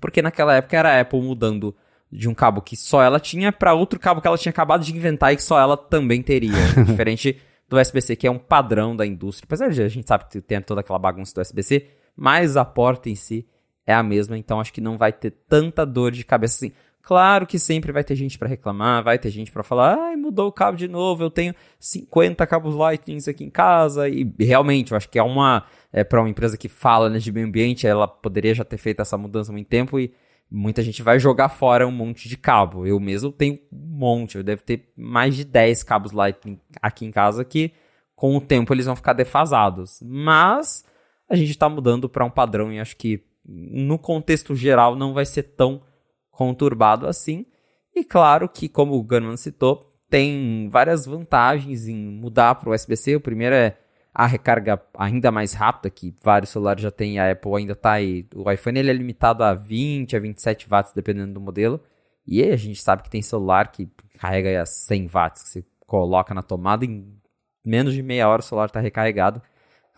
porque 0.00 0.22
naquela 0.22 0.54
época 0.54 0.76
era 0.76 0.96
a 0.96 1.00
Apple 1.00 1.20
mudando 1.20 1.74
de 2.10 2.28
um 2.28 2.34
cabo 2.34 2.60
que 2.60 2.76
só 2.76 3.02
ela 3.02 3.20
tinha 3.20 3.52
para 3.52 3.72
outro 3.72 3.98
cabo 3.98 4.20
que 4.20 4.26
ela 4.26 4.36
tinha 4.36 4.50
acabado 4.50 4.84
de 4.84 4.94
inventar 4.94 5.32
e 5.32 5.36
que 5.36 5.42
só 5.42 5.58
ela 5.58 5.76
também 5.76 6.22
teria. 6.22 6.52
diferente 6.84 7.40
do 7.68 7.78
USB-C, 7.78 8.16
que 8.16 8.26
é 8.26 8.30
um 8.30 8.38
padrão 8.38 8.96
da 8.96 9.06
indústria. 9.06 9.46
Apesar 9.46 9.70
de 9.70 9.82
a 9.82 9.88
gente 9.88 10.06
sabe 10.06 10.24
que 10.28 10.40
tem 10.40 10.60
toda 10.60 10.80
aquela 10.80 10.98
bagunça 10.98 11.32
do 11.34 11.40
USB-C, 11.40 11.86
mas 12.20 12.54
a 12.54 12.66
porta 12.66 13.08
em 13.08 13.14
si 13.14 13.46
é 13.86 13.94
a 13.94 14.02
mesma, 14.02 14.36
então 14.36 14.60
acho 14.60 14.74
que 14.74 14.80
não 14.80 14.98
vai 14.98 15.10
ter 15.10 15.30
tanta 15.48 15.86
dor 15.86 16.12
de 16.12 16.22
cabeça 16.22 16.66
assim. 16.66 16.74
Claro 17.00 17.46
que 17.46 17.58
sempre 17.58 17.92
vai 17.92 18.04
ter 18.04 18.14
gente 18.14 18.38
para 18.38 18.46
reclamar, 18.46 19.02
vai 19.02 19.18
ter 19.18 19.30
gente 19.30 19.50
para 19.50 19.62
falar, 19.62 19.96
ai, 19.98 20.16
mudou 20.16 20.48
o 20.48 20.52
cabo 20.52 20.76
de 20.76 20.86
novo, 20.86 21.24
eu 21.24 21.30
tenho 21.30 21.54
50 21.78 22.46
cabos 22.46 22.74
Lightning 22.74 23.18
aqui 23.26 23.42
em 23.42 23.48
casa, 23.48 24.06
e 24.06 24.30
realmente, 24.38 24.92
eu 24.92 24.98
acho 24.98 25.08
que 25.08 25.18
é 25.18 25.22
uma, 25.22 25.64
é, 25.90 26.04
para 26.04 26.20
uma 26.20 26.28
empresa 26.28 26.58
que 26.58 26.68
fala 26.68 27.08
né, 27.08 27.18
de 27.18 27.32
meio 27.32 27.46
ambiente, 27.46 27.86
ela 27.86 28.06
poderia 28.06 28.54
já 28.54 28.64
ter 28.64 28.76
feito 28.76 29.00
essa 29.00 29.16
mudança 29.16 29.50
há 29.50 29.54
muito 29.54 29.68
tempo, 29.68 29.98
e 29.98 30.12
muita 30.50 30.82
gente 30.82 31.02
vai 31.02 31.18
jogar 31.18 31.48
fora 31.48 31.88
um 31.88 31.90
monte 31.90 32.28
de 32.28 32.36
cabo. 32.36 32.86
Eu 32.86 33.00
mesmo 33.00 33.32
tenho 33.32 33.58
um 33.72 33.98
monte, 33.98 34.36
eu 34.36 34.44
devo 34.44 34.62
ter 34.62 34.92
mais 34.94 35.34
de 35.34 35.44
10 35.44 35.82
cabos 35.84 36.12
Lightning 36.12 36.60
aqui 36.82 37.06
em 37.06 37.10
casa 37.10 37.46
que, 37.46 37.72
com 38.14 38.36
o 38.36 38.42
tempo, 38.42 38.74
eles 38.74 38.84
vão 38.84 38.94
ficar 38.94 39.14
defasados. 39.14 40.02
Mas, 40.04 40.84
a 41.30 41.36
gente 41.36 41.50
está 41.50 41.68
mudando 41.68 42.08
para 42.08 42.24
um 42.24 42.30
padrão, 42.30 42.72
e 42.72 42.80
acho 42.80 42.96
que, 42.96 43.22
no 43.46 43.96
contexto 43.96 44.54
geral, 44.56 44.96
não 44.96 45.14
vai 45.14 45.24
ser 45.24 45.44
tão 45.44 45.82
conturbado 46.30 47.06
assim. 47.06 47.46
E 47.94 48.02
claro 48.02 48.48
que, 48.48 48.68
como 48.68 48.94
o 48.94 49.02
Gunman 49.02 49.36
citou, 49.36 49.94
tem 50.08 50.68
várias 50.68 51.06
vantagens 51.06 51.86
em 51.86 51.96
mudar 51.96 52.56
para 52.56 52.68
o 52.68 52.74
USB-C. 52.74 53.14
O 53.14 53.20
primeiro 53.20 53.54
é 53.54 53.78
a 54.12 54.26
recarga 54.26 54.82
ainda 54.98 55.30
mais 55.30 55.52
rápida, 55.52 55.88
que 55.88 56.12
vários 56.20 56.50
celulares 56.50 56.82
já 56.82 56.90
têm, 56.90 57.20
a 57.20 57.30
Apple 57.30 57.54
ainda 57.54 57.74
está 57.74 57.92
aí. 57.92 58.26
O 58.34 58.50
iPhone 58.50 58.80
ele 58.80 58.90
é 58.90 58.92
limitado 58.92 59.44
a 59.44 59.54
20 59.54 60.16
a 60.16 60.18
27 60.18 60.68
watts, 60.68 60.92
dependendo 60.92 61.34
do 61.34 61.40
modelo. 61.40 61.80
E 62.26 62.42
a 62.42 62.56
gente 62.56 62.82
sabe 62.82 63.04
que 63.04 63.10
tem 63.10 63.22
celular 63.22 63.70
que 63.70 63.88
carrega 64.18 64.60
a 64.60 64.66
100 64.66 65.06
watts, 65.06 65.42
que 65.44 65.48
você 65.48 65.64
coloca 65.86 66.34
na 66.34 66.42
tomada 66.42 66.84
em 66.84 67.20
menos 67.64 67.94
de 67.94 68.02
meia 68.02 68.28
hora 68.28 68.40
o 68.40 68.44
celular 68.44 68.66
está 68.66 68.80
recarregado. 68.80 69.40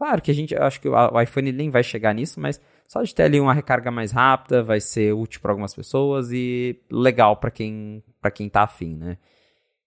Claro 0.02 0.20
que 0.20 0.32
a 0.32 0.34
gente, 0.34 0.52
acho 0.52 0.80
que 0.80 0.88
o 0.88 1.20
iPhone 1.20 1.52
nem 1.52 1.70
vai 1.70 1.84
chegar 1.84 2.12
nisso, 2.12 2.40
mas 2.40 2.60
só 2.88 3.04
de 3.04 3.14
ter 3.14 3.22
ali 3.22 3.38
uma 3.38 3.54
recarga 3.54 3.88
mais 3.88 4.10
rápida 4.10 4.60
vai 4.60 4.80
ser 4.80 5.14
útil 5.14 5.40
para 5.40 5.52
algumas 5.52 5.72
pessoas 5.72 6.32
e 6.32 6.76
legal 6.90 7.36
para 7.36 7.52
quem 7.52 8.02
para 8.20 8.32
quem 8.32 8.48
tá 8.48 8.64
afim, 8.64 8.96
né? 8.96 9.16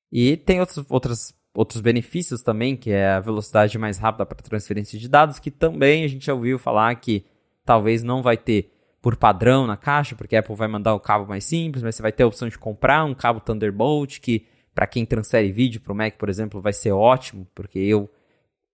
E 0.10 0.38
tem 0.38 0.62
outros, 0.62 0.86
outros, 0.88 1.34
outros 1.54 1.82
benefícios 1.82 2.42
também, 2.42 2.78
que 2.78 2.92
é 2.92 3.10
a 3.10 3.20
velocidade 3.20 3.78
mais 3.78 3.98
rápida 3.98 4.26
para 4.26 4.38
transferência 4.38 4.98
de 4.98 5.10
dados, 5.10 5.38
que 5.38 5.52
também 5.52 6.06
a 6.06 6.08
gente 6.08 6.28
já 6.28 6.34
ouviu 6.34 6.58
falar 6.58 6.96
que 6.96 7.26
talvez 7.66 8.02
não 8.02 8.22
vai 8.24 8.38
ter 8.38 8.72
por 9.02 9.18
padrão 9.18 9.68
na 9.68 9.76
caixa, 9.76 10.16
porque 10.16 10.38
a 10.38 10.40
Apple 10.40 10.56
vai 10.56 10.70
mandar 10.70 10.94
o 10.94 11.00
cabo 11.02 11.28
mais 11.28 11.44
simples, 11.44 11.84
mas 11.84 11.94
você 11.94 12.02
vai 12.02 12.14
ter 12.14 12.24
a 12.24 12.28
opção 12.28 12.48
de 12.48 12.58
comprar 12.58 13.04
um 13.04 13.14
cabo 13.14 13.42
Thunderbolt, 13.42 14.22
que 14.22 14.48
para 14.74 14.88
quem 14.88 15.06
transfere 15.06 15.52
vídeo 15.52 15.82
para 15.82 15.92
o 15.92 15.96
Mac, 15.96 16.16
por 16.18 16.30
exemplo, 16.30 16.62
vai 16.62 16.72
ser 16.72 16.94
ótimo, 16.94 17.46
porque 17.54 17.80
eu, 17.80 18.10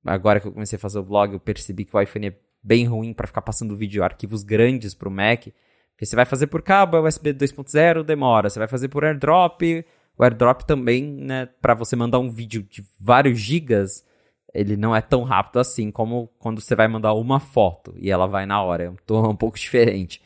agora 0.06 0.40
que 0.40 0.48
eu 0.48 0.52
comecei 0.52 0.78
a 0.78 0.80
fazer 0.80 1.00
o 1.00 1.04
vlog, 1.04 1.34
eu 1.34 1.40
percebi 1.40 1.86
que 1.86 1.96
o 1.96 2.02
iPhone 2.02 2.28
é 2.28 2.36
bem 2.64 2.86
ruim 2.86 3.14
para 3.14 3.28
ficar 3.28 3.42
passando 3.42 3.76
vídeo 3.76 4.04
arquivos 4.04 4.44
grandes 4.44 4.94
para 4.94 5.10
o 5.10 5.12
Mac. 5.12 5.48
Porque 5.92 6.06
você 6.06 6.16
vai 6.16 6.26
fazer 6.26 6.48
por 6.48 6.62
cabo, 6.62 6.98
é 6.98 7.02
USB 7.02 7.34
2.0, 7.34 8.04
demora. 8.04 8.50
Você 8.50 8.60
vai 8.60 8.68
fazer 8.68 8.88
por 8.88 9.04
AirDrop, 9.04 9.86
o 10.18 10.24
AirDrop 10.24 10.64
também, 10.66 11.04
né, 11.04 11.48
para 11.62 11.74
você 11.74 11.96
mandar 11.96 12.20
um 12.20 12.30
vídeo 12.30 12.64
de 12.64 12.84
vários 13.00 13.40
gigas, 13.40 14.06
ele 14.54 14.76
não 14.76 14.96
é 14.96 15.02
tão 15.02 15.24
rápido 15.24 15.60
assim 15.60 15.92
como 15.92 16.28
quando 16.38 16.60
você 16.60 16.76
vai 16.76 16.88
mandar 16.88 17.14
uma 17.14 17.40
foto 17.40 17.94
e 17.98 18.12
ela 18.12 18.28
vai 18.28 18.46
na 18.46 18.62
hora. 18.62 18.84
É 18.84 18.90
um, 18.90 18.96
um 19.30 19.36
pouco 19.36 19.58
diferente. 19.58 20.22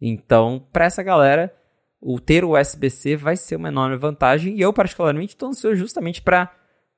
Então, 0.00 0.66
para 0.72 0.84
essa 0.84 1.02
galera, 1.02 1.54
o 2.00 2.18
ter 2.18 2.44
o 2.44 2.58
USB-C 2.58 3.16
vai 3.16 3.36
ser 3.36 3.56
uma 3.56 3.68
enorme 3.68 3.96
vantagem. 3.96 4.56
E 4.56 4.60
eu, 4.60 4.72
particularmente, 4.72 5.34
estou 5.34 5.48
ansioso 5.48 5.76
justamente 5.76 6.22
para 6.22 6.52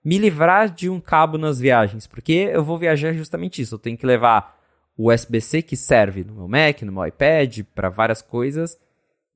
me 0.05 0.19
livrar 0.19 0.69
de 0.69 0.89
um 0.89 1.01
cabo 1.01 1.39
nas 1.39 1.59
viagens. 1.59 2.07
Porque 2.07 2.51
eu 2.53 2.65
vou 2.65 2.79
viajar 2.79 3.13
justamente 3.13 3.63
isso. 3.63 3.75
Eu 3.75 3.79
tenho 3.79 3.97
que 3.97 4.07
levar 4.07 4.59
USB-C 4.97 5.63
que 5.63 5.77
serve 5.77 6.25
no 6.25 6.35
meu 6.35 6.49
Mac, 6.49 6.83
no 6.83 6.93
meu 6.93 7.07
iPad, 7.07 7.61
para 7.75 7.89
várias 7.89 8.21
coisas, 8.21 8.79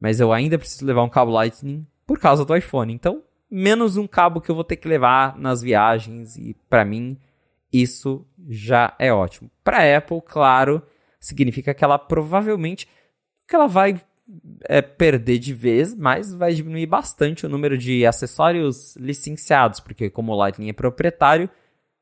mas 0.00 0.20
eu 0.20 0.32
ainda 0.32 0.58
preciso 0.58 0.84
levar 0.84 1.02
um 1.02 1.08
cabo 1.08 1.30
Lightning 1.30 1.86
por 2.06 2.18
causa 2.18 2.44
do 2.44 2.54
iPhone. 2.54 2.92
Então, 2.92 3.22
menos 3.50 3.96
um 3.96 4.06
cabo 4.06 4.40
que 4.40 4.50
eu 4.50 4.54
vou 4.54 4.64
ter 4.64 4.76
que 4.76 4.88
levar 4.88 5.38
nas 5.38 5.62
viagens 5.62 6.36
e 6.36 6.54
para 6.68 6.84
mim 6.84 7.18
isso 7.72 8.26
já 8.48 8.94
é 8.98 9.12
ótimo. 9.12 9.50
Para 9.64 9.96
Apple, 9.96 10.20
claro, 10.24 10.82
significa 11.18 11.74
que 11.74 11.84
ela 11.84 11.98
provavelmente 11.98 12.88
que 13.48 13.54
ela 13.54 13.66
vai 13.66 14.00
é, 14.64 14.82
perder 14.82 15.38
de 15.38 15.54
vez, 15.54 15.94
mas 15.94 16.34
vai 16.34 16.52
diminuir 16.52 16.86
bastante 16.86 17.46
o 17.46 17.48
número 17.48 17.78
de 17.78 18.04
acessórios 18.04 18.96
licenciados, 18.96 19.80
porque 19.80 20.10
como 20.10 20.32
o 20.32 20.36
Lightning 20.36 20.68
é 20.68 20.72
proprietário, 20.72 21.48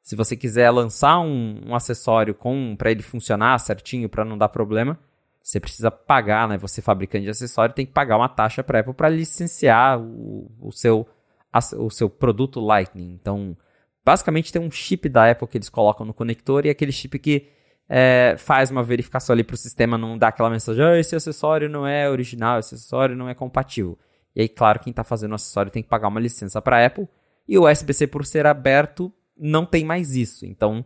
se 0.02 0.16
você 0.16 0.36
quiser 0.36 0.70
lançar 0.70 1.18
um, 1.20 1.60
um 1.66 1.74
acessório 1.74 2.34
com 2.34 2.74
para 2.76 2.90
ele 2.90 3.02
funcionar 3.02 3.58
certinho, 3.58 4.08
para 4.08 4.24
não 4.24 4.36
dar 4.36 4.48
problema, 4.48 4.98
você 5.42 5.60
precisa 5.60 5.90
pagar, 5.90 6.48
né? 6.48 6.56
Você 6.58 6.80
fabricante 6.80 7.24
de 7.24 7.30
acessório 7.30 7.74
tem 7.74 7.84
que 7.84 7.92
pagar 7.92 8.16
uma 8.16 8.28
taxa 8.28 8.62
para 8.62 8.80
Apple 8.80 8.94
para 8.94 9.10
licenciar 9.10 10.00
o, 10.00 10.50
o, 10.60 10.72
seu, 10.72 11.06
o 11.78 11.90
seu 11.90 12.08
produto 12.08 12.60
Lightning. 12.60 13.12
Então, 13.12 13.56
basicamente 14.04 14.52
tem 14.52 14.60
um 14.60 14.70
chip 14.70 15.08
da 15.08 15.30
Apple 15.30 15.48
que 15.48 15.58
eles 15.58 15.68
colocam 15.68 16.06
no 16.06 16.14
conector 16.14 16.64
e 16.64 16.70
aquele 16.70 16.92
chip 16.92 17.18
que 17.18 17.48
é, 17.88 18.36
faz 18.38 18.70
uma 18.70 18.82
verificação 18.82 19.34
ali 19.34 19.44
para 19.44 19.54
o 19.54 19.58
sistema 19.58 19.98
não 19.98 20.16
dar 20.16 20.28
aquela 20.28 20.50
mensagem, 20.50 20.84
ah, 20.84 20.98
esse 20.98 21.14
acessório 21.14 21.68
não 21.68 21.86
é 21.86 22.08
original, 22.08 22.58
esse 22.58 22.74
acessório 22.74 23.16
não 23.16 23.28
é 23.28 23.34
compatível. 23.34 23.98
E 24.34 24.42
aí, 24.42 24.48
claro, 24.48 24.80
quem 24.80 24.90
está 24.90 25.04
fazendo 25.04 25.32
o 25.32 25.34
acessório 25.34 25.70
tem 25.70 25.82
que 25.82 25.88
pagar 25.88 26.08
uma 26.08 26.20
licença 26.20 26.60
para 26.60 26.84
Apple. 26.84 27.08
E 27.46 27.56
o 27.58 27.70
USB-C, 27.70 28.06
por 28.06 28.24
ser 28.24 28.46
aberto, 28.46 29.12
não 29.36 29.64
tem 29.64 29.84
mais 29.84 30.16
isso. 30.16 30.44
Então, 30.44 30.84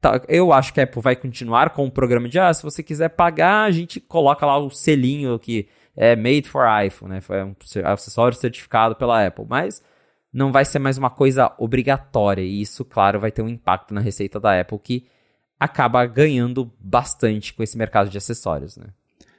tá, 0.00 0.20
eu 0.28 0.52
acho 0.52 0.74
que 0.74 0.80
a 0.80 0.84
Apple 0.84 1.00
vai 1.00 1.16
continuar 1.16 1.70
com 1.70 1.86
o 1.86 1.90
programa 1.90 2.28
de, 2.28 2.38
ah, 2.38 2.52
se 2.52 2.62
você 2.62 2.82
quiser 2.82 3.10
pagar, 3.10 3.64
a 3.64 3.70
gente 3.70 4.00
coloca 4.00 4.44
lá 4.44 4.58
o 4.58 4.68
selinho 4.68 5.38
que 5.38 5.68
é 5.96 6.16
made 6.16 6.48
for 6.48 6.64
iPhone, 6.84 7.14
né? 7.14 7.20
Foi 7.20 7.42
um 7.42 7.54
acessório 7.84 8.36
certificado 8.36 8.96
pela 8.96 9.26
Apple. 9.26 9.46
Mas 9.48 9.82
não 10.32 10.50
vai 10.50 10.64
ser 10.64 10.78
mais 10.78 10.98
uma 10.98 11.10
coisa 11.10 11.54
obrigatória. 11.58 12.42
E 12.42 12.60
isso, 12.60 12.84
claro, 12.84 13.20
vai 13.20 13.30
ter 13.30 13.42
um 13.42 13.48
impacto 13.48 13.94
na 13.94 14.00
receita 14.00 14.40
da 14.40 14.58
Apple 14.60 14.78
que 14.78 15.06
acaba 15.62 16.04
ganhando 16.06 16.70
bastante 16.80 17.54
com 17.54 17.62
esse 17.62 17.78
mercado 17.78 18.10
de 18.10 18.18
acessórios, 18.18 18.76
né? 18.76 18.86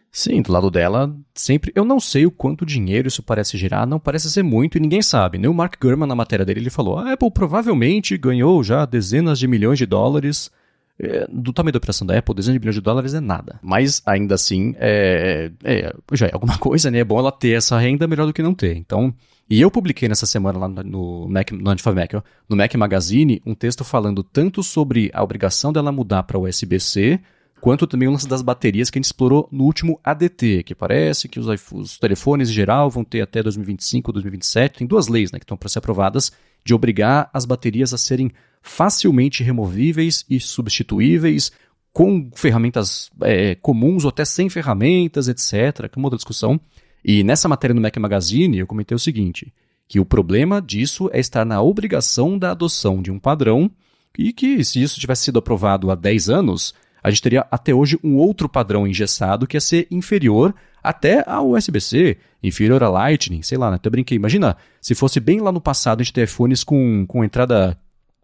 Sim, 0.09 0.41
do 0.43 0.51
lado 0.51 0.69
dela, 0.69 1.13
sempre. 1.33 1.71
Eu 1.75 1.83
não 1.83 1.99
sei 1.99 2.25
o 2.25 2.31
quanto 2.31 2.65
dinheiro 2.65 3.07
isso 3.07 3.23
parece 3.23 3.57
gerar, 3.57 3.87
não 3.87 3.99
parece 3.99 4.31
ser 4.31 4.43
muito 4.43 4.77
e 4.77 4.79
ninguém 4.79 5.01
sabe. 5.01 5.39
Nem 5.39 5.49
o 5.49 5.53
Mark 5.53 5.75
Gurman, 5.81 6.07
na 6.07 6.15
matéria 6.15 6.45
dele, 6.45 6.59
ele 6.59 6.69
falou: 6.69 6.99
a 6.99 7.13
Apple 7.13 7.31
provavelmente 7.31 8.15
ganhou 8.15 8.63
já 8.63 8.85
dezenas 8.85 9.39
de 9.39 9.47
milhões 9.47 9.77
de 9.77 9.85
dólares. 9.85 10.51
É, 10.99 11.25
do 11.27 11.51
tamanho 11.51 11.73
da 11.73 11.77
operação 11.77 12.05
da 12.05 12.15
Apple, 12.15 12.35
dezenas 12.35 12.53
de 12.53 12.59
milhões 12.59 12.75
de 12.75 12.81
dólares 12.81 13.15
é 13.15 13.19
nada. 13.19 13.59
Mas 13.63 14.03
ainda 14.05 14.35
assim, 14.35 14.75
é, 14.77 15.51
é, 15.63 15.91
já 16.11 16.27
é 16.27 16.33
alguma 16.33 16.57
coisa, 16.59 16.91
né? 16.91 16.99
É 16.99 17.03
bom 17.03 17.17
ela 17.17 17.31
ter 17.31 17.57
essa 17.57 17.77
renda 17.79 18.07
melhor 18.07 18.27
do 18.27 18.33
que 18.33 18.43
não 18.43 18.53
ter. 18.53 18.77
Então, 18.77 19.11
e 19.49 19.61
eu 19.61 19.69
publiquei 19.69 20.07
nessa 20.07 20.25
semana 20.25 20.57
lá 20.57 20.67
no 20.67 21.27
Mac, 21.27 21.51
no 21.51 21.63
Mac, 21.63 22.13
no 22.49 22.55
Mac 22.55 22.75
Magazine, 22.75 23.41
um 23.45 23.53
texto 23.53 23.83
falando 23.83 24.23
tanto 24.23 24.63
sobre 24.63 25.11
a 25.13 25.21
obrigação 25.21 25.73
dela 25.73 25.91
mudar 25.91 26.23
para 26.23 26.39
USB-C, 26.39 27.19
quanto 27.59 27.85
também 27.85 28.07
o 28.07 28.11
lance 28.11 28.27
das 28.27 28.41
baterias 28.41 28.89
que 28.89 28.97
a 28.97 28.99
gente 28.99 29.05
explorou 29.05 29.47
no 29.51 29.63
último 29.63 29.99
ADT, 30.03 30.63
que 30.63 30.73
parece 30.73 31.27
que 31.27 31.39
os, 31.39 31.47
os 31.71 31.97
telefones 31.99 32.49
em 32.49 32.53
geral 32.53 32.89
vão 32.89 33.03
ter 33.03 33.21
até 33.21 33.43
2025 33.43 34.09
ou 34.09 34.13
2027. 34.13 34.79
Tem 34.79 34.87
duas 34.87 35.07
leis 35.07 35.31
né, 35.31 35.39
que 35.39 35.45
estão 35.45 35.57
para 35.57 35.69
ser 35.69 35.79
aprovadas 35.79 36.31
de 36.63 36.73
obrigar 36.73 37.29
as 37.33 37.45
baterias 37.45 37.93
a 37.93 37.97
serem 37.97 38.31
facilmente 38.61 39.43
removíveis 39.43 40.25
e 40.29 40.39
substituíveis 40.39 41.51
com 41.91 42.29
ferramentas 42.33 43.11
é, 43.21 43.55
comuns 43.55 44.03
ou 44.03 44.09
até 44.09 44.25
sem 44.25 44.49
ferramentas, 44.49 45.27
etc. 45.27 45.87
Que 45.89 45.97
é 45.97 45.99
uma 45.99 46.07
outra 46.07 46.17
discussão. 46.17 46.59
E 47.03 47.23
nessa 47.23 47.47
matéria 47.47 47.73
no 47.73 47.81
Mac 47.81 47.95
Magazine 47.97 48.59
eu 48.59 48.67
comentei 48.67 48.95
o 48.95 48.99
seguinte, 48.99 49.53
que 49.87 49.99
o 49.99 50.05
problema 50.05 50.61
disso 50.61 51.09
é 51.11 51.19
estar 51.19 51.45
na 51.45 51.61
obrigação 51.61 52.37
da 52.37 52.51
adoção 52.51 53.01
de 53.01 53.11
um 53.11 53.19
padrão 53.19 53.69
e 54.17 54.31
que 54.31 54.63
se 54.63 54.81
isso 54.81 54.99
tivesse 54.99 55.23
sido 55.23 55.39
aprovado 55.39 55.91
há 55.91 55.95
10 55.95 56.29
anos, 56.29 56.73
a 57.03 57.09
gente 57.09 57.21
teria 57.21 57.45
até 57.51 57.73
hoje 57.73 57.99
um 58.03 58.15
outro 58.17 58.47
padrão 58.47 58.87
engessado 58.87 59.45
que 59.45 59.57
ia 59.57 59.61
ser 59.61 59.87
inferior 59.91 60.55
até 60.81 61.23
ao 61.27 61.51
USB-C, 61.51 62.17
inferior 62.41 62.83
a 62.83 62.89
Lightning, 62.89 63.41
sei 63.41 63.57
lá, 63.57 63.69
né? 63.69 63.75
até 63.75 63.89
brinquei. 63.89 64.15
Imagina 64.15 64.55
se 64.81 64.95
fosse 64.95 65.19
bem 65.19 65.39
lá 65.39 65.51
no 65.51 65.61
passado 65.61 66.01
a 66.01 66.03
gente 66.03 66.13
ter 66.13 66.23
iPhones 66.23 66.63
com, 66.63 67.05
com 67.07 67.23
entrada 67.23 67.77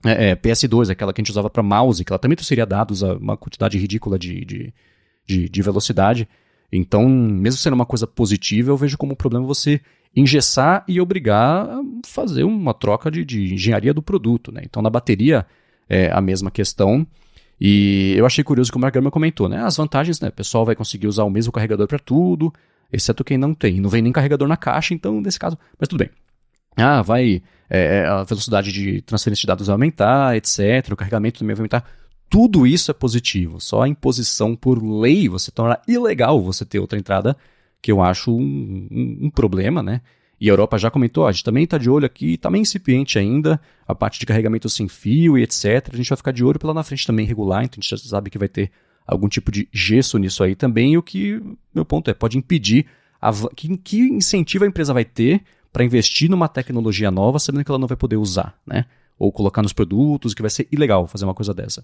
é, 0.06 0.30
é, 0.30 0.36
PS2, 0.36 0.90
aquela 0.90 1.14
que 1.14 1.20
a 1.20 1.24
gente 1.24 1.32
usava 1.32 1.50
para 1.50 1.64
mouse, 1.64 2.04
que 2.04 2.12
ela 2.12 2.20
também 2.20 2.38
seria 2.42 2.66
dados 2.66 3.04
a 3.04 3.14
uma 3.14 3.36
quantidade 3.36 3.78
ridícula 3.78 4.18
de, 4.18 4.46
de, 4.46 4.74
de, 5.28 5.50
de 5.50 5.62
velocidade. 5.62 6.28
Então, 6.72 7.08
mesmo 7.10 7.60
sendo 7.60 7.74
uma 7.74 7.86
coisa 7.86 8.06
positiva, 8.06 8.70
eu 8.70 8.78
vejo 8.78 8.98
como 8.98 9.14
um 9.14 9.16
problema 9.16 9.46
você 9.46 9.82
engessar 10.16 10.84
e 10.88 11.00
obrigar 11.00 11.68
a 11.68 11.82
fazer 12.06 12.44
uma 12.44 12.74
troca 12.74 13.10
de, 13.12 13.24
de 13.24 13.54
engenharia 13.54 13.94
do 13.94 14.02
produto. 14.02 14.52
Né? 14.52 14.62
Então, 14.64 14.82
na 14.82 14.90
bateria 14.90 15.46
é 15.88 16.12
a 16.12 16.22
mesma 16.22 16.52
questão. 16.52 17.06
E 17.60 18.14
eu 18.18 18.26
achei 18.26 18.44
curioso 18.44 18.72
que 18.72 18.78
o 18.78 18.80
Mark 18.80 18.94
Gurman 18.94 19.12
comentou, 19.12 19.50
né? 19.50 19.62
As 19.62 19.76
vantagens, 19.76 20.22
né? 20.22 20.30
O 20.30 20.32
pessoal 20.32 20.66
vai 20.66 20.76
conseguir 20.76 21.08
usar 21.08 21.26
o 21.26 21.30
mesmo 21.30 21.52
carregador 21.52 21.88
para 21.88 22.00
tudo, 22.00 22.54
exceto 22.92 23.24
quem 23.24 23.38
não 23.38 23.54
tem. 23.54 23.82
Não 23.82 23.90
vem 23.90 24.02
nem 24.02 24.14
carregador 24.14 24.48
na 24.48 24.56
caixa, 24.56 24.94
então, 24.94 25.20
nesse 25.20 25.38
caso, 25.38 25.58
mas 25.78 25.90
tudo 25.90 26.00
bem. 26.00 26.10
Ah, 26.78 27.02
vai. 27.02 27.42
É, 27.70 27.98
é 27.98 28.06
a 28.06 28.24
velocidade 28.24 28.72
de 28.72 29.02
transferência 29.02 29.42
de 29.42 29.48
dados 29.48 29.68
vai 29.68 29.74
aumentar, 29.74 30.38
etc. 30.38 30.90
O 30.92 30.96
carregamento 30.96 31.40
também 31.40 31.54
vai 31.54 31.62
aumentar. 31.62 31.86
Tudo 32.30 32.68
isso 32.68 32.92
é 32.92 32.94
positivo. 32.94 33.60
Só 33.60 33.82
a 33.82 33.88
imposição 33.88 34.56
por 34.56 34.82
lei 34.84 35.28
você 35.28 35.52
torna 35.52 35.80
ilegal 35.88 36.42
você 36.42 36.64
ter 36.64 36.80
outra 36.80 37.00
entrada, 37.00 37.36
que 37.82 37.92
eu 37.92 38.02
acho 38.02 38.32
um, 38.32 38.88
um, 38.92 39.18
um 39.24 39.30
problema, 39.30 39.82
né? 39.82 40.02
E 40.40 40.50
a 40.50 40.54
Europa 40.54 40.78
já 40.78 40.90
comentou, 40.90 41.28
a 41.28 41.32
gente 41.32 41.44
também 41.44 41.66
está 41.66 41.78
de 41.78 41.90
olho 41.90 42.06
aqui, 42.06 42.36
está 42.36 42.50
meio 42.50 42.62
incipiente 42.62 43.20
ainda, 43.20 43.60
a 43.86 43.94
parte 43.94 44.20
de 44.20 44.26
carregamento 44.26 44.70
sem 44.70 44.88
fio 44.88 45.38
e 45.38 45.44
etc. 45.44 45.90
A 45.92 45.98
gente 45.98 46.08
vai 46.08 46.16
ficar 46.16 46.32
de 46.32 46.46
olho 46.46 46.58
pela 46.58 46.74
na 46.74 46.84
frente 46.84 47.06
também 47.06 47.26
regular, 47.26 47.64
então 47.64 47.78
a 47.78 47.82
gente 47.82 47.90
já 47.90 47.98
sabe 47.98 48.30
que 48.30 48.38
vai 48.38 48.48
ter 48.48 48.72
algum 49.06 49.28
tipo 49.28 49.52
de 49.52 49.68
gesso 49.74 50.18
nisso 50.18 50.42
aí 50.42 50.56
também. 50.56 50.94
E 50.94 50.98
o 50.98 51.04
que, 51.04 51.42
meu 51.74 51.84
ponto 51.84 52.10
é, 52.10 52.14
pode 52.14 52.38
impedir, 52.38 52.86
a, 53.22 53.32
que, 53.54 53.76
que 53.78 54.00
incentivo 54.00 54.64
a 54.64 54.68
empresa 54.68 54.94
vai 54.94 55.04
ter 55.04 55.42
para 55.74 55.84
investir 55.84 56.30
numa 56.30 56.48
tecnologia 56.48 57.12
nova, 57.12 57.38
sabendo 57.38 57.66
que 57.66 57.72
ela 57.72 57.80
não 57.80 57.88
vai 57.88 57.98
poder 57.98 58.16
usar, 58.16 58.58
né? 58.66 58.86
Ou 59.18 59.34
colocar 59.34 59.62
nos 59.62 59.74
produtos, 59.74 60.34
que 60.34 60.42
vai 60.42 60.50
ser 60.50 60.68
ilegal 60.72 61.06
fazer 61.06 61.26
uma 61.26 61.34
coisa 61.34 61.54
dessa. 61.54 61.84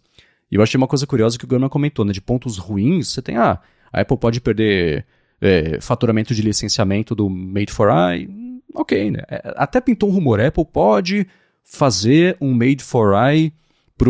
E 0.51 0.55
eu 0.55 0.61
achei 0.61 0.77
uma 0.77 0.87
coisa 0.87 1.07
curiosa 1.07 1.37
que 1.37 1.45
o 1.45 1.47
Gurman 1.47 1.69
comentou, 1.69 2.05
né? 2.05 2.11
De 2.11 2.21
pontos 2.21 2.57
ruins, 2.57 3.09
você 3.09 3.21
tem, 3.21 3.37
ah, 3.37 3.59
a 3.91 4.01
Apple 4.01 4.17
pode 4.17 4.39
perder 4.41 5.05
é, 5.41 5.79
faturamento 5.81 6.33
de 6.33 6.41
licenciamento 6.41 7.15
do 7.15 7.29
Made 7.29 7.71
for 7.71 7.89
I. 7.89 8.29
Ok, 8.73 9.11
né? 9.11 9.21
É, 9.29 9.53
até 9.55 9.79
pintou 9.79 10.09
um 10.09 10.13
rumor, 10.13 10.39
a 10.39 10.47
Apple 10.47 10.65
pode 10.65 11.27
fazer 11.63 12.37
um 12.39 12.53
Made 12.53 12.83
for 12.83 13.13
I 13.15 13.53
para 13.97 14.09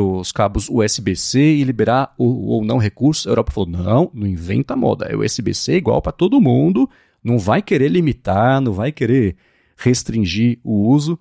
os 0.00 0.30
cabos 0.30 0.68
USB-C 0.68 1.40
e 1.40 1.64
liberar 1.64 2.14
ou 2.16 2.64
não 2.64 2.78
recurso. 2.78 3.28
A 3.28 3.32
Europa 3.32 3.52
falou, 3.52 3.68
não, 3.68 4.10
não 4.14 4.26
inventa 4.26 4.76
moda, 4.76 5.06
é 5.06 5.16
USB-C 5.16 5.76
igual 5.76 6.00
para 6.00 6.12
todo 6.12 6.40
mundo, 6.40 6.88
não 7.22 7.38
vai 7.38 7.60
querer 7.60 7.88
limitar, 7.88 8.60
não 8.60 8.72
vai 8.72 8.92
querer 8.92 9.36
restringir 9.76 10.58
o 10.62 10.88
uso. 10.88 11.18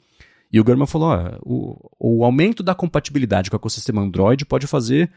E 0.52 0.60
o 0.60 0.64
Gurman 0.64 0.88
falou: 0.88 1.10
ó, 1.10 1.38
o, 1.44 2.20
o 2.20 2.26
aumento 2.26 2.64
da 2.64 2.74
compatibilidade 2.74 3.50
com 3.50 3.56
o 3.56 3.60
ecossistema 3.60 4.02
Android 4.02 4.46
pode 4.46 4.68
fazer, 4.68 5.12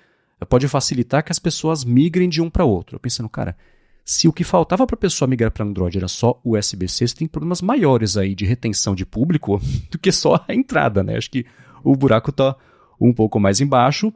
pode 0.48 0.68
facilitar 0.68 1.24
que 1.24 1.32
as 1.32 1.38
pessoas 1.38 1.84
migrem 1.84 2.28
de 2.28 2.42
um 2.42 2.50
para 2.50 2.64
outro. 2.64 2.96
Eu 2.96 3.00
pensando, 3.00 3.28
cara, 3.28 3.56
se 4.04 4.28
o 4.28 4.32
que 4.32 4.44
faltava 4.44 4.86
para 4.86 4.94
a 4.94 4.98
pessoa 4.98 5.28
migrar 5.28 5.50
para 5.50 5.64
Android 5.64 5.96
era 5.96 6.08
só 6.08 6.40
USB-C, 6.44 7.08
você 7.08 7.14
tem 7.14 7.28
problemas 7.28 7.62
maiores 7.62 8.16
aí 8.16 8.34
de 8.34 8.44
retenção 8.44 8.94
de 8.94 9.06
público 9.06 9.60
do 9.90 9.98
que 9.98 10.12
só 10.12 10.44
a 10.46 10.54
entrada, 10.54 11.02
né? 11.02 11.16
Acho 11.16 11.30
que 11.30 11.46
o 11.84 11.96
buraco 11.96 12.30
está 12.30 12.56
um 13.00 13.12
pouco 13.12 13.40
mais 13.40 13.60
embaixo. 13.60 14.12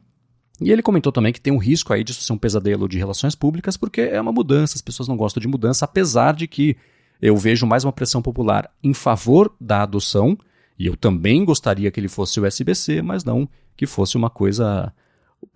E 0.59 0.71
ele 0.71 0.81
comentou 0.81 1.11
também 1.11 1.31
que 1.31 1.39
tem 1.39 1.53
um 1.53 1.57
risco 1.57 1.93
aí 1.93 2.03
disso 2.03 2.21
ser 2.21 2.33
um 2.33 2.37
pesadelo 2.37 2.87
de 2.89 2.97
relações 2.97 3.35
públicas, 3.35 3.77
porque 3.77 4.01
é 4.01 4.19
uma 4.19 4.31
mudança, 4.31 4.75
as 4.75 4.81
pessoas 4.81 5.07
não 5.07 5.15
gostam 5.15 5.39
de 5.39 5.47
mudança, 5.47 5.85
apesar 5.85 6.33
de 6.33 6.47
que 6.47 6.75
eu 7.21 7.37
vejo 7.37 7.65
mais 7.65 7.83
uma 7.83 7.93
pressão 7.93 8.21
popular 8.21 8.69
em 8.83 8.93
favor 8.93 9.53
da 9.61 9.83
adoção 9.83 10.37
e 10.77 10.85
eu 10.85 10.95
também 10.95 11.43
gostaria 11.43 11.89
que 11.89 11.99
ele 11.99 12.07
fosse 12.07 12.39
USB-C, 12.39 13.01
mas 13.01 13.23
não 13.23 13.49
que 13.75 13.85
fosse 13.85 14.15
uma 14.15 14.29
coisa 14.29 14.93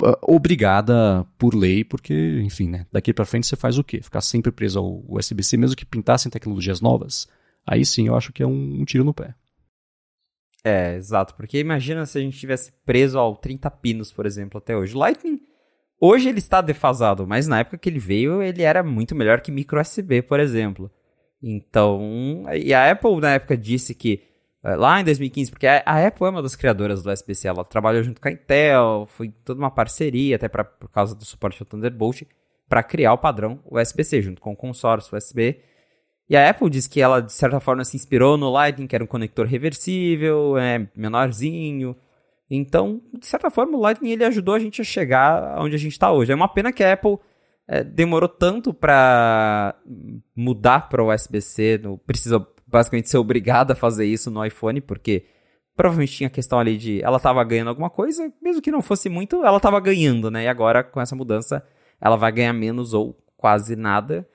uh, 0.01 0.17
obrigada 0.23 1.25
por 1.37 1.55
lei, 1.55 1.83
porque, 1.83 2.41
enfim, 2.43 2.69
né, 2.69 2.85
daqui 2.91 3.13
para 3.13 3.25
frente 3.25 3.47
você 3.47 3.55
faz 3.55 3.77
o 3.77 3.83
quê? 3.83 4.01
Ficar 4.01 4.21
sempre 4.21 4.51
preso 4.51 4.79
ao 4.79 5.03
USB-C, 5.07 5.57
mesmo 5.57 5.75
que 5.75 5.85
pintassem 5.85 6.31
tecnologias 6.31 6.81
novas? 6.81 7.27
Aí 7.65 7.85
sim 7.85 8.07
eu 8.07 8.15
acho 8.15 8.33
que 8.33 8.41
é 8.41 8.47
um, 8.47 8.81
um 8.81 8.85
tiro 8.85 9.03
no 9.03 9.13
pé. 9.13 9.35
É, 10.63 10.95
exato, 10.95 11.35
porque 11.35 11.59
imagina 11.59 12.05
se 12.05 12.17
a 12.17 12.21
gente 12.21 12.37
tivesse 12.37 12.71
preso 12.85 13.17
ao 13.17 13.35
30 13.35 13.69
pinos, 13.71 14.11
por 14.11 14.25
exemplo, 14.25 14.59
até 14.59 14.77
hoje. 14.77 14.95
Lightning, 14.95 15.39
hoje 15.99 16.29
ele 16.29 16.37
está 16.37 16.61
defasado, 16.61 17.25
mas 17.25 17.47
na 17.47 17.59
época 17.59 17.77
que 17.77 17.89
ele 17.89 17.99
veio, 17.99 18.41
ele 18.41 18.61
era 18.61 18.83
muito 18.83 19.15
melhor 19.15 19.41
que 19.41 19.51
micro 19.51 19.81
USB, 19.81 20.21
por 20.21 20.39
exemplo. 20.39 20.91
Então, 21.41 22.43
e 22.53 22.71
a 22.73 22.91
Apple 22.91 23.19
na 23.19 23.31
época 23.33 23.57
disse 23.57 23.95
que 23.95 24.30
lá 24.63 25.01
em 25.01 25.03
2015, 25.03 25.51
porque 25.51 25.67
a, 25.67 25.81
Apple 26.07 26.27
é 26.27 26.29
uma 26.29 26.41
das 26.41 26.55
criadoras 26.55 27.01
do 27.01 27.09
SBC, 27.09 27.47
ela 27.47 27.63
trabalhou 27.63 28.03
junto 28.03 28.21
com 28.21 28.27
a 28.27 28.31
Intel, 28.31 29.07
foi 29.09 29.29
toda 29.43 29.59
uma 29.59 29.71
parceria, 29.71 30.35
até 30.35 30.47
pra, 30.47 30.63
por 30.63 30.89
causa 30.89 31.15
do 31.15 31.25
suporte 31.25 31.61
ao 31.61 31.65
Thunderbolt, 31.65 32.23
para 32.69 32.83
criar 32.83 33.13
o 33.13 33.17
padrão 33.17 33.59
USB-C, 33.69 34.21
junto 34.21 34.41
com 34.41 34.53
o 34.53 34.55
consórcio 34.55 35.17
USB. 35.17 35.59
E 36.29 36.37
a 36.37 36.49
Apple 36.49 36.69
diz 36.69 36.87
que 36.87 37.01
ela, 37.01 37.19
de 37.21 37.33
certa 37.33 37.59
forma, 37.59 37.83
se 37.83 37.97
inspirou 37.97 38.37
no 38.37 38.49
Lightning, 38.49 38.87
que 38.87 38.95
era 38.95 39.03
um 39.03 39.07
conector 39.07 39.45
reversível, 39.45 40.57
é, 40.57 40.87
menorzinho. 40.95 41.95
Então, 42.49 43.01
de 43.19 43.25
certa 43.25 43.49
forma, 43.49 43.77
o 43.77 43.81
Lightning 43.81 44.11
ele 44.11 44.23
ajudou 44.23 44.55
a 44.55 44.59
gente 44.59 44.79
a 44.79 44.83
chegar 44.85 45.59
onde 45.59 45.75
a 45.75 45.77
gente 45.77 45.91
está 45.91 46.11
hoje. 46.11 46.31
É 46.31 46.35
uma 46.35 46.47
pena 46.47 46.71
que 46.71 46.83
a 46.83 46.93
Apple 46.93 47.17
é, 47.67 47.83
demorou 47.83 48.29
tanto 48.29 48.73
para 48.73 49.75
mudar 50.35 50.87
para 50.87 51.03
o 51.03 51.13
USB-C, 51.13 51.81
precisa 52.05 52.45
basicamente 52.71 53.09
ser 53.09 53.17
obrigada 53.17 53.73
a 53.73 53.75
fazer 53.75 54.05
isso 54.05 54.31
no 54.31 54.43
iPhone, 54.45 54.81
porque 54.81 55.25
provavelmente 55.75 56.13
tinha 56.13 56.27
a 56.27 56.31
questão 56.31 56.59
ali 56.59 56.77
de 56.77 57.01
ela 57.03 57.17
estava 57.17 57.43
ganhando 57.43 57.69
alguma 57.69 57.89
coisa, 57.89 58.31
mesmo 58.41 58.61
que 58.61 58.71
não 58.71 58.81
fosse 58.81 59.09
muito, 59.09 59.43
ela 59.43 59.57
estava 59.57 59.79
ganhando, 59.79 60.31
né? 60.31 60.43
E 60.43 60.47
agora, 60.47 60.83
com 60.83 61.01
essa 61.01 61.15
mudança, 61.15 61.65
ela 61.99 62.15
vai 62.15 62.31
ganhar 62.31 62.53
menos 62.53 62.93
ou 62.93 63.17
quase 63.37 63.75
nada. 63.75 64.27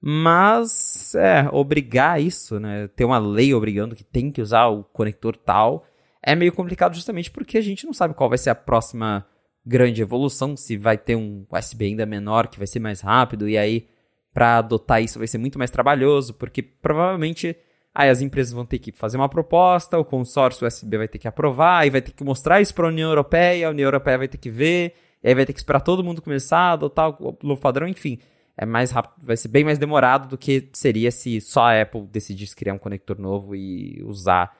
Mas, 0.00 1.14
é, 1.14 1.48
obrigar 1.52 2.20
isso, 2.20 2.60
né? 2.60 2.88
Ter 2.88 3.04
uma 3.04 3.18
lei 3.18 3.54
obrigando 3.54 3.96
que 3.96 4.04
tem 4.04 4.30
que 4.30 4.42
usar 4.42 4.66
o 4.68 4.84
conector 4.84 5.36
tal 5.36 5.86
é 6.26 6.34
meio 6.34 6.52
complicado 6.52 6.92
justamente 6.92 7.30
porque 7.30 7.56
a 7.56 7.60
gente 7.60 7.86
não 7.86 7.92
sabe 7.92 8.12
qual 8.12 8.28
vai 8.28 8.36
ser 8.36 8.50
a 8.50 8.54
próxima 8.54 9.24
grande 9.64 10.02
evolução, 10.02 10.56
se 10.56 10.76
vai 10.76 10.98
ter 10.98 11.14
um 11.14 11.46
USB 11.48 11.86
ainda 11.86 12.04
menor 12.04 12.48
que 12.48 12.58
vai 12.58 12.66
ser 12.66 12.80
mais 12.80 13.00
rápido 13.00 13.48
e 13.48 13.56
aí 13.56 13.88
para 14.34 14.58
adotar 14.58 15.00
isso 15.00 15.18
vai 15.18 15.28
ser 15.28 15.38
muito 15.38 15.56
mais 15.56 15.70
trabalhoso, 15.70 16.34
porque 16.34 16.62
provavelmente 16.62 17.56
aí 17.96 18.10
as 18.10 18.20
empresas 18.20 18.52
vão 18.52 18.66
ter 18.66 18.78
que 18.78 18.92
fazer 18.92 19.16
uma 19.16 19.28
proposta, 19.28 19.98
o 19.98 20.04
consórcio 20.04 20.66
USB 20.66 20.98
vai 20.98 21.08
ter 21.08 21.18
que 21.18 21.26
aprovar, 21.26 21.78
aí 21.78 21.88
vai 21.88 22.02
ter 22.02 22.12
que 22.12 22.22
mostrar 22.22 22.60
isso 22.60 22.74
para 22.74 22.84
a 22.84 22.90
União 22.90 23.08
Europeia, 23.08 23.66
a 23.66 23.70
União 23.70 23.86
Europeia 23.86 24.18
vai 24.18 24.28
ter 24.28 24.36
que 24.36 24.50
ver, 24.50 24.92
e 25.24 25.28
aí 25.28 25.34
vai 25.34 25.46
ter 25.46 25.54
que 25.54 25.58
esperar 25.58 25.80
todo 25.80 26.04
mundo 26.04 26.20
começar 26.20 26.58
a 26.58 26.72
adotar 26.72 27.10
o 27.10 27.38
novo 27.42 27.58
padrão, 27.58 27.88
enfim. 27.88 28.18
É 28.54 28.66
mais 28.66 28.90
rápido, 28.90 29.14
vai 29.24 29.36
ser 29.36 29.48
bem 29.48 29.64
mais 29.64 29.78
demorado 29.78 30.28
do 30.28 30.36
que 30.36 30.68
seria 30.74 31.10
se 31.10 31.40
só 31.40 31.62
a 31.62 31.80
Apple 31.80 32.02
decidisse 32.02 32.54
criar 32.54 32.74
um 32.74 32.78
conector 32.78 33.18
novo 33.18 33.56
e 33.56 34.02
usar 34.04 34.54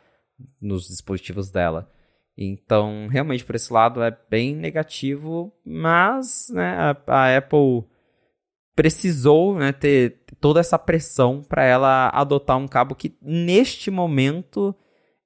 nos 0.59 0.89
dispositivos 0.89 1.51
dela. 1.51 1.91
Então, 2.39 3.07
realmente, 3.11 3.45
por 3.45 3.55
esse 3.55 3.71
lado 3.71 4.03
é 4.03 4.17
bem 4.31 4.57
negativo, 4.57 5.53
mas 5.63 6.49
né, 6.55 6.75
a, 6.79 6.97
a 7.07 7.37
Apple 7.37 7.85
precisou 8.77 9.59
né, 9.59 9.73
ter 9.73 10.19
toda 10.39 10.61
essa 10.61 10.79
pressão 10.79 11.43
para 11.43 11.65
ela 11.65 12.11
adotar 12.11 12.59
um 12.59 12.69
cabo 12.69 12.95
que, 12.95 13.17
neste 13.23 13.91
momento, 13.91 14.77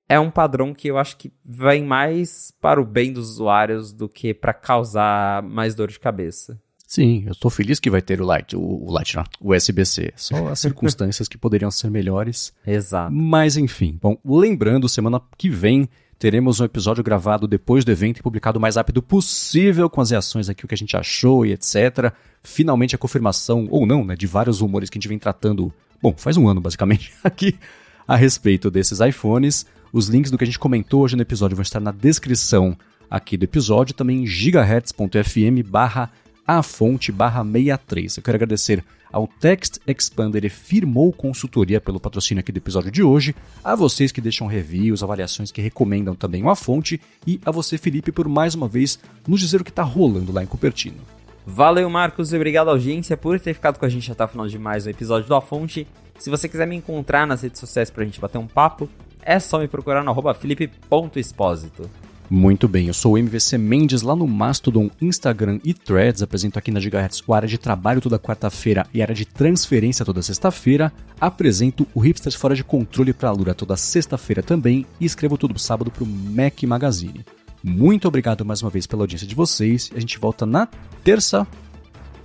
é 0.08 0.18
um 0.18 0.30
padrão 0.30 0.72
que 0.72 0.88
eu 0.88 0.96
acho 0.96 1.16
que 1.16 1.32
vem 1.44 1.84
mais 1.84 2.54
para 2.60 2.80
o 2.80 2.84
bem 2.84 3.12
dos 3.12 3.28
usuários 3.30 3.92
do 3.92 4.08
que 4.08 4.32
para 4.32 4.54
causar 4.54 5.42
mais 5.42 5.74
dor 5.74 5.88
de 5.88 5.98
cabeça. 5.98 6.60
Sim, 6.86 7.22
eu 7.26 7.32
estou 7.32 7.50
feliz 7.50 7.78
que 7.78 7.88
vai 7.88 8.02
ter 8.02 8.20
o 8.20 8.24
Light, 8.24 8.56
o, 8.56 8.60
o 8.60 8.90
Light 8.90 9.14
não, 9.14 9.24
o 9.40 9.54
USB-C. 9.54 10.12
Só 10.16 10.48
as 10.48 10.58
circunstâncias 10.60 11.28
que 11.28 11.38
poderiam 11.38 11.70
ser 11.70 11.90
melhores. 11.90 12.52
Exato. 12.66 13.12
Mas 13.12 13.56
enfim, 13.56 13.96
bom, 14.00 14.16
lembrando, 14.24 14.88
semana 14.88 15.20
que 15.36 15.48
vem 15.48 15.88
teremos 16.20 16.60
um 16.60 16.64
episódio 16.66 17.02
gravado 17.02 17.48
depois 17.48 17.82
do 17.82 17.90
evento 17.90 18.18
e 18.18 18.22
publicado 18.22 18.58
o 18.58 18.60
mais 18.60 18.76
rápido 18.76 19.00
possível 19.00 19.88
com 19.88 20.02
as 20.02 20.10
reações 20.10 20.50
aqui, 20.50 20.66
o 20.66 20.68
que 20.68 20.74
a 20.74 20.76
gente 20.76 20.94
achou 20.94 21.46
e 21.46 21.52
etc. 21.52 22.12
Finalmente 22.42 22.94
a 22.94 22.98
confirmação, 22.98 23.66
ou 23.70 23.86
não, 23.86 24.04
né, 24.04 24.14
de 24.14 24.26
vários 24.26 24.60
rumores 24.60 24.90
que 24.90 24.98
a 24.98 25.00
gente 25.00 25.08
vem 25.08 25.18
tratando, 25.18 25.72
bom, 26.00 26.14
faz 26.14 26.36
um 26.36 26.46
ano 26.46 26.60
basicamente, 26.60 27.10
aqui 27.24 27.58
a 28.06 28.16
respeito 28.16 28.70
desses 28.70 29.00
iPhones. 29.00 29.64
Os 29.90 30.08
links 30.08 30.30
do 30.30 30.36
que 30.36 30.44
a 30.44 30.46
gente 30.46 30.58
comentou 30.58 31.00
hoje 31.00 31.16
no 31.16 31.22
episódio 31.22 31.56
vão 31.56 31.62
estar 31.62 31.80
na 31.80 31.90
descrição 31.90 32.76
aqui 33.10 33.38
do 33.38 33.44
episódio, 33.44 33.94
também 33.94 34.26
gigahertz.fm 34.26 35.66
barra 35.66 36.10
a 36.46 36.62
fonte 36.62 37.10
barra 37.10 37.42
63. 37.42 38.18
Eu 38.18 38.22
quero 38.22 38.36
agradecer 38.36 38.84
ao 39.12 39.26
Text 39.26 39.78
Expander 39.86 40.44
e 40.44 40.48
Firmou 40.48 41.12
Consultoria 41.12 41.80
pelo 41.80 42.00
patrocínio 42.00 42.40
aqui 42.40 42.52
do 42.52 42.58
episódio 42.58 42.90
de 42.90 43.02
hoje, 43.02 43.34
a 43.62 43.74
vocês 43.74 44.12
que 44.12 44.20
deixam 44.20 44.46
reviews, 44.46 45.02
avaliações 45.02 45.50
que 45.50 45.60
recomendam 45.60 46.14
também 46.14 46.48
a 46.48 46.54
fonte 46.54 47.00
e 47.26 47.40
a 47.44 47.50
você, 47.50 47.76
Felipe, 47.78 48.12
por 48.12 48.28
mais 48.28 48.54
uma 48.54 48.68
vez 48.68 48.98
nos 49.26 49.40
dizer 49.40 49.60
o 49.60 49.64
que 49.64 49.70
está 49.70 49.82
rolando 49.82 50.32
lá 50.32 50.42
em 50.42 50.46
Cupertino. 50.46 50.98
Valeu, 51.46 51.88
Marcos, 51.88 52.32
e 52.32 52.36
obrigado 52.36 52.68
audiência 52.68 53.16
por 53.16 53.40
ter 53.40 53.54
ficado 53.54 53.78
com 53.78 53.84
a 53.84 53.88
gente 53.88 54.10
até 54.12 54.24
o 54.24 54.28
final 54.28 54.46
de 54.46 54.58
mais 54.58 54.86
um 54.86 54.90
episódio 54.90 55.26
do 55.26 55.34
A 55.34 55.40
Fonte. 55.40 55.86
Se 56.18 56.30
você 56.30 56.48
quiser 56.48 56.66
me 56.66 56.76
encontrar 56.76 57.26
nas 57.26 57.42
redes 57.42 57.58
sociais 57.58 57.90
pra 57.90 58.04
gente 58.04 58.20
bater 58.20 58.38
um 58.38 58.46
papo, 58.46 58.88
é 59.22 59.38
só 59.38 59.58
me 59.58 59.66
procurar 59.66 60.04
no 60.04 60.10
arroba 60.10 60.34
felipe.expósito. 60.34 61.88
Muito 62.30 62.68
bem, 62.68 62.86
eu 62.86 62.94
sou 62.94 63.14
o 63.14 63.18
MVC 63.18 63.58
Mendes 63.58 64.02
lá 64.02 64.14
no 64.14 64.24
Mastodon, 64.24 64.88
Instagram 65.02 65.58
e 65.64 65.74
Threads. 65.74 66.22
Apresento 66.22 66.60
aqui 66.60 66.70
na 66.70 66.78
Gigahertz 66.78 67.24
o 67.26 67.34
área 67.34 67.48
de 67.48 67.58
trabalho 67.58 68.00
toda 68.00 68.20
quarta-feira 68.20 68.86
e 68.94 69.02
área 69.02 69.14
de 69.14 69.24
transferência 69.24 70.04
toda 70.04 70.22
sexta-feira. 70.22 70.92
Apresento 71.20 71.84
o 71.92 71.98
Hipsters 71.98 72.36
Fora 72.36 72.54
de 72.54 72.62
Controle 72.62 73.12
para 73.12 73.30
a 73.30 73.32
Lura 73.32 73.52
toda 73.52 73.76
sexta-feira 73.76 74.44
também 74.44 74.86
e 75.00 75.04
escrevo 75.04 75.36
todo 75.36 75.58
sábado 75.58 75.90
para 75.90 76.04
o 76.04 76.06
Mac 76.06 76.62
Magazine. 76.62 77.24
Muito 77.64 78.06
obrigado 78.06 78.44
mais 78.44 78.62
uma 78.62 78.70
vez 78.70 78.86
pela 78.86 79.02
audiência 79.02 79.26
de 79.26 79.34
vocês. 79.34 79.90
A 79.92 79.98
gente 79.98 80.16
volta 80.16 80.46
na 80.46 80.68
terça, 81.02 81.44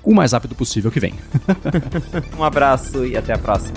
o 0.04 0.14
mais 0.14 0.34
rápido 0.34 0.54
possível 0.54 0.92
que 0.92 1.00
vem. 1.00 1.16
um 2.38 2.44
abraço 2.44 3.04
e 3.08 3.18
até 3.18 3.34
a 3.34 3.40
próxima. 3.40 3.76